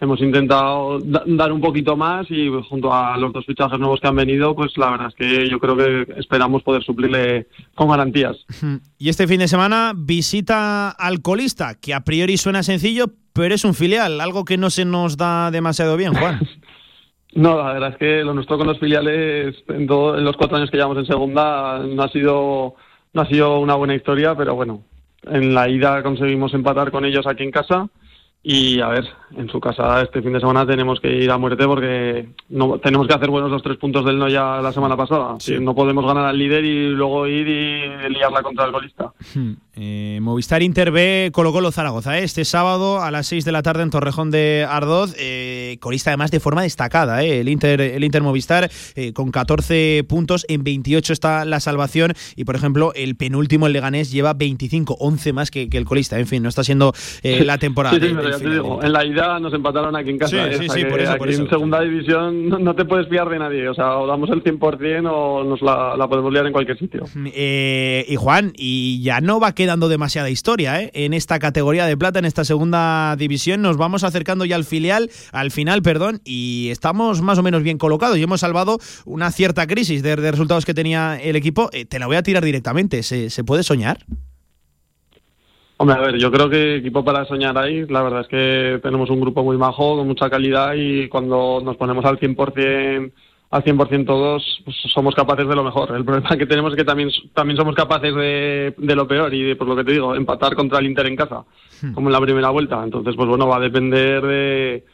hemos 0.00 0.20
intentado 0.20 0.98
da- 1.00 1.22
dar 1.26 1.52
un 1.52 1.60
poquito 1.60 1.96
más 1.96 2.26
y 2.28 2.50
pues, 2.50 2.66
junto 2.66 2.92
a 2.92 3.16
los 3.16 3.32
dos 3.32 3.46
fichajes 3.46 3.78
nuevos 3.78 4.00
que 4.00 4.08
han 4.08 4.16
venido, 4.16 4.54
pues 4.54 4.76
la 4.76 4.90
verdad 4.90 5.08
es 5.08 5.14
que 5.14 5.48
yo 5.48 5.58
creo 5.60 5.76
que 5.76 6.06
esperamos 6.18 6.62
poder 6.62 6.82
suplirle 6.84 7.46
con 7.74 7.88
garantías. 7.88 8.36
Y 8.98 9.08
este 9.08 9.26
fin 9.26 9.38
de 9.38 9.48
semana 9.48 9.92
visita 9.96 10.90
al 10.90 11.22
colista, 11.22 11.76
que 11.80 11.94
a 11.94 12.00
priori 12.04 12.36
suena 12.36 12.62
sencillo, 12.62 13.06
pero 13.32 13.54
es 13.54 13.64
un 13.64 13.74
filial, 13.74 14.20
algo 14.20 14.44
que 14.44 14.58
no 14.58 14.70
se 14.70 14.84
nos 14.84 15.16
da 15.16 15.50
demasiado 15.50 15.96
bien, 15.96 16.12
Juan. 16.14 16.40
No, 17.34 17.56
la 17.58 17.72
verdad 17.72 17.90
es 17.90 17.96
que 17.96 18.22
lo 18.24 18.34
nuestro 18.34 18.58
con 18.58 18.66
los 18.66 18.78
filiales 18.78 19.56
en, 19.68 19.86
todo- 19.86 20.18
en 20.18 20.24
los 20.24 20.36
cuatro 20.36 20.56
años 20.58 20.70
que 20.70 20.76
llevamos 20.76 20.98
en 20.98 21.06
segunda 21.06 21.78
no 21.78 22.02
ha 22.02 22.08
sido 22.08 22.74
no 23.14 23.22
ha 23.22 23.26
sido 23.26 23.58
una 23.58 23.74
buena 23.74 23.94
historia, 23.94 24.34
pero 24.34 24.54
bueno, 24.54 24.82
en 25.24 25.54
la 25.54 25.68
ida 25.68 26.02
conseguimos 26.02 26.52
empatar 26.54 26.90
con 26.90 27.04
ellos 27.04 27.26
aquí 27.26 27.42
en 27.42 27.50
casa 27.50 27.88
y 28.42 28.80
a 28.80 28.88
ver, 28.88 29.04
en 29.36 29.48
su 29.48 29.60
casa 29.60 30.02
este 30.02 30.20
fin 30.20 30.32
de 30.32 30.40
semana 30.40 30.66
tenemos 30.66 30.98
que 30.98 31.12
ir 31.14 31.30
a 31.30 31.38
muerte 31.38 31.64
porque 31.66 32.28
no 32.48 32.78
tenemos 32.80 33.06
que 33.06 33.14
hacer 33.14 33.30
buenos 33.30 33.50
los 33.50 33.62
tres 33.62 33.76
puntos 33.76 34.04
del 34.04 34.18
Noya 34.18 34.60
la 34.60 34.72
semana 34.72 34.96
pasada. 34.96 35.36
Sí. 35.38 35.58
No 35.60 35.74
podemos 35.76 36.04
ganar 36.04 36.24
al 36.24 36.36
líder 36.38 36.64
y 36.64 36.88
luego 36.88 37.26
ir 37.28 37.46
y 37.46 38.08
liarla 38.12 38.42
contra 38.42 38.64
el 38.64 38.72
golista. 38.72 39.12
Eh, 39.74 40.18
Movistar 40.20 40.62
Inter 40.62 40.90
B 40.90 41.30
Colo 41.32 41.50
Colo 41.50 41.72
Zaragoza, 41.72 42.18
¿eh? 42.18 42.24
este 42.24 42.44
sábado 42.44 43.00
a 43.00 43.10
las 43.10 43.26
6 43.28 43.46
de 43.46 43.52
la 43.52 43.62
tarde 43.62 43.82
en 43.82 43.88
Torrejón 43.88 44.30
de 44.30 44.66
Ardoz, 44.68 45.14
eh, 45.18 45.78
colista 45.80 46.10
además 46.10 46.30
de 46.30 46.40
forma 46.40 46.62
destacada, 46.62 47.24
¿eh? 47.24 47.40
el 47.40 47.48
Inter 47.48 47.80
el 47.80 48.04
Inter 48.04 48.22
Movistar 48.22 48.70
con 49.14 49.30
14 49.30 50.04
puntos, 50.06 50.44
en 50.50 50.62
28 50.62 51.14
está 51.14 51.46
la 51.46 51.58
salvación 51.58 52.12
y 52.36 52.44
por 52.44 52.54
ejemplo 52.54 52.92
el 52.94 53.16
penúltimo 53.16 53.66
el 53.66 53.72
Leganés 53.72 54.12
lleva 54.12 54.34
25, 54.34 54.96
11 55.00 55.32
más 55.32 55.50
que, 55.50 55.70
que 55.70 55.78
el 55.78 55.86
colista, 55.86 56.18
en 56.18 56.26
fin, 56.26 56.42
no 56.42 56.50
está 56.50 56.64
siendo 56.64 56.92
la 57.22 57.56
temporada. 57.56 57.98
Sí, 57.98 58.08
sí, 58.08 58.14
pero 58.14 58.30
ya 58.30 58.38
te 58.38 58.50
digo, 58.50 58.82
en 58.82 58.92
la 58.92 59.06
ida 59.06 59.40
nos 59.40 59.54
empataron 59.54 59.96
aquí 59.96 60.10
en 60.10 60.18
casa. 60.18 60.52
Sí, 60.52 60.68
sí, 60.68 60.84
por 60.84 61.00
eso, 61.00 61.12
aquí 61.12 61.18
por 61.18 61.30
eso. 61.30 61.42
en 61.42 61.48
segunda 61.48 61.80
división 61.80 62.48
no, 62.50 62.58
no 62.58 62.74
te 62.74 62.84
puedes 62.84 63.08
fiar 63.08 63.28
de 63.30 63.38
nadie. 63.38 63.66
O 63.68 63.74
sea, 63.74 63.96
o 63.96 64.06
damos 64.06 64.28
el 64.28 64.44
100% 64.44 65.10
o 65.10 65.44
nos 65.44 65.62
la, 65.62 65.96
la 65.96 66.08
podemos 66.08 66.30
liar 66.30 66.46
en 66.46 66.52
cualquier 66.52 66.78
sitio. 66.78 67.04
Eh, 67.34 68.04
y 68.06 68.16
Juan, 68.16 68.52
y 68.54 69.00
ya 69.02 69.20
no 69.22 69.40
va 69.40 69.54
quedando 69.62 69.88
demasiada 69.88 70.28
historia 70.28 70.82
¿eh? 70.82 70.90
en 70.92 71.14
esta 71.14 71.38
categoría 71.38 71.86
de 71.86 71.96
plata, 71.96 72.18
en 72.18 72.24
esta 72.24 72.44
segunda 72.44 73.14
división. 73.14 73.62
Nos 73.62 73.76
vamos 73.76 74.02
acercando 74.02 74.44
ya 74.44 74.56
al 74.56 74.64
filial, 74.64 75.08
al 75.30 75.52
final, 75.52 75.82
perdón, 75.82 76.20
y 76.24 76.68
estamos 76.70 77.22
más 77.22 77.38
o 77.38 77.44
menos 77.44 77.62
bien 77.62 77.78
colocados 77.78 78.18
y 78.18 78.22
hemos 78.24 78.40
salvado 78.40 78.78
una 79.04 79.30
cierta 79.30 79.68
crisis 79.68 80.02
de, 80.02 80.16
resultados 80.16 80.66
que 80.66 80.74
tenía 80.74 81.16
el 81.16 81.36
equipo. 81.36 81.70
Eh, 81.72 81.84
te 81.84 82.00
la 82.00 82.08
voy 82.08 82.16
a 82.16 82.24
tirar 82.24 82.44
directamente. 82.44 83.04
¿Se, 83.04 83.30
se 83.30 83.44
puede 83.44 83.62
soñar? 83.62 83.98
Hombre, 85.76 85.96
a 85.96 86.00
ver, 86.00 86.18
yo 86.18 86.32
creo 86.32 86.50
que 86.50 86.78
equipo 86.78 87.04
para 87.04 87.24
soñar 87.24 87.56
ahí. 87.56 87.86
La 87.86 88.02
verdad 88.02 88.22
es 88.22 88.26
que 88.26 88.80
tenemos 88.82 89.10
un 89.10 89.20
grupo 89.20 89.44
muy 89.44 89.56
majo, 89.56 89.96
con 89.96 90.08
mucha 90.08 90.28
calidad 90.28 90.74
y 90.74 91.08
cuando 91.08 91.60
nos 91.64 91.76
ponemos 91.76 92.04
al 92.04 92.18
100%, 92.18 93.12
al 93.52 93.62
100% 93.62 94.06
todos, 94.06 94.62
pues 94.64 94.76
somos 94.94 95.14
capaces 95.14 95.46
de 95.46 95.54
lo 95.54 95.62
mejor. 95.62 95.94
El 95.94 96.06
problema 96.06 96.36
que 96.38 96.46
tenemos 96.46 96.72
es 96.72 96.76
que 96.78 96.84
también, 96.84 97.10
también 97.34 97.58
somos 97.58 97.74
capaces 97.74 98.14
de, 98.14 98.74
de 98.78 98.96
lo 98.96 99.06
peor 99.06 99.32
y, 99.34 99.42
de, 99.42 99.56
por 99.56 99.68
lo 99.68 99.76
que 99.76 99.84
te 99.84 99.92
digo, 99.92 100.14
empatar 100.14 100.54
contra 100.56 100.78
el 100.78 100.86
Inter 100.86 101.06
en 101.06 101.16
casa, 101.16 101.44
como 101.92 102.08
en 102.08 102.14
la 102.14 102.20
primera 102.20 102.48
vuelta. 102.48 102.82
Entonces, 102.82 103.14
pues 103.14 103.28
bueno, 103.28 103.46
va 103.46 103.56
a 103.56 103.60
depender 103.60 104.22
de 104.22 104.84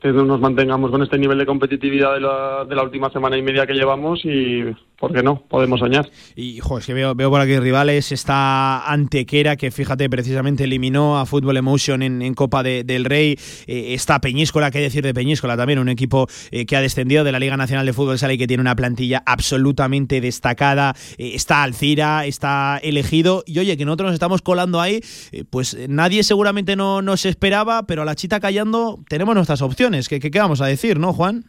que 0.00 0.08
nos 0.12 0.40
mantengamos 0.40 0.90
con 0.90 1.00
este 1.02 1.16
nivel 1.16 1.38
de 1.38 1.46
competitividad 1.46 2.14
de 2.14 2.20
la, 2.20 2.64
de 2.64 2.74
la 2.74 2.82
última 2.82 3.08
semana 3.10 3.38
y 3.38 3.42
media 3.42 3.66
que 3.66 3.74
llevamos 3.74 4.24
y, 4.24 4.64
¿por 4.98 5.12
qué 5.12 5.22
no? 5.22 5.42
Podemos 5.48 5.80
soñar. 5.80 6.10
Y, 6.34 6.58
jo, 6.60 6.78
que 6.78 6.92
veo, 6.94 7.14
veo 7.14 7.30
por 7.30 7.40
aquí 7.40 7.58
rivales. 7.58 8.12
Está 8.12 8.90
Antequera, 8.90 9.56
que 9.56 9.70
fíjate, 9.70 10.08
precisamente 10.10 10.64
eliminó 10.64 11.18
a 11.18 11.26
Fútbol 11.26 11.56
Emotion 11.56 12.02
en, 12.02 12.20
en 12.22 12.34
Copa 12.34 12.62
de- 12.62 12.84
del 12.84 13.04
Rey. 13.04 13.36
Eh, 13.66 13.94
está 13.94 14.20
Peñíscola, 14.20 14.70
qué 14.70 14.80
decir 14.80 15.04
de 15.04 15.14
Peñíscola 15.14 15.56
también, 15.56 15.78
un 15.78 15.88
equipo 15.88 16.26
eh, 16.50 16.66
que 16.66 16.76
ha 16.76 16.80
descendido 16.80 17.24
de 17.24 17.32
la 17.32 17.38
Liga 17.38 17.56
Nacional 17.56 17.86
de 17.86 17.92
Fútbol 17.92 18.18
Sala 18.18 18.32
y 18.32 18.38
que 18.38 18.46
tiene 18.46 18.60
una 18.60 18.74
plantilla 18.76 19.22
absolutamente 19.26 20.20
destacada. 20.20 20.94
Eh, 21.18 21.32
está 21.34 21.62
Alcira, 21.62 22.26
está 22.26 22.78
elegido. 22.82 23.44
Y 23.46 23.58
oye, 23.58 23.76
que 23.76 23.84
nosotros 23.84 24.08
nos 24.08 24.14
estamos 24.14 24.42
colando 24.42 24.80
ahí, 24.80 25.00
eh, 25.32 25.44
pues 25.48 25.74
eh, 25.74 25.86
nadie 25.88 26.22
seguramente 26.22 26.76
no 26.76 27.02
nos 27.02 27.24
esperaba, 27.24 27.86
pero 27.86 28.02
a 28.02 28.04
la 28.04 28.14
chita 28.14 28.40
callando 28.40 29.02
tenemos 29.08 29.34
nuestras 29.34 29.62
opciones. 29.62 30.08
¿Qué, 30.08 30.20
qué, 30.20 30.30
qué 30.30 30.38
vamos 30.38 30.60
a 30.60 30.66
decir, 30.66 30.98
no, 30.98 31.12
Juan? 31.12 31.44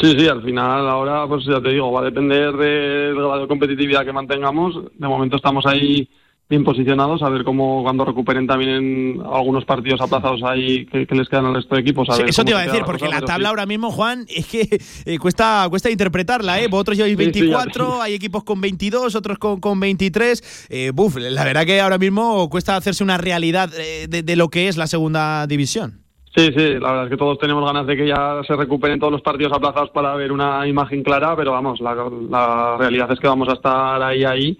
Sí, 0.00 0.12
sí, 0.18 0.26
al 0.26 0.42
final 0.42 0.88
ahora, 0.88 1.26
pues 1.28 1.44
ya 1.44 1.60
te 1.60 1.70
digo, 1.70 1.92
va 1.92 2.00
a 2.00 2.04
depender 2.04 2.52
del 2.52 3.14
grado 3.14 3.40
de 3.42 3.48
competitividad 3.48 4.04
que 4.04 4.12
mantengamos. 4.12 4.74
De 4.98 5.06
momento 5.08 5.36
estamos 5.36 5.64
ahí 5.66 6.08
bien 6.48 6.62
posicionados, 6.64 7.22
a 7.22 7.28
ver 7.30 7.42
cómo 7.42 7.82
cuando 7.82 8.04
recuperen 8.04 8.46
también 8.46 9.22
algunos 9.32 9.64
partidos 9.64 10.00
aplazados 10.00 10.42
ahí 10.42 10.84
que, 10.86 11.06
que 11.06 11.14
les 11.14 11.28
quedan 11.28 11.46
al 11.46 11.54
resto 11.54 11.74
de 11.74 11.80
equipos. 11.80 12.08
a 12.10 12.14
Sí, 12.14 12.20
ver 12.22 12.30
eso 12.30 12.44
te 12.44 12.50
iba 12.50 12.60
a 12.60 12.64
decir, 12.66 12.82
porque 12.84 13.06
cosa, 13.06 13.20
la 13.20 13.24
tabla 13.24 13.46
sí. 13.46 13.50
ahora 13.50 13.66
mismo, 13.66 13.90
Juan, 13.90 14.26
es 14.28 14.46
que 14.46 14.80
eh, 15.06 15.18
cuesta, 15.18 15.66
cuesta 15.70 15.90
interpretarla, 15.90 16.60
¿eh? 16.60 16.68
Vosotros 16.68 16.96
lleváis 16.98 17.16
Sí, 17.16 17.24
sí, 17.32 17.40
24, 17.40 18.02
hay 18.02 18.14
equipos 18.14 18.44
con 18.44 18.60
22, 18.60 19.14
otros 19.14 19.38
con, 19.38 19.60
con 19.60 19.80
23. 19.80 20.66
Eh, 20.68 20.90
buf, 20.92 21.16
la 21.16 21.44
verdad 21.44 21.64
que 21.64 21.80
ahora 21.80 21.98
mismo 21.98 22.50
cuesta 22.50 22.76
hacerse 22.76 23.02
una 23.02 23.16
realidad 23.16 23.70
eh, 23.78 24.06
de, 24.08 24.22
de 24.22 24.36
lo 24.36 24.48
que 24.48 24.68
es 24.68 24.76
la 24.76 24.86
segunda 24.86 25.46
división. 25.46 26.03
Sí, 26.36 26.50
sí, 26.56 26.74
la 26.80 26.90
verdad 26.90 27.04
es 27.04 27.10
que 27.10 27.16
todos 27.16 27.38
tenemos 27.38 27.64
ganas 27.64 27.86
de 27.86 27.96
que 27.96 28.08
ya 28.08 28.40
se 28.44 28.56
recuperen 28.56 28.98
todos 28.98 29.12
los 29.12 29.22
partidos 29.22 29.52
aplazados 29.52 29.90
para 29.90 30.16
ver 30.16 30.32
una 30.32 30.66
imagen 30.66 31.04
clara, 31.04 31.36
pero 31.36 31.52
vamos, 31.52 31.80
la, 31.80 31.94
la 31.94 32.76
realidad 32.76 33.12
es 33.12 33.20
que 33.20 33.28
vamos 33.28 33.48
a 33.48 33.52
estar 33.52 34.02
ahí, 34.02 34.24
ahí 34.24 34.58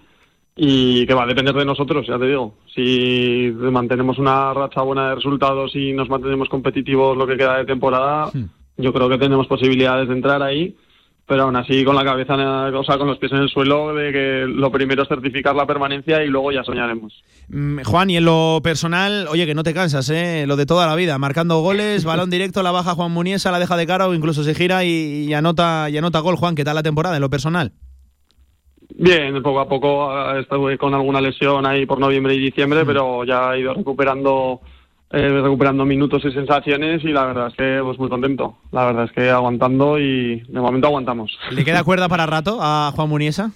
y 0.55 1.05
que 1.05 1.13
va 1.13 1.23
a 1.23 1.27
depender 1.27 1.53
de 1.53 1.65
nosotros, 1.65 2.07
ya 2.07 2.17
te 2.17 2.27
digo. 2.27 2.53
Si 2.73 3.53
mantenemos 3.59 4.17
una 4.17 4.53
racha 4.53 4.81
buena 4.81 5.09
de 5.09 5.15
resultados 5.15 5.75
y 5.75 5.91
nos 5.91 6.09
mantenemos 6.09 6.47
competitivos 6.47 7.17
lo 7.17 7.27
que 7.27 7.35
queda 7.35 7.57
de 7.57 7.65
temporada, 7.65 8.31
yo 8.77 8.93
creo 8.93 9.09
que 9.09 9.17
tenemos 9.17 9.47
posibilidades 9.47 10.07
de 10.07 10.13
entrar 10.13 10.41
ahí, 10.41 10.77
pero 11.27 11.43
aún 11.43 11.55
así 11.55 11.83
con 11.83 11.95
la 11.95 12.03
cabeza, 12.03 12.35
o 12.35 12.83
sea, 12.83 12.97
con 12.97 13.07
los 13.07 13.17
pies 13.17 13.31
en 13.31 13.39
el 13.39 13.49
suelo, 13.49 13.95
de 13.95 14.11
que 14.11 14.45
lo 14.47 14.71
primero 14.71 15.03
es 15.03 15.09
certificar 15.09 15.55
la 15.55 15.65
permanencia 15.65 16.23
y 16.23 16.27
luego 16.27 16.51
ya 16.51 16.63
soñaremos. 16.63 17.23
Mm, 17.49 17.79
Juan, 17.83 18.09
y 18.11 18.17
en 18.17 18.25
lo 18.25 18.59
personal, 18.63 19.27
oye, 19.29 19.45
que 19.45 19.55
no 19.55 19.63
te 19.63 19.73
cansas, 19.73 20.09
¿eh? 20.09 20.45
Lo 20.47 20.55
de 20.55 20.65
toda 20.65 20.85
la 20.85 20.95
vida, 20.95 21.17
marcando 21.17 21.61
goles, 21.61 22.05
balón 22.05 22.29
directo, 22.29 22.61
la 22.63 22.71
baja 22.71 22.93
Juan 22.95 23.11
Muniesa, 23.11 23.51
la 23.51 23.59
deja 23.59 23.75
de 23.77 23.87
cara 23.87 24.07
o 24.07 24.13
incluso 24.13 24.43
se 24.43 24.53
gira 24.55 24.83
y, 24.83 25.25
y 25.27 25.33
anota, 25.33 25.89
y 25.89 25.97
anota 25.97 26.19
gol. 26.19 26.35
Juan, 26.35 26.55
¿qué 26.55 26.63
tal 26.63 26.75
la 26.75 26.83
temporada 26.83 27.15
en 27.15 27.21
lo 27.21 27.29
personal? 27.29 27.71
Bien, 28.97 29.41
poco 29.41 29.59
a 29.59 29.67
poco 29.67 30.11
eh, 30.35 30.41
estuve 30.41 30.77
con 30.77 30.93
alguna 30.93 31.19
lesión 31.19 31.65
ahí 31.65 31.85
por 31.85 31.99
noviembre 31.99 32.35
y 32.35 32.39
diciembre, 32.39 32.83
Mm. 32.83 32.87
pero 32.87 33.23
ya 33.25 33.53
he 33.55 33.59
ido 33.61 33.73
recuperando 33.73 34.61
eh, 35.11 35.41
recuperando 35.41 35.85
minutos 35.85 36.23
y 36.25 36.31
sensaciones 36.31 37.03
y 37.03 37.09
la 37.09 37.25
verdad 37.25 37.47
es 37.47 37.55
que 37.55 37.79
pues 37.83 37.99
muy 37.99 38.09
contento. 38.09 38.57
La 38.71 38.85
verdad 38.85 39.05
es 39.05 39.11
que 39.11 39.29
aguantando 39.29 39.99
y 39.99 40.41
de 40.41 40.59
momento 40.59 40.87
aguantamos. 40.87 41.37
¿Le 41.51 41.63
queda 41.63 41.83
cuerda 41.83 42.09
para 42.09 42.25
rato 42.25 42.59
a 42.61 42.91
Juan 42.95 43.09
Muniesa? 43.09 43.51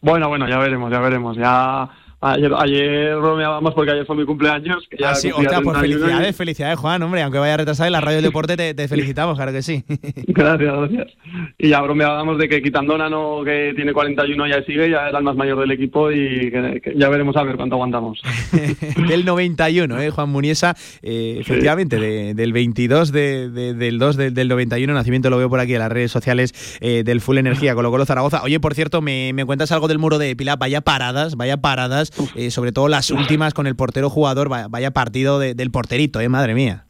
Bueno, 0.00 0.28
bueno, 0.28 0.48
ya 0.48 0.58
veremos, 0.58 0.90
ya 0.90 1.00
veremos. 1.00 1.36
Ya 1.36 1.88
ayer, 2.20 2.52
ayer 2.58 3.16
bromeábamos 3.16 3.74
porque 3.74 3.92
ayer 3.92 4.06
fue 4.06 4.16
mi 4.16 4.24
cumpleaños. 4.24 4.86
Que 4.90 4.96
ya 4.98 5.10
Ah, 5.10 5.14
sí, 5.14 5.30
hostia, 5.30 5.60
pues 5.62 5.78
31 5.78 5.78
y- 5.78 5.80
felicidades, 6.00 6.36
felicidades, 6.36 6.78
Juan, 6.78 7.02
hombre, 7.02 7.22
aunque 7.22 7.38
vaya 7.38 7.56
retrasado 7.56 7.86
en 7.86 7.92
la 7.92 8.00
radio 8.00 8.16
del 8.16 8.24
deporte 8.24 8.56
te, 8.56 8.74
te 8.74 8.88
felicitamos, 8.88 9.36
claro 9.36 9.52
que 9.52 9.62
sí. 9.62 9.84
Gracias, 10.26 10.72
gracias. 10.74 11.06
Y 11.58 11.68
ya 11.70 11.80
bromeábamos 11.80 12.38
de 12.38 12.48
que 12.48 12.62
quitando 12.62 12.94
a 12.94 12.98
Nano, 12.98 13.40
que 13.44 13.72
tiene 13.76 13.92
41 13.92 14.46
ya 14.46 14.62
sigue, 14.64 14.90
ya 14.90 15.08
era 15.08 15.18
el 15.18 15.24
más 15.24 15.36
mayor 15.36 15.58
del 15.60 15.70
equipo 15.70 16.10
y 16.12 16.50
que, 16.50 16.80
que 16.82 16.94
ya 16.96 17.08
veremos 17.08 17.36
a 17.36 17.42
ver 17.42 17.56
cuánto 17.56 17.74
aguantamos. 17.76 18.20
del 19.08 19.24
91, 19.24 20.00
¿eh? 20.00 20.10
Juan 20.10 20.28
Muniesa, 20.30 20.74
eh, 21.02 21.36
efectivamente, 21.40 21.98
de- 21.98 22.34
del 22.34 22.52
22 22.52 23.12
de- 23.12 23.50
de- 23.50 23.74
del 23.74 23.98
2 23.98 24.16
del, 24.16 24.34
del 24.34 24.48
91, 24.48 24.92
nacimiento 24.94 25.30
lo 25.30 25.38
veo 25.38 25.48
por 25.48 25.60
aquí 25.60 25.74
en 25.74 25.80
las 25.80 25.92
redes 25.92 26.10
sociales 26.10 26.78
eh, 26.80 27.02
del 27.04 27.20
Full 27.20 27.38
Energía, 27.38 27.74
Colo 27.74 27.90
Colo 27.90 28.04
Zaragoza. 28.06 28.42
Oye, 28.42 28.60
por 28.60 28.74
cierto, 28.74 29.00
me, 29.02 29.32
me 29.32 29.44
cuentas 29.44 29.72
algo 29.72 29.88
del 29.88 29.98
muro 29.98 30.18
de 30.18 30.34
Pilar, 30.36 30.58
vaya 30.58 30.80
paradas, 30.80 31.36
vaya 31.36 31.56
paradas, 31.58 32.07
eh, 32.36 32.50
sobre 32.50 32.72
todo 32.72 32.88
las 32.88 33.10
últimas 33.10 33.54
con 33.54 33.66
el 33.66 33.76
portero 33.76 34.10
jugador, 34.10 34.48
vaya, 34.48 34.90
partido 34.92 35.38
de- 35.38 35.54
del 35.54 35.70
porterito, 35.70 36.20
¿eh? 36.20 36.28
Madre 36.28 36.54
mía. 36.54 36.84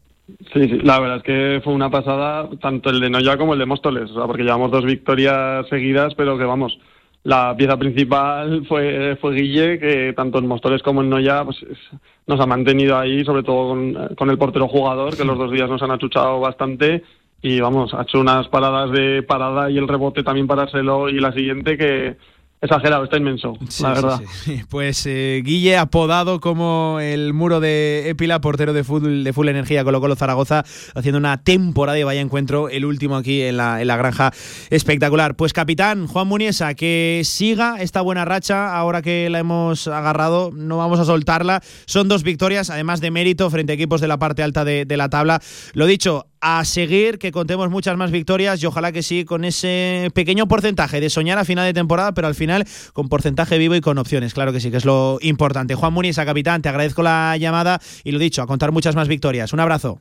Sí, 0.52 0.68
sí, 0.68 0.78
la 0.82 1.00
verdad 1.00 1.16
es 1.18 1.22
que 1.22 1.60
fue 1.64 1.72
una 1.72 1.90
pasada 1.90 2.48
tanto 2.60 2.90
el 2.90 3.00
de 3.00 3.08
Noya 3.10 3.38
como 3.38 3.54
el 3.54 3.58
de 3.58 3.66
Móstoles, 3.66 4.10
o 4.10 4.14
sea, 4.14 4.26
porque 4.26 4.42
llevamos 4.42 4.70
dos 4.70 4.84
victorias 4.84 5.66
seguidas, 5.68 6.14
pero 6.14 6.36
que 6.36 6.44
vamos, 6.44 6.78
la 7.24 7.54
pieza 7.56 7.78
principal 7.78 8.64
fue, 8.68 9.16
fue 9.20 9.34
Guille, 9.34 9.78
que 9.78 10.12
tanto 10.14 10.38
en 10.38 10.46
Móstoles 10.46 10.82
como 10.82 11.00
en 11.02 11.08
Noya 11.08 11.44
pues, 11.44 11.56
es- 11.62 11.78
nos 12.26 12.38
ha 12.40 12.46
mantenido 12.46 12.98
ahí, 12.98 13.24
sobre 13.24 13.42
todo 13.42 13.70
con, 13.70 14.14
con 14.16 14.28
el 14.28 14.36
portero 14.36 14.68
jugador, 14.68 15.16
que 15.16 15.24
los 15.24 15.38
dos 15.38 15.50
días 15.50 15.70
nos 15.70 15.80
han 15.82 15.92
achuchado 15.92 16.40
bastante 16.40 17.02
y 17.40 17.60
vamos, 17.60 17.94
ha 17.94 18.02
hecho 18.02 18.20
unas 18.20 18.48
paradas 18.48 18.90
de 18.90 19.22
parada 19.22 19.70
y 19.70 19.78
el 19.78 19.88
rebote 19.88 20.22
también 20.22 20.46
parárselo 20.46 21.08
y 21.08 21.20
la 21.20 21.32
siguiente 21.32 21.78
que 21.78 22.16
exagerado, 22.60 23.04
está 23.04 23.16
inmenso, 23.16 23.54
Sí, 23.68 23.82
la 23.82 23.94
sí, 23.96 24.02
verdad. 24.02 24.20
sí. 24.44 24.62
Pues 24.68 25.04
eh, 25.06 25.42
Guille, 25.44 25.76
apodado 25.76 26.40
como 26.40 26.98
el 27.00 27.32
muro 27.34 27.60
de 27.60 28.08
Épila, 28.08 28.40
portero 28.40 28.72
de 28.72 28.84
full, 28.84 29.22
de 29.24 29.32
full 29.32 29.48
energía 29.48 29.84
Colo 29.84 30.00
Colo 30.00 30.16
Zaragoza, 30.16 30.64
haciendo 30.94 31.18
una 31.18 31.42
temporada 31.42 31.98
y 31.98 32.02
vaya 32.02 32.20
encuentro, 32.20 32.68
el 32.68 32.84
último 32.84 33.16
aquí 33.16 33.42
en 33.42 33.56
la, 33.56 33.80
en 33.80 33.86
la 33.88 33.96
granja 33.96 34.32
espectacular. 34.70 35.36
Pues 35.36 35.52
capitán 35.52 36.06
Juan 36.06 36.26
Muniesa, 36.28 36.74
que 36.74 37.22
siga 37.24 37.76
esta 37.80 38.00
buena 38.00 38.24
racha, 38.24 38.74
ahora 38.76 39.02
que 39.02 39.28
la 39.30 39.38
hemos 39.38 39.86
agarrado, 39.88 40.50
no 40.52 40.78
vamos 40.78 40.98
a 41.00 41.04
soltarla. 41.04 41.62
Son 41.86 42.08
dos 42.08 42.22
victorias, 42.22 42.70
además 42.70 43.00
de 43.00 43.10
mérito, 43.10 43.48
frente 43.50 43.72
a 43.72 43.74
equipos 43.74 44.00
de 44.00 44.08
la 44.08 44.18
parte 44.18 44.42
alta 44.42 44.64
de, 44.64 44.84
de 44.84 44.96
la 44.96 45.08
tabla. 45.08 45.40
Lo 45.74 45.86
dicho, 45.86 46.26
a 46.40 46.64
seguir, 46.64 47.18
que 47.18 47.32
contemos 47.32 47.70
muchas 47.70 47.96
más 47.96 48.10
victorias 48.10 48.62
y 48.62 48.66
ojalá 48.66 48.92
que 48.92 49.02
sí, 49.02 49.24
con 49.24 49.44
ese 49.44 50.10
pequeño 50.14 50.48
porcentaje 50.48 51.00
de 51.00 51.10
soñar 51.10 51.38
a 51.38 51.44
final 51.44 51.66
de 51.66 51.74
temporada, 51.74 52.12
pero 52.12 52.26
al 52.26 52.34
final 52.34 52.64
con 52.92 53.08
porcentaje 53.08 53.58
vivo 53.58 53.74
y 53.74 53.80
con 53.80 53.98
opciones, 53.98 54.34
claro 54.34 54.52
que 54.52 54.60
sí, 54.60 54.70
que 54.70 54.76
es 54.76 54.84
lo 54.84 55.18
importante. 55.20 55.74
Juan 55.74 55.92
Muniesa, 55.92 56.24
capitán, 56.24 56.62
te 56.62 56.68
agradezco 56.68 57.02
la 57.02 57.36
llamada 57.36 57.80
y 58.04 58.12
lo 58.12 58.18
dicho, 58.18 58.42
a 58.42 58.46
contar 58.46 58.72
muchas 58.72 58.94
más 58.94 59.08
victorias. 59.08 59.52
Un 59.52 59.60
abrazo. 59.60 60.00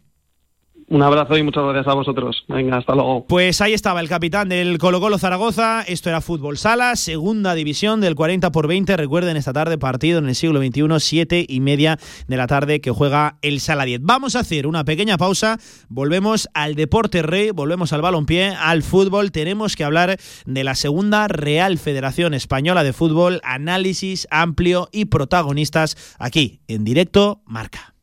Un 0.90 1.02
abrazo 1.02 1.38
y 1.38 1.44
muchas 1.44 1.66
gracias 1.66 1.88
a 1.88 1.96
vosotros. 1.96 2.46
Venga, 2.48 2.78
hasta 2.78 2.96
luego. 2.96 3.26
Pues 3.28 3.60
ahí 3.60 3.74
estaba 3.74 4.00
el 4.00 4.08
capitán 4.08 4.48
del 4.48 4.78
Colo 4.78 5.02
Colo 5.02 5.18
Zaragoza. 5.18 5.82
Esto 5.82 6.08
era 6.08 6.22
Fútbol 6.22 6.58
Sala, 6.58 6.96
segunda 6.96 7.56
división 7.56 8.00
del 8.00 8.16
40 8.16 8.54
por 8.54 8.68
20. 8.68 8.96
Recuerden 8.96 9.36
esta 9.36 9.52
tarde 9.52 9.78
partido 9.78 10.20
en 10.20 10.30
el 10.30 10.36
siglo 10.36 10.62
XXI, 10.62 11.00
siete 11.00 11.46
y 11.46 11.60
media 11.60 12.00
de 12.30 12.38
la 12.38 12.48
tarde 12.48 12.80
que 12.80 12.92
juega 12.92 13.38
el 13.42 13.60
Sala 13.60 13.84
10. 13.84 14.00
Vamos 14.04 14.38
a 14.38 14.40
hacer 14.40 14.66
una 14.66 14.86
pequeña 14.86 15.18
pausa. 15.18 15.58
Volvemos 15.90 16.48
al 16.54 16.76
deporte 16.76 17.22
rey, 17.22 17.52
volvemos 17.52 17.92
al 17.92 18.02
balompié, 18.02 18.56
al 18.58 18.82
fútbol. 18.82 19.34
Tenemos 19.34 19.76
que 19.76 19.84
hablar 19.84 20.18
de 20.46 20.64
la 20.64 20.76
segunda 20.76 21.28
Real 21.28 21.78
Federación 21.80 22.34
Española 22.34 22.86
de 22.86 22.94
Fútbol. 22.94 23.42
Análisis 23.44 24.26
amplio 24.32 24.88
y 24.94 25.06
protagonistas 25.06 26.16
aquí 26.18 26.62
en 26.70 26.86
directo. 26.86 27.42
Marca. 27.46 27.97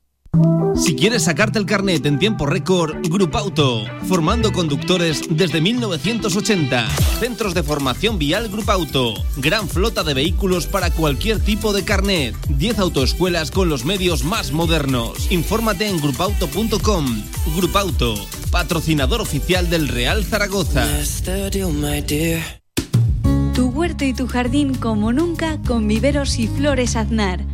Si 0.76 0.96
quieres 0.96 1.24
sacarte 1.24 1.58
el 1.58 1.66
carnet 1.66 2.04
en 2.06 2.18
tiempo 2.18 2.46
récord, 2.46 2.96
Grupauto, 3.08 3.84
formando 4.08 4.52
conductores 4.52 5.22
desde 5.30 5.60
1980. 5.60 6.88
Centros 7.20 7.54
de 7.54 7.62
formación 7.62 8.18
vial 8.18 8.48
Grupauto. 8.48 9.14
Gran 9.36 9.68
flota 9.68 10.02
de 10.02 10.14
vehículos 10.14 10.66
para 10.66 10.90
cualquier 10.90 11.38
tipo 11.38 11.72
de 11.72 11.84
carnet. 11.84 12.34
10 12.48 12.78
autoescuelas 12.80 13.50
con 13.50 13.68
los 13.68 13.84
medios 13.84 14.24
más 14.24 14.52
modernos. 14.52 15.30
Infórmate 15.30 15.88
en 15.88 16.00
grupauto.com. 16.00 17.22
Grupauto, 17.56 18.14
patrocinador 18.50 19.20
oficial 19.20 19.70
del 19.70 19.88
Real 19.88 20.24
Zaragoza. 20.24 20.86
Tu 23.54 23.66
huerto 23.68 24.04
y 24.04 24.12
tu 24.12 24.26
jardín 24.26 24.74
como 24.74 25.12
nunca 25.12 25.58
con 25.66 25.86
viveros 25.86 26.38
y 26.38 26.48
flores 26.48 26.96
Aznar. 26.96 27.53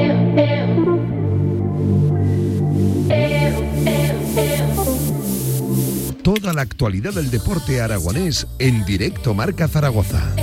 Toda 6.33 6.53
la 6.53 6.61
actualidad 6.61 7.11
del 7.11 7.29
deporte 7.29 7.81
aragonés 7.81 8.47
en 8.57 8.85
directo 8.85 9.33
Marca 9.33 9.67
Zaragoza. 9.67 10.33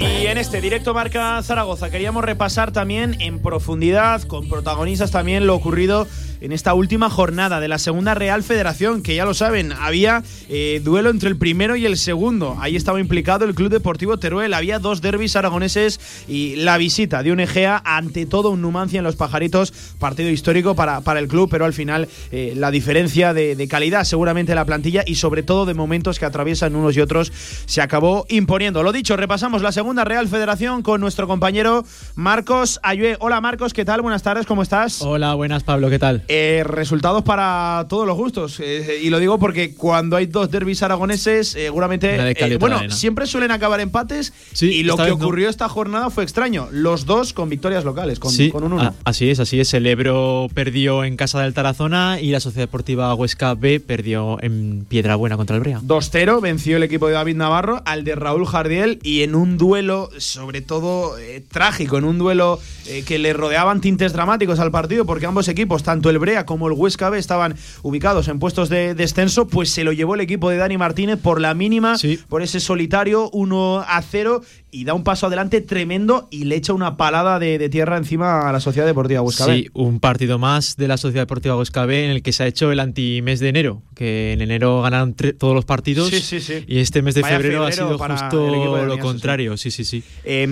Y 0.00 0.26
en 0.26 0.36
este 0.36 0.60
directo 0.60 0.94
Marca 0.94 1.40
Zaragoza 1.44 1.90
queríamos 1.90 2.24
repasar 2.24 2.72
también 2.72 3.20
en 3.20 3.38
profundidad, 3.38 4.22
con 4.22 4.48
protagonistas 4.48 5.12
también, 5.12 5.46
lo 5.46 5.54
ocurrido 5.54 6.08
en 6.42 6.50
esta 6.50 6.74
última 6.74 7.08
jornada 7.08 7.60
de 7.60 7.68
la 7.68 7.78
segunda 7.78 8.14
Real 8.14 8.42
Federación, 8.42 9.02
que 9.02 9.14
ya 9.14 9.24
lo 9.24 9.32
saben, 9.32 9.70
había 9.72 10.24
eh, 10.48 10.80
duelo 10.82 11.10
entre 11.10 11.28
el 11.28 11.36
primero 11.36 11.76
y 11.76 11.86
el 11.86 11.96
segundo. 11.96 12.56
Ahí 12.58 12.74
estaba 12.74 12.98
implicado 12.98 13.44
el 13.44 13.54
Club 13.54 13.70
Deportivo 13.70 14.18
Teruel, 14.18 14.52
había 14.52 14.80
dos 14.80 15.00
derbis 15.00 15.36
aragoneses 15.36 16.00
y 16.26 16.56
la 16.56 16.78
visita 16.78 17.22
de 17.22 17.30
un 17.30 17.38
Egea 17.38 17.80
ante 17.84 18.26
todo 18.26 18.50
un 18.50 18.60
Numancia 18.60 18.98
en 18.98 19.04
los 19.04 19.14
Pajaritos, 19.14 19.72
partido 20.00 20.30
histórico 20.30 20.74
para, 20.74 21.00
para 21.02 21.20
el 21.20 21.28
club, 21.28 21.48
pero 21.48 21.64
al 21.64 21.72
final 21.72 22.08
eh, 22.32 22.54
la 22.56 22.72
diferencia 22.72 23.32
de, 23.32 23.54
de 23.54 23.68
calidad 23.68 24.02
seguramente 24.02 24.52
de 24.52 24.56
la 24.56 24.64
plantilla 24.64 25.04
y 25.06 25.14
sobre 25.14 25.44
todo 25.44 25.64
de 25.64 25.74
momentos 25.74 26.18
que 26.18 26.24
atraviesan 26.24 26.74
unos 26.74 26.96
y 26.96 27.00
otros 27.00 27.32
se 27.66 27.80
acabó 27.82 28.26
imponiendo. 28.28 28.82
Lo 28.82 28.90
dicho, 28.90 29.16
repasamos 29.16 29.62
la 29.62 29.70
segunda 29.70 30.04
Real 30.04 30.26
Federación 30.26 30.82
con 30.82 31.00
nuestro 31.00 31.28
compañero 31.28 31.84
Marcos 32.16 32.80
Ayue. 32.82 33.16
Hola 33.20 33.40
Marcos, 33.40 33.72
¿qué 33.72 33.84
tal? 33.84 34.02
Buenas 34.02 34.24
tardes, 34.24 34.44
¿cómo 34.44 34.62
estás? 34.62 35.02
Hola, 35.02 35.34
buenas 35.34 35.62
Pablo, 35.62 35.88
¿qué 35.88 36.00
tal? 36.00 36.24
Eh, 36.34 36.64
resultados 36.64 37.22
para 37.24 37.84
todos 37.90 38.06
los 38.06 38.16
gustos. 38.16 38.58
Eh, 38.60 39.00
y 39.02 39.10
lo 39.10 39.18
digo 39.18 39.38
porque 39.38 39.74
cuando 39.74 40.16
hay 40.16 40.24
dos 40.26 40.50
derbis 40.50 40.82
aragoneses, 40.82 41.54
eh, 41.54 41.64
seguramente. 41.64 42.14
Eh, 42.32 42.56
bueno, 42.58 42.76
arena. 42.78 42.94
siempre 42.94 43.26
suelen 43.26 43.50
acabar 43.50 43.80
empates. 43.80 44.32
Sí, 44.52 44.70
y 44.70 44.82
lo 44.82 44.96
que 44.96 45.02
vez 45.02 45.10
no. 45.10 45.16
ocurrió 45.16 45.48
esta 45.50 45.68
jornada 45.68 46.08
fue 46.10 46.24
extraño. 46.24 46.68
Los 46.72 47.04
dos 47.04 47.32
con 47.34 47.48
victorias 47.50 47.84
locales, 47.84 48.18
con, 48.18 48.30
sí, 48.30 48.50
con 48.50 48.64
un 48.64 48.72
1. 48.74 48.82
a- 48.82 48.94
así 49.04 49.28
es, 49.30 49.40
así 49.40 49.60
es. 49.60 49.74
El 49.74 49.86
Ebro 49.86 50.48
perdió 50.54 51.04
en 51.04 51.16
casa 51.16 51.40
del 51.42 51.52
Tarazona 51.52 52.18
y 52.20 52.30
la 52.30 52.40
Sociedad 52.40 52.62
Deportiva 52.66 53.14
Huesca 53.14 53.54
B 53.54 53.80
perdió 53.80 54.42
en 54.42 54.86
Piedrabuena 54.88 55.36
contra 55.36 55.56
el 55.56 55.60
Brea. 55.60 55.80
2-0 55.82 56.40
venció 56.40 56.78
el 56.78 56.82
equipo 56.82 57.08
de 57.08 57.12
David 57.14 57.36
Navarro 57.36 57.82
al 57.84 58.04
de 58.04 58.14
Raúl 58.14 58.46
Jardiel 58.46 58.98
y 59.02 59.22
en 59.22 59.34
un 59.34 59.58
duelo, 59.58 60.08
sobre 60.16 60.62
todo 60.62 61.18
eh, 61.18 61.42
trágico, 61.46 61.98
en 61.98 62.04
un 62.04 62.16
duelo 62.18 62.58
eh, 62.86 63.04
que 63.06 63.18
le 63.18 63.32
rodeaban 63.34 63.80
tintes 63.82 64.12
dramáticos 64.12 64.58
al 64.60 64.70
partido 64.70 65.04
porque 65.04 65.26
ambos 65.26 65.48
equipos, 65.48 65.82
tanto 65.82 66.08
el 66.10 66.18
Brea 66.22 66.46
como 66.46 66.68
el 66.68 66.74
Huesca 66.74 67.10
B, 67.10 67.18
estaban 67.18 67.56
ubicados 67.82 68.28
en 68.28 68.38
puestos 68.38 68.68
de 68.68 68.94
descenso, 68.94 69.48
pues 69.48 69.70
se 69.70 69.82
lo 69.82 69.92
llevó 69.92 70.14
el 70.14 70.20
equipo 70.20 70.50
de 70.50 70.56
Dani 70.56 70.78
Martínez 70.78 71.18
por 71.18 71.40
la 71.40 71.52
mínima, 71.52 71.96
por 72.28 72.42
ese 72.42 72.60
solitario 72.60 73.28
1 73.30 73.80
a 73.80 74.00
0 74.00 74.42
y 74.74 74.84
da 74.84 74.94
un 74.94 75.04
paso 75.04 75.26
adelante 75.26 75.60
tremendo 75.60 76.26
y 76.30 76.44
le 76.44 76.56
echa 76.56 76.72
una 76.72 76.96
palada 76.96 77.38
de, 77.38 77.58
de 77.58 77.68
tierra 77.68 77.98
encima 77.98 78.48
a 78.48 78.52
la 78.52 78.58
Sociedad 78.58 78.86
Deportiva 78.86 79.20
Huesca. 79.20 79.44
Sí, 79.44 79.68
un 79.74 80.00
partido 80.00 80.38
más 80.38 80.76
de 80.76 80.88
la 80.88 80.96
Sociedad 80.96 81.22
Deportiva 81.22 81.56
Huesca 81.56 81.84
en 81.84 82.10
el 82.10 82.22
que 82.22 82.32
se 82.32 82.42
ha 82.42 82.46
hecho 82.46 82.72
el 82.72 82.80
antimés 82.80 83.38
de 83.38 83.50
enero, 83.50 83.82
que 83.94 84.32
en 84.32 84.40
enero 84.40 84.80
ganaron 84.82 85.14
todos 85.14 85.54
los 85.54 85.66
partidos 85.66 86.08
Sí, 86.08 86.20
sí, 86.20 86.40
sí. 86.40 86.64
y 86.66 86.78
este 86.78 87.02
mes 87.02 87.14
de 87.14 87.22
febrero, 87.22 87.64
ha 87.66 87.70
sido 87.72 87.98
justo 87.98 88.86
lo 88.86 88.98
contrario, 88.98 89.56
sí, 89.58 89.70
sí, 89.70 89.84
sí. 89.84 90.02
Eh, 90.24 90.46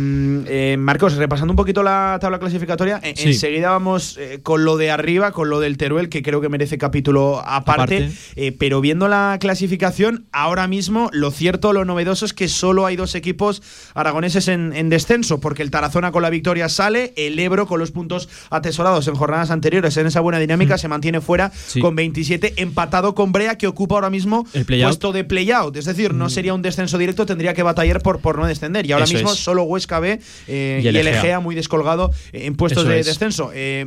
eh, 0.46 0.76
Marcos, 0.78 1.14
repasando 1.16 1.52
un 1.52 1.56
poquito 1.56 1.82
la 1.82 2.18
tabla 2.20 2.38
clasificatoria, 2.38 3.00
en- 3.02 3.16
Sí. 3.16 3.28
enseguida 3.28 3.70
vamos 3.70 4.18
eh, 4.18 4.40
con 4.42 4.64
lo 4.66 4.76
de 4.76 4.90
arriba, 4.90 5.32
con 5.32 5.48
lo 5.48 5.60
del 5.60 5.78
Teruel, 5.78 6.10
que 6.10 6.22
creo 6.22 6.42
que 6.42 6.48
merece 6.50 6.76
capítulo 6.76 7.38
aparte. 7.44 7.70
Aparte. 7.80 8.10
Eh, 8.36 8.52
pero 8.52 8.82
viendo 8.82 9.08
la 9.08 9.38
clasificación, 9.40 10.26
ahora 10.32 10.66
mismo 10.68 11.08
lo 11.12 11.30
cierto, 11.30 11.72
lo 11.72 11.86
novedoso 11.86 12.26
es 12.26 12.34
que 12.34 12.48
solo 12.48 12.84
hay 12.84 12.96
dos 12.96 13.14
equipos 13.14 13.62
aragoneses 14.10 14.48
en, 14.48 14.72
en 14.74 14.88
descenso, 14.90 15.38
porque 15.40 15.62
el 15.62 15.70
Tarazona 15.70 16.10
con 16.12 16.22
la 16.22 16.30
victoria 16.30 16.68
sale, 16.68 17.12
el 17.16 17.38
Ebro 17.38 17.66
con 17.66 17.78
los 17.78 17.92
puntos 17.92 18.28
atesorados 18.50 19.06
en 19.08 19.14
jornadas 19.14 19.50
anteriores 19.50 19.96
en 19.96 20.06
esa 20.06 20.20
buena 20.20 20.38
dinámica 20.38 20.76
se 20.78 20.88
mantiene 20.88 21.20
fuera 21.20 21.52
Sí. 21.66 21.80
con 21.80 21.94
27, 21.94 22.54
empatado 22.56 23.14
con 23.14 23.30
Brea, 23.32 23.56
que 23.56 23.66
ocupa 23.68 23.94
ahora 23.94 24.10
mismo 24.10 24.46
El 24.52 24.64
puesto 24.66 25.12
de 25.12 25.24
play-out. 25.24 25.76
Es 25.76 25.84
decir, 25.84 26.12
no 26.12 26.28
sería 26.28 26.54
un 26.54 26.62
descenso 26.62 26.98
directo, 26.98 27.24
tendría 27.24 27.54
que 27.54 27.62
batallar 27.62 28.02
por, 28.02 28.20
por 28.20 28.36
no 28.38 28.46
descender. 28.46 28.84
Y 28.86 28.92
ahora 28.92 29.04
Eso 29.04 29.14
mismo 29.14 29.32
es. 29.32 29.38
solo 29.38 29.62
Huesca 29.62 30.00
B 30.00 30.18
eh, 30.48 30.80
Y 30.82 30.88
el 30.88 30.96
Egea. 30.96 31.38
Muy 31.40 31.54
descolgado 31.54 32.10
en 32.32 32.56
puestos 32.56 32.82
Eso 32.82 32.90
de 32.90 33.00
es. 33.00 33.06
descenso. 33.06 33.50
Eh, 33.54 33.86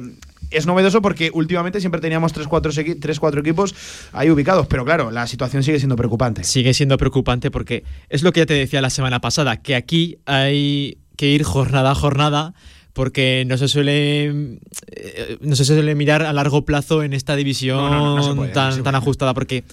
es 0.54 0.66
novedoso 0.66 1.02
porque 1.02 1.32
últimamente 1.34 1.80
siempre 1.80 2.02
teníamos 2.02 2.34
3-4 2.34 3.40
equipos 3.40 3.76
ahí 4.12 4.30
ubicados, 4.30 4.68
pero 4.68 4.86
claro, 4.86 5.12
la 5.12 5.28
situación 5.28 5.64
sigue 5.64 5.80
siendo 5.80 5.96
preocupante. 5.96 6.44
Sigue 6.44 6.74
siendo 6.74 6.98
preocupante 6.98 7.52
porque 7.52 7.84
es 8.10 8.24
lo 8.24 8.32
que 8.32 8.42
ya 8.42 8.46
te 8.46 8.54
decía 8.54 8.82
la 8.82 8.90
semana 8.90 9.20
pasada, 9.20 9.58
que 9.58 9.76
aquí 9.76 10.18
hay 10.26 10.98
que 11.16 11.28
ir 11.28 11.44
jornada 11.44 11.92
a 11.92 11.96
jornada 11.96 12.54
porque 12.94 13.44
no 13.48 13.58
se 13.58 13.68
suele 13.68 14.26
eh, 14.92 15.38
no 15.42 15.56
se 15.56 15.66
suele 15.66 15.96
mirar 15.96 16.22
a 16.24 16.32
largo 16.32 16.64
plazo 16.64 17.02
en 17.02 17.14
esta 17.14 17.36
división 17.36 17.78
No, 17.78 17.90
no, 17.90 18.06
no, 18.06 18.16
no 18.18 18.24
se 18.24 18.34
puede, 18.36 18.50
no 18.50 18.54
tan, 18.54 18.84
tan 18.84 18.96
ajustada 18.96 19.34
porque 19.34 19.64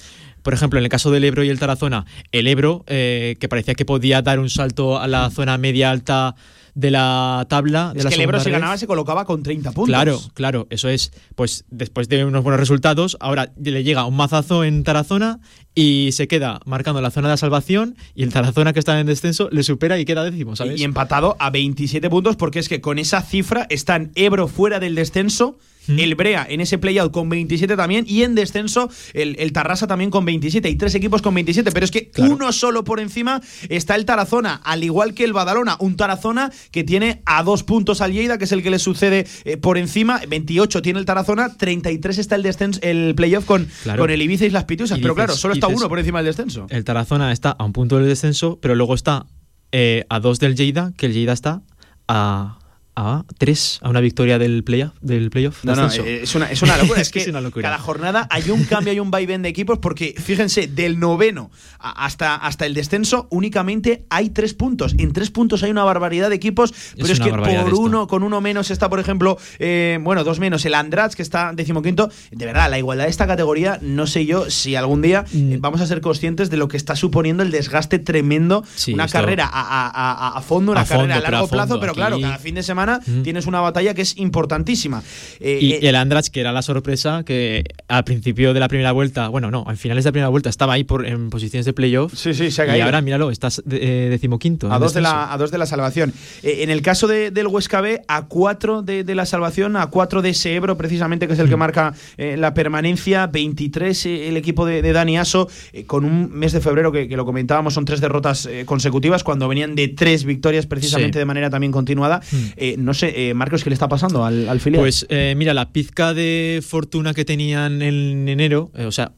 por 0.43 0.55
ejemplo, 0.55 0.79
en 0.79 0.85
el 0.85 0.91
caso 0.91 1.11
del 1.11 1.25
Ebro 1.25 1.45
y 1.45 1.51
el 1.51 1.59
Tarazona, 1.59 2.07
el 2.33 2.47
Ebro, 2.47 2.85
eh, 2.87 3.37
que 3.41 3.49
parecía 3.49 3.75
que 3.75 3.85
podía 3.85 4.23
dar 4.23 4.39
un 4.39 4.51
salto 4.51 4.99
a 4.99 5.07
la 5.07 5.31
zona 5.31 5.59
media 5.59 5.91
alta 5.91 6.35
de 6.75 6.91
la 6.91 7.47
tabla. 7.49 7.93
de 7.93 7.99
Es 7.99 8.05
la 8.05 8.11
que 8.11 8.17
el 8.17 8.23
Ebro 8.23 8.39
red. 8.39 8.53
ganaba 8.53 8.77
se 8.79 8.87
colocaba 8.87 9.25
con 9.25 9.43
30 9.43 9.73
puntos. 9.73 9.89
Claro, 9.89 10.21
claro, 10.35 10.67
eso 10.71 10.89
es. 10.89 11.13
Pues 11.35 11.65
después 11.71 12.09
de 12.09 12.25
unos 12.25 12.43
buenos 12.43 12.61
resultados, 12.61 13.17
ahora 13.21 13.53
le 13.63 13.85
llega 13.85 14.05
un 14.05 14.17
mazazo 14.17 14.65
en 14.65 14.83
Tarazona 14.85 15.41
y 15.75 16.11
se 16.13 16.29
queda 16.29 16.61
marcando 16.67 17.01
la 17.01 17.11
zona 17.11 17.29
de 17.29 17.33
la 17.35 17.37
salvación 17.37 17.97
y 18.15 18.23
el 18.23 18.33
Tarazona 18.33 18.73
que 18.73 18.81
está 18.81 18.99
en 18.99 19.07
descenso 19.07 19.49
le 19.51 19.63
supera 19.63 19.99
y 19.99 20.05
queda 20.05 20.25
décimo, 20.25 20.57
¿sabes? 20.57 20.81
Y 20.81 20.85
empatado 20.85 21.37
a 21.39 21.51
27 21.51 22.11
puntos 22.11 22.37
porque 22.37 22.59
es 22.59 22.69
que 22.69 22.81
con 22.81 22.99
esa 22.99 23.23
cifra 23.23 23.67
están 23.71 24.11
Ebro 24.15 24.49
fuera 24.49 24.81
del 24.81 24.95
descenso, 24.95 25.59
el 25.89 26.15
Brea 26.15 26.47
en 26.49 26.61
ese 26.61 26.79
playout 26.79 27.11
con 27.13 27.29
27 27.29 27.77
también 27.77 28.05
y 28.07 28.23
en 28.23 28.35
descenso 28.35 28.91
el, 29.15 29.37
el 29.39 29.53
Tarrasa 29.53 29.87
también 29.87 30.11
con 30.11 30.25
27 30.25 30.69
y 30.69 30.77
tres 30.77 30.95
equipos 30.95 31.21
con 31.23 31.35
27, 31.35 31.71
pero 31.73 31.85
es 31.85 31.91
que 31.91 32.11
uno 32.19 32.53
solo 32.53 32.85
por 32.85 33.01
encima 33.01 33.41
está 33.69 33.97
el 33.97 34.05
Tarazona, 34.05 34.61
al 34.65 34.85
igual 34.85 35.15
que 35.15 35.25
el 35.25 35.33
Badalona, 35.33 35.77
un 35.81 35.97
Tarazona 35.97 36.53
que 36.71 36.85
tiene 36.85 37.23
a 37.27 37.43
dos 37.43 37.65
puntos 37.65 38.01
al 38.01 38.13
Lleida, 38.13 38.39
que 38.39 38.45
es 38.45 38.53
el 38.53 38.63
que 38.63 38.71
le 38.71 38.79
sucede 38.79 39.27
eh, 39.45 39.57
por 39.57 39.79
encima, 39.79 40.21
28 40.29 40.83
tiene 40.83 40.99
el 41.01 41.07
Tarazona, 41.07 41.57
33 41.57 42.19
está 42.19 42.37
el 42.37 42.43
descenso, 42.43 42.79
el 42.83 43.15
playoff 43.17 43.45
con, 43.45 43.67
Claro. 43.83 44.03
con 44.03 44.11
el 44.11 44.23
Ibiza 44.23 44.45
y 44.47 44.51
las 44.51 44.65
Pitusas, 44.65 44.99
Y 44.99 45.03
pero 45.03 45.15
dices- 45.15 45.25
claro, 45.27 45.37
solo 45.39 45.55
está 45.55 45.67
dices- 45.67 45.81
uno 45.81 45.89
por 45.89 45.99
encima 45.99 46.19
del 46.23 46.27
descenso. 46.27 46.67
El 46.71 46.85
Tarazona 46.85 47.33
está 47.33 47.51
a 47.51 47.65
un 47.65 47.73
punto 47.73 47.97
del 47.99 48.07
descenso, 48.07 48.59
pero 48.63 48.75
luego 48.75 48.95
está 48.95 49.27
eh, 49.73 50.05
a 50.09 50.21
dos 50.21 50.39
del 50.39 50.55
Lleida, 50.57 50.93
que 50.97 51.07
el 51.07 51.13
Lleida 51.15 51.33
está 51.33 51.63
a, 52.09 52.59
a 52.97 53.25
tres, 53.39 53.79
a 53.83 53.89
una 53.89 54.01
victoria 54.01 54.39
del 54.39 54.63
playoff. 54.65 54.93
Del 55.01 55.31
playoff 55.31 55.65
No, 55.65 55.75
no, 55.75 55.91
eh, 55.91 56.21
es 56.23 56.35
una, 56.35 56.51
es 56.51 56.61
una 56.63 56.77
locura. 56.77 57.01
es 57.01 57.11
que 57.13 57.21
Es 57.21 57.29
una 57.29 57.41
locura. 57.41 57.63
cada 57.71 57.79
jornada 57.79 58.27
hay 58.31 58.51
un 58.51 58.65
cambio, 58.65 58.91
hay 58.93 59.01
un 59.01 59.11
vaivén 59.11 59.43
de 59.43 59.49
equipos, 59.49 59.79
porque 59.79 60.15
fíjense, 60.19 60.67
del 60.67 60.99
noveno 60.99 61.51
hasta, 61.79 62.35
hasta 62.37 62.67
el 62.67 62.75
descenso 62.75 63.27
únicamente 63.31 64.05
hay 64.11 64.31
tres 64.31 64.55
puntos. 64.55 64.95
En 64.99 65.13
tres 65.13 65.31
puntos 65.31 65.63
hay 65.63 65.71
una 65.71 65.85
barbaridad 65.85 66.29
de 66.29 66.37
equipos, 66.37 66.75
pero 66.97 67.13
es, 67.13 67.21
que 67.21 67.31
por 67.31 67.75
uno, 67.75 68.07
con 68.07 68.23
uno 68.23 68.41
menos 68.41 68.71
está, 68.71 68.89
por 68.91 69.01
ejemplo, 69.01 69.39
eh, 69.59 69.99
bueno, 70.03 70.25
dos 70.25 70.39
menos, 70.41 70.65
el 70.67 70.75
Andrats, 70.75 71.17
que 71.17 71.23
está 71.23 71.53
decimoquinto. 71.55 72.11
De 72.31 72.45
verdad, 72.47 72.69
la 72.71 72.79
igualdad 72.79 73.05
de 73.05 73.11
esta 73.11 73.27
categoría, 73.27 73.79
no 73.81 74.07
sé 74.07 74.27
yo 74.27 74.51
si 74.51 74.77
algún 74.77 75.01
día 75.03 75.25
Mm. 75.33 75.53
eh, 75.53 75.59
vamos 75.61 75.81
a 75.81 75.87
ser 75.87 76.01
conscientes 76.01 76.51
de 76.51 76.57
lo 76.57 76.69
que 76.69 76.77
está 76.77 76.97
suponiendo 76.97 77.43
el 77.43 77.51
desgaste 77.51 77.99
tremendo. 77.99 78.65
Sí, 78.75 78.95
una 78.95 79.05
esto- 79.05 79.19
carrera 79.19 79.47
a, 79.51 79.61
a- 79.63 79.89
a- 80.29 80.39
a 80.39 80.43
fondo, 80.43 80.73
una 80.73 80.85
fondo, 80.85 81.05
carrera 81.09 81.29
a 81.29 81.31
largo 81.31 81.49
plazo, 81.49 81.79
pero 81.81 81.95
claro, 81.95 82.21
cada 82.21 82.39
fin 82.39 82.55
de 82.57 82.63
semana 82.63 82.80
Mm. 82.87 83.23
tienes 83.23 83.47
una 83.47 83.61
batalla 83.61 83.95
que 83.95 84.03
es 84.03 84.17
importantísima. 84.19 85.03
Eh, 85.41 85.59
Y, 85.61 85.73
eh, 85.75 85.79
y 85.83 85.87
el 85.87 85.97
Andrach, 85.97 86.27
que 86.29 86.41
era 86.41 86.53
la 86.53 86.63
sorpresa, 86.63 87.23
que 87.25 87.65
al 87.89 88.05
principio 88.05 88.55
de 88.55 88.61
la 88.61 88.69
primera 88.69 88.93
vuelta, 88.93 89.29
bueno, 89.29 89.51
no, 89.51 89.65
al 89.67 89.77
finales 89.77 90.05
de 90.05 90.09
la 90.09 90.13
primera 90.13 90.29
vuelta 90.29 90.49
estaba 90.51 90.73
ahí 90.75 90.85
por, 90.85 91.07
en 91.07 91.31
posiciones 91.31 91.67
de 91.67 91.73
playoff. 91.73 92.15
Sí, 92.17 92.35
sí, 92.35 92.51
se 92.51 92.63
ha 92.63 92.65
Y 92.65 92.69
caído. 92.69 92.85
ahora, 92.87 93.01
míralo, 93.01 93.31
estás 93.31 93.63
de- 93.65 94.07
eh, 94.07 94.09
decimoquinto. 94.11 94.73
A 94.73 94.79
dos, 94.79 94.95
de 94.95 95.01
la, 95.01 95.33
a 95.33 95.37
dos 95.39 95.51
de 95.51 95.59
la 95.59 95.67
salvación. 95.67 96.13
En 96.43 96.71
el 96.71 96.83
caso 96.83 97.07
de- 97.07 97.31
del 97.31 97.47
Huesca 97.47 97.81
B, 97.81 98.03
a 98.09 98.27
cuatro 98.27 98.83
de, 98.83 99.05
de 99.05 99.15
la 99.15 99.27
salvación, 99.27 99.77
a 99.77 99.87
cuatro 99.89 100.23
de 100.23 100.31
ese 100.31 100.55
Ebro, 100.55 100.77
precisamente, 100.77 101.27
que 101.27 101.35
es 101.35 101.39
el 101.39 101.47
Mm. 101.47 101.51
que 101.51 101.57
marca 101.57 101.95
la 102.19 102.55
permanencia. 102.55 103.27
23 103.27 104.07
eh, 104.07 104.29
el 104.29 104.37
equipo 104.37 104.65
de, 104.67 104.81
Dani 104.93 105.19
Aso, 105.19 105.49
con 105.87 106.05
un 106.05 106.31
mes 106.33 106.53
de 106.53 106.61
febrero 106.61 106.93
que, 106.93 107.09
que 107.09 107.17
lo 107.17 107.25
comentábamos, 107.25 107.75
son 107.75 107.85
tres 107.85 108.01
derrotas 108.01 108.49
consecutivas, 108.65 109.23
cuando 109.25 109.49
venían 109.49 109.75
de 109.75 109.89
tres 109.89 110.25
victorias, 110.25 110.67
precisamente 110.67 111.15
Sí. 111.15 111.19
de 111.21 111.25
manera 111.25 111.51
también 111.51 111.73
continuada. 111.73 112.21
Eh, 112.57 112.70
no 112.79 112.95
sé, 112.95 113.29
eh, 113.29 113.35
Marcos, 113.35 113.65
¿qué 113.65 113.71
le 113.71 113.75
está 113.75 113.89
pasando 113.89 114.25
al, 114.25 114.49
al 114.49 114.61
filial? 114.61 114.83
Pues 114.83 115.07
eh, 115.09 115.35
mira, 115.37 115.55
la 115.55 115.73
pizca 115.73 116.15
de 116.15 116.63
fortuna 116.67 117.15
que 117.15 117.25
tenían 117.25 117.83
en 117.83 118.29
enero, 118.29 118.71
eh, 118.75 118.85
o 118.85 118.93
sea, 118.93 119.13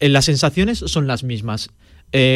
las 0.00 0.24
sensaciones 0.24 0.78
son 0.78 1.06
las 1.06 1.24
mismas. 1.24 1.70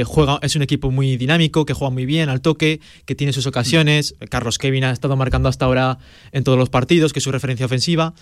Juega, 0.05 0.39
es 0.43 0.56
un 0.56 0.62
equipo 0.62 0.90
muy 0.90 1.16
dinámico, 1.16 1.64
que 1.64 1.72
juega 1.72 1.90
muy 1.90 2.05
bien 2.05 2.28
al 2.28 2.43
toque, 2.43 2.81
que 3.06 3.14
tiene 3.14 3.32
sus 3.32 3.47
ocasiones. 3.47 4.14
Carlos 4.28 4.59
Kevin 4.59 4.85
ha 4.85 4.90
estado 4.90 5.16
marcando 5.16 5.48
hasta 5.48 5.64
ahora 5.64 5.97
en 6.32 6.44
todos 6.44 6.59
los 6.59 6.68
partidos, 6.68 7.14
que 7.14 7.20
es 7.20 7.24
su 7.24 7.32
referencia 7.32 7.64
ofensiva. 7.64 8.12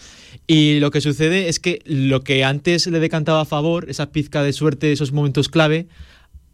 Y 0.47 0.79
lo 0.79 0.93
que 0.93 1.01
sucede 1.01 1.49
es 1.49 1.59
que 1.59 1.81
lo 1.85 2.23
que 2.23 2.45
antes 2.45 2.87
le 2.87 3.01
decantaba 3.01 3.41
a 3.41 3.45
favor, 3.45 3.91
esa 3.91 4.13
pizca 4.13 4.45
de 4.45 4.53
suerte, 4.53 4.93
esos 4.93 5.11
momentos 5.11 5.49
clave, 5.49 5.89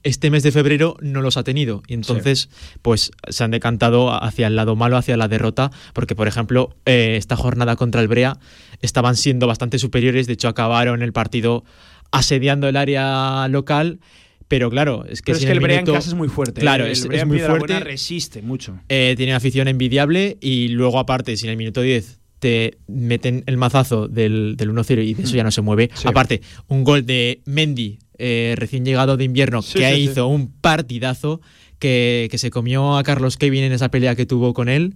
este 0.04 0.30
mes 0.30 0.42
de 0.42 0.52
febrero 0.52 0.96
no 1.00 1.22
los 1.22 1.36
ha 1.36 1.42
tenido. 1.42 1.82
Y 1.88 1.94
entonces, 1.94 2.50
pues 2.82 3.10
se 3.28 3.42
han 3.42 3.50
decantado 3.50 4.12
hacia 4.12 4.46
el 4.46 4.54
lado 4.54 4.76
malo, 4.76 4.96
hacia 4.96 5.16
la 5.16 5.28
derrota, 5.28 5.70
porque, 5.94 6.14
por 6.14 6.28
ejemplo, 6.28 6.76
eh, 6.84 7.16
esta 7.16 7.36
jornada 7.36 7.74
contra 7.76 8.00
el 8.00 8.08
Brea 8.08 8.38
estaban 8.82 9.16
siendo 9.16 9.46
bastante 9.46 9.78
superiores. 9.78 10.26
De 10.26 10.34
hecho, 10.34 10.48
acabaron 10.48 11.02
el 11.02 11.12
partido 11.12 11.64
asediando 12.12 12.68
el 12.68 12.76
área 12.76 13.48
local. 13.48 13.98
Pero 14.46 14.68
claro, 14.68 15.06
es 15.08 15.22
que, 15.22 15.32
Pero 15.32 15.38
es 15.38 15.44
que 15.44 15.50
en 15.50 15.56
el 15.56 15.60
Brea 15.60 15.80
en 15.80 15.86
casa 15.86 16.08
es 16.08 16.14
muy 16.14 16.28
fuerte. 16.28 16.60
Claro, 16.60 16.84
eh, 16.84 16.92
es, 16.92 17.02
el 17.02 17.08
Brea 17.08 17.22
es 17.22 17.26
muy 17.26 17.40
fuerte. 17.40 17.80
resiste 17.80 18.42
mucho. 18.42 18.78
Eh, 18.90 19.14
tiene 19.16 19.32
una 19.32 19.38
afición 19.38 19.68
envidiable 19.68 20.36
y 20.40 20.68
luego 20.68 20.98
aparte, 20.98 21.36
si 21.38 21.46
en 21.46 21.52
el 21.52 21.56
minuto 21.56 21.80
10 21.80 22.20
te 22.40 22.76
meten 22.88 23.42
el 23.46 23.56
mazazo 23.56 24.06
del, 24.06 24.56
del 24.58 24.70
1-0 24.70 25.02
y 25.02 25.14
de 25.14 25.22
eso 25.22 25.34
ya 25.34 25.44
no 25.44 25.50
se 25.50 25.62
mueve. 25.62 25.88
Sí. 25.94 26.06
Aparte, 26.06 26.42
un 26.68 26.84
gol 26.84 27.06
de 27.06 27.40
Mendy, 27.46 28.00
eh, 28.18 28.54
recién 28.56 28.84
llegado 28.84 29.16
de 29.16 29.24
invierno, 29.24 29.62
Sí, 29.62 29.78
que 29.78 29.94
sí, 29.94 30.00
hizo 30.02 30.14
sí. 30.14 30.20
un 30.20 30.52
partidazo 30.60 31.40
que, 31.78 32.28
que 32.30 32.38
se 32.38 32.50
comió 32.50 32.96
a 32.96 33.02
Carlos 33.02 33.36
Kevin 33.36 33.64
en 33.64 33.72
esa 33.72 33.90
pelea 33.90 34.14
que 34.16 34.26
tuvo 34.26 34.54
con 34.54 34.68
él 34.68 34.94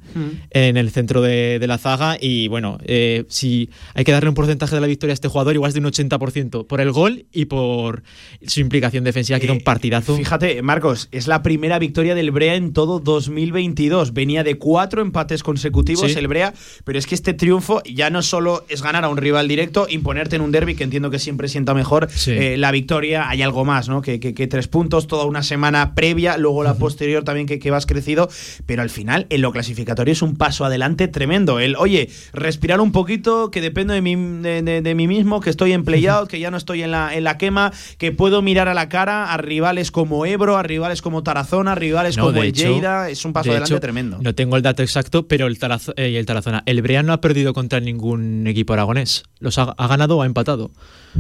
en 0.50 0.76
el 0.76 0.90
centro 0.90 1.20
de, 1.22 1.58
de 1.58 1.66
la 1.66 1.78
zaga. 1.78 2.16
Y 2.20 2.48
bueno, 2.48 2.78
eh, 2.84 3.24
si 3.28 3.70
hay 3.94 4.04
que 4.04 4.12
darle 4.12 4.28
un 4.28 4.34
porcentaje 4.34 4.74
de 4.74 4.80
la 4.80 4.86
victoria 4.86 5.12
a 5.12 5.14
este 5.14 5.28
jugador, 5.28 5.54
igual 5.54 5.68
es 5.70 5.74
de 5.74 5.80
un 5.80 5.86
80% 5.86 6.66
por 6.66 6.80
el 6.80 6.92
gol 6.92 7.26
y 7.32 7.44
por 7.46 8.02
su 8.46 8.60
implicación 8.60 9.04
defensiva, 9.04 9.38
que 9.38 9.46
era 9.46 9.52
un 9.52 9.60
partidazo. 9.60 10.16
Fíjate, 10.16 10.62
Marcos, 10.62 11.08
es 11.12 11.26
la 11.26 11.42
primera 11.42 11.78
victoria 11.78 12.14
del 12.14 12.30
Brea 12.30 12.54
en 12.54 12.72
todo 12.72 13.00
2022. 13.00 14.12
Venía 14.14 14.44
de 14.44 14.56
cuatro 14.56 15.02
empates 15.02 15.42
consecutivos 15.42 16.12
Sí. 16.12 16.18
el 16.18 16.28
Brea, 16.28 16.54
pero 16.84 16.98
es 16.98 17.06
que 17.06 17.14
este 17.14 17.34
triunfo 17.34 17.82
ya 17.84 18.10
no 18.10 18.22
solo 18.22 18.64
es 18.68 18.82
ganar 18.82 19.04
a 19.04 19.08
un 19.08 19.16
rival 19.16 19.48
directo, 19.48 19.86
imponerte 19.90 20.36
en 20.36 20.42
un 20.42 20.52
derby 20.52 20.74
que 20.74 20.84
entiendo 20.84 21.10
que 21.10 21.18
siempre 21.18 21.48
sienta 21.48 21.74
mejor 21.74 22.08
Sí. 22.10 22.32
eh, 22.32 22.56
la 22.56 22.70
victoria. 22.70 23.28
Hay 23.28 23.42
algo 23.42 23.64
más, 23.64 23.88
¿no? 23.88 24.00
Que, 24.02 24.20
que- 24.20 24.34
que 24.34 24.46
tres 24.46 24.68
puntos, 24.68 25.06
toda 25.06 25.24
una 25.24 25.42
semana 25.42 25.94
previa, 25.94 26.36
luego 26.38 26.62
la 26.62 26.74
posterior 26.78 27.24
también 27.24 27.46
que, 27.46 27.58
que 27.58 27.70
vas 27.70 27.86
crecido, 27.86 28.28
pero 28.66 28.82
al 28.82 28.90
final 28.90 29.26
en 29.30 29.40
lo 29.42 29.52
clasificatorio 29.52 30.12
es 30.12 30.22
un 30.22 30.36
paso 30.36 30.64
adelante 30.64 31.08
tremendo. 31.08 31.58
El, 31.60 31.76
oye, 31.76 32.08
respirar 32.32 32.80
un 32.80 32.92
poquito, 32.92 33.50
que 33.50 33.60
dependo 33.60 33.92
de 33.94 34.00
mí, 34.02 34.14
de, 34.16 34.62
de- 34.62 34.82
de 34.82 34.94
mí 34.94 35.06
mismo, 35.08 35.40
que 35.40 35.50
estoy 35.50 35.72
en 35.72 35.84
playout, 35.84 36.28
que 36.28 36.38
ya 36.40 36.50
no 36.50 36.56
estoy 36.56 36.82
en 36.82 36.90
la, 36.90 37.14
en 37.14 37.24
la 37.24 37.38
quema, 37.38 37.72
que 37.98 38.12
puedo 38.12 38.42
mirar 38.42 38.68
a 38.68 38.74
la 38.74 38.88
cara 38.88 39.32
a 39.32 39.36
rivales 39.36 39.90
como 39.90 40.24
Ebro, 40.26 40.56
a 40.56 40.62
rivales 40.62 41.02
como 41.02 41.22
Tarazona, 41.22 41.72
a 41.72 41.74
rivales 41.74 42.16
No, 42.16 42.24
como 42.24 42.32
de 42.34 42.40
el 42.40 42.46
hecho- 42.48 42.68
Lleida. 42.68 43.10
Es 43.10 43.24
un 43.24 43.32
paso 43.32 43.46
de 43.50 43.56
adelante 43.56 43.74
hecho, 43.74 43.80
tremendo. 43.80 44.18
No 44.22 44.34
tengo 44.34 44.56
el 44.56 44.62
dato 44.62 44.82
exacto, 44.82 45.26
pero 45.26 45.46
el, 45.46 45.58
Tarazo- 45.58 45.94
eh, 45.96 46.18
el 46.18 46.26
Tarazona, 46.26 46.62
el 46.66 46.82
Brea 46.82 47.02
no 47.02 47.12
ha 47.12 47.20
perdido 47.20 47.52
contra 47.52 47.80
ningún 47.80 48.46
equipo 48.46 48.72
aragonés. 48.72 49.24
los 49.40 49.58
ha, 49.58 49.74
ha 49.76 49.86
ganado 49.88 50.16
o 50.18 50.22
ha 50.22 50.26
empatado. 50.26 50.70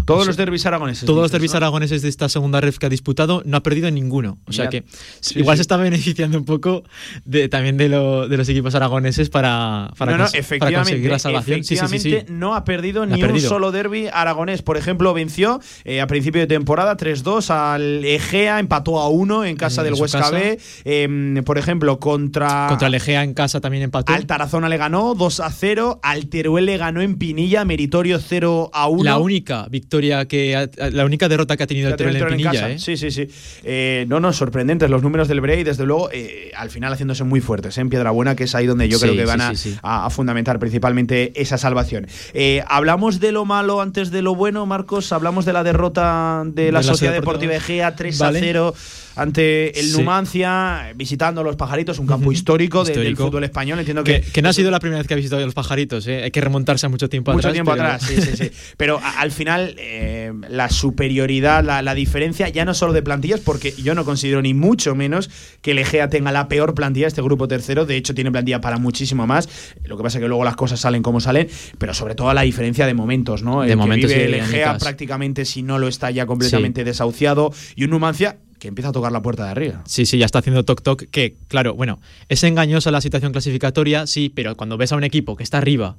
Todos 0.04 0.20
O 0.20 0.22
sea, 0.24 0.26
los 0.28 0.36
derbis 0.36 0.66
aragoneses. 0.66 1.06
Todos 1.06 1.22
los 1.22 1.32
derbis 1.32 1.52
¿no? 1.52 1.56
aragoneses 1.56 2.02
de 2.02 2.08
esta 2.08 2.28
segunda 2.28 2.60
ref 2.60 2.78
que 2.78 2.86
ha 2.86 2.88
disputado 2.88 3.42
no 3.44 3.56
ha 3.56 3.62
perdido 3.62 3.90
ninguno. 3.90 4.38
O 4.46 4.52
sea 4.52 4.66
Mira. 4.68 4.82
que 4.82 4.84
Sí, 5.20 5.37
igual 5.40 5.56
sí. 5.56 5.58
se 5.58 5.62
está 5.62 5.76
beneficiando 5.76 6.38
un 6.38 6.44
poco 6.44 6.82
de, 7.24 7.48
también 7.48 7.76
de, 7.76 7.88
lo- 7.88 8.28
de 8.28 8.36
los 8.36 8.48
equipos 8.48 8.74
aragoneses 8.74 9.30
para, 9.30 9.90
para, 9.98 10.12
no, 10.12 10.18
no, 10.18 10.24
para 10.26 10.38
efectivamente, 10.38 10.78
conseguir 10.90 11.10
la 11.10 11.18
salvación. 11.18 11.64
Sí, 11.64 11.76
sí, 11.76 11.84
efectivamente 11.84 12.32
no 12.32 12.54
ha 12.54 12.64
perdido 12.64 13.06
No 13.06 13.14
ha 13.14 13.16
ni 13.16 13.22
un 13.22 13.28
perdido. 13.28 13.48
solo 13.48 13.72
derby 13.72 14.08
aragonés. 14.12 14.62
Por 14.62 14.76
ejemplo, 14.76 15.12
venció 15.14 15.60
eh, 15.84 16.00
a 16.00 16.06
principio 16.06 16.40
de 16.40 16.46
temporada 16.46 16.96
3-2 16.96 17.50
al 17.50 18.04
Egea, 18.04 18.58
empató 18.58 19.00
a 19.00 19.08
1 19.08 19.44
en 19.44 19.56
casa 19.56 19.82
En 19.82 19.86
del 19.92 20.00
Huesca. 20.00 20.30
B. 20.30 20.58
Eh, 20.84 21.42
por 21.44 21.58
ejemplo, 21.58 21.98
contra, 21.98 22.66
Contra 22.68 22.88
el 22.88 22.94
Egea 22.94 23.22
en 23.24 23.34
casa 23.34 23.60
también 23.60 23.82
empató. 23.84 24.12
al 24.12 24.26
Tarazona 24.26 24.68
le 24.68 24.76
ganó 24.76 25.14
2-0, 25.14 26.00
al 26.02 26.26
Teruel 26.28 26.66
le 26.66 26.76
ganó 26.76 27.00
en 27.02 27.16
Pinilla, 27.18 27.64
meritorio 27.64 28.18
0-1. 28.18 29.02
La 29.04 29.18
única 29.18 29.66
victoria 29.70 30.26
que 30.26 30.56
ha- 30.56 30.68
la 30.90 31.04
única 31.04 31.28
derrota 31.28 31.56
que 31.56 31.62
ha 31.62 31.66
tenido 31.66 31.88
el 31.90 31.96
Teruel 31.96 32.16
en 32.16 32.26
Pinilla, 32.28 32.52
casa. 32.52 32.70
¿eh? 32.70 32.78
Sí, 32.78 32.96
sí, 32.96 33.10
sí. 33.10 33.28
Eh, 33.64 34.06
no, 34.08 34.20
no, 34.20 34.32
sorprendentes 34.32 34.90
los 34.90 35.02
números 35.02 35.27
del 35.28 35.40
Bray, 35.40 35.62
desde 35.64 35.84
luego, 35.86 36.10
eh, 36.12 36.50
al 36.56 36.70
final 36.70 36.92
haciéndose 36.92 37.24
muy 37.24 37.40
fuertes 37.40 37.78
¿eh? 37.78 37.80
en 37.82 37.88
Piedrabuena, 37.90 38.34
que 38.34 38.44
es 38.44 38.54
ahí 38.54 38.66
donde 38.66 38.88
yo 38.88 38.98
Sí, 38.98 39.04
creo 39.04 39.16
que 39.16 39.24
van 39.24 39.40
a, 39.40 39.50
sí, 39.54 39.70
sí. 39.72 39.78
a- 39.82 40.06
a 40.06 40.10
fundamentar 40.10 40.58
principalmente 40.58 41.32
esa 41.40 41.58
salvación. 41.58 42.06
Eh, 42.34 42.62
Hablamos 42.68 43.20
de 43.20 43.32
lo 43.32 43.44
malo 43.44 43.80
antes 43.80 44.10
de 44.10 44.22
lo 44.22 44.34
bueno, 44.34 44.66
Marcos. 44.66 45.12
Hablamos 45.12 45.44
de 45.44 45.52
la 45.52 45.62
derrota 45.62 46.42
de 46.46 46.62
la, 46.62 46.66
De 46.66 46.72
la 46.72 46.82
Sociedad 46.82 47.12
Deportiva 47.12 47.52
Deportiva. 47.52 47.74
Egea 47.74 47.94
3 47.96 48.18
Vale. 48.18 48.38
a 48.38 48.42
0 48.42 48.74
ante 49.18 49.78
el 49.78 49.86
Sí. 49.86 49.98
Numancia, 49.98 50.92
visitando 50.94 51.42
los 51.42 51.56
pajaritos, 51.56 51.98
un 51.98 52.06
campo 52.06 52.32
histórico, 52.32 52.84
de- 52.84 52.94
del 52.96 53.16
fútbol 53.16 53.44
español. 53.44 53.78
Entiendo 53.78 54.04
Que, 54.04 54.20
que, 54.22 54.30
que 54.32 54.42
no 54.42 54.48
ha 54.48 54.52
sido 54.52 54.70
la 54.70 54.80
primera 54.80 54.98
vez 54.98 55.06
que 55.08 55.14
ha 55.14 55.16
visitado 55.16 55.44
los 55.44 55.54
pajaritos, 55.54 56.06
¿eh? 56.06 56.22
hay 56.24 56.30
que 56.30 56.40
remontarse 56.40 56.86
a 56.86 56.88
mucho 56.88 57.08
tiempo 57.08 57.32
mucho 57.32 57.48
atrás. 57.48 57.52
tiempo 57.54 57.72
pero- 57.72 57.84
atrás, 57.84 58.02
sí, 58.08 58.20
sí, 58.20 58.36
sí. 58.36 58.50
Pero 58.76 58.98
a- 59.02 59.20
al 59.20 59.30
final, 59.32 59.74
eh, 59.78 60.32
la 60.48 60.68
superioridad, 60.70 61.64
la, 61.64 61.82
la 61.82 61.94
diferencia, 61.94 62.48
ya 62.48 62.64
no 62.64 62.74
solo 62.74 62.92
de 62.92 63.02
plantillas, 63.02 63.40
porque 63.40 63.72
yo 63.72 63.94
no 63.94 64.04
considero 64.04 64.42
ni 64.42 64.54
mucho 64.54 64.94
menos 64.94 65.30
que 65.62 65.72
el 65.72 65.78
Egea 65.78 66.08
tenga 66.08 66.32
la 66.32 66.48
peor 66.48 66.74
plantilla, 66.74 67.06
este 67.06 67.22
grupo 67.22 67.48
tercero. 67.48 67.86
De 67.86 67.96
hecho, 67.96 68.14
tiene 68.14 68.30
plantilla 68.30 68.60
para 68.60 68.78
muchísimo 68.78 69.26
más. 69.26 69.48
Lo 69.84 69.96
que 69.96 70.02
pasa 70.02 70.18
es 70.18 70.22
que 70.22 70.28
luego 70.28 70.44
las 70.44 70.56
cosas 70.56 70.80
salen 70.80 71.02
como 71.02 71.20
salen, 71.20 71.48
pero 71.78 71.94
sobre 71.94 72.14
todo 72.14 72.32
la 72.34 72.42
diferencia 72.42 72.86
de 72.86 72.94
momentos, 72.94 73.42
¿no? 73.42 73.62
De 73.62 73.72
el 73.72 73.76
momentos 73.76 74.10
vive 74.10 74.22
y 74.22 74.26
el 74.26 74.34
Egea 74.34 74.78
prácticamente, 74.78 75.44
si 75.44 75.62
no 75.62 75.78
lo 75.78 75.88
está 75.88 76.10
ya 76.10 76.26
completamente 76.26 76.84
desahuciado, 76.84 77.52
y 77.76 77.84
un 77.84 77.90
Numancia 77.90 78.36
que 78.58 78.68
empieza 78.68 78.90
a 78.90 78.92
tocar 78.92 79.12
la 79.12 79.22
puerta 79.22 79.44
de 79.44 79.50
arriba. 79.50 79.82
Sí, 79.86 80.06
sí, 80.06 80.18
ya 80.18 80.26
está 80.26 80.40
haciendo 80.40 80.64
toc 80.64 80.82
toc. 80.82 81.04
Que, 81.10 81.36
claro, 81.48 81.74
bueno, 81.74 82.00
es 82.28 82.42
engañosa 82.44 82.90
la 82.90 83.00
situación 83.00 83.32
clasificatoria, 83.32 84.06
sí, 84.06 84.28
pero 84.28 84.56
cuando 84.56 84.76
ves 84.76 84.92
a 84.92 84.96
un 84.96 85.04
equipo 85.04 85.36
que 85.36 85.42
está 85.42 85.58
arriba, 85.58 85.96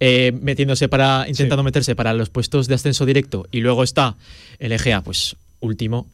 eh, 0.00 0.32
metiéndose 0.40 0.88
para, 0.88 1.26
intentando 1.28 1.62
meterse 1.62 1.94
para 1.94 2.12
los 2.12 2.30
puestos 2.30 2.68
de 2.68 2.74
ascenso 2.74 3.06
directo, 3.06 3.46
y 3.50 3.60
luego 3.60 3.82
está 3.82 4.16
el 4.58 4.72
Egea, 4.72 5.02
pues 5.02 5.36
último, 5.60 6.06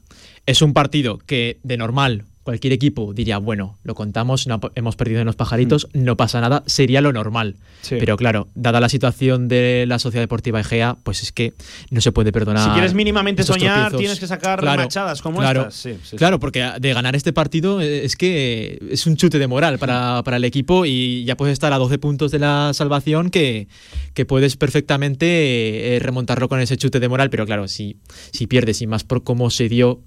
es 0.46 0.62
un 0.62 0.72
partido 0.72 1.18
que 1.18 1.58
de 1.62 1.76
normal 1.76 2.24
cualquier 2.50 2.72
equipo 2.72 3.14
diría, 3.14 3.38
bueno, 3.38 3.78
lo 3.84 3.94
contamos, 3.94 4.48
no 4.48 4.60
hemos 4.74 4.96
perdido 4.96 5.20
en 5.20 5.26
los 5.26 5.36
pajaritos, 5.36 5.86
no 5.92 6.16
pasa 6.16 6.40
nada, 6.40 6.64
sería 6.66 7.00
lo 7.00 7.12
normal. 7.12 7.54
Sí. 7.82 7.94
Pero 8.00 8.16
claro, 8.16 8.48
dada 8.56 8.80
la 8.80 8.88
situación 8.88 9.46
de 9.46 9.84
la 9.86 10.00
Sociedad 10.00 10.24
Deportiva 10.24 10.58
Egea, 10.58 10.96
pues 11.04 11.22
es 11.22 11.30
que 11.30 11.52
no 11.90 12.00
se 12.00 12.10
puede 12.10 12.32
perdonar. 12.32 12.64
Si 12.64 12.70
quieres 12.70 12.92
mínimamente 12.92 13.44
soñar, 13.44 13.90
tropiezos. 13.90 13.98
tienes 14.00 14.18
que 14.18 14.26
sacar 14.26 14.64
machadas 14.64 15.22
como 15.22 15.38
claro, 15.38 15.60
estas. 15.60 15.74
Sí, 15.74 15.92
sí, 15.92 15.98
sí. 16.10 16.16
Claro, 16.16 16.40
porque 16.40 16.68
de 16.80 16.92
ganar 16.92 17.14
este 17.14 17.32
partido 17.32 17.80
es 17.80 18.16
que 18.16 18.80
es 18.90 19.06
un 19.06 19.14
chute 19.14 19.38
de 19.38 19.46
moral 19.46 19.78
para, 19.78 20.22
para 20.24 20.38
el 20.38 20.44
equipo 20.44 20.84
y 20.86 21.22
ya 21.24 21.36
puedes 21.36 21.52
estar 21.52 21.72
a 21.72 21.78
12 21.78 21.98
puntos 21.98 22.32
de 22.32 22.40
la 22.40 22.72
salvación 22.74 23.30
que, 23.30 23.68
que 24.12 24.24
puedes 24.24 24.56
perfectamente 24.56 25.94
eh, 25.94 26.00
remontarlo 26.00 26.48
con 26.48 26.58
ese 26.58 26.76
chute 26.76 26.98
de 26.98 27.08
moral, 27.08 27.30
pero 27.30 27.46
claro, 27.46 27.68
si, 27.68 27.98
si 28.32 28.48
pierdes 28.48 28.82
y 28.82 28.88
más 28.88 29.04
por 29.04 29.22
cómo 29.22 29.50
se 29.50 29.68
dio 29.68 30.00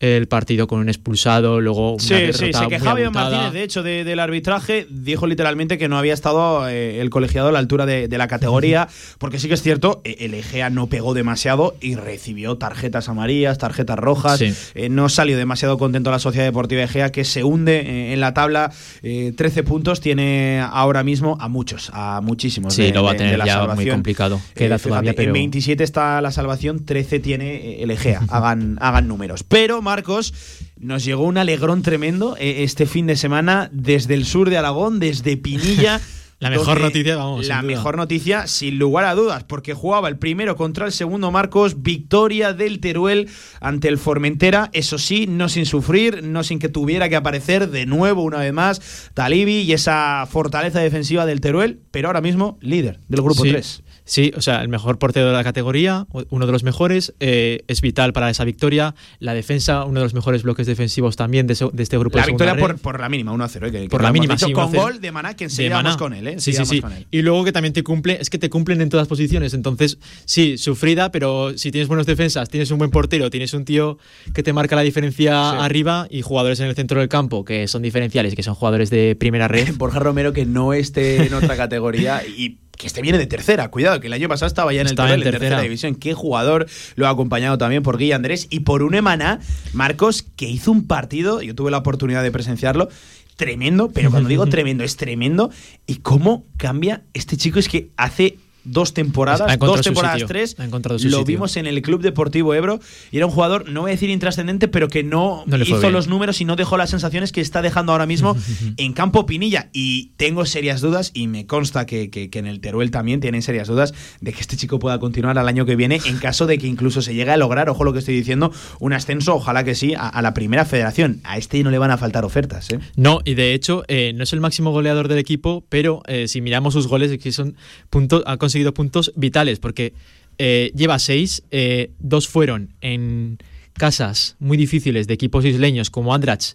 el 0.00 0.26
partido 0.28 0.66
con 0.66 0.80
un 0.80 0.88
expulsado, 0.88 1.60
luego 1.60 1.92
una 1.92 2.02
Sí, 2.02 2.14
sí, 2.32 2.52
se 2.52 2.66
quejaba 2.68 3.00
Iván. 3.00 3.12
Martínez, 3.12 3.52
de 3.52 3.62
hecho, 3.62 3.82
de- 3.82 4.02
del 4.04 4.18
arbitraje. 4.18 4.86
Dijo 4.90 5.26
literalmente 5.26 5.76
que 5.78 5.88
no 5.88 5.98
había 5.98 6.14
estado 6.14 6.68
eh, 6.68 7.00
el 7.00 7.10
colegiado 7.10 7.48
a 7.48 7.52
la 7.52 7.58
altura 7.58 7.84
de, 7.86 8.08
de 8.08 8.18
la 8.18 8.26
categoría, 8.26 8.88
porque 9.18 9.38
sí 9.38 9.48
que 9.48 9.54
es 9.54 9.62
cierto, 9.62 10.00
eh, 10.04 10.16
el 10.20 10.32
Egea 10.34 10.70
no 10.70 10.86
pegó 10.86 11.12
demasiado 11.14 11.76
y 11.82 11.96
recibió 11.96 12.56
tarjetas 12.56 13.08
amarillas, 13.10 13.58
tarjetas 13.58 13.98
rojas. 13.98 14.38
Sí. 14.38 14.54
Eh, 14.74 14.88
no 14.88 15.08
salió 15.10 15.36
demasiado 15.36 15.76
contento 15.76 16.10
la 16.10 16.18
Sociedad 16.18 16.46
Deportiva 16.46 16.82
Egea, 16.82 17.12
que 17.12 17.24
se 17.24 17.44
hunde 17.44 17.80
eh, 17.80 18.12
en 18.14 18.20
la 18.20 18.32
tabla. 18.32 18.72
Eh, 19.02 19.34
13 19.36 19.62
puntos 19.64 20.00
tiene 20.00 20.60
ahora 20.72 21.02
mismo 21.04 21.36
a 21.40 21.48
muchos, 21.48 21.90
a 21.92 22.20
muchísimos. 22.22 22.72
Sí, 22.74 22.84
de- 22.84 22.92
lo 22.94 23.02
va 23.02 23.12
a 23.12 23.16
tener 23.16 23.36
la 23.38 23.44
ya 23.44 23.66
muy 23.66 23.86
complicado. 23.86 24.40
Queda 24.54 24.78
fíjate, 24.78 24.88
todavía, 24.88 25.12
pero- 25.14 25.28
En 25.28 25.34
27 25.34 25.84
está 25.84 26.20
la 26.22 26.30
salvación, 26.32 26.86
13 26.86 27.20
tiene 27.20 27.82
el 27.82 27.90
Egea. 27.90 28.22
hagan, 28.30 28.78
hagan 28.80 29.06
números. 29.06 29.44
Pero, 29.46 29.82
Marcos, 29.90 30.32
nos 30.78 31.04
llegó 31.04 31.24
un 31.24 31.36
alegrón 31.36 31.82
tremendo 31.82 32.36
eh, 32.38 32.62
este 32.62 32.86
fin 32.86 33.08
de 33.08 33.16
semana 33.16 33.68
desde 33.72 34.14
el 34.14 34.24
sur 34.24 34.48
de 34.48 34.56
Aragón, 34.56 35.00
desde 35.00 35.36
Pinilla. 35.36 36.00
La 36.38 36.48
mejor 36.48 36.80
noticia, 36.80 37.16
vamos, 37.16 37.46
La 37.48 37.60
mejor 37.60 37.98
noticia, 37.98 38.46
sin 38.46 38.78
lugar 38.78 39.04
a 39.04 39.14
dudas, 39.14 39.44
porque 39.44 39.74
jugaba 39.74 40.08
el 40.08 40.16
primero 40.16 40.56
contra 40.56 40.86
el 40.86 40.92
segundo 40.92 41.30
Marcos, 41.30 41.82
victoria 41.82 42.54
del 42.54 42.80
Teruel 42.80 43.28
ante 43.60 43.88
el 43.88 43.98
Formentera, 43.98 44.70
eso 44.72 44.96
sí, 44.96 45.26
no 45.26 45.50
sin 45.50 45.66
sufrir, 45.66 46.22
no 46.22 46.42
sin 46.42 46.58
que 46.58 46.70
tuviera 46.70 47.10
que 47.10 47.16
aparecer 47.16 47.68
de 47.68 47.84
nuevo 47.84 48.22
una 48.22 48.38
vez 48.38 48.54
más 48.54 49.10
Talibi 49.12 49.60
y 49.62 49.72
esa 49.74 50.26
fortaleza 50.30 50.80
defensiva 50.80 51.26
del 51.26 51.42
Teruel, 51.42 51.80
pero 51.90 52.08
ahora 52.08 52.22
mismo 52.22 52.56
líder 52.62 53.00
del 53.08 53.20
grupo 53.20 53.42
Sí. 53.44 53.50
3. 53.50 53.82
Sí, 54.10 54.32
o 54.36 54.40
sea, 54.42 54.60
el 54.60 54.68
mejor 54.68 54.98
portero 54.98 55.28
de 55.28 55.32
la 55.32 55.44
categoría, 55.44 56.04
uno 56.30 56.44
de 56.46 56.50
los 56.50 56.64
mejores, 56.64 57.14
eh, 57.20 57.62
es 57.68 57.80
vital 57.80 58.12
para 58.12 58.28
esa 58.28 58.42
victoria. 58.42 58.96
La 59.20 59.34
defensa, 59.34 59.84
uno 59.84 60.00
de 60.00 60.06
los 60.06 60.14
mejores 60.14 60.42
bloques 60.42 60.66
defensivos 60.66 61.14
también 61.14 61.46
de, 61.46 61.52
este 61.52 61.96
grupo 61.96 62.18
La 62.18 62.24
de 62.24 62.32
victoria 62.32 62.56
por, 62.82 62.98
la 62.98 63.08
mínima, 63.08 63.32
1-0. 63.32 63.68
eh, 63.68 63.70
que- 63.70 63.88
por 63.88 64.02
la 64.02 64.10
mínima, 64.10 64.34
dicho, 64.34 64.46
sí, 64.48 64.52
Con 64.52 64.64
1-0. 64.72 64.82
gol 64.82 65.00
de 65.00 65.12
Maná, 65.12 65.34
que 65.36 65.44
enseguida 65.44 65.96
con 65.96 66.12
él. 66.12 66.26
¿eh? 66.26 66.40
Sí, 66.40 66.52
sí, 66.52 66.64
sí. 66.64 66.80
vamos 66.80 66.90
con 66.90 66.92
él. 67.02 67.06
Y 67.12 67.22
luego 67.22 67.44
que 67.44 67.52
también 67.52 67.72
te 67.72 67.84
cumple, 67.84 68.18
es 68.20 68.30
que 68.30 68.38
te 68.38 68.50
cumplen 68.50 68.80
en 68.80 68.88
todas 68.88 69.06
posiciones. 69.06 69.54
Entonces, 69.54 69.98
sí, 70.24 70.58
sufrida, 70.58 71.12
pero 71.12 71.56
si 71.56 71.70
tienes 71.70 71.86
buenas 71.86 72.06
defensas, 72.06 72.48
tienes 72.48 72.72
un 72.72 72.78
buen 72.78 72.90
portero, 72.90 73.30
tienes 73.30 73.54
un 73.54 73.64
tío 73.64 73.96
que 74.34 74.42
te 74.42 74.52
marca 74.52 74.74
la 74.74 74.82
diferencia 74.82 75.52
Sí. 75.52 75.56
arriba 75.60 76.08
y 76.10 76.22
jugadores 76.22 76.58
en 76.58 76.66
el 76.66 76.74
centro 76.74 76.98
del 76.98 77.08
campo 77.08 77.44
que 77.44 77.68
son 77.68 77.80
diferenciales, 77.82 78.34
que 78.34 78.42
son 78.42 78.56
jugadores 78.56 78.90
de 78.90 79.14
primera 79.14 79.46
red. 79.46 79.68
Borja 79.78 80.00
Romero 80.00 80.32
que 80.32 80.46
no 80.46 80.72
esté 80.72 81.26
en 81.26 81.34
otra 81.34 81.56
categoría 81.56 82.22
y 82.26 82.58
que 82.80 82.86
este 82.86 83.02
viene 83.02 83.18
de 83.18 83.26
tercera. 83.26 83.68
Cuidado, 83.70 84.00
que 84.00 84.06
el 84.06 84.12
año 84.14 84.26
pasado 84.28 84.46
estaba 84.46 84.72
ya 84.72 84.80
en 84.80 84.86
el 84.86 84.92
Estaba 84.92 85.12
en 85.12 85.20
tercera 85.22 85.38
tercera. 85.38 85.60
división. 85.60 85.94
Qué 85.94 86.14
jugador 86.14 86.66
lo 86.94 87.06
ha 87.06 87.10
acompañado 87.10 87.58
también 87.58 87.82
por 87.82 87.98
Guilla 87.98 88.16
Andrés 88.16 88.46
y 88.48 88.60
por 88.60 88.82
un 88.82 88.94
Emaná, 88.94 89.40
Marcos, 89.74 90.24
que 90.36 90.48
hizo 90.48 90.72
un 90.72 90.86
partido, 90.86 91.42
yo 91.42 91.54
tuve 91.54 91.70
la 91.70 91.78
oportunidad 91.78 92.22
de 92.22 92.30
presenciarlo, 92.32 92.88
tremendo, 93.36 93.90
pero 93.90 94.10
cuando 94.10 94.28
digo 94.30 94.46
tremendo, 94.48 94.82
es 94.82 94.96
tremendo. 94.96 95.50
Y 95.86 95.96
cómo 95.96 96.46
cambia 96.56 97.02
este 97.12 97.36
chico, 97.36 97.58
es 97.58 97.68
que 97.68 97.90
hace 97.98 98.38
dos 98.64 98.92
temporadas, 98.94 99.58
dos 99.58 99.80
temporadas, 99.82 100.22
tres, 100.26 100.56
lo 100.58 100.98
sitio. 100.98 101.24
vimos 101.24 101.56
en 101.56 101.66
el 101.66 101.80
Club 101.82 102.02
Deportivo 102.02 102.54
Ebro 102.54 102.80
y 103.10 103.16
era 103.16 103.26
un 103.26 103.32
jugador, 103.32 103.68
no 103.68 103.82
voy 103.82 103.90
a 103.90 103.94
decir 103.94 104.10
intrascendente, 104.10 104.68
pero 104.68 104.88
que 104.88 105.02
no, 105.02 105.44
hizo 105.62 105.78
bien. 105.80 105.92
los 105.92 106.08
números 106.08 106.40
y 106.40 106.44
no 106.44 106.56
dejó 106.56 106.76
las 106.76 106.90
sensaciones 106.90 107.32
que 107.32 107.40
está 107.40 107.62
dejando 107.62 107.92
ahora 107.92 108.06
mismo 108.06 108.36
en 108.76 108.92
campo 108.92 109.26
Pinilla. 109.26 109.68
Y 109.72 110.10
tengo 110.16 110.44
serias 110.46 110.80
dudas, 110.80 111.10
y 111.14 111.26
me 111.26 111.46
consta 111.46 111.86
que, 111.86 112.10
que- 112.10 112.30
que 112.30 112.38
en 112.38 112.46
el 112.46 112.60
Teruel 112.60 112.90
también 112.90 113.20
tienen 113.20 113.42
serias 113.42 113.68
dudas, 113.68 113.94
de 114.20 114.32
que 114.32 114.40
este 114.40 114.56
chico 114.56 114.78
pueda 114.78 114.98
continuar 114.98 115.38
al 115.38 115.48
año 115.48 115.64
que 115.66 115.76
viene, 115.76 116.00
en 116.04 116.18
caso 116.18 116.46
de 116.46 116.58
que 116.58 116.66
incluso 116.66 117.02
se 117.02 117.14
llegue 117.14 117.30
a 117.30 117.36
lograr, 117.36 117.68
ojo 117.70 117.84
lo 117.84 117.92
que 117.92 117.98
estoy 118.00 118.14
diciendo, 118.14 118.52
un 118.78 118.92
ascenso, 118.92 119.34
ojalá 119.34 119.64
que 119.64 119.74
sí, 119.74 119.94
a, 119.94 120.08
a 120.08 120.22
la 120.22 120.34
primera 120.34 120.64
federación. 120.64 121.20
A 121.24 121.38
este 121.38 121.62
no 121.62 121.70
le 121.70 121.78
van 121.78 121.90
a 121.90 121.96
faltar 121.98 122.24
ofertas, 122.24 122.70
¿eh? 122.70 122.78
No, 122.96 123.20
y 123.24 123.34
de 123.34 123.54
hecho 123.54 123.84
eh, 123.88 124.12
no 124.14 124.22
es 124.24 124.32
el 124.32 124.40
máximo 124.40 124.70
goleador 124.70 125.08
del 125.08 125.18
equipo, 125.18 125.64
pero 125.68 126.02
eh, 126.06 126.28
si 126.28 126.40
miramos 126.40 126.74
sus 126.74 126.86
goles, 126.86 127.10
es 127.10 127.18
que 127.18 127.32
son 127.32 127.54
puntos, 127.90 128.22
conseguido 128.50 128.74
puntos 128.74 129.12
vitales, 129.14 129.60
porque 129.60 129.92
eh, 130.38 130.72
lleva 130.74 130.98
seis, 130.98 131.44
eh, 131.52 131.92
dos 132.00 132.26
fueron 132.26 132.70
en 132.80 133.38
casas 133.74 134.36
muy 134.38 134.56
difíciles 134.56 135.06
de 135.06 135.14
equipos 135.14 135.44
isleños 135.44 135.90
como 135.90 136.14
Andrach 136.14 136.54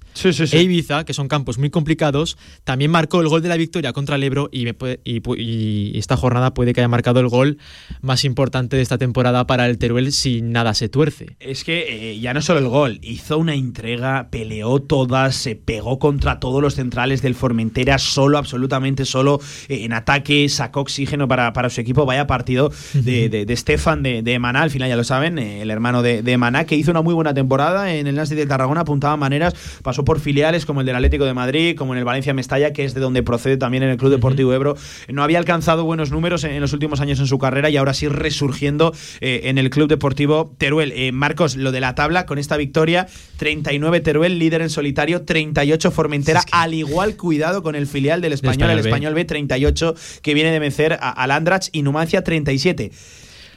e 0.54 0.62
Ibiza, 0.64 1.06
que 1.06 1.14
son 1.14 1.28
campos 1.28 1.58
muy 1.58 1.70
complicados, 1.70 2.38
también 2.64 2.92
marcó 2.92 3.22
el 3.22 3.28
gol 3.28 3.42
de 3.42 3.50
la 3.50 3.58
victoria 3.58 3.94
contra 3.94 4.16
el 4.16 4.24
Ebro 4.24 4.50
y, 4.52 4.66
me 4.66 4.74
puede- 4.74 5.00
y 5.04 5.22
pu- 5.22 5.38
y 5.40 5.98
esta 5.98 6.18
jornada 6.18 6.54
puede 6.54 6.74
que 6.74 6.82
haya 6.82 6.88
marcado 6.88 7.20
el 7.20 7.28
gol 7.28 7.58
más 8.02 8.26
importante 8.26 8.76
de 8.76 8.82
esta 8.84 8.98
temporada 8.98 9.48
para 9.48 9.68
el 9.68 9.78
Teruel 9.78 10.12
si 10.12 10.42
nada 10.42 10.74
se 10.74 10.90
tuerce. 10.90 11.36
Es 11.40 11.64
que 11.64 12.12
eh, 12.12 12.20
ya 12.20 12.34
no 12.34 12.42
solo 12.42 12.60
el 12.60 12.68
gol, 12.68 13.00
hizo 13.02 13.38
una 13.38 13.56
entrega, 13.56 14.30
peleó 14.30 14.80
todas, 14.80 15.36
se 15.36 15.56
pegó 15.56 16.00
contra 16.00 16.40
todos 16.40 16.62
los 16.62 16.76
centrales 16.76 17.22
del 17.22 17.36
Formentera, 17.36 17.98
solo, 17.98 18.38
absolutamente 18.38 19.06
solo, 19.06 19.40
eh, 19.68 19.84
en 19.86 19.94
ataque, 19.94 20.48
sacó 20.50 20.82
oxígeno 20.82 21.28
para, 21.28 21.54
para 21.54 21.70
su 21.70 21.82
equipo. 21.82 22.06
Vaya 22.06 22.28
partido 22.28 22.72
de, 22.94 23.30
de, 23.30 23.46
de 23.46 23.56
Stefan, 23.58 24.04
de, 24.04 24.22
de 24.22 24.38
Maná, 24.40 24.62
al 24.62 24.70
final 24.72 24.90
ya 24.90 24.96
lo 24.96 25.04
saben, 25.04 25.40
eh, 25.40 25.62
el 25.62 25.72
hermano 25.72 26.02
de, 26.02 26.22
de 26.22 26.38
Maná, 26.38 26.66
que 26.66 26.76
hizo 26.76 26.92
una 26.92 27.02
muy 27.06 27.14
buena 27.14 27.34
temporada 27.34 27.94
en 27.94 28.08
el 28.08 28.16
Nastic 28.16 28.38
de 28.38 28.46
Tarragona, 28.46 28.82
apuntaba 28.82 29.16
maneras, 29.16 29.54
pasó 29.82 30.04
por 30.04 30.20
filiales 30.20 30.66
como 30.66 30.82
el 30.82 30.86
del 30.86 30.96
Atlético 30.98 31.24
de 31.24 31.34
Madrid, 31.34 31.78
como 31.78 31.94
en 31.94 32.00
el 32.00 32.04
Valencia 32.04 32.34
Mestalla, 32.34 32.74
que 32.74 32.84
es 32.84 32.94
de 32.94 33.00
donde 33.00 33.24
procede 33.24 33.56
también 33.56 33.84
en 33.84 33.90
el 33.92 33.98
Club 33.98 34.12
Deportivo 34.12 34.52
Ebro. 34.54 34.76
No 35.08 35.24
había 35.24 35.38
alcanzado 35.38 35.86
buenos 35.86 36.12
números 36.12 36.44
en, 36.44 36.52
en 36.52 36.60
los 36.62 36.74
últimos 36.74 37.00
años 37.00 37.20
en 37.22 37.28
su 37.28 37.38
carrera 37.40 37.70
y 37.70 37.78
ahora 37.78 37.94
sí 37.94 38.10
resurgiendo 38.10 38.94
eh, 39.22 39.42
en 39.46 39.58
el 39.58 39.70
Club 39.70 39.88
Deportivo 39.88 40.54
Teruel. 40.58 40.92
Eh, 40.96 41.12
Marcos, 41.14 41.56
lo 41.56 41.72
de 41.72 41.80
la 41.80 41.96
tabla 41.96 42.26
con 42.26 42.38
esta 42.40 42.58
victoria, 42.58 43.08
39 43.38 44.00
Teruel, 44.02 44.40
líder 44.40 44.62
en 44.62 44.70
solitario, 44.70 45.24
38 45.24 45.92
Formentera, 45.92 46.42
al 46.52 46.74
igual 46.74 47.16
cuidado 47.16 47.62
con 47.64 47.76
el 47.76 47.88
filial 47.88 48.20
del 48.22 48.34
Español, 48.34 48.72
el 48.72 48.80
Español 48.80 48.84
B. 48.84 48.90
Español 48.90 49.14
B, 49.14 49.26
38, 49.26 49.96
que 50.22 50.34
viene 50.34 50.52
de 50.52 50.60
vencer 50.60 50.94
a- 50.94 51.10
al 51.12 51.32
Andrach 51.32 51.68
y 51.72 51.82
Numancia 51.84 52.24
37. 52.24 52.92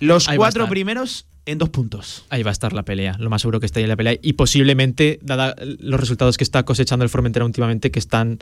Los 0.00 0.28
Ahí 0.28 0.34
a 0.34 0.38
cuatro 0.38 0.68
primeros 0.68 1.26
en 1.48 1.58
dos 1.58 1.70
puntos. 1.70 2.24
Ahí 2.28 2.42
va 2.42 2.50
a 2.50 2.52
estar 2.52 2.74
la 2.74 2.82
pelea, 2.82 3.16
lo 3.18 3.30
más 3.30 3.40
seguro 3.40 3.58
que 3.58 3.66
esté 3.66 3.80
ahí 3.80 3.86
la 3.86 3.96
pelea. 3.96 4.16
Y 4.20 4.34
posiblemente, 4.34 5.18
dada 5.22 5.56
los 5.80 5.98
resultados 5.98 6.36
que 6.36 6.44
está 6.44 6.62
cosechando 6.64 7.04
el 7.04 7.08
Formentera 7.08 7.44
últimamente, 7.44 7.90
que 7.90 7.98
están 7.98 8.38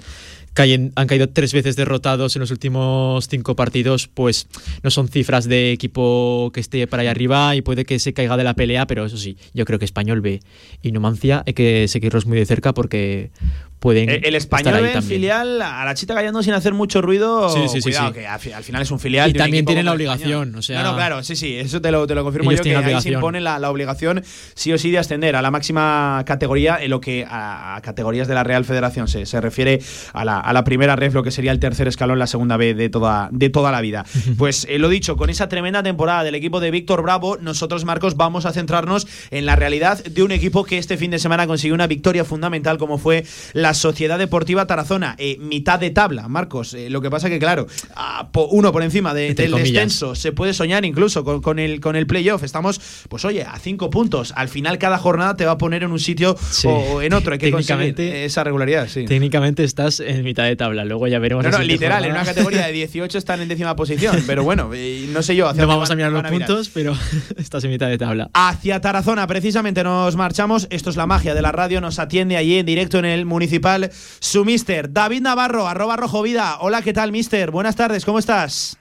han 0.58 1.06
caído 1.06 1.28
tres 1.28 1.52
veces 1.52 1.76
derrotados 1.76 2.34
en 2.34 2.40
los 2.40 2.50
últimos 2.50 3.28
cinco 3.28 3.54
partidos, 3.56 4.08
pues 4.08 4.48
no 4.82 4.90
son 4.90 5.08
cifras 5.08 5.46
de 5.46 5.72
equipo 5.72 6.50
que 6.52 6.60
esté 6.60 6.86
para 6.86 7.02
allá 7.02 7.10
arriba 7.10 7.54
y 7.54 7.62
puede 7.62 7.84
que 7.84 7.98
se 7.98 8.14
caiga 8.14 8.36
de 8.38 8.44
la 8.44 8.54
pelea, 8.54 8.86
pero 8.86 9.04
eso 9.04 9.18
sí, 9.18 9.36
yo 9.52 9.66
creo 9.66 9.78
que 9.78 9.84
Español 9.84 10.22
B 10.22 10.40
y 10.80 10.92
Numancia 10.92 11.44
hay 11.46 11.52
que 11.52 11.88
seguirlos 11.88 12.24
muy 12.24 12.38
de 12.38 12.46
cerca 12.46 12.72
porque 12.72 13.30
pueden. 13.78 14.08
Eh, 14.10 14.20
El 14.24 14.34
estar 14.34 14.60
español 14.60 14.86
en 14.86 15.02
filial, 15.02 15.62
a 15.62 15.84
la 15.84 15.94
chita 15.94 16.14
callando 16.14 16.42
sin 16.42 16.52
hacer 16.54 16.72
mucho 16.74 17.02
ruido. 17.02 17.48
Sí, 17.50 17.60
sí, 17.68 17.76
sí, 17.76 17.82
cuidado, 17.82 18.08
sí. 18.08 18.14
que 18.14 18.26
al, 18.26 18.40
fi- 18.40 18.52
al 18.52 18.64
final 18.64 18.82
es 18.82 18.90
un 18.90 18.98
filial. 18.98 19.30
Y 19.30 19.34
también 19.34 19.64
tienen 19.64 19.84
la 19.84 19.92
obligación, 19.92 20.54
o 20.54 20.62
sea- 20.62 20.82
No, 20.82 20.90
no, 20.90 20.96
claro, 20.96 21.22
sí, 21.22 21.36
sí, 21.36 21.54
eso 21.56 21.80
te 21.80 21.90
lo, 21.90 22.06
te 22.06 22.14
lo 22.14 22.24
confirmo 22.24 22.52
yo, 22.52 22.62
que 22.62 22.76
ahí 22.76 23.00
se 23.00 23.10
impone 23.10 23.40
la, 23.40 23.58
la 23.58 23.70
obligación 23.70 24.22
sí 24.54 24.72
o 24.72 24.78
sí 24.78 24.90
de 24.90 24.98
ascender 24.98 25.36
a 25.36 25.42
la 25.42 25.50
máxima 25.50 26.22
categoría 26.26 26.78
en 26.80 26.90
lo 26.90 27.00
que 27.00 27.24
a, 27.28 27.76
a 27.76 27.80
categorías 27.82 28.28
de 28.28 28.34
la 28.34 28.44
Real 28.44 28.64
Federación 28.64 29.08
se, 29.08 29.26
se 29.26 29.40
refiere 29.40 29.80
a 30.12 30.24
la, 30.24 30.40
a 30.40 30.52
la 30.52 30.64
primera 30.64 30.96
ref, 30.96 31.14
lo 31.14 31.22
que 31.22 31.30
sería 31.30 31.52
el 31.52 31.60
tercer 31.60 31.86
escalón, 31.88 32.18
la 32.18 32.26
segunda 32.26 32.56
B 32.56 32.74
de 32.74 32.88
toda, 32.88 33.28
de 33.32 33.50
toda 33.50 33.70
la 33.72 33.80
vida. 33.80 34.04
Pues 34.38 34.66
eh, 34.70 34.78
lo 34.78 34.88
dicho, 34.88 35.16
con 35.16 35.30
esa 35.30 35.48
tremenda 35.48 35.82
temporada 35.82 36.24
del 36.24 36.34
equipo 36.34 36.60
de 36.60 36.70
Víctor 36.70 37.02
Bravo, 37.02 37.36
nosotros, 37.40 37.84
Marcos, 37.84 38.16
vamos 38.16 38.46
a 38.46 38.52
centrarnos 38.52 39.06
en 39.30 39.46
la 39.46 39.56
realidad 39.56 40.02
de 40.04 40.22
un 40.22 40.32
equipo 40.32 40.64
que 40.64 40.78
este 40.78 40.96
fin 40.96 41.10
de 41.10 41.18
semana 41.18 41.46
consiguió 41.46 41.74
una 41.74 41.86
victoria 41.86 42.24
fundamental 42.24 42.78
como 42.78 42.98
fue 42.98 43.24
la 43.52 43.65
Sociedad 43.74 44.18
Deportiva 44.18 44.66
Tarazona. 44.66 45.14
Eh, 45.18 45.36
mitad 45.40 45.78
de 45.78 45.90
tabla, 45.90 46.28
Marcos. 46.28 46.74
Eh, 46.74 46.90
lo 46.90 47.00
que 47.00 47.10
pasa 47.10 47.28
que, 47.28 47.38
claro, 47.38 47.66
a 47.94 48.28
po- 48.32 48.46
uno 48.50 48.72
por 48.72 48.82
encima 48.82 49.14
de- 49.14 49.34
del 49.34 49.50
comillas. 49.50 49.72
descenso 49.72 50.14
se 50.14 50.32
puede 50.32 50.54
soñar 50.54 50.84
incluso 50.84 51.24
con, 51.24 51.40
con 51.42 51.58
el, 51.58 51.80
con 51.80 51.96
el 51.96 52.06
playoff. 52.06 52.42
Estamos, 52.42 52.80
pues 53.08 53.24
oye, 53.24 53.42
a 53.42 53.58
cinco 53.58 53.90
puntos. 53.90 54.32
Al 54.36 54.48
final 54.48 54.78
cada 54.78 54.98
jornada 54.98 55.36
te 55.36 55.44
va 55.44 55.52
a 55.52 55.58
poner 55.58 55.82
en 55.82 55.92
un 55.92 55.98
sitio 56.00 56.36
Sí. 56.50 56.68
o 56.68 57.02
en 57.02 57.12
otro. 57.12 57.32
Hay 57.32 57.38
que 57.38 57.50
conseguir 57.50 57.98
esa 58.00 58.44
regularidad, 58.44 58.88
sí. 58.88 59.04
Técnicamente 59.04 59.64
estás 59.64 60.00
en 60.00 60.22
mitad 60.24 60.44
de 60.44 60.56
tabla, 60.56 60.84
luego 60.84 61.06
ya 61.08 61.18
veremos. 61.18 61.44
No, 61.44 61.50
la 61.50 61.58
no, 61.58 61.64
literal, 61.64 62.04
en 62.04 62.12
una 62.12 62.24
categoría 62.24 62.66
de 62.66 62.72
18 62.72 63.18
están 63.18 63.40
en 63.40 63.48
décima 63.48 63.76
posición. 63.76 64.22
Pero 64.26 64.44
bueno, 64.44 64.70
eh, 64.74 65.06
no 65.12 65.22
sé 65.22 65.36
yo. 65.36 65.48
hacia 65.48 65.62
No 65.62 65.68
vamos 65.68 65.88
van- 65.88 65.92
a 65.92 65.96
mirar 65.96 66.12
los 66.12 66.30
puntos, 66.30 66.70
pero 66.72 66.94
estás 67.36 67.64
en 67.64 67.70
mitad 67.70 67.88
de 67.88 67.98
tabla. 67.98 68.30
Hacia 68.32 68.80
Tarazona, 68.80 69.26
precisamente 69.26 69.82
nos 69.84 70.16
marchamos. 70.16 70.66
Esto 70.70 70.90
es 70.90 70.96
la 70.96 71.06
magia 71.06 71.34
de 71.34 71.42
la 71.42 71.52
radio. 71.52 71.80
Nos 71.80 71.98
atiende 71.98 72.36
allí 72.36 72.56
en 72.58 72.66
directo 72.66 72.98
en 72.98 73.04
el 73.04 73.24
municipal 73.56 73.90
su 74.20 74.44
mister, 74.44 74.92
David 74.92 75.22
Navarro, 75.22 75.66
arroba 75.66 75.96
rojo 75.96 76.22
vida. 76.22 76.58
Hola, 76.60 76.82
¿qué 76.82 76.92
tal, 76.92 77.12
mister? 77.12 77.50
Buenas 77.50 77.76
tardes, 77.76 78.04
¿cómo 78.04 78.18
estás? 78.18 78.78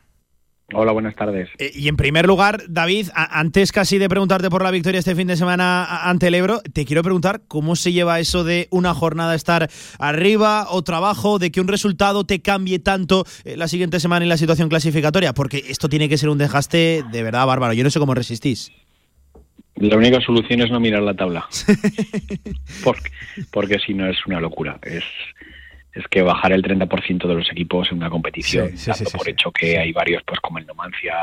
Hola, 0.73 0.91
buenas 0.91 1.15
tardes. 1.15 1.47
Eh, 1.59 1.71
y 1.75 1.87
en 1.87 1.95
primer 1.95 2.25
lugar, 2.25 2.63
David, 2.67 3.09
antes 3.13 3.71
casi 3.71 3.99
de 3.99 4.09
preguntarte 4.09 4.49
por 4.49 4.63
la 4.63 4.71
victoria 4.71 4.99
este 4.99 5.15
fin 5.15 5.27
de 5.27 5.37
semana 5.37 5.85
ante 6.09 6.27
el 6.27 6.33
Ebro, 6.33 6.61
te 6.73 6.85
quiero 6.85 7.03
preguntar 7.03 7.43
cómo 7.47 7.75
se 7.75 7.91
lleva 7.91 8.19
eso 8.19 8.43
de 8.43 8.67
una 8.71 8.95
jornada 8.95 9.35
estar 9.35 9.69
arriba 9.99 10.65
o 10.69 10.81
trabajo, 10.81 11.37
de 11.37 11.51
que 11.51 11.61
un 11.61 11.67
resultado 11.67 12.25
te 12.25 12.41
cambie 12.41 12.79
tanto 12.79 13.25
eh, 13.43 13.55
la 13.57 13.67
siguiente 13.67 13.99
semana 13.99 14.25
en 14.25 14.29
la 14.29 14.37
situación 14.37 14.67
clasificatoria, 14.67 15.33
porque 15.33 15.63
esto 15.69 15.87
tiene 15.87 16.09
que 16.09 16.17
ser 16.17 16.29
un 16.29 16.39
desgaste 16.39 17.03
de 17.11 17.23
verdad 17.23 17.45
bárbaro. 17.45 17.73
Yo 17.73 17.83
no 17.83 17.91
sé 17.91 17.99
cómo 17.99 18.15
resistís. 18.15 18.71
La 19.77 19.97
única 19.97 20.21
solución 20.21 20.61
es 20.61 20.71
no 20.71 20.79
mirar 20.79 21.01
la 21.01 21.13
tabla. 21.13 21.47
porque, 22.83 23.09
porque 23.51 23.79
si 23.79 23.93
no 23.93 24.07
es 24.07 24.17
una 24.25 24.39
locura. 24.39 24.79
Es, 24.83 25.03
es 25.93 26.07
que 26.09 26.21
bajar 26.21 26.51
el 26.53 26.63
30% 26.63 27.27
de 27.27 27.35
los 27.35 27.51
equipos 27.51 27.89
en 27.91 27.97
una 27.97 28.09
competición, 28.09 28.69
Sí, 28.71 28.77
sí, 28.77 28.85
dando 28.91 29.05
sí, 29.05 29.11
sí, 29.11 29.17
por 29.17 29.29
hecho 29.29 29.51
que 29.51 29.77
hay 29.77 29.91
varios, 29.91 30.23
pues 30.23 30.39
como 30.39 30.59
el 30.59 30.65
Numancia, 30.65 31.13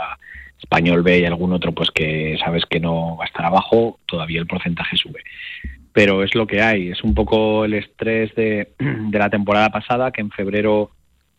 Español 0.59 1.03
B 1.03 1.21
y 1.21 1.25
algún 1.25 1.53
otro, 1.53 1.73
pues 1.73 1.91
que 1.91 2.37
sabes 2.45 2.65
que 2.67 2.81
no 2.81 3.17
va 3.17 3.25
a 3.25 3.27
estar 3.27 3.45
abajo, 3.45 3.99
todavía 4.07 4.41
el 4.41 4.47
porcentaje 4.47 4.97
sube. 4.97 5.23
Pero 5.93 6.23
es 6.23 6.35
lo 6.35 6.47
que 6.47 6.63
hay. 6.63 6.89
Es 6.91 7.03
un 7.05 7.15
poco 7.15 7.65
el 7.65 7.75
estrés 7.75 8.35
de, 8.35 8.73
de 8.79 9.19
la 9.19 9.29
temporada 9.29 9.71
pasada, 9.71 10.11
que 10.11 10.21
en 10.23 10.31
febrero 10.31 10.91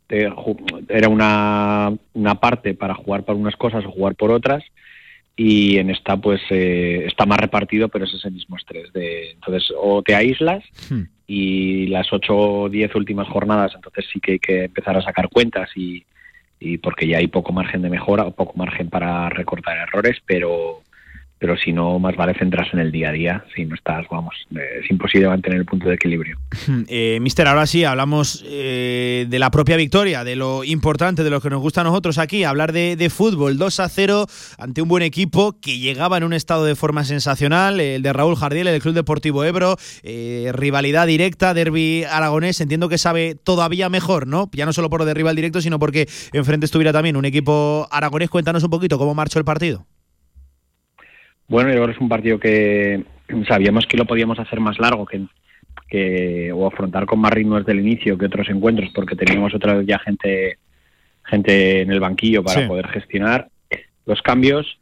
ju- 0.09 0.85
era 0.89 1.09
una, 1.09 1.91
una 2.13 2.35
parte 2.35 2.73
para 2.75 2.93
jugar 2.93 3.23
por 3.23 3.35
unas 3.35 3.55
cosas 3.55 3.83
o 3.85 3.91
jugar 3.91 4.13
por 4.15 4.29
otras 4.31 4.63
y 5.35 5.77
en 5.77 5.89
esta 5.89 6.17
pues 6.17 6.41
eh, 6.51 7.05
está 7.07 7.25
más 7.25 7.39
repartido 7.39 7.89
pero 7.89 8.05
es 8.05 8.13
ese 8.13 8.29
mismo 8.29 8.55
estrés 8.57 8.93
de 8.93 9.31
entonces 9.31 9.73
o 9.75 10.03
te 10.03 10.13
aíslas 10.13 10.63
y 11.25 11.87
las 11.87 12.11
ocho 12.13 12.37
o 12.37 12.69
diez 12.69 12.93
últimas 12.93 13.27
jornadas 13.27 13.71
entonces 13.73 14.05
sí 14.13 14.19
que 14.19 14.33
hay 14.33 14.39
que 14.39 14.63
empezar 14.65 14.95
a 14.95 15.01
sacar 15.01 15.29
cuentas 15.29 15.69
y, 15.75 16.05
y 16.59 16.77
porque 16.77 17.07
ya 17.07 17.17
hay 17.17 17.27
poco 17.27 17.51
margen 17.51 17.81
de 17.81 17.89
mejora 17.89 18.25
o 18.25 18.31
poco 18.35 18.53
margen 18.57 18.89
para 18.89 19.29
recortar 19.29 19.77
errores 19.77 20.17
pero 20.25 20.82
pero 21.43 21.57
si 21.57 21.73
no 21.73 21.99
más 21.99 22.15
vale 22.15 22.33
centrarse 22.39 22.71
en 22.71 22.79
el 22.79 22.89
día 22.89 23.09
a 23.09 23.11
día 23.11 23.45
si 23.53 23.65
no 23.65 23.75
estás 23.75 24.05
vamos 24.09 24.33
es 24.49 24.89
imposible 24.89 25.27
mantener 25.27 25.59
el 25.59 25.65
punto 25.65 25.89
de 25.89 25.95
equilibrio 25.95 26.37
Eh, 26.87 27.19
mister, 27.21 27.47
ahora 27.47 27.65
sí, 27.65 27.83
hablamos 27.83 28.43
eh, 28.47 29.25
de 29.27 29.39
la 29.39 29.51
propia 29.51 29.77
victoria, 29.77 30.23
de 30.23 30.35
lo 30.35 30.63
importante, 30.63 31.23
de 31.23 31.29
lo 31.29 31.41
que 31.41 31.49
nos 31.49 31.61
gusta 31.61 31.81
a 31.81 31.83
nosotros 31.83 32.17
aquí, 32.17 32.43
hablar 32.43 32.71
de, 32.71 32.95
de 32.95 33.09
fútbol. 33.09 33.57
2 33.57 33.79
a 33.79 33.89
0 33.89 34.27
ante 34.57 34.81
un 34.81 34.87
buen 34.87 35.03
equipo 35.03 35.59
que 35.59 35.79
llegaba 35.79 36.17
en 36.17 36.23
un 36.23 36.33
estado 36.33 36.65
de 36.65 36.75
forma 36.75 37.03
sensacional, 37.03 37.79
el 37.79 38.01
de 38.01 38.13
Raúl 38.13 38.35
Jardiel, 38.35 38.67
el 38.67 38.81
Club 38.81 38.93
Deportivo 38.93 39.43
Ebro, 39.43 39.77
eh, 40.03 40.51
rivalidad 40.53 41.07
directa, 41.07 41.53
derby 41.53 42.03
aragonés, 42.03 42.59
entiendo 42.61 42.89
que 42.89 42.97
sabe 42.97 43.35
todavía 43.35 43.89
mejor, 43.89 44.27
¿no? 44.27 44.49
Ya 44.53 44.65
no 44.65 44.73
solo 44.73 44.89
por 44.89 45.01
lo 45.01 45.05
de 45.05 45.13
rival 45.13 45.35
directo, 45.35 45.61
sino 45.61 45.79
porque 45.79 46.07
enfrente 46.33 46.65
estuviera 46.65 46.93
también 46.93 47.15
un 47.15 47.25
equipo 47.25 47.87
aragonés. 47.91 48.29
Cuéntanos 48.29 48.63
un 48.63 48.69
poquito 48.69 48.97
cómo 48.97 49.13
marchó 49.13 49.39
el 49.39 49.45
partido. 49.45 49.85
Bueno, 51.47 51.69
yo 51.69 51.75
creo 51.75 51.87
que 51.87 51.91
es 51.93 51.99
un 52.01 52.09
partido 52.09 52.39
que 52.39 53.03
sabíamos 53.47 53.85
que 53.85 53.97
lo 53.97 54.05
podíamos 54.05 54.39
hacer 54.39 54.59
más 54.59 54.79
largo 54.79 55.05
que, 55.05 55.21
que 55.87 56.51
o 56.53 56.67
afrontar 56.67 57.05
con 57.05 57.19
más 57.19 57.31
ritmo 57.33 57.57
desde 57.59 57.71
el 57.73 57.79
inicio 57.79 58.17
que 58.17 58.25
otros 58.25 58.49
encuentros, 58.49 58.89
porque 58.93 59.15
teníamos 59.15 59.53
otra 59.53 59.73
vez 59.75 59.85
ya 59.87 59.99
gente 59.99 60.57
gente 61.25 61.81
en 61.81 61.91
el 61.91 62.01
banquillo 62.01 62.43
para 62.43 62.61
Sí. 62.61 62.67
poder 62.67 62.87
gestionar 62.89 63.47
los 64.05 64.21
cambios. 64.21 64.77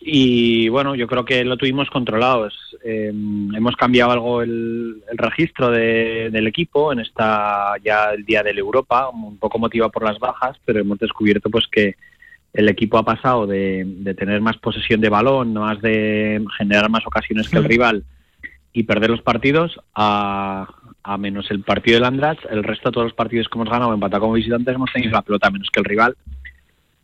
Y 0.00 0.68
bueno, 0.68 0.94
yo 0.94 1.06
creo 1.08 1.24
que 1.24 1.44
lo 1.44 1.56
tuvimos 1.56 1.88
controlados. 1.90 2.76
Eh, 2.84 3.08
hemos 3.08 3.74
cambiado 3.74 4.12
algo 4.12 4.42
el, 4.42 5.02
el 5.10 5.18
registro 5.18 5.70
de- 5.70 6.28
del 6.30 6.46
equipo 6.46 6.92
en 6.92 7.00
esta 7.00 7.74
ya 7.82 8.10
el 8.10 8.24
día 8.24 8.42
del 8.42 8.58
Europa, 8.58 9.08
un 9.08 9.38
poco 9.38 9.58
motivado 9.58 9.90
por 9.90 10.04
las 10.04 10.18
bajas, 10.18 10.56
pero 10.64 10.80
hemos 10.80 10.98
descubierto 10.98 11.48
pues 11.50 11.66
que 11.66 11.96
el 12.52 12.68
equipo 12.68 12.98
ha 12.98 13.04
pasado 13.04 13.46
de, 13.46 13.84
de 13.86 14.14
tener 14.14 14.40
más 14.40 14.56
posesión 14.58 15.00
de 15.00 15.08
balón, 15.08 15.52
más 15.54 15.80
de 15.82 16.42
generar 16.56 16.88
más 16.90 17.06
ocasiones 17.06 17.48
que 17.48 17.58
el 17.58 17.64
rival 17.64 18.04
y 18.72 18.82
perder 18.84 19.10
los 19.10 19.22
partidos 19.22 19.78
a, 19.94 20.66
a 21.02 21.18
menos 21.18 21.50
el 21.50 21.60
partido 21.62 21.96
del 21.96 22.04
Andratx, 22.04 22.44
el 22.50 22.64
resto 22.64 22.88
de 22.88 22.92
todos 22.94 23.06
los 23.06 23.14
partidos 23.14 23.48
que 23.48 23.58
hemos 23.58 23.70
ganado 23.70 23.92
empatado 23.94 24.22
como 24.22 24.34
visitantes 24.34 24.74
hemos 24.74 24.92
tenido 24.92 25.12
la 25.12 25.22
pelota 25.22 25.50
menos 25.50 25.68
que 25.72 25.80
el 25.80 25.84
rival 25.86 26.16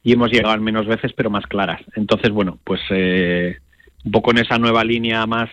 y 0.03 0.13
hemos 0.13 0.31
llegado 0.31 0.55
en 0.55 0.63
menos 0.63 0.87
veces 0.87 1.13
pero 1.17 1.31
más 1.31 1.47
claras. 1.47 1.81
Entonces, 1.97 2.31
bueno, 2.31 2.59
pues 2.65 2.81
eh, 2.91 3.57
un 4.05 4.13
poco 4.13 4.31
en 4.33 4.39
esa 4.39 4.59
nueva 4.59 4.85
línea 4.85 5.27
más 5.27 5.51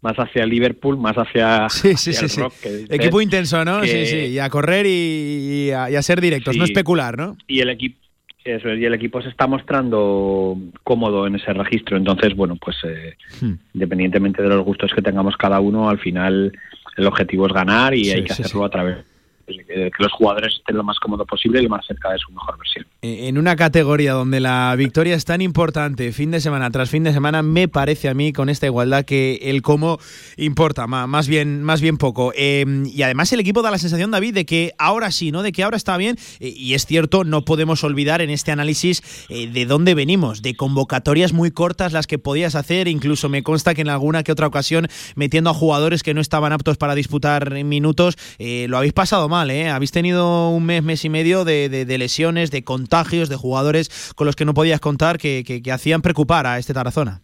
más 0.00 0.16
hacia 0.18 0.44
Liverpool, 0.44 0.98
más 0.98 1.16
hacia, 1.16 1.64
hacia 1.66 1.96
sí, 1.96 2.10
el 2.10 2.28
sí. 2.28 2.40
rock 2.40 2.52
que 2.62 2.70
dices, 2.70 2.90
Equipo 2.90 3.20
intenso, 3.22 3.64
¿no? 3.64 3.80
que- 3.80 3.88
Sí, 3.88 4.06
sí. 4.06 4.16
Y 4.34 4.38
a 4.38 4.50
correr 4.50 4.84
y, 4.86 4.90
y 4.90 5.70
a, 5.70 5.90
y 5.90 5.96
a 5.96 6.02
ser 6.02 6.20
directos, 6.20 6.54
no 6.58 6.66
Sí. 6.66 6.72
especular, 6.72 7.16
¿no? 7.16 7.36
y 7.46 7.60
el 7.60 7.70
equipo 7.70 7.98
eso 8.44 8.68
es, 8.68 8.78
y 8.78 8.84
el 8.84 8.94
equipo 8.94 9.22
se 9.22 9.28
está 9.30 9.46
mostrando 9.46 10.56
cómodo 10.82 11.26
en 11.26 11.36
ese 11.36 11.52
registro. 11.52 11.96
Entonces 11.96 12.34
bueno 12.36 12.56
pues 12.56 12.76
eh, 12.84 13.16
Hmm. 13.40 13.54
independientemente 13.74 14.42
de 14.42 14.48
los 14.48 14.64
gustos 14.64 14.92
que 14.94 15.02
tengamos 15.02 15.36
cada 15.36 15.60
uno 15.60 15.88
al 15.88 15.98
final 15.98 16.52
el 16.96 17.06
objetivo 17.06 17.46
es 17.46 17.52
ganar 17.52 17.94
y 17.94 18.04
Sí, 18.04 18.10
hay 18.12 18.24
que 18.24 18.34
sí, 18.34 18.42
hacerlo 18.42 18.64
a 18.64 18.70
través 18.70 18.98
de 19.46 19.64
que 19.66 19.90
los 19.98 20.12
jugadores 20.12 20.54
estén 20.54 20.76
lo 20.76 20.84
más 20.84 20.98
cómodo 21.00 21.26
posible 21.26 21.60
y 21.60 21.64
lo 21.64 21.70
más 21.70 21.84
cerca 21.86 22.12
de 22.12 22.18
su 22.18 22.30
mejor 22.32 22.56
versión 22.58 22.86
En 23.06 23.36
una 23.36 23.54
categoría 23.54 24.14
donde 24.14 24.40
la 24.40 24.74
victoria 24.78 25.14
es 25.14 25.26
tan 25.26 25.42
importante 25.42 26.10
fin 26.12 26.30
de 26.30 26.40
semana 26.40 26.70
tras 26.70 26.88
fin 26.88 27.04
de 27.04 27.12
semana, 27.12 27.42
me 27.42 27.68
parece 27.68 28.08
a 28.08 28.14
mí 28.14 28.32
con 28.32 28.48
esta 28.48 28.64
igualdad 28.64 29.04
que 29.04 29.40
el 29.42 29.60
cómo 29.60 29.98
importa, 30.38 30.86
más 30.86 31.28
bien, 31.28 31.62
más 31.62 31.82
bien 31.82 31.98
poco. 31.98 32.32
Eh, 32.34 32.64
y 32.86 33.02
además 33.02 33.30
el 33.34 33.40
equipo 33.40 33.60
da 33.60 33.70
la 33.70 33.76
sensación, 33.76 34.10
David, 34.10 34.32
de 34.32 34.46
que 34.46 34.72
ahora 34.78 35.10
sí, 35.10 35.32
¿no? 35.32 35.42
De 35.42 35.52
que 35.52 35.62
ahora 35.62 35.76
está 35.76 35.98
bien. 35.98 36.16
Eh, 36.40 36.54
y 36.56 36.72
es 36.72 36.86
cierto, 36.86 37.24
no 37.24 37.44
podemos 37.44 37.84
olvidar 37.84 38.22
en 38.22 38.30
este 38.30 38.52
análisis 38.52 39.02
eh, 39.28 39.48
de 39.52 39.66
dónde 39.66 39.92
venimos, 39.92 40.40
de 40.40 40.56
convocatorias 40.56 41.34
muy 41.34 41.50
cortas 41.50 41.92
las 41.92 42.06
que 42.06 42.18
podías 42.18 42.54
hacer. 42.54 42.88
Incluso 42.88 43.28
me 43.28 43.42
consta 43.42 43.74
que 43.74 43.82
en 43.82 43.90
alguna 43.90 44.22
que 44.22 44.32
otra 44.32 44.46
ocasión, 44.46 44.88
metiendo 45.14 45.50
a 45.50 45.54
jugadores 45.54 46.02
que 46.02 46.14
no 46.14 46.22
estaban 46.22 46.54
aptos 46.54 46.78
para 46.78 46.94
disputar 46.94 47.52
minutos, 47.64 48.16
eh, 48.38 48.64
lo 48.70 48.78
habéis 48.78 48.94
pasado 48.94 49.28
mal, 49.28 49.50
¿eh? 49.50 49.68
Habéis 49.68 49.90
tenido 49.92 50.48
un 50.48 50.64
mes, 50.64 50.82
mes 50.82 51.04
y 51.04 51.10
medio 51.10 51.44
de, 51.44 51.68
de- 51.68 51.84
de 51.84 51.98
lesiones, 51.98 52.50
de 52.50 52.64
contagios, 52.94 53.28
de 53.28 53.36
jugadores 53.36 54.12
con 54.14 54.26
los 54.26 54.36
que 54.36 54.44
no 54.44 54.54
podías 54.54 54.80
contar 54.80 55.18
que, 55.18 55.42
que- 55.44 55.62
que 55.62 55.72
hacían 55.72 56.00
preocupar 56.02 56.46
a 56.46 56.58
este 56.58 56.72
Tarazona. 56.74 57.20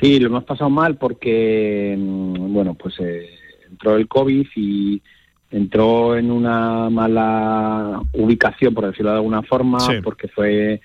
Sí, 0.00 0.18
lo 0.20 0.26
hemos 0.28 0.44
pasado 0.44 0.68
mal 0.68 0.96
porque, 0.96 1.96
mm, 1.98 2.52
bueno, 2.52 2.74
pues 2.74 2.94
eh, 3.00 3.26
entró 3.70 3.96
el 3.96 4.06
COVID 4.06 4.46
y 4.54 5.02
entró 5.50 6.16
en 6.18 6.30
una 6.30 6.90
mala 6.90 8.02
ubicación, 8.12 8.74
por 8.74 8.86
decirlo 8.86 9.12
de 9.12 9.16
alguna 9.16 9.42
forma, 9.42 9.80
Sí. 9.80 9.94
porque 10.04 10.28
fue 10.28 10.74
eh, 10.74 10.80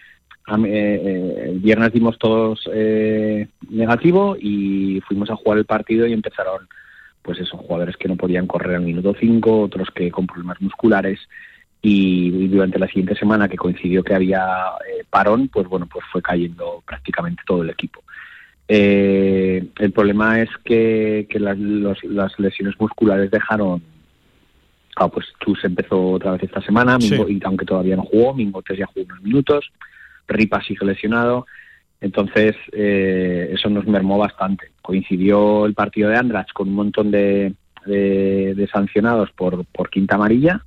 eh, 0.65 1.45
el 1.49 1.59
viernes 1.59 1.91
dimos 1.93 2.17
todos 2.17 2.61
eh, 2.73 3.47
negativo 3.69 4.35
y 4.39 5.01
fuimos 5.07 5.29
a 5.29 5.35
jugar 5.35 5.57
el 5.59 5.65
partido 5.65 6.07
y 6.07 6.13
empezaron, 6.13 6.67
pues 7.21 7.39
esos 7.39 7.59
jugadores 7.59 7.95
que 7.97 8.07
no 8.07 8.15
podían 8.15 8.47
correr 8.47 8.75
al 8.77 8.81
minuto 8.83 9.13
5, 9.19 9.61
otros 9.61 9.89
que 9.93 10.09
con 10.11 10.25
problemas 10.27 10.59
musculares 10.61 11.19
y, 11.81 12.47
durante 12.47 12.77
la 12.79 12.87
siguiente 12.87 13.15
semana 13.15 13.47
que 13.47 13.57
coincidió 13.57 14.03
que 14.03 14.13
había 14.13 14.43
eh, 14.87 15.03
parón, 15.09 15.47
pues 15.47 15.67
bueno, 15.67 15.87
pues 15.91 16.05
fue 16.11 16.21
cayendo 16.21 16.83
prácticamente 16.85 17.41
todo 17.45 17.63
el 17.63 17.69
equipo. 17.71 18.03
Eh, 18.67 19.65
el 19.79 19.91
problema 19.91 20.39
es 20.41 20.49
que, 20.63 21.27
que 21.29 21.39
las, 21.39 21.57
los- 21.57 22.03
las 22.03 22.37
lesiones 22.39 22.79
musculares 22.79 23.29
dejaron. 23.31 23.81
Ah, 24.95 25.07
pues 25.07 25.25
Chus 25.43 25.63
empezó 25.63 26.11
otra 26.11 26.31
vez 26.33 26.43
esta 26.43 26.61
semana, 26.61 26.97
Sí. 26.99 27.11
Mingo- 27.11 27.29
y 27.29 27.39
aunque 27.43 27.65
todavía 27.65 27.95
no 27.95 28.03
jugó, 28.03 28.33
Mingotes 28.33 28.77
ya 28.77 28.85
jugó 28.85 29.05
unos 29.05 29.21
minutos, 29.23 29.71
Ripa 30.27 30.61
sigue 30.61 30.85
lesionado, 30.85 31.45
entonces 31.99 32.55
eh, 32.73 33.49
eso 33.53 33.69
nos 33.69 33.85
mermó 33.87 34.17
bastante. 34.17 34.71
Coincidió 34.81 35.65
el 35.65 35.73
partido 35.73 36.09
de 36.09 36.17
Andrach 36.17 36.51
con 36.53 36.69
un 36.69 36.75
montón 36.75 37.09
de, 37.11 37.53
de- 37.85 38.53
de 38.55 38.67
sancionados 38.67 39.31
por, 39.31 39.65
por 39.65 39.89
quinta 39.89 40.15
amarilla 40.15 40.61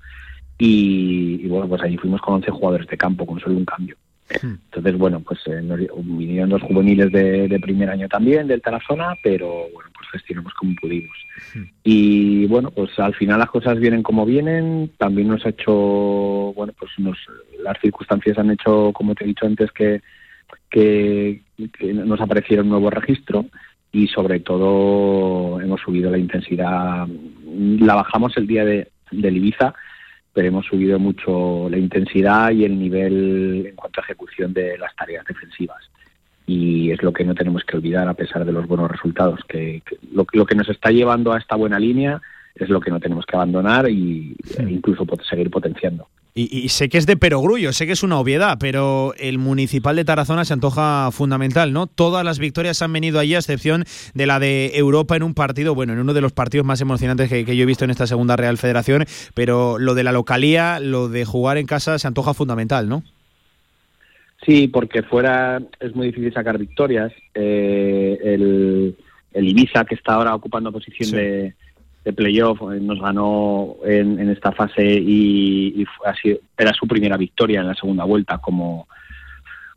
y, 0.58 1.40
y 1.42 1.48
bueno, 1.48 1.68
pues 1.68 1.82
allí 1.82 1.96
fuimos 1.96 2.20
con 2.20 2.34
11 2.34 2.50
jugadores 2.50 2.86
de 2.86 2.96
campo 2.96 3.26
con 3.26 3.40
solo 3.40 3.56
un 3.56 3.64
cambio. 3.64 3.96
Entonces, 4.42 4.96
bueno, 4.96 5.20
pues 5.20 5.40
eh, 5.46 5.60
nos- 5.62 5.78
vinieron 6.02 6.48
dos 6.48 6.62
juveniles 6.62 7.12
de, 7.12 7.46
de 7.46 7.60
primer 7.60 7.90
año 7.90 8.08
también, 8.08 8.46
del 8.46 8.62
Tarazona, 8.62 9.14
pero 9.22 9.48
bueno, 9.74 9.90
pues 9.94 10.08
gestionamos 10.12 10.54
como 10.54 10.74
pudimos. 10.80 11.14
Y 11.82 12.46
bueno, 12.46 12.70
pues 12.70 12.98
al 12.98 13.14
final 13.14 13.38
las 13.38 13.50
cosas 13.50 13.78
vienen 13.78 14.02
como 14.02 14.24
vienen. 14.24 14.92
También 14.96 15.28
nos 15.28 15.44
ha 15.44 15.50
hecho, 15.50 15.72
bueno, 16.56 16.72
pues 16.78 16.90
nos, 16.98 17.18
las 17.62 17.78
circunstancias 17.80 18.38
han 18.38 18.50
hecho, 18.50 18.92
como 18.94 19.14
te 19.14 19.24
he 19.24 19.28
dicho 19.28 19.44
antes, 19.46 19.70
que, 19.72 20.00
que, 20.70 21.42
que 21.78 21.92
nos 21.92 22.20
apareciera 22.20 22.62
un 22.62 22.70
nuevo 22.70 22.88
registro 22.90 23.44
y 23.92 24.08
sobre 24.08 24.40
todo 24.40 25.60
hemos 25.60 25.80
subido 25.82 26.10
la 26.10 26.18
intensidad. 26.18 27.06
La 27.78 27.94
bajamos 27.94 28.36
el 28.38 28.46
día 28.46 28.64
de, 28.64 28.88
del 29.10 29.36
Ibiza, 29.36 29.74
pero 30.34 30.48
hemos 30.48 30.66
subido 30.66 30.98
mucho 30.98 31.68
la 31.70 31.78
intensidad 31.78 32.50
y 32.50 32.64
el 32.64 32.78
nivel 32.78 33.66
en 33.66 33.76
cuanto 33.76 34.00
a 34.00 34.04
ejecución 34.04 34.52
de 34.52 34.76
las 34.76 34.94
tareas 34.96 35.24
defensivas. 35.24 35.88
Y 36.46 36.90
es 36.90 37.02
lo 37.02 37.12
que 37.12 37.24
no 37.24 37.34
tenemos 37.34 37.64
que 37.64 37.76
olvidar 37.76 38.06
a 38.08 38.14
pesar 38.14 38.44
de 38.44 38.52
los 38.52 38.66
buenos 38.66 38.90
resultados, 38.90 39.40
que, 39.48 39.82
que 39.86 39.96
lo, 40.12 40.26
lo 40.32 40.44
que 40.44 40.56
nos 40.56 40.68
está 40.68 40.90
llevando 40.90 41.32
a 41.32 41.38
esta 41.38 41.56
buena 41.56 41.78
línea 41.78 42.20
es 42.54 42.68
lo 42.68 42.80
que 42.80 42.90
no 42.90 43.00
tenemos 43.00 43.24
que 43.24 43.36
abandonar 43.36 43.88
y 43.88 44.36
e 44.58 44.62
incluso 44.64 45.06
seguir 45.28 45.50
potenciando. 45.50 46.08
Y, 46.36 46.58
y 46.64 46.68
sé 46.70 46.88
que 46.88 46.98
es 46.98 47.06
de 47.06 47.16
perogrullo, 47.16 47.72
sé 47.72 47.86
que 47.86 47.92
es 47.92 48.02
una 48.02 48.18
obviedad, 48.18 48.56
pero 48.58 49.14
el 49.18 49.38
municipal 49.38 49.94
de 49.94 50.04
Tarazona 50.04 50.44
se 50.44 50.52
antoja 50.52 51.10
fundamental, 51.12 51.72
¿no? 51.72 51.86
Todas 51.86 52.24
las 52.24 52.40
victorias 52.40 52.82
han 52.82 52.92
venido 52.92 53.20
allí, 53.20 53.36
a 53.36 53.38
excepción 53.38 53.84
de 54.14 54.26
la 54.26 54.40
de 54.40 54.72
Europa 54.74 55.14
en 55.14 55.22
un 55.22 55.34
partido, 55.34 55.76
bueno, 55.76 55.92
en 55.92 56.00
uno 56.00 56.12
de 56.12 56.20
los 56.20 56.32
partidos 56.32 56.66
más 56.66 56.80
emocionantes 56.80 57.28
que, 57.28 57.44
que 57.44 57.56
yo 57.56 57.62
he 57.62 57.66
visto 57.66 57.84
en 57.84 57.92
esta 57.92 58.08
segunda 58.08 58.34
Real 58.34 58.58
Federación, 58.58 59.04
pero 59.34 59.78
lo 59.78 59.94
de 59.94 60.02
la 60.02 60.10
localía, 60.10 60.80
lo 60.80 61.08
de 61.08 61.24
jugar 61.24 61.56
en 61.56 61.66
casa 61.66 62.00
se 62.00 62.08
antoja 62.08 62.34
fundamental, 62.34 62.88
¿no? 62.88 63.04
Sí, 64.44 64.66
porque 64.66 65.04
fuera 65.04 65.62
es 65.78 65.94
muy 65.94 66.08
difícil 66.08 66.32
sacar 66.34 66.58
victorias. 66.58 67.12
Eh, 67.34 68.18
el, 68.24 68.96
el 69.32 69.48
Ibiza, 69.48 69.84
que 69.84 69.94
está 69.94 70.14
ahora 70.14 70.34
ocupando 70.34 70.72
posición 70.72 71.10
Sí. 71.10 71.16
de, 71.16 71.54
de 72.04 72.12
playoff, 72.12 72.60
eh, 72.72 72.78
nos 72.80 73.00
ganó 73.00 73.76
en, 73.84 74.18
en 74.20 74.30
esta 74.30 74.52
fase 74.52 74.84
y, 74.84 75.80
y 75.80 75.84
fue 75.86 76.08
así, 76.08 76.38
era 76.58 76.72
su 76.72 76.86
primera 76.86 77.16
victoria 77.16 77.60
en 77.60 77.68
la 77.68 77.74
segunda 77.74 78.04
vuelta 78.04 78.38
como, 78.38 78.86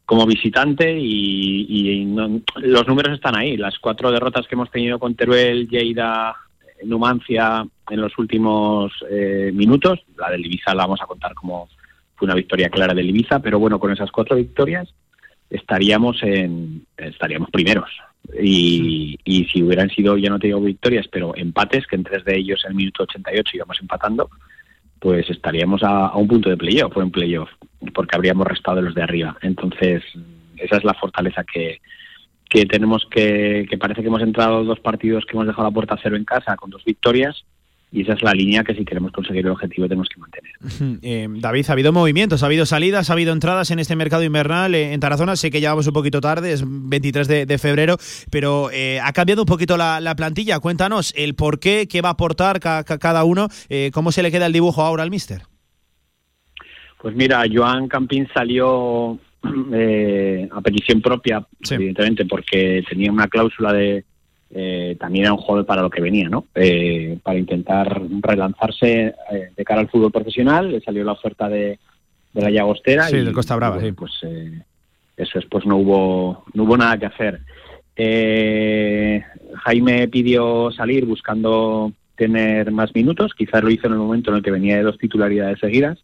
como 0.05 0.25
visitante 0.25 0.97
y, 0.99 2.05
no- 2.05 2.41
los 2.57 2.87
números 2.87 3.13
están 3.15 3.37
ahí. 3.37 3.55
Las 3.57 3.79
cuatro 3.79 4.11
derrotas 4.11 4.45
que 4.47 4.55
hemos 4.55 4.69
tenido 4.71 4.99
con 4.99 5.15
Teruel, 5.15 5.67
Lleida, 5.69 6.35
Numancia 6.83 7.65
en 7.89 8.01
los 8.01 8.17
últimos 8.19 8.91
eh, 9.09 9.51
minutos, 9.53 9.99
la 10.17 10.29
del 10.29 10.45
Ibiza 10.45 10.75
la 10.75 10.83
vamos 10.83 11.01
a 11.01 11.05
contar 11.07 11.33
como 11.33 11.69
fue 12.15 12.25
una 12.25 12.35
victoria 12.35 12.69
clara 12.69 12.93
del 12.93 13.09
Ibiza, 13.09 13.39
pero 13.39 13.57
bueno, 13.59 13.79
con 13.79 13.91
esas 13.91 14.11
cuatro 14.11 14.35
victorias 14.35 14.93
estaríamos 15.49 16.21
en 16.23 16.85
estaríamos 16.97 17.49
primeros. 17.51 17.89
Y, 18.41 19.19
y 19.23 19.45
si 19.45 19.63
hubieran 19.63 19.89
sido, 19.89 20.17
ya 20.17 20.29
no 20.29 20.39
te 20.39 20.47
digo 20.47 20.61
victorias, 20.61 21.07
pero 21.07 21.35
empates, 21.35 21.87
que 21.87 21.95
en 21.95 22.03
tres 22.03 22.25
de 22.25 22.37
ellos 22.37 22.61
en 22.65 22.71
el 22.71 22.77
minuto 22.77 23.03
88 23.03 23.51
íbamos 23.55 23.79
empatando, 23.81 24.29
pues 24.99 25.29
estaríamos 25.29 25.83
a, 25.83 26.07
a 26.07 26.17
un 26.17 26.27
punto 26.27 26.49
de 26.49 26.57
playoff 26.57 26.95
o 26.97 27.01
en 27.01 27.11
playoff, 27.11 27.49
porque 27.93 28.15
habríamos 28.15 28.47
restado 28.47 28.77
de 28.77 28.83
los 28.83 28.95
de 28.95 29.03
arriba. 29.03 29.37
Entonces, 29.41 30.03
esa 30.57 30.77
es 30.77 30.83
la 30.83 30.93
fortaleza 30.93 31.43
que, 31.43 31.79
que 32.49 32.65
tenemos 32.65 33.07
que, 33.09 33.65
que 33.69 33.77
parece 33.77 34.01
que 34.01 34.07
hemos 34.07 34.21
entrado 34.21 34.63
dos 34.63 34.79
partidos 34.79 35.25
que 35.25 35.33
hemos 35.33 35.47
dejado 35.47 35.67
la 35.67 35.73
puerta 35.73 35.95
a 35.95 35.99
cero 36.01 36.15
en 36.15 36.25
casa 36.25 36.55
con 36.55 36.69
dos 36.69 36.83
victorias 36.83 37.45
y 37.91 38.01
esa 38.01 38.13
es 38.13 38.21
la 38.21 38.33
línea 38.33 38.63
que 38.63 38.75
si 38.75 38.83
queremos 38.83 39.11
conseguir 39.13 39.45
el 39.45 39.51
objetivo 39.51 39.87
tenemos 39.87 40.09
que 40.09 40.19
mantener. 40.19 40.99
Eh, 41.01 41.27
David, 41.39 41.65
ha 41.69 41.71
habido 41.71 41.93
movimientos, 41.93 42.43
ha 42.43 42.47
habido 42.47 42.65
salidas, 42.65 43.09
ha 43.09 43.13
habido 43.13 43.31
entradas 43.31 43.71
en 43.71 43.79
este 43.79 43.95
mercado 43.95 44.23
invernal 44.23 44.75
eh, 44.75 44.91
en 44.93 44.99
Tarazona. 44.99 45.35
Sé 45.37 45.49
que 45.51 45.61
ya 45.61 45.69
vamos 45.69 45.87
un 45.87 45.93
poquito 45.93 46.19
tarde, 46.19 46.51
es 46.51 46.63
23 46.65 47.27
de, 47.27 47.45
de 47.45 47.57
febrero, 47.57 47.95
pero 48.29 48.69
eh, 48.71 48.99
ha 49.01 49.13
cambiado 49.13 49.43
un 49.43 49.47
poquito 49.47 49.77
la, 49.77 50.01
la 50.01 50.15
plantilla. 50.15 50.59
Cuéntanos 50.59 51.13
el 51.15 51.35
por 51.35 51.59
qué, 51.59 51.87
qué 51.87 52.01
va 52.01 52.09
a 52.09 52.11
aportar 52.13 52.59
ca- 52.59 52.83
ca- 52.83 52.97
cada 52.97 53.23
uno, 53.23 53.47
cómo 53.93 54.11
se 54.11 54.21
le 54.21 54.31
queda 54.31 54.47
el 54.47 54.53
dibujo 54.53 54.81
ahora 54.81 55.03
al 55.03 55.09
míster. 55.11 55.43
Pues 57.01 57.15
mira, 57.15 57.43
Joan 57.51 57.87
Campín 57.87 58.27
salió 58.33 59.19
eh, 59.71 60.47
a 60.51 60.61
petición 60.61 61.01
propia, 61.01 61.45
evidentemente, 61.69 62.25
porque 62.25 62.83
tenía 62.89 63.11
una 63.11 63.27
cláusula 63.27 63.71
de 63.71 64.03
eh, 64.49 64.95
también 64.99 65.25
era 65.25 65.33
un 65.33 65.39
jugador 65.39 65.65
para 65.65 65.81
lo 65.81 65.89
que 65.89 66.01
venía, 66.01 66.29
¿no? 66.29 66.45
Eh, 66.55 67.17
para 67.21 67.37
intentar 67.37 68.01
relanzarse 68.21 69.13
eh, 69.31 69.51
de 69.55 69.63
cara 69.65 69.81
al 69.81 69.89
fútbol 69.89 70.11
profesional, 70.11 70.71
le 70.71 70.81
salió 70.81 71.03
la 71.03 71.11
oferta 71.13 71.49
de, 71.49 71.79
de 72.33 72.41
la 72.41 72.49
Llagostera 72.49 73.03
Sí, 73.07 73.17
y 73.17 73.25
del 73.25 73.33
Costa 73.33 73.55
Brava, 73.55 73.77
y 73.77 73.79
bueno, 73.79 73.89
sí. 73.89 73.95
pues 73.97 74.11
eh, 74.23 74.61
eso 75.17 75.39
es, 75.39 75.45
pues 75.45 75.65
no 75.65 75.77
hubo 75.77 76.45
no 76.53 76.63
hubo 76.63 76.77
nada 76.77 76.97
que 76.97 77.07
hacer. 77.07 77.41
Eh, 77.95 79.23
Jaime 79.63 80.07
pidió 80.07 80.71
salir 80.71 81.05
buscando 81.05 81.91
tener 82.15 82.71
más 82.71 82.93
minutos, 82.95 83.33
quizás 83.35 83.63
lo 83.63 83.69
hizo 83.69 83.87
en 83.87 83.93
el 83.93 83.99
momento 83.99 84.29
en 84.31 84.37
el 84.37 84.43
que 84.43 84.51
venía 84.51 84.77
de 84.77 84.83
dos 84.83 84.97
titularidades 84.97 85.59
seguidas, 85.59 85.99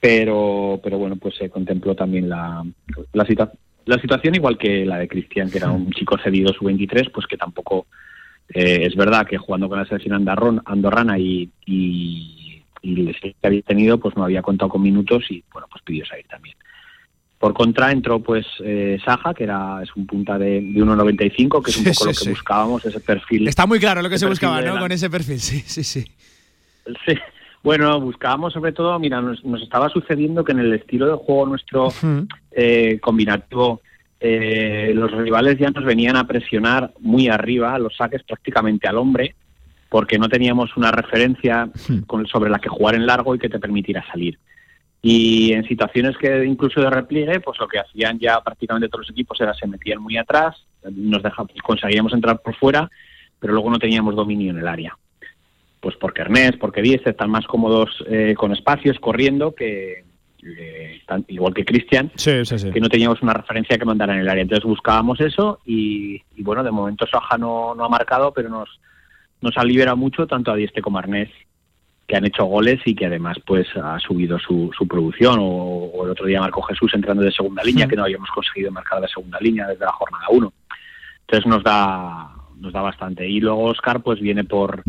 pero 0.00 0.80
pero 0.82 0.98
bueno, 0.98 1.16
pues 1.16 1.34
se 1.36 1.50
contempló 1.50 1.94
también 1.94 2.28
la, 2.28 2.64
la, 3.12 3.24
la 3.88 4.00
situación 4.00 4.34
igual 4.34 4.56
que 4.58 4.84
la 4.84 4.98
de 4.98 5.08
Cristian, 5.08 5.50
que 5.50 5.58
era 5.58 5.70
un 5.70 5.90
chico 5.90 6.16
cedido 6.22 6.52
sub-23, 6.52 7.10
pues 7.12 7.26
que 7.26 7.36
tampoco 7.36 7.86
eh, 8.54 8.80
es 8.86 8.94
verdad 8.96 9.26
que 9.26 9.38
jugando 9.38 9.68
con 9.68 9.78
la 9.78 9.84
selección 9.86 10.14
andarrón, 10.14 10.62
andorrana 10.64 11.18
y, 11.18 11.50
y, 11.66 12.62
y 12.82 13.12
que 13.12 13.34
había 13.42 13.62
tenido, 13.62 13.98
pues 13.98 14.16
no 14.16 14.24
había 14.24 14.42
contado 14.42 14.70
con 14.70 14.82
minutos 14.82 15.24
y 15.30 15.42
bueno, 15.52 15.66
pues 15.70 15.82
pidió 15.84 16.04
salir 16.06 16.26
también. 16.26 16.56
Por 17.38 17.54
contra 17.54 17.92
entró 17.92 18.20
pues 18.20 18.46
eh, 18.64 18.98
Saja, 19.04 19.32
que 19.32 19.44
era 19.44 19.80
es 19.82 19.94
un 19.94 20.06
punta 20.06 20.38
de, 20.38 20.54
de 20.60 20.80
1.95, 20.80 21.62
que 21.62 21.70
es 21.70 21.76
un 21.76 21.84
Sí, 21.84 21.90
poco 21.90 22.04
lo 22.06 22.10
que 22.10 22.16
sí. 22.16 22.30
buscábamos, 22.30 22.84
ese 22.84 23.00
perfil. 23.00 23.46
Está 23.48 23.64
muy 23.66 23.78
claro 23.78 24.02
lo 24.02 24.10
que 24.10 24.18
se 24.18 24.26
buscaba, 24.26 24.60
¿no? 24.60 24.78
Con 24.78 24.90
ese 24.92 25.08
perfil, 25.08 25.38
sí, 25.40 25.60
sí, 25.66 25.84
sí. 25.84 26.04
Sí. 27.06 27.14
Bueno, 27.62 28.00
buscábamos 28.00 28.52
sobre 28.52 28.72
todo, 28.72 28.98
mira, 28.98 29.20
nos, 29.20 29.44
nos 29.44 29.60
estaba 29.62 29.88
sucediendo 29.88 30.44
que 30.44 30.52
en 30.52 30.60
el 30.60 30.72
estilo 30.74 31.06
de 31.06 31.14
juego 31.24 31.46
nuestro 31.46 31.90
eh, 32.52 32.98
combinativo, 33.00 33.80
eh, 34.20 34.92
los 34.94 35.10
rivales 35.12 35.58
ya 35.58 35.70
nos 35.70 35.84
venían 35.84 36.16
a 36.16 36.26
presionar 36.26 36.92
muy 37.00 37.28
arriba, 37.28 37.78
los 37.78 37.96
saques 37.96 38.22
prácticamente 38.22 38.88
al 38.88 38.96
hombre, 38.98 39.34
porque 39.88 40.18
no 40.18 40.28
teníamos 40.28 40.76
una 40.76 40.90
referencia 40.90 41.68
con- 42.06 42.26
sobre 42.26 42.50
la 42.50 42.58
que 42.58 42.68
jugar 42.68 42.94
en 42.94 43.06
largo 43.06 43.34
y 43.34 43.38
que 43.38 43.48
te 43.48 43.58
permitiera 43.58 44.04
salir. 44.10 44.38
Y 45.00 45.52
en 45.52 45.64
situaciones 45.64 46.16
que 46.16 46.44
incluso 46.44 46.80
de 46.80 46.90
repliegue, 46.90 47.40
pues 47.40 47.58
lo 47.60 47.68
que 47.68 47.78
hacían 47.78 48.18
ya 48.18 48.40
prácticamente 48.40 48.88
todos 48.88 49.06
los 49.06 49.10
equipos 49.10 49.40
era 49.40 49.54
se 49.54 49.66
metían 49.66 50.00
muy 50.02 50.16
atrás, 50.16 50.56
nos 50.90 51.22
dejaban, 51.22 51.50
conseguíamos 51.62 52.12
entrar 52.12 52.40
por 52.40 52.54
fuera, 52.56 52.90
pero 53.38 53.52
luego 53.52 53.70
no 53.70 53.78
teníamos 53.78 54.14
dominio 54.16 54.50
en 54.50 54.58
el 54.58 54.66
área. 54.68 54.96
Pues 55.80 55.94
porque 55.96 56.22
Ernest, 56.22 56.58
porque 56.58 56.82
Díez 56.82 57.06
están 57.06 57.30
más 57.30 57.46
cómodos 57.46 58.04
eh, 58.08 58.34
con 58.36 58.52
espacios, 58.52 58.98
corriendo, 58.98 59.54
que 59.54 60.04
eh, 60.42 61.00
tan- 61.06 61.24
igual 61.28 61.54
que 61.54 61.64
Cristian, 61.64 62.10
Sí, 62.16 62.44
sí, 62.44 62.58
sí. 62.58 62.70
que 62.70 62.80
no 62.80 62.88
teníamos 62.88 63.22
una 63.22 63.32
referencia 63.34 63.78
que 63.78 63.84
mandara 63.84 64.14
en 64.14 64.20
el 64.20 64.28
área. 64.28 64.42
Entonces 64.42 64.64
buscábamos 64.64 65.20
eso 65.20 65.60
y, 65.64 66.20
y 66.36 66.42
bueno, 66.42 66.64
de 66.64 66.70
momento 66.72 67.06
Soja 67.06 67.38
no, 67.38 67.74
no 67.74 67.84
ha 67.84 67.88
marcado, 67.88 68.32
pero 68.32 68.48
nos, 68.48 68.68
nos 69.40 69.56
ha 69.56 69.64
liberado 69.64 69.96
mucho 69.96 70.26
tanto 70.26 70.50
a 70.50 70.56
Dieste 70.56 70.82
como 70.82 70.98
a 70.98 71.02
Arnés, 71.02 71.30
que 72.08 72.16
han 72.16 72.24
hecho 72.24 72.44
goles 72.46 72.80
y 72.86 72.94
que 72.94 73.06
además 73.06 73.36
pues 73.46 73.66
ha 73.76 73.98
subido 74.00 74.38
su, 74.38 74.70
su 74.76 74.88
producción. 74.88 75.38
O, 75.40 75.44
o 75.94 76.04
el 76.06 76.10
otro 76.10 76.26
día 76.26 76.40
marcó 76.40 76.62
Jesús 76.62 76.92
entrando 76.94 77.22
de 77.22 77.30
segunda 77.30 77.62
línea, 77.62 77.86
que 77.86 77.94
no 77.96 78.02
habíamos 78.04 78.30
conseguido 78.30 78.72
marcar 78.72 79.00
de 79.00 79.08
segunda 79.08 79.38
línea 79.40 79.66
desde 79.68 79.84
la 79.84 79.92
jornada 79.92 80.24
1. 80.30 80.52
Entonces 81.20 81.46
nos 81.46 81.62
da, 81.62 82.30
nos 82.58 82.72
da 82.72 82.80
bastante. 82.80 83.28
Y 83.28 83.40
luego 83.40 83.64
Oscar 83.64 84.02
pues 84.02 84.18
viene 84.20 84.42
por 84.44 84.82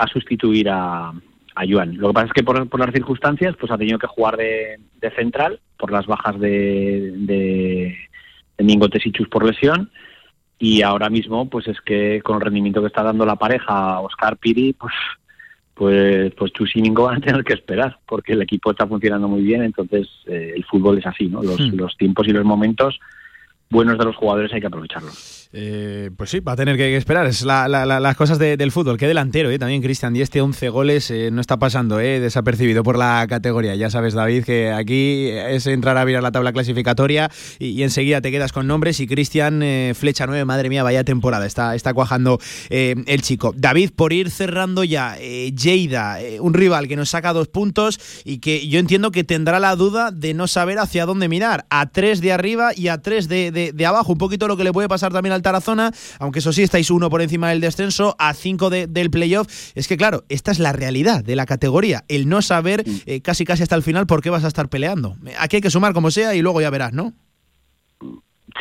a 0.00 0.06
sustituir 0.06 0.68
a, 0.70 1.10
a 1.10 1.64
Joan. 1.68 1.96
Lo 1.98 2.08
que 2.08 2.14
pasa 2.14 2.26
es 2.26 2.32
que 2.32 2.42
por, 2.42 2.68
por 2.68 2.80
las 2.80 2.92
circunstancias 2.92 3.54
pues 3.60 3.70
ha 3.70 3.78
tenido 3.78 3.98
que 3.98 4.06
jugar 4.06 4.36
de, 4.36 4.78
de 5.00 5.10
central 5.10 5.60
por 5.78 5.92
las 5.92 6.06
bajas 6.06 6.40
de, 6.40 7.12
de, 7.16 7.96
de 8.56 8.64
Mingo 8.64 8.88
Tesichus 8.88 9.28
por 9.28 9.44
lesión 9.44 9.90
y 10.58 10.82
ahora 10.82 11.08
mismo 11.10 11.48
pues 11.48 11.68
es 11.68 11.80
que 11.80 12.20
con 12.22 12.36
el 12.36 12.42
rendimiento 12.42 12.80
que 12.80 12.86
está 12.86 13.02
dando 13.02 13.24
la 13.24 13.36
pareja 13.36 14.00
Oscar 14.00 14.36
Piri 14.36 14.72
pues 14.74 14.94
pues 15.74 16.32
pues 16.34 16.52
Chus 16.52 16.76
y 16.76 16.82
Mingo 16.82 17.04
van 17.04 17.16
a 17.16 17.26
tener 17.26 17.42
que 17.44 17.54
esperar 17.54 17.98
porque 18.06 18.34
el 18.34 18.42
equipo 18.42 18.70
está 18.70 18.86
funcionando 18.86 19.28
muy 19.28 19.42
bien 19.42 19.62
entonces 19.62 20.06
eh, 20.26 20.52
el 20.56 20.64
fútbol 20.64 20.98
es 20.98 21.06
así 21.06 21.28
no 21.28 21.42
los, 21.42 21.58
Hmm. 21.60 21.76
los 21.76 21.96
tiempos 21.96 22.28
y 22.28 22.32
los 22.32 22.44
momentos 22.44 23.00
buenos 23.70 23.96
de 23.98 24.04
los 24.04 24.16
jugadores 24.16 24.52
hay 24.52 24.60
que 24.60 24.66
aprovecharlos 24.66 25.39
Eh, 25.52 26.10
pues 26.16 26.30
sí, 26.30 26.38
va 26.38 26.52
a 26.52 26.56
tener 26.56 26.76
que 26.76 26.96
esperar. 26.96 27.26
Es 27.26 27.42
la- 27.42 27.66
la- 27.66 27.84
la- 27.84 27.98
las 27.98 28.14
cosas 28.16 28.38
de- 28.38 28.56
del 28.56 28.70
fútbol. 28.70 28.96
Qué 28.96 29.08
delantero, 29.08 29.50
¿eh? 29.50 29.58
También 29.58 29.82
Cristian 29.82 30.12
Dieste, 30.14 30.40
11 30.40 30.68
goles. 30.68 31.10
eh, 31.10 31.30
no 31.32 31.40
está 31.40 31.58
pasando, 31.58 31.98
¿eh? 31.98 32.20
Desapercibido 32.20 32.84
por 32.84 32.96
la 32.96 33.26
categoría. 33.28 33.74
Ya 33.74 33.90
sabes, 33.90 34.14
David, 34.14 34.44
que 34.44 34.70
aquí 34.70 35.28
es 35.28 35.66
entrar 35.66 35.96
a 35.98 36.04
mirar 36.04 36.22
la 36.22 36.30
tabla 36.30 36.52
clasificatoria 36.52 37.30
y, 37.58 37.82
enseguida 37.82 38.20
te 38.20 38.30
quedas 38.30 38.52
con 38.52 38.68
nombres. 38.68 39.00
Y 39.00 39.08
Cristian, 39.08 39.60
eh, 39.64 39.92
flecha 39.96 40.26
9, 40.26 40.44
madre 40.44 40.68
mía, 40.68 40.84
vaya 40.84 41.02
temporada. 41.02 41.46
Está, 41.46 41.74
está 41.74 41.94
cuajando 41.94 42.38
eh, 42.68 42.94
el 43.06 43.22
chico. 43.22 43.52
David, 43.56 43.90
por 43.96 44.12
ir 44.12 44.30
cerrando 44.30 44.84
ya, 44.84 45.16
Lleida, 45.18 46.18
un 46.40 46.54
rival 46.54 46.86
que 46.86 46.94
nos 46.96 47.10
saca 47.10 47.32
dos 47.32 47.48
puntos 47.48 47.98
y 48.24 48.38
que 48.38 48.68
yo 48.68 48.78
entiendo 48.78 49.10
que 49.10 49.24
tendrá 49.24 49.58
la 49.58 49.74
duda 49.74 50.12
de 50.12 50.32
no 50.32 50.46
saber 50.46 50.78
hacia 50.78 51.06
dónde 51.06 51.28
mirar. 51.28 51.66
A 51.70 51.90
tres 51.90 52.20
de 52.20 52.32
arriba 52.32 52.70
y 52.76 52.86
a 52.88 52.98
tres 53.02 53.26
de, 53.28 53.50
de- 53.50 53.72
de 53.72 53.86
abajo. 53.86 54.12
Un 54.12 54.18
poquito 54.18 54.46
lo 54.46 54.56
que 54.56 54.62
le 54.64 54.72
puede 54.72 54.88
pasar 54.88 55.12
también 55.12 55.32
al 55.32 55.39
Tarazona, 55.42 55.92
aunque 56.18 56.40
eso 56.40 56.52
sí, 56.52 56.62
estáis 56.62 56.90
uno 56.90 57.10
por 57.10 57.22
encima 57.22 57.48
del 57.50 57.60
descenso, 57.60 58.16
a 58.18 58.34
cinco 58.34 58.70
de- 58.70 58.86
del 58.86 59.10
playoff. 59.10 59.46
Es 59.74 59.88
que 59.88 59.96
claro, 59.96 60.24
esta 60.28 60.50
es 60.52 60.58
la 60.58 60.72
realidad 60.72 61.24
de 61.24 61.36
la 61.36 61.46
categoría. 61.46 62.04
El 62.08 62.28
no 62.28 62.42
saber 62.42 62.84
eh, 63.06 63.20
casi 63.20 63.44
casi 63.44 63.62
hasta 63.62 63.76
el 63.76 63.82
final 63.82 64.06
por 64.06 64.22
qué 64.22 64.30
vas 64.30 64.44
a 64.44 64.48
estar 64.48 64.68
peleando. 64.68 65.16
Aquí 65.38 65.56
hay 65.56 65.62
que 65.62 65.70
sumar 65.70 65.92
como 65.92 66.10
sea 66.10 66.34
y 66.34 66.42
luego 66.42 66.60
ya 66.60 66.70
verás, 66.70 66.92
¿no? 66.92 67.12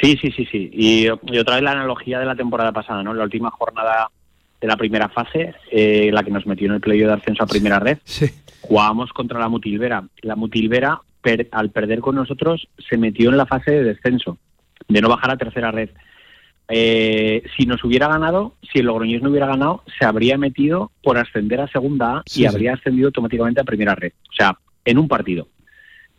Sí, 0.02 0.18
sí, 0.22 0.32
sí, 0.32 0.46
sí. 0.52 0.70
Y, 0.72 1.06
y 1.06 1.38
otra 1.40 1.56
vez 1.56 1.64
la 1.64 1.72
analogía 1.72 2.20
de 2.20 2.26
la 2.26 2.36
temporada 2.36 2.72
pasada, 2.72 3.02
¿no? 3.04 3.14
La 3.14 3.24
última 3.24 3.50
jornada 3.52 4.10
de 4.62 4.68
la 4.68 4.78
primera 4.78 5.10
fase, 5.10 5.56
eh, 5.72 6.10
la 6.14 6.24
que 6.24 6.32
nos 6.32 6.46
metió 6.46 6.68
en 6.68 6.74
el 6.76 6.82
playo 6.82 7.08
de 7.08 7.14
ascenso 7.14 7.44
a 7.44 7.48
primera 7.48 7.80
red, 7.80 7.98
jugábamos 8.62 9.12
contra 9.12 9.40
la 9.40 9.50
Mutilvera. 9.50 10.04
La 10.22 10.36
Mutilvera, 10.36 11.02
per- 11.22 11.48
al 11.52 11.72
perder 11.72 12.02
con 12.02 12.16
nosotros, 12.16 12.68
se 12.90 12.98
metió 12.98 13.30
en 13.30 13.38
la 13.38 13.46
fase 13.46 13.72
de 13.72 13.84
descenso, 13.84 14.38
de 14.88 15.02
no 15.02 15.10
bajar 15.10 15.32
a 15.32 15.38
tercera 15.38 15.72
red. 15.72 15.90
Eh, 16.72 17.42
si 17.58 17.66
nos 17.66 17.84
hubiera 17.84 18.08
ganado, 18.08 18.54
si 18.72 18.80
el 18.80 18.86
Logroñés 18.86 19.24
no 19.24 19.30
hubiera 19.30 19.48
ganado, 19.48 19.84
se 19.98 20.06
habría 20.06 20.38
metido 20.38 20.92
por 21.02 21.18
ascender 21.18 21.60
a 21.62 21.68
segunda 21.68 22.18
A 22.18 22.24
Sí, 22.28 22.42
y 22.42 22.44
sí. 22.44 22.48
habría 22.48 22.74
ascendido 22.76 23.08
automáticamente 23.08 23.60
a 23.60 23.64
primera 23.64 23.96
red. 23.96 24.12
O 24.30 24.34
sea, 24.34 24.58
en 24.86 24.98
un 25.00 25.08
partido. 25.08 25.48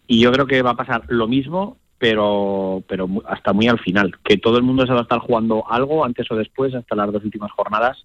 Y 0.08 0.20
yo 0.20 0.32
creo 0.32 0.46
que 0.46 0.62
va 0.62 0.70
a 0.70 0.76
pasar 0.76 1.04
lo 1.08 1.28
mismo, 1.28 1.78
pero, 1.98 2.82
pero 2.88 3.08
hasta 3.26 3.52
muy 3.52 3.68
al 3.68 3.78
final. 3.78 4.16
Que 4.24 4.38
todo 4.38 4.56
el 4.56 4.64
mundo 4.64 4.84
se 4.86 4.92
va 4.92 5.00
a 5.00 5.02
estar 5.02 5.20
jugando 5.20 5.64
algo 5.70 6.04
antes 6.04 6.28
o 6.30 6.34
después, 6.36 6.74
hasta 6.74 6.96
las 6.96 7.12
dos 7.12 7.24
últimas 7.24 7.52
jornadas. 7.52 8.04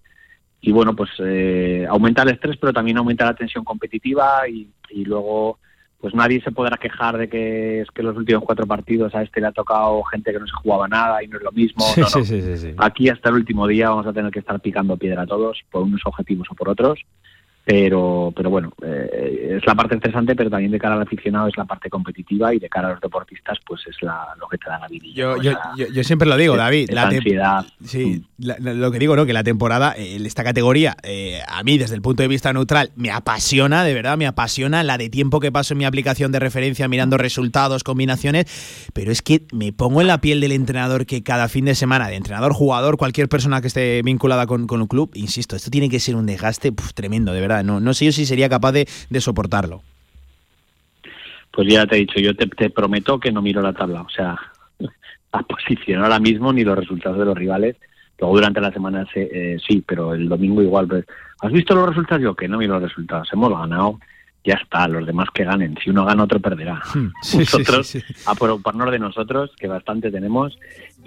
Y 0.60 0.70
bueno, 0.70 0.94
pues 0.94 1.10
eh, 1.18 1.84
aumenta 1.88 2.22
el 2.22 2.30
estrés, 2.30 2.56
pero 2.58 2.72
también 2.72 2.98
aumenta 2.98 3.24
la 3.24 3.34
tensión 3.34 3.64
competitiva 3.64 4.48
y, 4.48 4.68
y 4.90 5.04
luego 5.04 5.58
pues 6.00 6.14
nadie 6.14 6.40
se 6.42 6.52
podrá 6.52 6.76
quejar 6.76 7.16
de 7.16 7.28
que 7.28 7.80
es 7.80 7.90
que 7.90 8.02
los 8.02 8.16
últimos 8.16 8.44
cuatro 8.44 8.66
partidos 8.66 9.14
a 9.14 9.22
este 9.22 9.40
le 9.40 9.48
ha 9.48 9.52
tocado 9.52 10.02
gente 10.04 10.32
que 10.32 10.38
no 10.38 10.46
se 10.46 10.52
jugaba 10.52 10.86
nada 10.88 11.22
y 11.22 11.28
no 11.28 11.38
es 11.38 11.42
lo 11.42 11.52
mismo. 11.52 11.84
No, 11.96 12.02
no. 12.02 12.08
sí, 12.08 12.24
sí, 12.24 12.56
sí. 12.56 12.74
Aquí 12.76 13.08
hasta 13.08 13.30
el 13.30 13.36
último 13.36 13.66
día 13.66 13.90
vamos 13.90 14.06
a 14.06 14.12
tener 14.12 14.30
que 14.30 14.40
estar 14.40 14.60
picando 14.60 14.96
piedra 14.96 15.26
todos, 15.26 15.64
por 15.70 15.82
unos 15.82 16.02
objetivos 16.04 16.48
o 16.50 16.54
por 16.54 16.68
otros. 16.68 17.00
Pero, 17.68 18.32
pero 18.36 18.48
bueno, 18.48 18.72
eh, 18.80 19.56
es 19.58 19.66
la 19.66 19.74
parte 19.74 19.96
estresante, 19.96 20.36
pero 20.36 20.48
también 20.48 20.70
de 20.70 20.78
cara 20.78 20.94
al 20.94 21.02
aficionado 21.02 21.48
es 21.48 21.56
la 21.56 21.64
parte 21.64 21.90
competitiva 21.90 22.54
y 22.54 22.60
de 22.60 22.68
cara 22.68 22.86
a 22.86 22.90
los 22.92 23.00
deportistas, 23.00 23.58
pues 23.66 23.80
es 23.88 23.96
la, 24.02 24.24
lo 24.38 24.46
que 24.46 24.56
te 24.56 24.70
da 24.70 24.78
la 24.78 24.86
vidilla. 24.86 25.14
Yo, 25.16 25.42
yo, 25.42 25.50
yo- 25.76 25.86
yo 25.92 26.04
siempre 26.04 26.28
lo 26.28 26.36
digo, 26.36 26.56
David. 26.56 26.86
te- 26.86 26.94
ansiedad. 27.16 27.66
Sí, 27.84 28.22
la- 28.38 28.54
la- 28.60 28.72
lo 28.72 28.92
que 28.92 29.00
digo, 29.00 29.16
¿no? 29.16 29.26
Que 29.26 29.32
la 29.32 29.42
temporada, 29.42 29.94
eh, 29.98 30.16
esta 30.24 30.44
categoría, 30.44 30.96
eh, 31.02 31.40
a 31.48 31.64
mí, 31.64 31.76
desde 31.76 31.96
el 31.96 32.02
punto 32.02 32.22
de 32.22 32.28
vista 32.28 32.52
neutral, 32.52 32.92
me 32.94 33.10
apasiona, 33.10 33.82
de 33.82 33.94
verdad, 33.94 34.16
me 34.16 34.28
apasiona 34.28 34.84
la 34.84 34.96
de 34.96 35.08
tiempo 35.10 35.40
que 35.40 35.50
paso 35.50 35.74
en 35.74 35.78
mi 35.78 35.86
aplicación 35.86 36.30
de 36.30 36.38
referencia 36.38 36.86
mirando 36.86 37.18
resultados, 37.18 37.82
combinaciones. 37.82 38.46
Pero 38.92 39.10
es 39.10 39.22
que 39.22 39.42
me 39.52 39.72
pongo 39.72 40.00
en 40.00 40.06
la 40.06 40.20
piel 40.20 40.40
del 40.40 40.52
entrenador 40.52 41.04
que 41.04 41.24
cada 41.24 41.48
fin 41.48 41.64
de 41.64 41.74
semana, 41.74 42.06
de 42.06 42.14
entrenador, 42.14 42.52
jugador, 42.52 42.96
cualquier 42.96 43.28
persona 43.28 43.60
que 43.60 43.66
esté 43.66 44.02
vinculada 44.04 44.46
con, 44.46 44.68
con 44.68 44.80
un 44.82 44.86
club, 44.86 45.10
insisto, 45.14 45.56
esto 45.56 45.68
tiene 45.68 45.88
que 45.88 45.98
ser 45.98 46.14
un 46.14 46.26
desgaste 46.26 46.70
puf, 46.70 46.92
tremendo, 46.94 47.32
de 47.32 47.40
verdad. 47.40 47.55
No, 47.62 47.80
no 47.80 47.94
sé 47.94 48.06
yo 48.06 48.12
si 48.12 48.26
sería 48.26 48.48
capaz 48.48 48.72
de, 48.72 48.88
de 49.10 49.20
soportarlo. 49.20 49.82
Pues 51.52 51.68
ya 51.72 51.86
te 51.86 51.96
he 51.96 52.00
dicho, 52.00 52.18
yo 52.20 52.34
te, 52.36 52.46
te 52.46 52.70
prometo 52.70 53.18
que 53.18 53.32
no 53.32 53.40
miro 53.42 53.62
la 53.62 53.72
tabla. 53.72 54.02
O 54.02 54.10
sea, 54.10 54.36
la 55.32 55.42
posición 55.42 56.02
ahora 56.02 56.18
mismo 56.18 56.52
ni 56.52 56.64
los 56.64 56.76
resultados 56.78 57.18
de 57.18 57.24
los 57.24 57.36
rivales. 57.36 57.76
Luego 58.18 58.34
durante 58.36 58.60
la 58.60 58.72
semana 58.72 59.06
se- 59.12 59.28
eh, 59.54 59.58
sí, 59.66 59.82
pero 59.86 60.14
el 60.14 60.28
domingo 60.28 60.62
igual. 60.62 60.86
pues, 60.86 61.04
¿Has 61.40 61.52
visto 61.52 61.74
los 61.74 61.88
resultados? 61.88 62.22
Yo 62.22 62.34
que 62.34 62.48
no 62.48 62.58
miro 62.58 62.74
los 62.74 62.82
resultados. 62.90 63.28
Hemos 63.32 63.50
ganado, 63.50 63.98
ya 64.44 64.54
está. 64.54 64.86
Los 64.88 65.06
demás 65.06 65.28
que 65.34 65.44
ganen. 65.44 65.76
Si 65.82 65.90
uno 65.90 66.04
gana, 66.04 66.24
otro 66.24 66.40
perderá. 66.40 66.82
Sí, 67.22 67.44
sí, 67.44 67.56
nosotros, 67.58 67.86
sí, 67.86 68.00
sí. 68.00 68.14
a 68.26 68.34
preocuparnos 68.34 68.90
de 68.90 68.98
nosotros, 68.98 69.50
que 69.58 69.66
bastante 69.68 70.10
tenemos. 70.10 70.58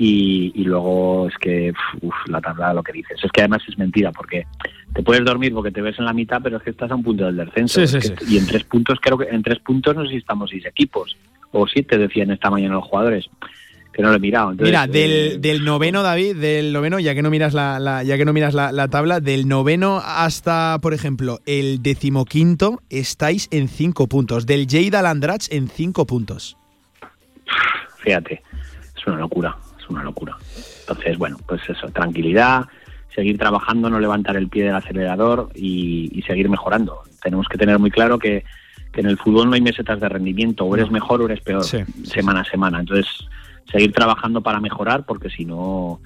Y, 0.02 0.54
y 0.56 0.64
luego 0.64 1.28
es 1.28 1.36
que, 1.42 1.74
uf, 2.02 2.16
la 2.28 2.40
tabla, 2.40 2.74
lo 2.74 2.82
que 2.82 2.94
dices. 2.94 3.20
Es 3.22 3.30
que 3.34 3.42
además 3.42 3.62
es 3.68 3.78
mentira, 3.78 4.14
porque 4.14 4.46
te 4.94 5.04
puedes 5.04 5.26
dormir 5.26 5.54
porque 5.54 5.72
te 5.72 5.82
ves 5.82 6.00
en 6.00 6.06
la 6.06 6.14
mitad, 6.14 6.40
pero 6.42 6.56
es 6.56 6.64
que 6.64 6.70
estás 6.70 6.90
a 6.90 6.96
un 6.96 7.04
punto 7.04 7.26
del 7.26 7.36
descenso. 7.36 7.86
Sí, 7.86 7.98
Es 7.98 8.04
sí, 8.06 8.14
que- 8.16 8.26
sí. 8.26 8.36
Y 8.36 8.38
en 8.38 8.48
tres 8.48 8.64
puntos, 8.64 8.98
creo 9.02 9.18
que 9.18 9.26
en 9.26 9.44
tres 9.44 9.60
puntos 9.60 9.94
no 9.98 10.04
sé 10.06 10.12
si 10.12 10.16
estamos 10.18 10.50
seis 10.50 10.66
equipos. 10.66 11.18
O 11.52 11.68
siete, 11.68 11.98
decían 11.98 12.32
esta 12.32 12.50
mañana 12.50 12.76
los 12.76 12.86
jugadores. 12.86 13.26
Que 13.92 14.04
no 14.04 14.10
lo 14.12 14.16
he 14.16 14.20
mirado. 14.20 14.52
Entonces, 14.52 14.70
Mira, 14.72 14.86
eh, 14.94 15.38
del, 15.40 15.66
noveno, 15.66 16.02
David, 16.04 16.38
del 16.38 16.72
noveno, 16.72 17.00
ya 17.00 17.14
que 17.14 17.22
no 17.22 17.30
miras 17.30 17.54
la, 17.54 17.80
la- 17.80 18.02
ya 18.04 18.16
que 18.16 18.24
no 18.24 18.32
miras 18.32 18.54
la, 18.54 18.72
la 18.72 18.88
tabla, 18.88 19.20
del 19.20 19.50
noveno 19.50 20.00
hasta, 20.02 20.78
por 20.82 20.94
ejemplo, 20.94 21.40
el 21.46 21.82
decimoquinto, 21.84 22.82
estáis 22.90 23.50
en 23.52 23.68
cinco 23.68 24.08
puntos. 24.08 24.46
Del 24.46 24.68
Lleida 24.68 25.02
Landrach 25.02 25.48
en 25.52 25.68
cinco 25.68 26.06
puntos. 26.06 26.56
fíjate, 27.98 28.42
es 28.96 29.08
una 29.08 29.18
locura, 29.18 29.58
es 29.90 29.96
una 29.96 30.04
locura. 30.04 30.38
Entonces, 30.82 31.18
bueno, 31.18 31.38
pues 31.48 31.62
eso, 31.68 31.88
tranquilidad, 31.88 32.66
seguir 33.14 33.38
trabajando, 33.38 33.90
no 33.90 34.00
levantar 34.00 34.38
el 34.38 34.48
pie 34.48 34.66
del 34.66 34.76
acelerador 34.76 35.50
y, 35.56 36.10
y 36.14 36.22
seguir 36.22 36.50
mejorando. 36.50 37.02
Tenemos 37.22 37.48
que 37.48 37.58
tener 37.58 37.80
muy 37.80 37.92
claro 37.92 38.20
que, 38.20 38.44
que 38.92 39.02
en 39.02 39.08
el 39.08 39.18
fútbol 39.18 39.50
no 39.50 39.56
hay 39.56 39.62
mesetas 39.62 40.00
de 40.00 40.10
rendimiento, 40.10 40.66
o 40.66 40.76
eres 40.76 40.92
mejor 40.92 41.22
o 41.22 41.26
eres 41.26 41.42
peor, 41.42 41.64
Sí, 41.64 41.80
semana 42.04 42.42
a 42.42 42.46
semana. 42.46 42.80
Entonces, 42.80 43.08
seguir 43.72 43.92
trabajando 43.92 44.42
para 44.42 44.60
mejorar, 44.60 45.06
porque 45.06 45.30
si 45.30 45.46
no, 45.46 46.00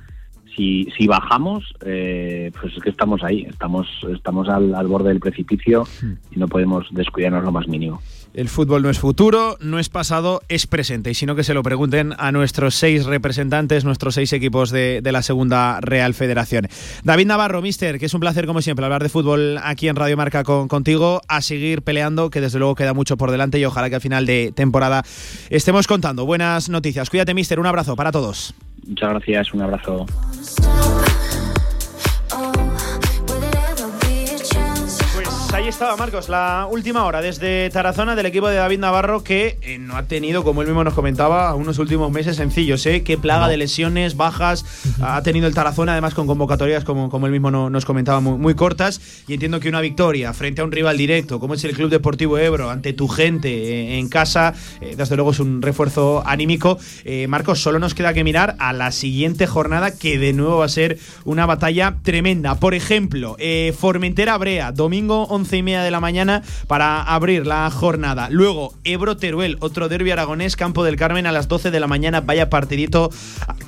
si, 0.55 0.87
si 0.97 1.07
bajamos, 1.07 1.73
eh, 1.85 2.51
pues 2.59 2.75
es 2.75 2.83
que 2.83 2.89
estamos 2.89 3.23
ahí, 3.23 3.43
estamos, 3.49 3.87
estamos 4.13 4.49
al, 4.49 4.75
al 4.75 4.87
borde 4.87 5.09
del 5.09 5.19
precipicio 5.19 5.85
y 6.31 6.39
no 6.39 6.47
podemos 6.47 6.87
descuidarnos 6.91 7.43
lo 7.43 7.51
más 7.51 7.67
mínimo. 7.67 8.01
El 8.33 8.49
fútbol 8.49 8.81
no 8.81 8.89
es 8.89 8.97
futuro, 8.97 9.57
no 9.59 9.77
es 9.77 9.89
pasado, 9.89 10.41
es 10.49 10.65
presente. 10.65 11.11
Y 11.11 11.13
si 11.13 11.27
no, 11.27 11.35
que 11.35 11.43
se 11.43 11.53
lo 11.53 11.61
pregunten 11.61 12.13
a 12.17 12.31
nuestros 12.31 12.73
seis 12.73 13.05
representantes, 13.05 13.85
nuestros 13.85 14.15
seis 14.15 14.33
equipos 14.33 14.71
de, 14.71 15.01
de 15.03 15.11
la 15.11 15.21
Segunda 15.21 15.79
Real 15.81 16.15
Federación. 16.15 16.67
David 17.03 17.27
Navarro, 17.27 17.61
mister, 17.61 17.99
que 17.99 18.07
es 18.07 18.13
un 18.13 18.21
placer, 18.21 18.47
como 18.47 18.63
siempre, 18.63 18.85
hablar 18.85 19.03
de 19.03 19.09
fútbol 19.09 19.59
aquí 19.63 19.87
en 19.87 19.95
Radio 19.95 20.17
Marca 20.17 20.43
con, 20.43 20.67
contigo. 20.67 21.21
A 21.27 21.41
seguir 21.41 21.83
peleando, 21.83 22.31
que 22.31 22.41
desde 22.41 22.57
luego 22.57 22.73
queda 22.73 22.93
mucho 22.93 23.17
por 23.17 23.29
delante 23.29 23.59
y 23.59 23.65
ojalá 23.65 23.89
que 23.89 23.95
al 23.95 24.01
final 24.01 24.25
de 24.25 24.51
temporada 24.55 25.03
estemos 25.51 25.85
contando 25.85 26.25
buenas 26.25 26.69
noticias. 26.69 27.11
Cuídate, 27.11 27.35
mister. 27.35 27.59
Un 27.59 27.67
abrazo 27.67 27.95
para 27.95 28.11
todos. 28.11 28.55
Muchas 28.87 29.09
gracias, 29.11 29.53
un 29.53 29.61
abrazo. 29.61 30.05
Ahí 35.63 35.69
estaba, 35.69 35.95
Marcos, 35.95 36.27
la 36.27 36.67
última 36.69 37.05
hora 37.05 37.21
desde 37.21 37.69
Tarazona 37.69 38.17
del 38.17 38.25
equipo 38.25 38.49
de 38.49 38.57
David 38.57 38.79
Navarro 38.79 39.23
que 39.23 39.57
eh, 39.61 39.77
no 39.79 39.95
ha 39.95 40.03
tenido, 40.03 40.43
como 40.43 40.61
él 40.61 40.67
mismo 40.67 40.83
nos 40.83 40.93
comentaba, 40.93 41.55
unos 41.55 41.79
últimos 41.79 42.11
meses 42.11 42.35
sencillos. 42.35 42.85
¿eh? 42.85 43.01
Qué 43.03 43.17
plaga 43.17 43.47
de 43.47 43.55
lesiones, 43.55 44.17
bajas 44.17 44.65
ha 45.01 45.21
tenido 45.23 45.47
el 45.47 45.53
Tarazona, 45.53 45.93
además 45.93 46.15
con 46.15 46.27
convocatorias, 46.27 46.83
como, 46.83 47.09
como 47.09 47.27
él 47.27 47.31
mismo 47.31 47.49
no- 47.49 47.69
nos 47.69 47.85
comentaba, 47.85 48.19
muy, 48.19 48.37
muy 48.37 48.55
cortas. 48.55 48.99
Y 49.25 49.35
entiendo 49.35 49.61
que 49.61 49.69
una 49.69 49.79
victoria 49.79 50.33
frente 50.33 50.59
a 50.61 50.65
un 50.65 50.71
rival 50.73 50.97
directo, 50.97 51.39
como 51.39 51.53
es 51.53 51.63
el 51.63 51.73
Club 51.73 51.89
Deportivo 51.89 52.37
Ebro, 52.37 52.69
ante 52.69 52.91
tu 52.91 53.07
gente 53.07 53.49
eh, 53.49 53.99
en 53.99 54.09
casa, 54.09 54.53
eh, 54.81 54.95
desde 54.97 55.15
luego 55.15 55.31
es 55.31 55.39
un 55.39 55.61
refuerzo 55.61 56.23
anímico. 56.25 56.77
Marcos, 57.29 57.61
solo 57.61 57.79
nos 57.79 57.93
queda 57.93 58.13
que 58.13 58.23
mirar 58.25 58.55
a 58.59 58.73
la 58.73 58.91
siguiente 58.91 59.47
jornada, 59.47 59.97
que 59.97 60.17
de 60.17 60.33
nuevo 60.33 60.57
va 60.57 60.65
a 60.65 60.69
ser 60.69 60.97
una 61.23 61.45
batalla 61.45 61.95
tremenda. 62.03 62.55
Por 62.55 62.73
ejemplo, 62.73 63.37
Formentera 63.77 64.37
Brea, 64.37 64.71
domingo 64.73 65.23
11 65.29 65.52
y 65.57 65.63
media 65.63 65.83
de 65.83 65.91
la 65.91 65.99
mañana 65.99 66.41
para 66.67 67.01
abrir 67.01 67.45
la 67.47 67.69
jornada. 67.71 68.29
Luego, 68.29 68.73
Ebro 68.83 69.17
Teruel, 69.17 69.57
otro 69.59 69.89
derbi 69.89 70.11
aragonés, 70.11 70.55
Campo 70.55 70.83
del 70.83 70.95
Carmen 70.95 71.25
a 71.25 71.31
las 71.31 71.47
12 71.47 71.71
de 71.71 71.79
la 71.79 71.87
mañana. 71.87 72.21
Vaya 72.21 72.49
partidito 72.49 73.09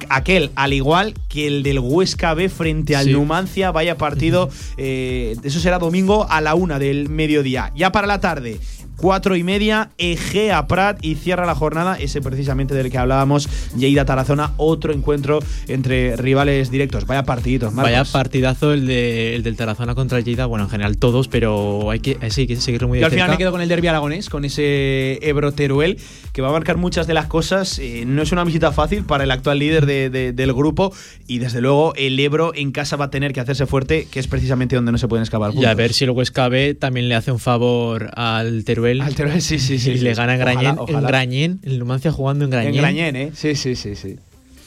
aquel, 0.10 0.52
al 0.56 0.74
igual 0.74 1.14
que 1.30 1.48
el 1.48 1.64
del 1.64 1.80
Huesca 1.80 2.34
B 2.34 2.49
frente 2.49 2.95
al 2.95 3.06
Sí. 3.06 3.12
Numancia. 3.12 3.72
Vaya 3.72 3.98
partido, 3.98 4.49
eh, 4.78 5.36
eso 5.44 5.60
será 5.60 5.80
domingo 5.80 6.28
a 6.30 6.41
la 6.41 6.56
una 6.56 6.80
del 6.80 7.10
mediodía. 7.10 7.72
Ya 7.76 7.91
para 7.91 8.07
la 8.07 8.20
tarde. 8.20 8.60
Cuatro 8.97 9.35
y 9.35 9.43
media, 9.43 9.89
Egea 9.97 10.67
Prat 10.67 11.03
y 11.03 11.15
cierra 11.15 11.45
la 11.45 11.55
jornada, 11.55 11.97
ese 11.99 12.22
precisamente 12.22 12.73
del 12.73 12.89
que 12.89 12.97
hablábamos, 12.97 13.49
Lleida 13.77 14.05
Tarazona, 14.05 14.53
otro 14.57 14.93
encuentro 14.93 15.39
entre 15.67 16.15
rivales 16.15 16.72
directos. 16.72 17.05
Vaya 17.05 17.23
partiditos, 17.23 17.73
Marcos. 17.73 17.91
Vaya 17.91 18.05
partidazo 18.05 18.73
el, 18.73 18.88
de, 18.88 19.35
el 19.35 19.43
del 19.43 19.55
Tarazona 19.55 19.95
contra 19.95 20.19
Lleida. 20.22 20.45
Bueno, 20.45 20.65
en 20.65 20.69
general 20.72 20.97
todos, 20.97 21.27
pero 21.27 21.91
hay 21.91 21.99
que, 21.99 22.17
hay 22.22 22.30
que 22.47 22.55
seguirlo 22.55 22.88
muy 22.88 22.97
de 22.97 23.01
Yo 23.01 23.07
al 23.07 23.11
final 23.11 23.30
me 23.31 23.38
quedo 23.38 23.51
con 23.51 23.61
el 23.61 23.67
derbi 23.69 23.88
aragonés, 23.88 24.30
con 24.30 24.45
ese 24.45 25.19
Ebro 25.27 25.51
Teruel, 25.51 25.97
que 26.34 26.41
va 26.41 26.49
a 26.49 26.51
marcar 26.51 26.77
muchas 26.77 27.05
de 27.07 27.13
las 27.13 27.26
cosas. 27.27 27.80
Eh, 27.80 28.03
no 28.07 28.22
es 28.22 28.31
una 28.31 28.43
visita 28.43 28.72
fácil 28.72 29.03
para 29.03 29.23
el 29.26 29.31
actual 29.31 29.59
líder 29.59 29.85
de- 29.85 30.09
de- 30.09 30.31
del 30.34 30.53
grupo 30.53 30.93
y 31.27 31.39
desde 31.39 31.61
luego 31.61 31.93
el 31.95 32.19
Ebro 32.19 32.53
en 32.55 32.72
casa 32.72 32.95
va 32.95 33.05
a 33.05 33.09
tener 33.09 33.34
que 33.34 33.39
hacerse 33.39 33.65
fuerte, 33.65 34.07
que 34.09 34.19
es 34.19 34.27
precisamente 34.27 34.76
donde 34.76 34.91
no 34.91 34.97
se 34.97 35.07
pueden 35.07 35.23
escapar. 35.23 35.51
Y 35.53 35.65
a 35.65 35.73
ver 35.73 35.93
si 35.93 36.03
el 36.05 36.11
Huesca 36.11 36.47
B 36.49 36.73
también 36.76 37.09
le 37.09 37.15
hace 37.15 37.31
un 37.31 37.39
favor 37.39 38.09
al 38.15 38.63
Teruel. 38.63 38.85
Al 39.02 39.16
Teruel, 39.16 39.41
sí, 39.41 39.60
sí, 39.60 39.80
sí. 39.80 39.91
Y 39.91 39.98
le 39.99 40.14
sí. 40.14 40.18
gana 40.18 40.36
en 40.36 40.41
Ojalá, 40.41 40.53
Grañén. 40.62 40.76
ojalá. 40.80 40.99
En 40.99 41.06
Grañén, 41.06 41.60
el 41.64 41.80
Numancia 41.80 42.12
jugando 42.12 42.45
en 42.45 42.52
Grañén. 42.52 42.74
En 42.76 42.82
Grañén, 42.82 43.16
¿eh? 43.16 43.32
Sí, 43.34 43.56
sí, 43.56 43.76
sí, 43.76 43.95
sí. 43.95 44.18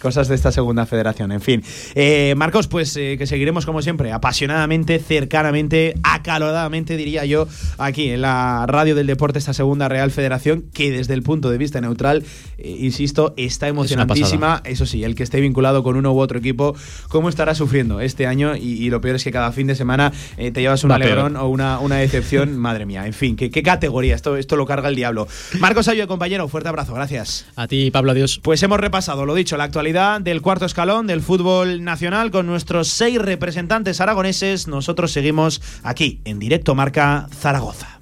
Cosas 0.00 0.28
de 0.28 0.34
esta 0.36 0.52
segunda 0.52 0.86
federación, 0.86 1.32
en 1.32 1.40
fin. 1.40 1.62
Eh, 1.94 2.34
Marcos, 2.36 2.68
pues 2.68 2.96
eh, 2.96 3.16
que 3.18 3.26
seguiremos 3.26 3.66
como 3.66 3.82
siempre, 3.82 4.12
apasionadamente, 4.12 5.00
cercanamente, 5.00 5.94
acaloradamente, 6.04 6.96
diría 6.96 7.24
yo, 7.24 7.48
aquí 7.78 8.10
en 8.10 8.20
la 8.22 8.64
radio 8.68 8.94
del 8.94 9.08
deporte, 9.08 9.38
esta 9.40 9.52
segunda 9.52 9.88
Real 9.88 10.10
Federación, 10.12 10.64
que 10.72 10.92
desde 10.92 11.14
el 11.14 11.22
punto 11.24 11.50
de 11.50 11.58
vista 11.58 11.80
neutral, 11.80 12.22
eh, 12.58 12.76
insisto, 12.80 13.34
está 13.36 13.66
emocionantísima. 13.66 14.62
Eso 14.64 14.86
sí, 14.86 15.02
el 15.02 15.16
que 15.16 15.24
esté 15.24 15.40
vinculado 15.40 15.82
con 15.82 15.96
uno 15.96 16.12
u 16.12 16.20
otro 16.20 16.38
equipo, 16.38 16.76
¿cómo 17.08 17.28
estará 17.28 17.56
sufriendo 17.56 18.00
este 18.00 18.26
año? 18.28 18.54
Y, 18.54 18.74
y 18.84 18.90
lo 18.90 19.00
peor 19.00 19.16
es 19.16 19.24
que 19.24 19.32
cada 19.32 19.50
fin 19.50 19.66
de 19.66 19.74
semana 19.74 20.12
eh, 20.36 20.52
te 20.52 20.60
llevas 20.60 20.84
un 20.84 20.92
Va 20.92 20.98
peor. 20.98 21.10
alegrón 21.10 21.36
o 21.36 21.48
una, 21.48 21.80
una 21.80 21.96
decepción, 21.96 22.56
madre 22.58 22.86
mía. 22.86 23.04
En 23.06 23.14
fin, 23.14 23.34
¿qué, 23.34 23.50
qué 23.50 23.64
categoría? 23.64 24.14
Esto, 24.14 24.36
esto 24.36 24.54
lo 24.54 24.64
carga 24.64 24.88
el 24.88 24.94
diablo. 24.94 25.26
Marcos 25.58 25.88
Ayo, 25.88 26.06
compañero, 26.06 26.46
fuerte 26.46 26.68
abrazo, 26.68 26.94
gracias. 26.94 27.46
A 27.56 27.66
ti, 27.66 27.90
Pablo, 27.90 28.12
adiós. 28.12 28.38
Pues 28.42 28.62
hemos 28.62 28.78
repasado, 28.78 29.26
lo 29.26 29.34
dicho, 29.34 29.56
la 29.56 29.64
actualidad 29.64 29.87
del 29.92 30.42
cuarto 30.42 30.66
escalón 30.66 31.06
del 31.06 31.22
fútbol 31.22 31.82
nacional 31.82 32.30
con 32.30 32.46
nuestros 32.46 32.88
seis 32.88 33.18
representantes 33.18 34.02
aragoneses. 34.02 34.68
Nosotros 34.68 35.12
seguimos 35.12 35.62
aquí, 35.82 36.20
en 36.26 36.38
directo 36.38 36.74
Marca 36.74 37.26
Zaragoza. 37.32 37.98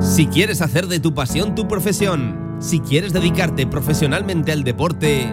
Si 0.00 0.26
quieres 0.26 0.62
hacer 0.62 0.88
de 0.88 0.98
tu 0.98 1.14
pasión 1.14 1.54
tu 1.54 1.68
profesión, 1.68 2.56
si 2.58 2.80
quieres 2.80 3.12
dedicarte 3.12 3.68
profesionalmente 3.68 4.50
al 4.50 4.64
deporte, 4.64 5.32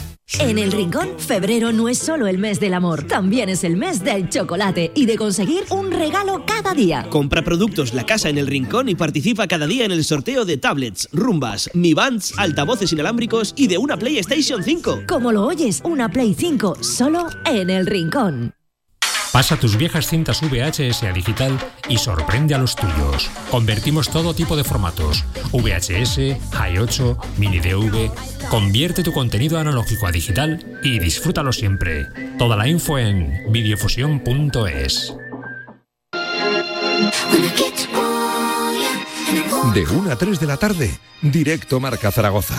En 0.39 0.57
el 0.57 0.71
Rincón, 0.71 1.09
febrero 1.17 1.71
no 1.71 1.89
es 1.89 1.97
solo 1.97 2.27
el 2.27 2.37
mes 2.37 2.59
del 2.59 2.73
amor, 2.73 3.03
también 3.03 3.49
es 3.49 3.63
el 3.63 3.75
mes 3.75 4.03
del 4.03 4.29
chocolate 4.29 4.91
y 4.95 5.05
de 5.05 5.17
conseguir 5.17 5.63
un 5.69 5.91
regalo 5.91 6.45
cada 6.45 6.73
día. 6.73 7.05
Compra 7.09 7.43
productos 7.43 7.93
La 7.93 8.05
Casa 8.05 8.29
en 8.29 8.37
el 8.37 8.47
Rincón 8.47 8.89
y 8.89 8.95
participa 8.95 9.47
cada 9.47 9.67
día 9.67 9.85
en 9.85 9.91
el 9.91 10.03
sorteo 10.03 10.45
de 10.45 10.57
tablets, 10.57 11.09
rumbas, 11.11 11.69
Mi 11.73 11.93
Bands, 11.93 12.33
altavoces 12.37 12.91
inalámbricos 12.93 13.53
y 13.55 13.67
de 13.67 13.77
una 13.77 13.97
PlayStation 13.97 14.63
5. 14.63 15.03
Como 15.07 15.31
lo 15.31 15.45
oyes, 15.45 15.81
una 15.83 16.09
Play 16.09 16.33
5 16.33 16.77
solo 16.81 17.27
en 17.45 17.69
el 17.69 17.85
Rincón. 17.85 18.60
Pasa 19.31 19.55
tus 19.57 19.77
viejas 19.77 20.07
cintas 20.07 20.41
VHS 20.41 21.03
a 21.03 21.13
digital 21.13 21.57
y 21.87 21.97
sorprende 21.97 22.53
a 22.53 22.57
los 22.57 22.75
tuyos. 22.75 23.29
Convertimos 23.49 24.09
todo 24.09 24.33
tipo 24.33 24.57
de 24.57 24.65
formatos: 24.65 25.23
VHS, 25.53 26.37
Hi8, 26.51 27.17
Mini 27.37 27.59
DV. 27.59 28.11
Convierte 28.49 29.03
tu 29.03 29.13
contenido 29.13 29.57
analógico 29.57 30.05
a 30.05 30.11
digital 30.11 30.79
y 30.83 30.99
disfrútalo 30.99 31.53
siempre. 31.53 32.07
Toda 32.37 32.57
la 32.57 32.67
info 32.67 32.97
en 32.97 33.51
videofusión.es. 33.51 35.15
De 39.73 39.85
1 39.87 40.11
a 40.11 40.15
3 40.17 40.39
de 40.41 40.45
la 40.45 40.57
tarde, 40.57 40.99
directo 41.21 41.79
Marca 41.79 42.11
Zaragoza. 42.11 42.57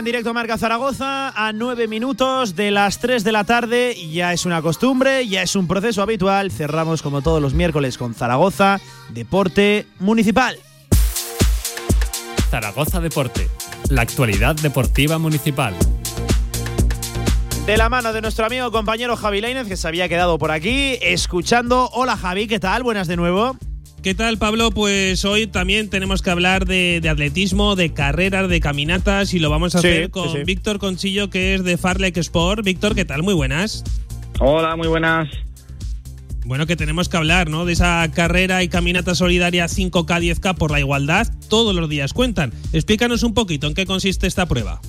En 0.00 0.04
directo 0.06 0.32
Marca 0.32 0.56
Zaragoza 0.56 1.28
a 1.28 1.52
nueve 1.52 1.86
minutos 1.86 2.56
de 2.56 2.70
las 2.70 3.00
3 3.00 3.22
de 3.22 3.32
la 3.32 3.44
tarde. 3.44 3.94
Ya 4.10 4.32
es 4.32 4.46
una 4.46 4.62
costumbre, 4.62 5.28
ya 5.28 5.42
es 5.42 5.54
un 5.56 5.68
proceso 5.68 6.00
habitual. 6.00 6.50
Cerramos 6.50 7.02
como 7.02 7.20
todos 7.20 7.42
los 7.42 7.52
miércoles 7.52 7.98
con 7.98 8.14
Zaragoza, 8.14 8.80
Deporte 9.10 9.86
Municipal. 9.98 10.56
Zaragoza 12.50 13.00
Deporte, 13.00 13.50
la 13.90 14.00
actualidad 14.00 14.56
deportiva 14.56 15.18
municipal. 15.18 15.74
De 17.66 17.76
la 17.76 17.90
mano 17.90 18.14
de 18.14 18.22
nuestro 18.22 18.46
amigo 18.46 18.72
compañero 18.72 19.16
Javi 19.16 19.42
Lainez, 19.42 19.68
que 19.68 19.76
se 19.76 19.86
había 19.86 20.08
quedado 20.08 20.38
por 20.38 20.50
aquí, 20.50 20.96
escuchando. 21.02 21.90
Hola 21.92 22.16
Javi, 22.16 22.46
¿qué 22.46 22.58
tal? 22.58 22.82
Buenas 22.82 23.06
de 23.06 23.16
nuevo. 23.16 23.54
¿Qué 24.02 24.14
tal, 24.14 24.38
Pablo? 24.38 24.70
Pues 24.70 25.26
hoy 25.26 25.46
también 25.46 25.90
tenemos 25.90 26.22
que 26.22 26.30
hablar 26.30 26.64
de, 26.64 27.00
de 27.02 27.08
atletismo, 27.10 27.76
de 27.76 27.92
carreras, 27.92 28.48
de 28.48 28.58
caminatas 28.60 29.34
y 29.34 29.38
lo 29.38 29.50
vamos 29.50 29.74
a 29.74 29.80
Sí, 29.80 29.88
hacer 29.88 30.04
sí, 30.06 30.10
con 30.10 30.28
sí. 30.32 30.38
Víctor 30.44 30.78
Conchillo, 30.78 31.28
que 31.28 31.54
es 31.54 31.64
de 31.64 31.76
Farlek 31.76 32.16
Sport. 32.16 32.64
Víctor, 32.64 32.94
¿qué 32.94 33.04
tal? 33.04 33.22
Muy 33.22 33.34
buenas. 33.34 33.84
Hola, 34.40 34.74
muy 34.76 34.88
buenas. 34.88 35.28
Bueno, 36.46 36.66
que 36.66 36.76
tenemos 36.76 37.10
que 37.10 37.18
hablar, 37.18 37.50
¿no? 37.50 37.66
De 37.66 37.74
esa 37.74 38.10
carrera 38.14 38.62
y 38.62 38.68
caminata 38.68 39.14
solidaria 39.14 39.66
5K, 39.66 40.06
10K 40.06 40.54
por 40.56 40.70
la 40.70 40.80
igualdad. 40.80 41.28
Todos 41.50 41.74
los 41.76 41.86
días 41.90 42.14
cuentan. 42.14 42.52
Explícanos 42.72 43.22
un 43.22 43.34
poquito 43.34 43.66
en 43.66 43.74
qué 43.74 43.84
consiste 43.84 44.26
esta 44.26 44.46
prueba. 44.46 44.80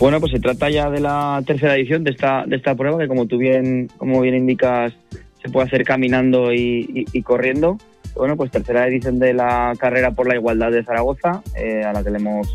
Bueno, 0.00 0.18
pues 0.18 0.32
se 0.32 0.40
trata 0.40 0.68
ya 0.70 0.90
de 0.90 0.98
la 1.00 1.40
tercera 1.46 1.76
edición 1.76 2.02
de 2.02 2.10
esta, 2.10 2.44
de 2.46 2.56
esta 2.56 2.74
prueba, 2.74 2.98
que 2.98 3.06
como 3.06 3.26
tú 3.26 3.38
bien, 3.38 3.88
como 3.96 4.20
bien 4.20 4.34
indicas, 4.34 4.92
se 5.40 5.48
puede 5.50 5.68
hacer 5.68 5.84
caminando 5.84 6.52
y, 6.52 6.88
y- 6.92 7.04
y 7.18 7.22
corriendo. 7.22 7.78
Bueno, 8.18 8.36
pues 8.36 8.50
tercera 8.50 8.88
edición 8.88 9.20
de 9.20 9.32
la 9.32 9.74
carrera 9.78 10.10
por 10.10 10.26
la 10.26 10.34
igualdad 10.34 10.72
de 10.72 10.82
Zaragoza, 10.82 11.40
eh, 11.56 11.84
a 11.84 11.92
la 11.92 12.02
que 12.02 12.10
le 12.10 12.16
hemos 12.16 12.52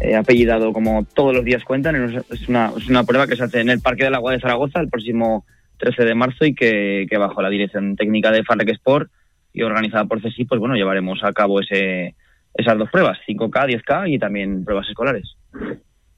eh, 0.00 0.16
apellidado 0.16 0.72
como 0.72 1.04
todos 1.04 1.32
los 1.32 1.44
días 1.44 1.62
cuentan. 1.62 1.94
Es 2.32 2.48
una, 2.48 2.72
es 2.76 2.88
una 2.88 3.04
prueba 3.04 3.28
que 3.28 3.36
se 3.36 3.44
hace 3.44 3.60
en 3.60 3.70
el 3.70 3.80
Parque 3.80 4.02
del 4.02 4.16
Agua 4.16 4.32
de 4.32 4.40
Zaragoza 4.40 4.80
el 4.80 4.88
próximo 4.88 5.46
13 5.78 6.04
de 6.04 6.14
marzo 6.16 6.44
y 6.44 6.54
que, 6.56 7.06
bajo 7.16 7.40
la 7.42 7.48
dirección 7.48 7.94
técnica 7.94 8.32
de 8.32 8.42
Farlek 8.42 8.70
Sport 8.70 9.08
y 9.52 9.62
organizada 9.62 10.04
por 10.04 10.20
CESI, 10.20 10.46
pues 10.46 10.58
bueno, 10.58 10.74
llevaremos 10.74 11.22
a 11.22 11.32
cabo 11.32 11.60
ese, 11.60 12.16
esas 12.52 12.76
dos 12.76 12.90
pruebas, 12.90 13.16
5K, 13.28 13.82
10K 13.84 14.12
y 14.12 14.18
también 14.18 14.64
pruebas 14.64 14.88
escolares. 14.88 15.36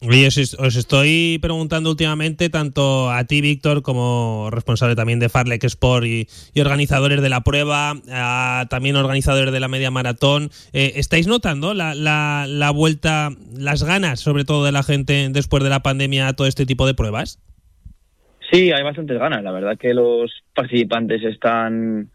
Oye, 0.03 0.27
os, 0.27 0.37
os 0.59 0.77
estoy 0.77 1.39
preguntando 1.41 1.89
últimamente, 1.89 2.51
tanto 2.51 3.11
a 3.11 3.25
ti, 3.25 3.41
Víctor, 3.41 3.81
como 3.81 4.51
responsable 4.53 4.95
también 4.95 5.21
de 5.21 5.31
Farlek 5.31 5.65
Sport 5.65 6.05
y, 6.05 6.29
y 6.53 6.61
organizadores 6.61 7.23
de 7.23 7.31
la 7.31 7.41
prueba, 7.41 7.95
a 8.11 8.67
también 8.69 8.97
organizadores 8.97 9.53
de 9.55 9.61
la 9.61 9.69
media 9.69 9.91
maratón, 9.91 10.51
eh, 10.75 10.93
¿estáis 10.97 11.27
notando 11.27 11.73
la, 11.73 11.95
la- 11.95 12.45
la 12.47 12.71
vuelta, 12.73 13.31
las 13.57 13.85
ganas, 13.85 14.21
sobre 14.21 14.45
todo 14.45 14.67
de 14.67 14.73
la 14.73 14.83
gente 14.83 15.31
después 15.33 15.65
de 15.65 15.71
la 15.71 15.81
pandemia, 15.81 16.29
a 16.29 16.35
todo 16.35 16.47
este 16.47 16.67
tipo 16.67 16.87
de 16.87 16.93
pruebas? 16.93 17.41
Sí, 18.53 18.71
hay 18.73 18.83
bastantes 18.83 19.19
ganas. 19.19 19.43
La 19.43 19.51
verdad 19.51 19.79
que 19.79 19.95
los 19.95 20.31
participantes 20.55 21.23
están 21.25 22.11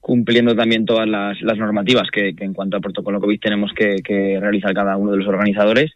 cumpliendo 0.00 0.56
también 0.56 0.86
todas 0.86 1.06
las, 1.06 1.36
normativas 1.58 2.08
que, 2.10 2.34
en 2.38 2.54
cuanto 2.54 2.76
al 2.76 2.82
protocolo 2.82 3.20
COVID 3.20 3.40
tenemos 3.40 3.72
que 3.74 4.38
realizar 4.40 4.72
cada 4.72 4.96
uno 4.96 5.12
de 5.12 5.18
los 5.18 5.28
organizadores. 5.28 5.92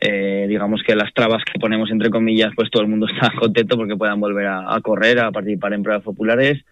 Eh, 0.00 0.46
digamos 0.48 0.82
que 0.82 0.96
las 0.96 1.12
trabas 1.12 1.44
que 1.44 1.58
ponemos 1.58 1.90
entre 1.90 2.10
comillas, 2.10 2.52
pues 2.56 2.70
todo 2.70 2.82
el 2.82 2.88
mundo 2.88 3.06
está 3.12 3.32
contento 3.38 3.76
porque 3.76 3.96
puedan 3.96 4.20
volver 4.20 4.46
a, 4.46 4.78
correr, 4.82 5.20
a 5.20 5.30
participar 5.30 5.72
en 5.74 5.82
pruebas 5.82 6.04
populares, 6.04 6.64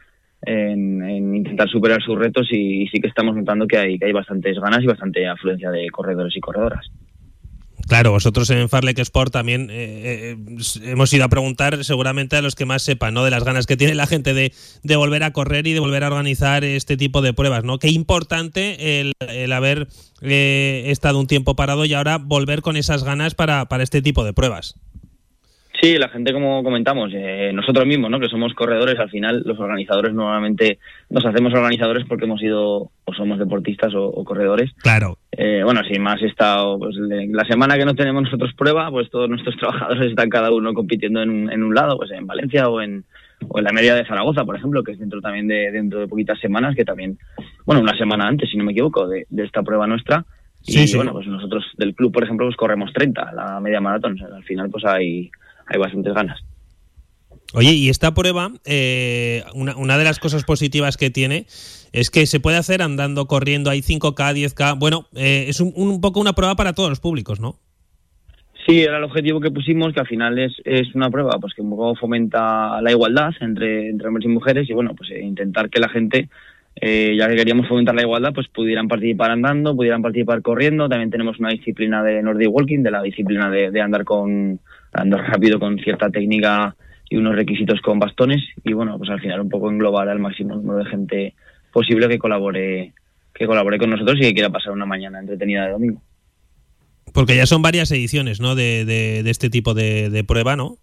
en, 0.42 1.02
en 1.02 1.36
intentar 1.36 1.68
superar 1.68 2.02
sus 2.02 2.18
retos 2.18 2.48
y, 2.50 2.82
y, 2.82 2.88
sí 2.88 3.00
que 3.00 3.08
estamos 3.08 3.36
notando 3.36 3.66
que 3.66 3.76
hay, 3.76 3.98
que 3.98 4.06
hay 4.06 4.12
bastantes 4.12 4.58
ganas 4.58 4.82
y 4.82 4.86
bastante 4.86 5.28
afluencia 5.28 5.70
de 5.70 5.88
corredores 5.90 6.36
y 6.36 6.40
corredoras. 6.40 6.90
Claro, 7.90 8.12
vosotros 8.12 8.48
en 8.50 8.68
Farlek 8.68 9.00
Sport 9.00 9.32
también 9.32 9.68
eh, 9.68 10.36
eh, 10.36 10.36
hemos 10.84 11.12
ido 11.12 11.24
a 11.24 11.28
preguntar 11.28 11.84
seguramente 11.84 12.36
a 12.36 12.40
los 12.40 12.54
que 12.54 12.64
más 12.64 12.82
sepan, 12.82 13.14
¿no? 13.14 13.24
De 13.24 13.32
las 13.32 13.42
ganas 13.42 13.66
que 13.66 13.76
tiene 13.76 13.96
la 13.96 14.06
gente 14.06 14.32
de, 14.32 14.52
de 14.84 14.94
volver 14.94 15.24
a 15.24 15.32
correr 15.32 15.66
y 15.66 15.72
de 15.72 15.80
volver 15.80 16.04
a 16.04 16.06
organizar 16.06 16.62
este 16.62 16.96
tipo 16.96 17.20
de 17.20 17.32
pruebas, 17.32 17.64
¿no? 17.64 17.80
Qué 17.80 17.88
importante 17.88 19.00
el, 19.00 19.14
el 19.18 19.52
haber 19.52 19.88
eh, 20.22 20.84
estado 20.86 21.18
un 21.18 21.26
tiempo 21.26 21.56
parado 21.56 21.84
y 21.84 21.92
ahora 21.92 22.18
volver 22.18 22.62
con 22.62 22.76
esas 22.76 23.02
ganas 23.02 23.34
para, 23.34 23.66
para 23.66 23.82
este 23.82 24.02
tipo 24.02 24.22
de 24.22 24.34
pruebas. 24.34 24.76
Sí, 25.80 25.96
la 25.96 26.08
gente, 26.10 26.32
como 26.32 26.62
comentamos, 26.62 27.10
eh, 27.14 27.52
nosotros 27.54 27.86
mismos, 27.86 28.10
¿no? 28.10 28.20
que 28.20 28.28
somos 28.28 28.52
corredores, 28.52 28.98
al 28.98 29.08
final 29.08 29.42
los 29.46 29.58
organizadores 29.58 30.12
normalmente 30.12 30.78
nos 31.08 31.24
hacemos 31.24 31.54
organizadores 31.54 32.04
porque 32.06 32.26
hemos 32.26 32.42
ido 32.42 32.90
o 33.04 33.14
somos 33.16 33.38
deportistas 33.38 33.94
o, 33.94 34.04
o 34.04 34.24
corredores. 34.24 34.70
Claro. 34.82 35.16
Eh, 35.32 35.62
bueno, 35.64 35.80
si 35.84 35.98
más 35.98 36.20
estado, 36.20 36.78
pues 36.78 36.96
la 36.96 37.44
semana 37.46 37.78
que 37.78 37.86
no 37.86 37.94
tenemos 37.94 38.24
nosotros 38.24 38.52
prueba, 38.54 38.90
pues 38.90 39.08
todos 39.10 39.30
nuestros 39.30 39.56
trabajadores 39.58 40.10
están 40.10 40.28
cada 40.28 40.50
uno 40.52 40.74
compitiendo 40.74 41.22
en 41.22 41.30
un, 41.30 41.50
en 41.50 41.62
un 41.62 41.74
lado, 41.74 41.96
pues 41.96 42.10
en 42.10 42.26
Valencia 42.26 42.68
o 42.68 42.82
en, 42.82 43.04
o 43.48 43.58
en 43.58 43.64
la 43.64 43.72
media 43.72 43.94
de 43.94 44.04
Zaragoza, 44.04 44.44
por 44.44 44.56
ejemplo, 44.56 44.82
que 44.84 44.92
es 44.92 44.98
dentro 44.98 45.22
también 45.22 45.48
de 45.48 45.70
dentro 45.72 46.00
de 46.00 46.08
poquitas 46.08 46.38
semanas, 46.40 46.76
que 46.76 46.84
también, 46.84 47.16
bueno, 47.64 47.80
una 47.80 47.96
semana 47.96 48.26
antes, 48.28 48.50
si 48.50 48.58
no 48.58 48.64
me 48.64 48.72
equivoco, 48.72 49.08
de, 49.08 49.26
de 49.30 49.44
esta 49.44 49.62
prueba 49.62 49.86
nuestra. 49.86 50.26
Y 50.66 50.72
Sí, 50.72 50.88
sí. 50.88 50.96
bueno, 50.96 51.12
pues 51.12 51.26
nosotros 51.26 51.64
del 51.78 51.94
club, 51.94 52.12
por 52.12 52.22
ejemplo, 52.24 52.46
pues 52.46 52.56
corremos 52.56 52.92
30, 52.92 53.32
la 53.32 53.60
media 53.60 53.80
maratón. 53.80 54.12
O 54.14 54.18
sea, 54.18 54.36
al 54.36 54.44
final, 54.44 54.68
pues 54.68 54.84
hay, 54.84 55.30
hay 55.70 55.78
bastantes 55.78 56.12
ganas. 56.12 56.40
Oye, 57.52 57.72
y 57.72 57.88
esta 57.88 58.14
prueba, 58.14 58.52
eh, 58.64 59.42
una, 59.54 59.76
una, 59.76 59.98
de 59.98 60.04
las 60.04 60.20
cosas 60.20 60.44
positivas 60.44 60.96
que 60.96 61.10
tiene 61.10 61.46
es 61.92 62.10
que 62.10 62.26
se 62.26 62.38
puede 62.38 62.56
hacer 62.56 62.80
andando, 62.80 63.26
corriendo, 63.26 63.70
hay 63.70 63.80
5K, 63.80 64.14
10K. 64.14 64.78
Bueno, 64.78 65.06
eh, 65.16 65.46
es 65.48 65.60
un, 65.60 65.72
un, 65.74 66.00
poco 66.00 66.20
una 66.20 66.34
prueba 66.34 66.54
para 66.54 66.74
todos 66.74 66.90
los 66.90 67.00
públicos, 67.00 67.40
¿no? 67.40 67.56
Sí, 68.66 68.82
era 68.82 68.98
el 68.98 69.04
objetivo 69.04 69.40
que 69.40 69.50
pusimos, 69.50 69.92
que 69.92 70.00
al 70.00 70.06
final 70.06 70.38
es, 70.38 70.52
es 70.64 70.94
una 70.94 71.10
prueba 71.10 71.32
pues 71.40 71.54
que 71.54 71.62
un 71.62 71.70
poco 71.70 71.96
fomenta 71.96 72.80
la 72.82 72.90
igualdad 72.90 73.32
entre, 73.40 73.88
entre 73.88 74.08
hombres 74.08 74.26
y 74.26 74.28
mujeres 74.28 74.70
y 74.70 74.74
bueno, 74.74 74.94
pues 74.94 75.10
eh, 75.10 75.20
intentar 75.20 75.70
que 75.70 75.80
la 75.80 75.88
gente, 75.88 76.28
eh, 76.76 77.16
ya 77.18 77.28
que 77.28 77.36
queríamos 77.36 77.66
fomentar 77.66 77.94
la 77.94 78.02
igualdad, 78.02 78.32
pues 78.34 78.48
pudieran 78.48 78.86
participar 78.86 79.30
andando, 79.30 79.74
pudieran 79.74 80.02
participar 80.02 80.42
corriendo. 80.42 80.88
También 80.88 81.10
tenemos 81.10 81.40
una 81.40 81.48
disciplina 81.48 82.02
de 82.04 82.22
Nordic 82.22 82.50
Walking, 82.52 82.82
de 82.82 82.90
la 82.90 83.02
disciplina 83.02 83.50
de, 83.50 83.70
de 83.70 83.80
andar 83.80 84.04
con 84.04 84.60
andar 84.92 85.28
rápido 85.28 85.58
con 85.58 85.78
cierta 85.78 86.10
técnica 86.10 86.76
y 87.08 87.16
unos 87.16 87.34
requisitos 87.34 87.80
con 87.80 87.98
bastones 87.98 88.42
y 88.64 88.72
bueno, 88.72 88.96
pues 88.98 89.10
al 89.10 89.20
final 89.20 89.40
un 89.40 89.48
poco 89.48 89.70
englobar 89.70 90.08
al 90.08 90.20
máximo 90.20 90.54
número 90.54 90.78
de 90.78 90.90
gente 90.90 91.34
posible 91.72 92.08
que 92.08 92.18
colabore 92.18 92.92
que 93.34 93.46
colabore 93.46 93.78
con 93.78 93.90
nosotros 93.90 94.18
y 94.18 94.22
que 94.22 94.34
quiera 94.34 94.50
pasar 94.50 94.72
una 94.72 94.86
mañana 94.86 95.18
entretenida 95.18 95.66
de 95.66 95.72
domingo. 95.72 96.02
Porque 97.12 97.36
ya 97.36 97.46
son 97.46 97.62
varias 97.62 97.90
ediciones, 97.90 98.40
¿no? 98.40 98.54
De, 98.54 98.84
de, 98.84 99.22
de 99.22 99.30
este 99.30 99.50
tipo 99.50 99.74
de, 99.74 100.10
de, 100.10 100.24
prueba, 100.24 100.56
¿no? 100.56 100.76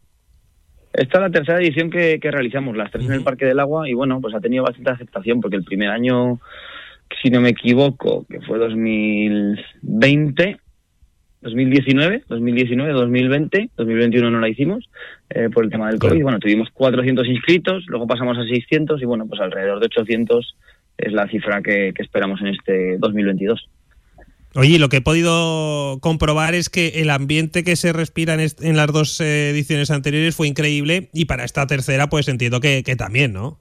Esta 0.93 1.17
es 1.17 1.21
la 1.21 1.29
tercera 1.29 1.59
edición 1.59 1.89
que, 1.89 2.19
que 2.19 2.31
realizamos, 2.31 2.75
las 2.75 2.91
tres 2.91 3.05
uh 3.05 3.07
-huh. 3.07 3.11
en 3.11 3.17
el 3.19 3.23
Parque 3.23 3.45
del 3.45 3.59
Agua, 3.59 3.87
y 3.87 3.93
bueno, 3.93 4.19
pues 4.19 4.33
ha 4.33 4.41
tenido 4.41 4.63
bastante 4.63 4.91
aceptación, 4.91 5.39
porque 5.39 5.57
el 5.57 5.63
primer 5.63 5.89
año, 5.89 6.39
si 7.21 7.29
no 7.29 7.41
me 7.41 7.49
equivoco, 7.49 8.25
que 8.29 8.41
fue 8.41 8.57
2020, 8.57 10.57
2019, 11.41 12.23
2019, 12.27 12.93
2020, 12.93 13.69
2021 13.77 14.31
no 14.31 14.39
la 14.39 14.49
hicimos 14.49 14.89
eh, 15.29 15.49
por 15.53 15.65
el 15.65 15.71
tema 15.71 15.89
del 15.89 15.99
COVID. 15.99 16.21
Bueno, 16.23 16.39
tuvimos 16.39 16.69
400 16.71 17.27
inscritos, 17.27 17.85
luego 17.87 18.07
pasamos 18.07 18.37
a 18.37 18.43
600 18.43 19.01
y 19.01 19.05
bueno, 19.05 19.27
pues 19.27 19.39
alrededor 19.41 19.79
de 19.79 19.85
800 19.85 20.55
es 20.97 21.13
la 21.13 21.27
cifra 21.27 21.61
que, 21.61 21.93
que 21.95 22.03
esperamos 22.03 22.41
en 22.41 22.47
este 22.47 22.97
2022. 22.97 23.69
Oye, 24.55 24.79
lo 24.79 24.89
que 24.89 24.97
he 24.97 25.01
podido 25.01 25.99
comprobar 26.01 26.55
es 26.55 26.69
que 26.69 27.01
el 27.01 27.11
ambiente 27.11 27.63
que 27.63 27.75
se 27.75 27.93
respira 27.93 28.33
en, 28.33 28.49
en 28.61 28.75
las 28.75 28.91
dos 28.91 29.21
eh, 29.21 29.51
ediciones 29.51 29.91
anteriores 29.91 30.35
fue 30.35 30.47
increíble 30.47 31.09
y 31.13 31.25
para 31.25 31.45
esta 31.45 31.67
tercera 31.67 32.07
pues 32.07 32.27
entiendo 32.27 32.59
que, 32.59 32.81
que 32.83 32.95
también, 32.95 33.33
¿no? 33.33 33.59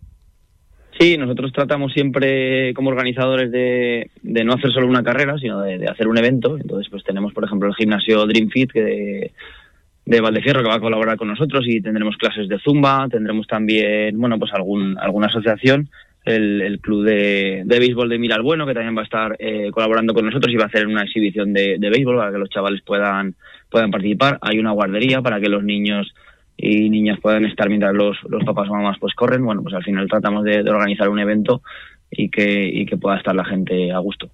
Sí, 0.98 1.18
nosotros 1.18 1.52
tratamos 1.52 1.93
siempre 1.93 2.73
como 2.74 2.90
organizadores 2.90 3.51
de, 3.51 4.10
de 4.23 4.44
no 4.44 4.55
hacer 4.55 4.73
solo 4.73 4.86
una 4.86 5.02
carrera, 5.02 5.36
sino 5.39 5.60
de, 5.60 5.86
hacer 5.86 6.09
un 6.09 6.16
evento. 6.16 6.56
Entonces, 6.56 6.89
pues 6.90 7.05
tenemos, 7.05 7.35
por 7.35 7.44
ejemplo, 7.44 7.68
el 7.68 7.74
gimnasio 7.74 8.24
Dream 8.27 8.48
Fit 8.48 8.73
que 8.73 8.82
de, 8.82 9.32
de 10.06 10.20
Valdefierro 10.20 10.62
que 10.62 10.68
va 10.68 10.77
a 10.77 10.81
colaborar 10.81 11.18
con 11.18 11.28
nosotros 11.28 11.64
y 11.66 11.82
tendremos 11.82 12.16
clases 12.16 12.48
de 12.48 12.59
zumba, 12.60 13.09
tendremos 13.10 13.47
también, 13.47 14.18
bueno, 14.18 14.39
pues 14.39 14.52
algún, 14.55 14.97
alguna 14.98 15.27
asociación, 15.27 15.90
el, 16.24 16.62
el 16.62 16.81
club 16.81 17.05
de, 17.05 17.62
de 17.64 17.78
béisbol 17.78 18.09
de 18.09 18.18
Miral 18.18 18.43
Bueno 18.43 18.66
que 18.66 18.74
también 18.74 18.97
va 18.97 19.02
a 19.02 19.05
estar 19.05 19.36
eh, 19.39 19.70
colaborando 19.73 20.12
con 20.12 20.27
nosotros 20.27 20.52
y 20.52 20.56
va 20.56 20.64
a 20.64 20.66
hacer 20.66 20.86
una 20.86 21.02
exhibición 21.02 21.52
de, 21.52 21.77
de 21.78 21.90
béisbol 21.90 22.16
para 22.16 22.32
que 22.32 22.39
los 22.39 22.51
chavales 22.51 22.82
puedan 22.82 23.35
puedan 23.70 23.90
participar. 23.90 24.39
Hay 24.40 24.59
una 24.59 24.73
guardería 24.73 25.23
para 25.23 25.40
que 25.40 25.48
los 25.48 25.62
niños 25.62 26.14
y 26.57 26.89
niñas 26.89 27.19
puedan 27.20 27.45
estar 27.45 27.69
mientras 27.69 27.95
los, 27.95 28.16
los 28.28 28.45
papás 28.45 28.69
o 28.69 28.74
mamás 28.74 28.99
pues 28.99 29.15
corren. 29.15 29.45
Bueno, 29.45 29.62
pues 29.62 29.74
al 29.74 29.85
final 29.85 30.09
tratamos 30.09 30.45
de, 30.45 30.62
de 30.62 30.70
organizar 30.70 31.09
un 31.09 31.19
evento 31.19 31.62
y 32.11 32.28
que, 32.28 32.66
y 32.66 32.87
que 32.87 32.97
pueda 32.97 33.19
estar 33.19 33.35
la 33.35 33.45
gente 33.45 33.93
a 33.93 33.99
gusto. 33.99 34.31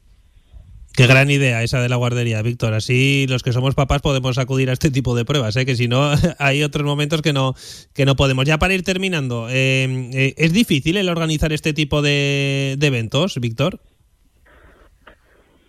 Qué 0.94 1.07
gran 1.07 1.31
idea 1.31 1.62
esa 1.62 1.81
de 1.81 1.89
la 1.89 1.97
guardería, 1.97 2.43
Víctor. 2.43 2.74
Así 2.74 3.27
los 3.28 3.43
que 3.43 3.53
somos 3.53 3.74
papás 3.74 4.03
podemos 4.03 4.36
acudir 4.36 4.69
a 4.69 4.74
este 4.74 4.90
tipo 4.90 5.16
de 5.16 5.24
pruebas, 5.24 5.57
¿eh? 5.57 5.65
que 5.65 5.74
si 5.74 5.89
no 5.89 6.12
hay 6.39 6.62
otros 6.62 6.85
momentos 6.85 7.23
que 7.23 7.32
no 7.32 7.55
que 7.94 8.05
no 8.05 8.15
podemos. 8.15 8.44
Ya 8.44 8.59
para 8.59 8.74
ir 8.74 8.82
terminando, 8.82 9.49
eh, 9.49 10.11
eh, 10.12 10.35
¿es 10.36 10.53
difícil 10.53 10.99
el 10.99 11.09
organizar 11.09 11.53
este 11.53 11.73
tipo 11.73 12.03
de, 12.03 12.77
de 12.78 12.86
eventos, 12.86 13.40
Víctor? 13.40 13.81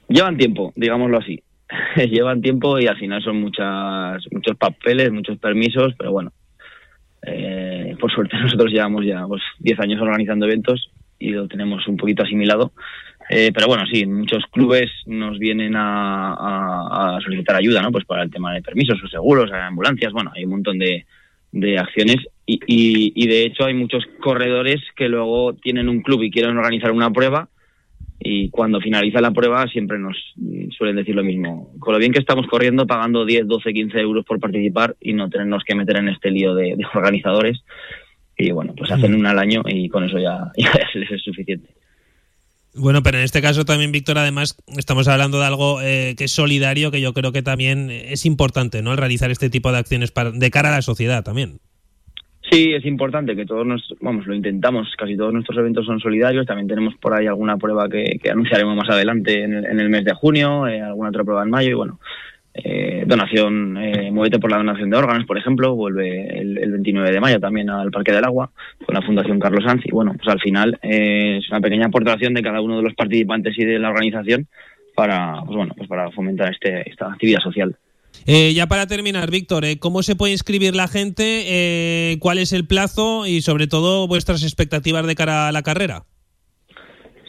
Llevan 0.10 0.38
tiempo, 0.38 0.74
digámoslo 0.76 1.20
así. 1.20 1.42
Llevan 1.96 2.42
tiempo 2.42 2.78
y 2.80 2.88
al 2.88 2.98
final 2.98 3.24
son 3.24 3.40
muchas 3.40 4.22
muchos 4.30 4.58
papeles, 4.58 5.10
muchos 5.14 5.38
permisos, 5.38 5.94
pero 5.98 6.12
bueno, 6.12 6.34
eh, 7.26 7.96
por 8.00 8.12
suerte 8.12 8.38
nosotros 8.42 8.72
llevamos 8.72 9.06
ya 9.06 9.26
pues 9.28 9.42
10 9.60 9.80
años 9.80 10.02
organizando 10.02 10.46
eventos 10.46 10.92
y 11.20 11.30
lo 11.30 11.48
tenemos 11.48 11.88
un 11.88 11.98
poquito 11.98 12.24
asimilado. 12.24 12.74
Eh, 13.30 13.52
pero 13.54 13.68
bueno, 13.68 13.86
sí, 13.90 14.06
muchos 14.06 14.44
clubes 14.52 14.92
nos 15.06 15.40
vienen 15.40 15.76
a, 15.78 17.16
a, 17.16 17.22
solicitar 17.22 17.56
ayuda, 17.56 17.82
¿no? 17.82 17.92
Pues 17.92 18.04
para 18.04 18.24
el 18.24 18.30
tema 18.30 18.54
de 18.54 18.62
permisos 18.62 19.02
o 19.02 19.08
seguros, 19.08 19.50
ambulancias, 19.52 20.12
bueno, 20.12 20.32
hay 20.36 20.44
un 20.44 20.52
montón 20.52 20.78
de, 20.78 21.06
de 21.54 21.78
acciones 21.78 22.18
y, 22.46 22.60
y, 22.68 23.14
y, 23.16 23.28
de 23.28 23.46
hecho 23.46 23.64
hay 23.64 23.74
muchos 23.74 24.04
corredores 24.22 24.82
que 24.98 25.08
luego 25.08 25.54
tienen 25.54 25.88
un 25.88 26.02
club 26.02 26.24
y 26.24 26.32
quieren 26.32 26.58
organizar 26.58 26.92
una 26.92 27.12
prueba 27.12 27.48
y 28.24 28.50
cuando 28.50 28.80
finaliza 28.80 29.20
la 29.20 29.32
prueba 29.32 29.68
siempre 29.68 30.00
nos 30.00 30.16
suelen 30.78 30.96
decir 30.96 31.14
lo 31.14 31.24
mismo. 31.24 31.74
Con 31.80 31.94
lo 31.94 32.00
bien 32.00 32.14
que 32.14 32.20
estamos 32.20 32.48
corriendo, 32.48 32.88
pagando 32.88 33.26
10, 33.26 33.48
12, 33.48 33.74
15 33.74 34.00
euros 34.00 34.26
por 34.26 34.40
participar 34.40 34.96
y 35.02 35.14
no 35.14 35.30
tenernos 35.30 35.64
que 35.66 35.76
meter 35.76 35.98
en 35.98 36.08
este 36.08 36.32
lío 36.32 36.56
de, 36.56 36.76
de 36.78 36.86
organizadores. 36.94 37.64
Y 38.38 38.52
bueno, 38.52 38.74
pues 38.78 38.92
hacen 38.92 39.14
una 39.14 39.32
al 39.32 39.40
año 39.40 39.62
y 39.66 39.90
con 39.90 40.06
eso 40.06 40.18
ya, 40.20 40.52
ya 40.58 40.72
les 40.94 41.12
es 41.12 41.22
suficiente. 41.22 41.70
Bueno, 42.76 43.04
pero 43.04 43.18
en 43.18 43.26
este 43.26 43.42
caso 43.42 43.66
también, 43.66 43.92
Víctor, 43.92 44.18
además 44.18 44.58
estamos 44.78 45.08
hablando 45.08 45.40
de 45.40 45.46
algo 45.46 45.82
eh, 45.82 46.16
que 46.18 46.24
es 46.24 46.32
solidario, 46.32 46.92
que 46.92 47.02
yo 47.02 47.14
creo 47.14 47.32
que 47.32 47.44
también 47.44 47.92
es 47.92 48.26
importante, 48.26 48.82
¿no? 48.82 48.94
El 48.94 48.98
realizar 48.98 49.30
este 49.32 49.50
tipo 49.50 49.72
de 49.72 49.80
acciones 49.80 50.12
para, 50.12 50.32
de 50.32 50.50
cara 50.50 50.70
a 50.70 50.78
la 50.78 50.82
sociedad 50.82 51.24
también. 51.24 51.60
Sí, 52.52 52.74
es 52.74 52.86
importante 52.86 53.36
que 53.36 53.46
todos 53.46 53.66
nos, 53.66 53.96
vamos, 54.02 54.28
lo 54.28 54.36
intentamos, 54.36 54.94
casi 54.98 55.16
todos 55.16 55.34
nuestros 55.34 55.58
eventos 55.58 55.86
son 55.86 56.00
solidarios, 56.00 56.46
también 56.46 56.68
tenemos 56.68 56.94
por 56.96 57.14
ahí 57.14 57.26
alguna 57.26 57.58
prueba 57.58 57.88
que, 57.90 58.20
que 58.22 58.30
anunciaremos 58.30 58.76
más 58.76 58.90
adelante 58.90 59.44
en 59.44 59.54
el, 59.54 59.90
mes 59.90 60.04
de 60.04 60.14
junio, 60.14 60.68
eh, 60.68 60.82
alguna 60.82 61.10
otra 61.10 61.24
prueba 61.24 61.44
en 61.44 61.50
mayo 61.50 61.70
y 61.70 61.74
bueno, 61.74 62.00
eh, 62.56 63.04
donación, 63.08 63.78
eh, 63.78 64.12
Muévete 64.12 64.38
por 64.38 64.52
la 64.52 64.58
donación 64.58 64.90
de 64.92 64.98
órganos, 64.98 65.26
por 65.26 65.40
ejemplo, 65.40 65.76
vuelve 65.76 66.40
el, 66.40 66.58
el, 66.60 66.72
29 66.72 67.12
de 67.12 67.20
mayo 67.20 67.40
también 67.40 67.70
al 67.72 67.90
Parque 67.90 68.12
del 68.12 68.26
Agua 68.26 68.52
con 68.86 68.94
la 68.94 69.02
Fundación 69.02 69.40
Carlos 69.40 69.64
Sanz 69.66 69.84
y 69.86 69.92
bueno, 69.92 70.14
pues 70.14 70.28
al 70.28 70.40
final 70.40 70.78
eh, 70.84 71.40
es 71.40 71.50
una 71.50 71.62
pequeña 71.62 71.88
aportación 71.88 72.36
de 72.36 72.44
cada 72.44 72.62
uno 72.62 72.78
de 72.78 72.84
los 72.84 72.94
participantes 72.94 73.58
y 73.58 73.66
de 73.66 73.80
la 73.80 73.90
organización 73.90 74.48
para, 74.94 75.42
pues 75.46 75.58
bueno, 75.58 75.74
pues 75.76 75.90
para 75.90 76.12
fomentar 76.12 76.52
este, 76.52 76.88
esta 76.88 77.08
actividad 77.08 77.40
social. 77.40 77.76
Eh, 78.26 78.54
ya 78.54 78.68
para 78.68 78.88
terminar, 78.88 79.30
Víctor, 79.32 79.66
eh, 79.66 79.80
¿cómo 79.80 80.04
se 80.04 80.16
puede 80.16 80.34
inscribir 80.34 80.76
la 80.76 80.88
gente? 80.88 81.44
Eh, 81.46 82.18
¿Cuál 82.20 82.38
es 82.38 82.54
el 82.54 82.66
plazo? 82.66 83.26
Y 83.28 83.42
sobre 83.42 83.68
todo, 83.68 84.08
vuestras 84.08 84.44
expectativas 84.44 85.06
de 85.06 85.16
cara 85.16 85.48
a 85.48 85.52
la 85.52 85.64
carrera. 85.64 86.04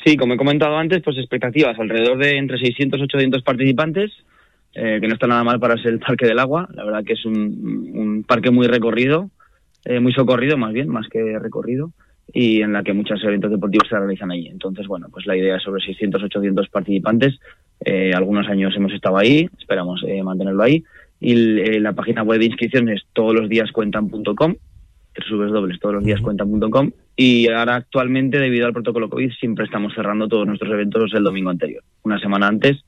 Sí, 0.05 0.17
como 0.17 0.35
he 0.35 0.37
comentado 0.37 0.77
antes, 0.77 1.03
pues 1.03 1.17
expectativas 1.17 1.79
alrededor 1.79 2.19
de 2.19 2.37
entre 2.37 2.59
600 2.59 3.01
y 3.01 3.03
800 3.05 3.43
participantes, 3.43 4.13
eh, 4.75 4.99
que 5.01 5.09
no 5.09 5.15
está 5.15 5.27
nada 5.27 5.45
mal 5.45 5.59
para 5.59 5.79
ser 5.79 5.95
el 5.95 5.99
Parque 5.99 6.27
del 6.27 6.39
Agua. 6.39 6.69
La 6.75 6.85
verdad 6.85 7.05
que 7.05 7.15
es 7.15 7.25
un, 7.25 7.91
un 7.95 8.25
parque 8.25 8.51
muy 8.51 8.67
recorrido, 8.67 9.31
eh, 9.85 10.01
muy 10.01 10.13
socorrido 10.13 10.59
más 10.59 10.73
bien, 10.73 10.89
más 10.89 11.09
que 11.09 11.39
recorrido. 11.39 11.93
y 12.33 12.63
en 12.63 12.73
la 12.73 12.83
que 12.83 12.95
muchos 12.95 13.23
eventos 13.23 13.51
deportivos 13.51 13.87
se 13.89 13.99
realizan 13.99 14.31
allí. 14.31 14.49
Entonces, 14.49 14.87
bueno, 14.87 15.09
pues 15.11 15.27
la 15.27 15.37
idea 15.37 15.57
es 15.57 15.63
sobre 15.63 15.85
600, 15.85 16.23
800 16.23 16.69
participantes. 16.69 17.39
Eh, 17.85 18.13
algunos 18.15 18.49
años 18.49 18.75
hemos 18.77 18.93
estado 18.93 19.19
ahí, 19.19 19.49
esperamos 19.59 20.03
eh, 20.07 20.23
mantenerlo 20.23 20.63
ahí. 20.63 20.85
Y 21.21 21.33
eh, 21.61 21.81
la 21.81 21.93
página 21.93 22.23
web 22.23 22.39
de 22.41 22.47
inscripciones 22.47 23.03
todos 23.13 23.35
los 23.35 23.49
días 23.49 23.73
cuentan.com, 23.73 24.55
dobles 25.31 25.81
todos 25.81 25.95
los 25.95 26.05
días 26.05 26.21
cuentan.com. 26.21 26.91
Y 27.17 27.49
ahora 27.51 27.77
actualmente, 27.77 28.39
debido 28.39 28.67
al 28.67 28.73
protocolo 28.73 29.09
COVID, 29.09 29.31
siempre 29.39 29.65
estamos 29.65 29.95
cerrando 29.95 30.29
todos 30.29 30.47
nuestros 30.47 30.73
eventos 30.73 31.13
el 31.15 31.23
domingo 31.25 31.51
anterior. 31.51 31.83
Una 32.03 32.19
semana 32.19 32.49
antes 32.49 32.85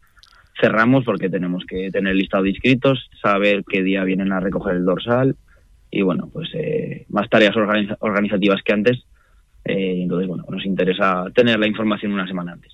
cerramos 0.61 1.05
porque 1.05 1.29
tenemos 1.29 1.65
que 1.67 1.91
tener 1.91 2.15
listado 2.17 2.45
de 2.45 2.51
inscritos, 2.51 3.09
saber 3.23 3.63
qué 3.69 3.83
día 3.83 4.05
vienen 4.05 4.33
a 4.33 4.41
recoger 4.41 4.77
el 4.77 4.85
dorsal 4.85 5.37
y 5.91 6.03
bueno, 6.03 6.29
pues 6.33 6.49
eh, 6.55 7.05
más 7.11 7.29
tareas 7.29 7.55
organiza- 7.55 7.97
organizativas 8.01 8.63
que 8.63 8.73
antes. 8.73 9.05
Eh, 9.65 10.03
entonces, 10.03 10.29
bueno, 10.29 10.45
nos 10.51 10.65
interesa 10.65 11.27
tener 11.35 11.59
la 11.59 11.67
información 11.67 12.13
una 12.13 12.27
semana 12.27 12.53
antes. 12.53 12.73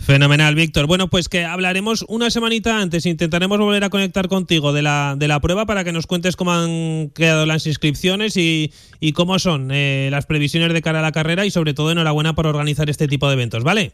Fenomenal, 0.00 0.54
Víctor. 0.54 0.86
Bueno, 0.86 1.08
pues 1.08 1.28
que 1.28 1.44
hablaremos 1.44 2.04
una 2.08 2.30
semanita 2.30 2.80
antes. 2.80 3.04
Intentaremos 3.04 3.58
volver 3.58 3.84
a 3.84 3.90
conectar 3.90 4.28
contigo 4.28 4.72
de 4.72 4.80
la, 4.82 5.16
de 5.18 5.28
la 5.28 5.40
prueba 5.40 5.66
para 5.66 5.84
que 5.84 5.92
nos 5.92 6.06
cuentes 6.06 6.36
cómo 6.36 6.52
han 6.52 7.10
quedado 7.10 7.44
las 7.46 7.66
inscripciones 7.66 8.36
y, 8.36 8.72
y 9.00 9.12
cómo 9.12 9.38
son 9.38 9.70
eh, 9.70 10.08
las 10.10 10.24
previsiones 10.26 10.72
de 10.72 10.80
cara 10.82 11.00
a 11.00 11.02
la 11.02 11.12
carrera 11.12 11.44
y 11.44 11.50
sobre 11.50 11.74
todo 11.74 11.90
enhorabuena 11.90 12.34
por 12.34 12.46
organizar 12.46 12.88
este 12.88 13.06
tipo 13.08 13.26
de 13.28 13.34
eventos, 13.34 13.64
¿vale? 13.64 13.92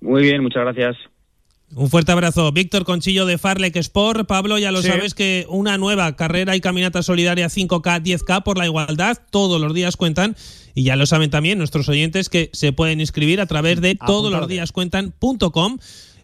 Muy 0.00 0.22
bien, 0.22 0.42
muchas 0.42 0.62
gracias. 0.64 0.96
Un 1.74 1.90
fuerte 1.90 2.12
abrazo. 2.12 2.50
Víctor 2.50 2.84
Conchillo 2.86 3.26
de 3.26 3.36
Farlek 3.36 3.76
Sport. 3.76 4.26
Pablo, 4.26 4.56
ya 4.58 4.72
lo 4.72 4.80
Sí. 4.80 4.88
sabes 4.88 5.12
que 5.14 5.44
una 5.50 5.76
nueva 5.76 6.16
carrera 6.16 6.56
y 6.56 6.60
caminata 6.62 7.02
solidaria 7.02 7.48
5K, 7.50 8.00
10K 8.02 8.42
por 8.42 8.56
la 8.56 8.64
igualdad, 8.64 9.18
todos 9.30 9.60
los 9.60 9.74
días 9.74 9.96
cuentan. 9.98 10.34
Y 10.78 10.84
ya 10.84 10.94
lo 10.94 11.06
saben 11.06 11.28
también 11.28 11.58
nuestros 11.58 11.88
oyentes 11.88 12.28
que 12.28 12.50
se 12.52 12.72
pueden 12.72 13.00
inscribir 13.00 13.40
a 13.40 13.46
través 13.46 13.80
de 13.80 13.96
todos 13.96 14.30
los 14.30 14.46
días 14.46 14.70
cuentan.com 14.70 15.78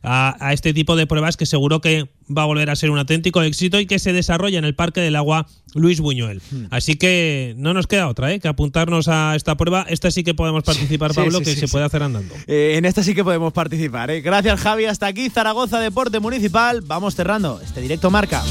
a, 0.05 0.37
a 0.39 0.53
este 0.53 0.73
tipo 0.73 0.95
de 0.95 1.09
pruebas 1.09 1.37
que 1.37 1.45
seguro 1.45 1.81
que 1.81 2.09
va 2.31 2.43
a 2.43 2.45
volver 2.45 2.71
a 2.71 2.77
ser 2.77 2.91
un 2.91 2.99
auténtico 3.01 3.43
éxito 3.43 3.81
y 3.81 3.87
que 3.87 3.99
se 3.99 4.13
desarrolla 4.13 4.61
en 4.61 4.65
el 4.65 4.77
Parque 4.77 5.01
del 5.01 5.17
Agua 5.17 5.49
Luis 5.75 5.99
Buñuel. 5.99 6.41
Hmm. 6.53 6.67
Así 6.71 6.95
que 6.95 7.55
no 7.57 7.75
nos 7.75 7.89
queda 7.89 8.07
otra, 8.07 8.33
¿eh? 8.33 8.39
que 8.39 8.47
apuntarnos 8.47 9.09
a 9.09 9.35
esta 9.35 9.57
prueba. 9.57 9.87
Esta 9.89 10.13
sí 10.13 10.23
que 10.23 10.35
podemos 10.35 10.63
participar, 10.63 11.11
Sí, 11.11 11.17
Pablo, 11.17 11.39
sí, 11.39 11.45
que 11.47 11.55
sí, 11.55 11.59
se 11.59 11.67
sí. 11.67 11.73
puede 11.73 11.87
hacer 11.87 12.05
andando. 12.05 12.33
Eh, 12.47 12.75
en 12.77 12.85
esta 12.85 13.03
sí 13.03 13.13
que 13.13 13.25
podemos 13.25 13.53
participar. 13.53 14.13
¿eh? 14.13 14.21
Gracias, 14.21 14.61
Javi. 14.61 14.85
Hasta 14.85 15.09
aquí, 15.09 15.31
Zaragoza 15.31 15.81
Deporte 15.81 16.21
Municipal. 16.21 16.81
Vamos 16.83 17.17
cerrando 17.17 17.61
este 17.61 17.81
directo 17.81 18.09
marca 18.09 18.45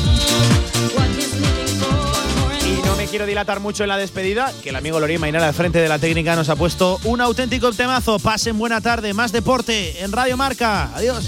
quiero 3.14 3.27
dilatar 3.27 3.60
mucho 3.60 3.84
en 3.84 3.90
la 3.90 3.98
despedida, 3.98 4.52
que 4.64 4.69
el 4.69 4.76
amigo 4.76 4.99
Lorín 4.99 5.22
Mainara 5.22 5.48
al 5.48 5.53
frente 5.53 5.77
de 5.77 5.88
la 5.88 5.99
técnica 5.99 6.35
nos 6.35 6.49
ha 6.49 6.56
puesto 6.56 6.99
un 7.03 7.22
auténtico 7.22 7.72
temazo. 7.72 8.18
Pasen 8.18 8.57
buena 8.57 8.81
tarde, 8.81 9.14
más 9.14 9.31
deporte 9.31 10.03
en 10.03 10.11
Radio 10.11 10.35
Marca. 10.35 10.90
Adiós. 10.95 11.23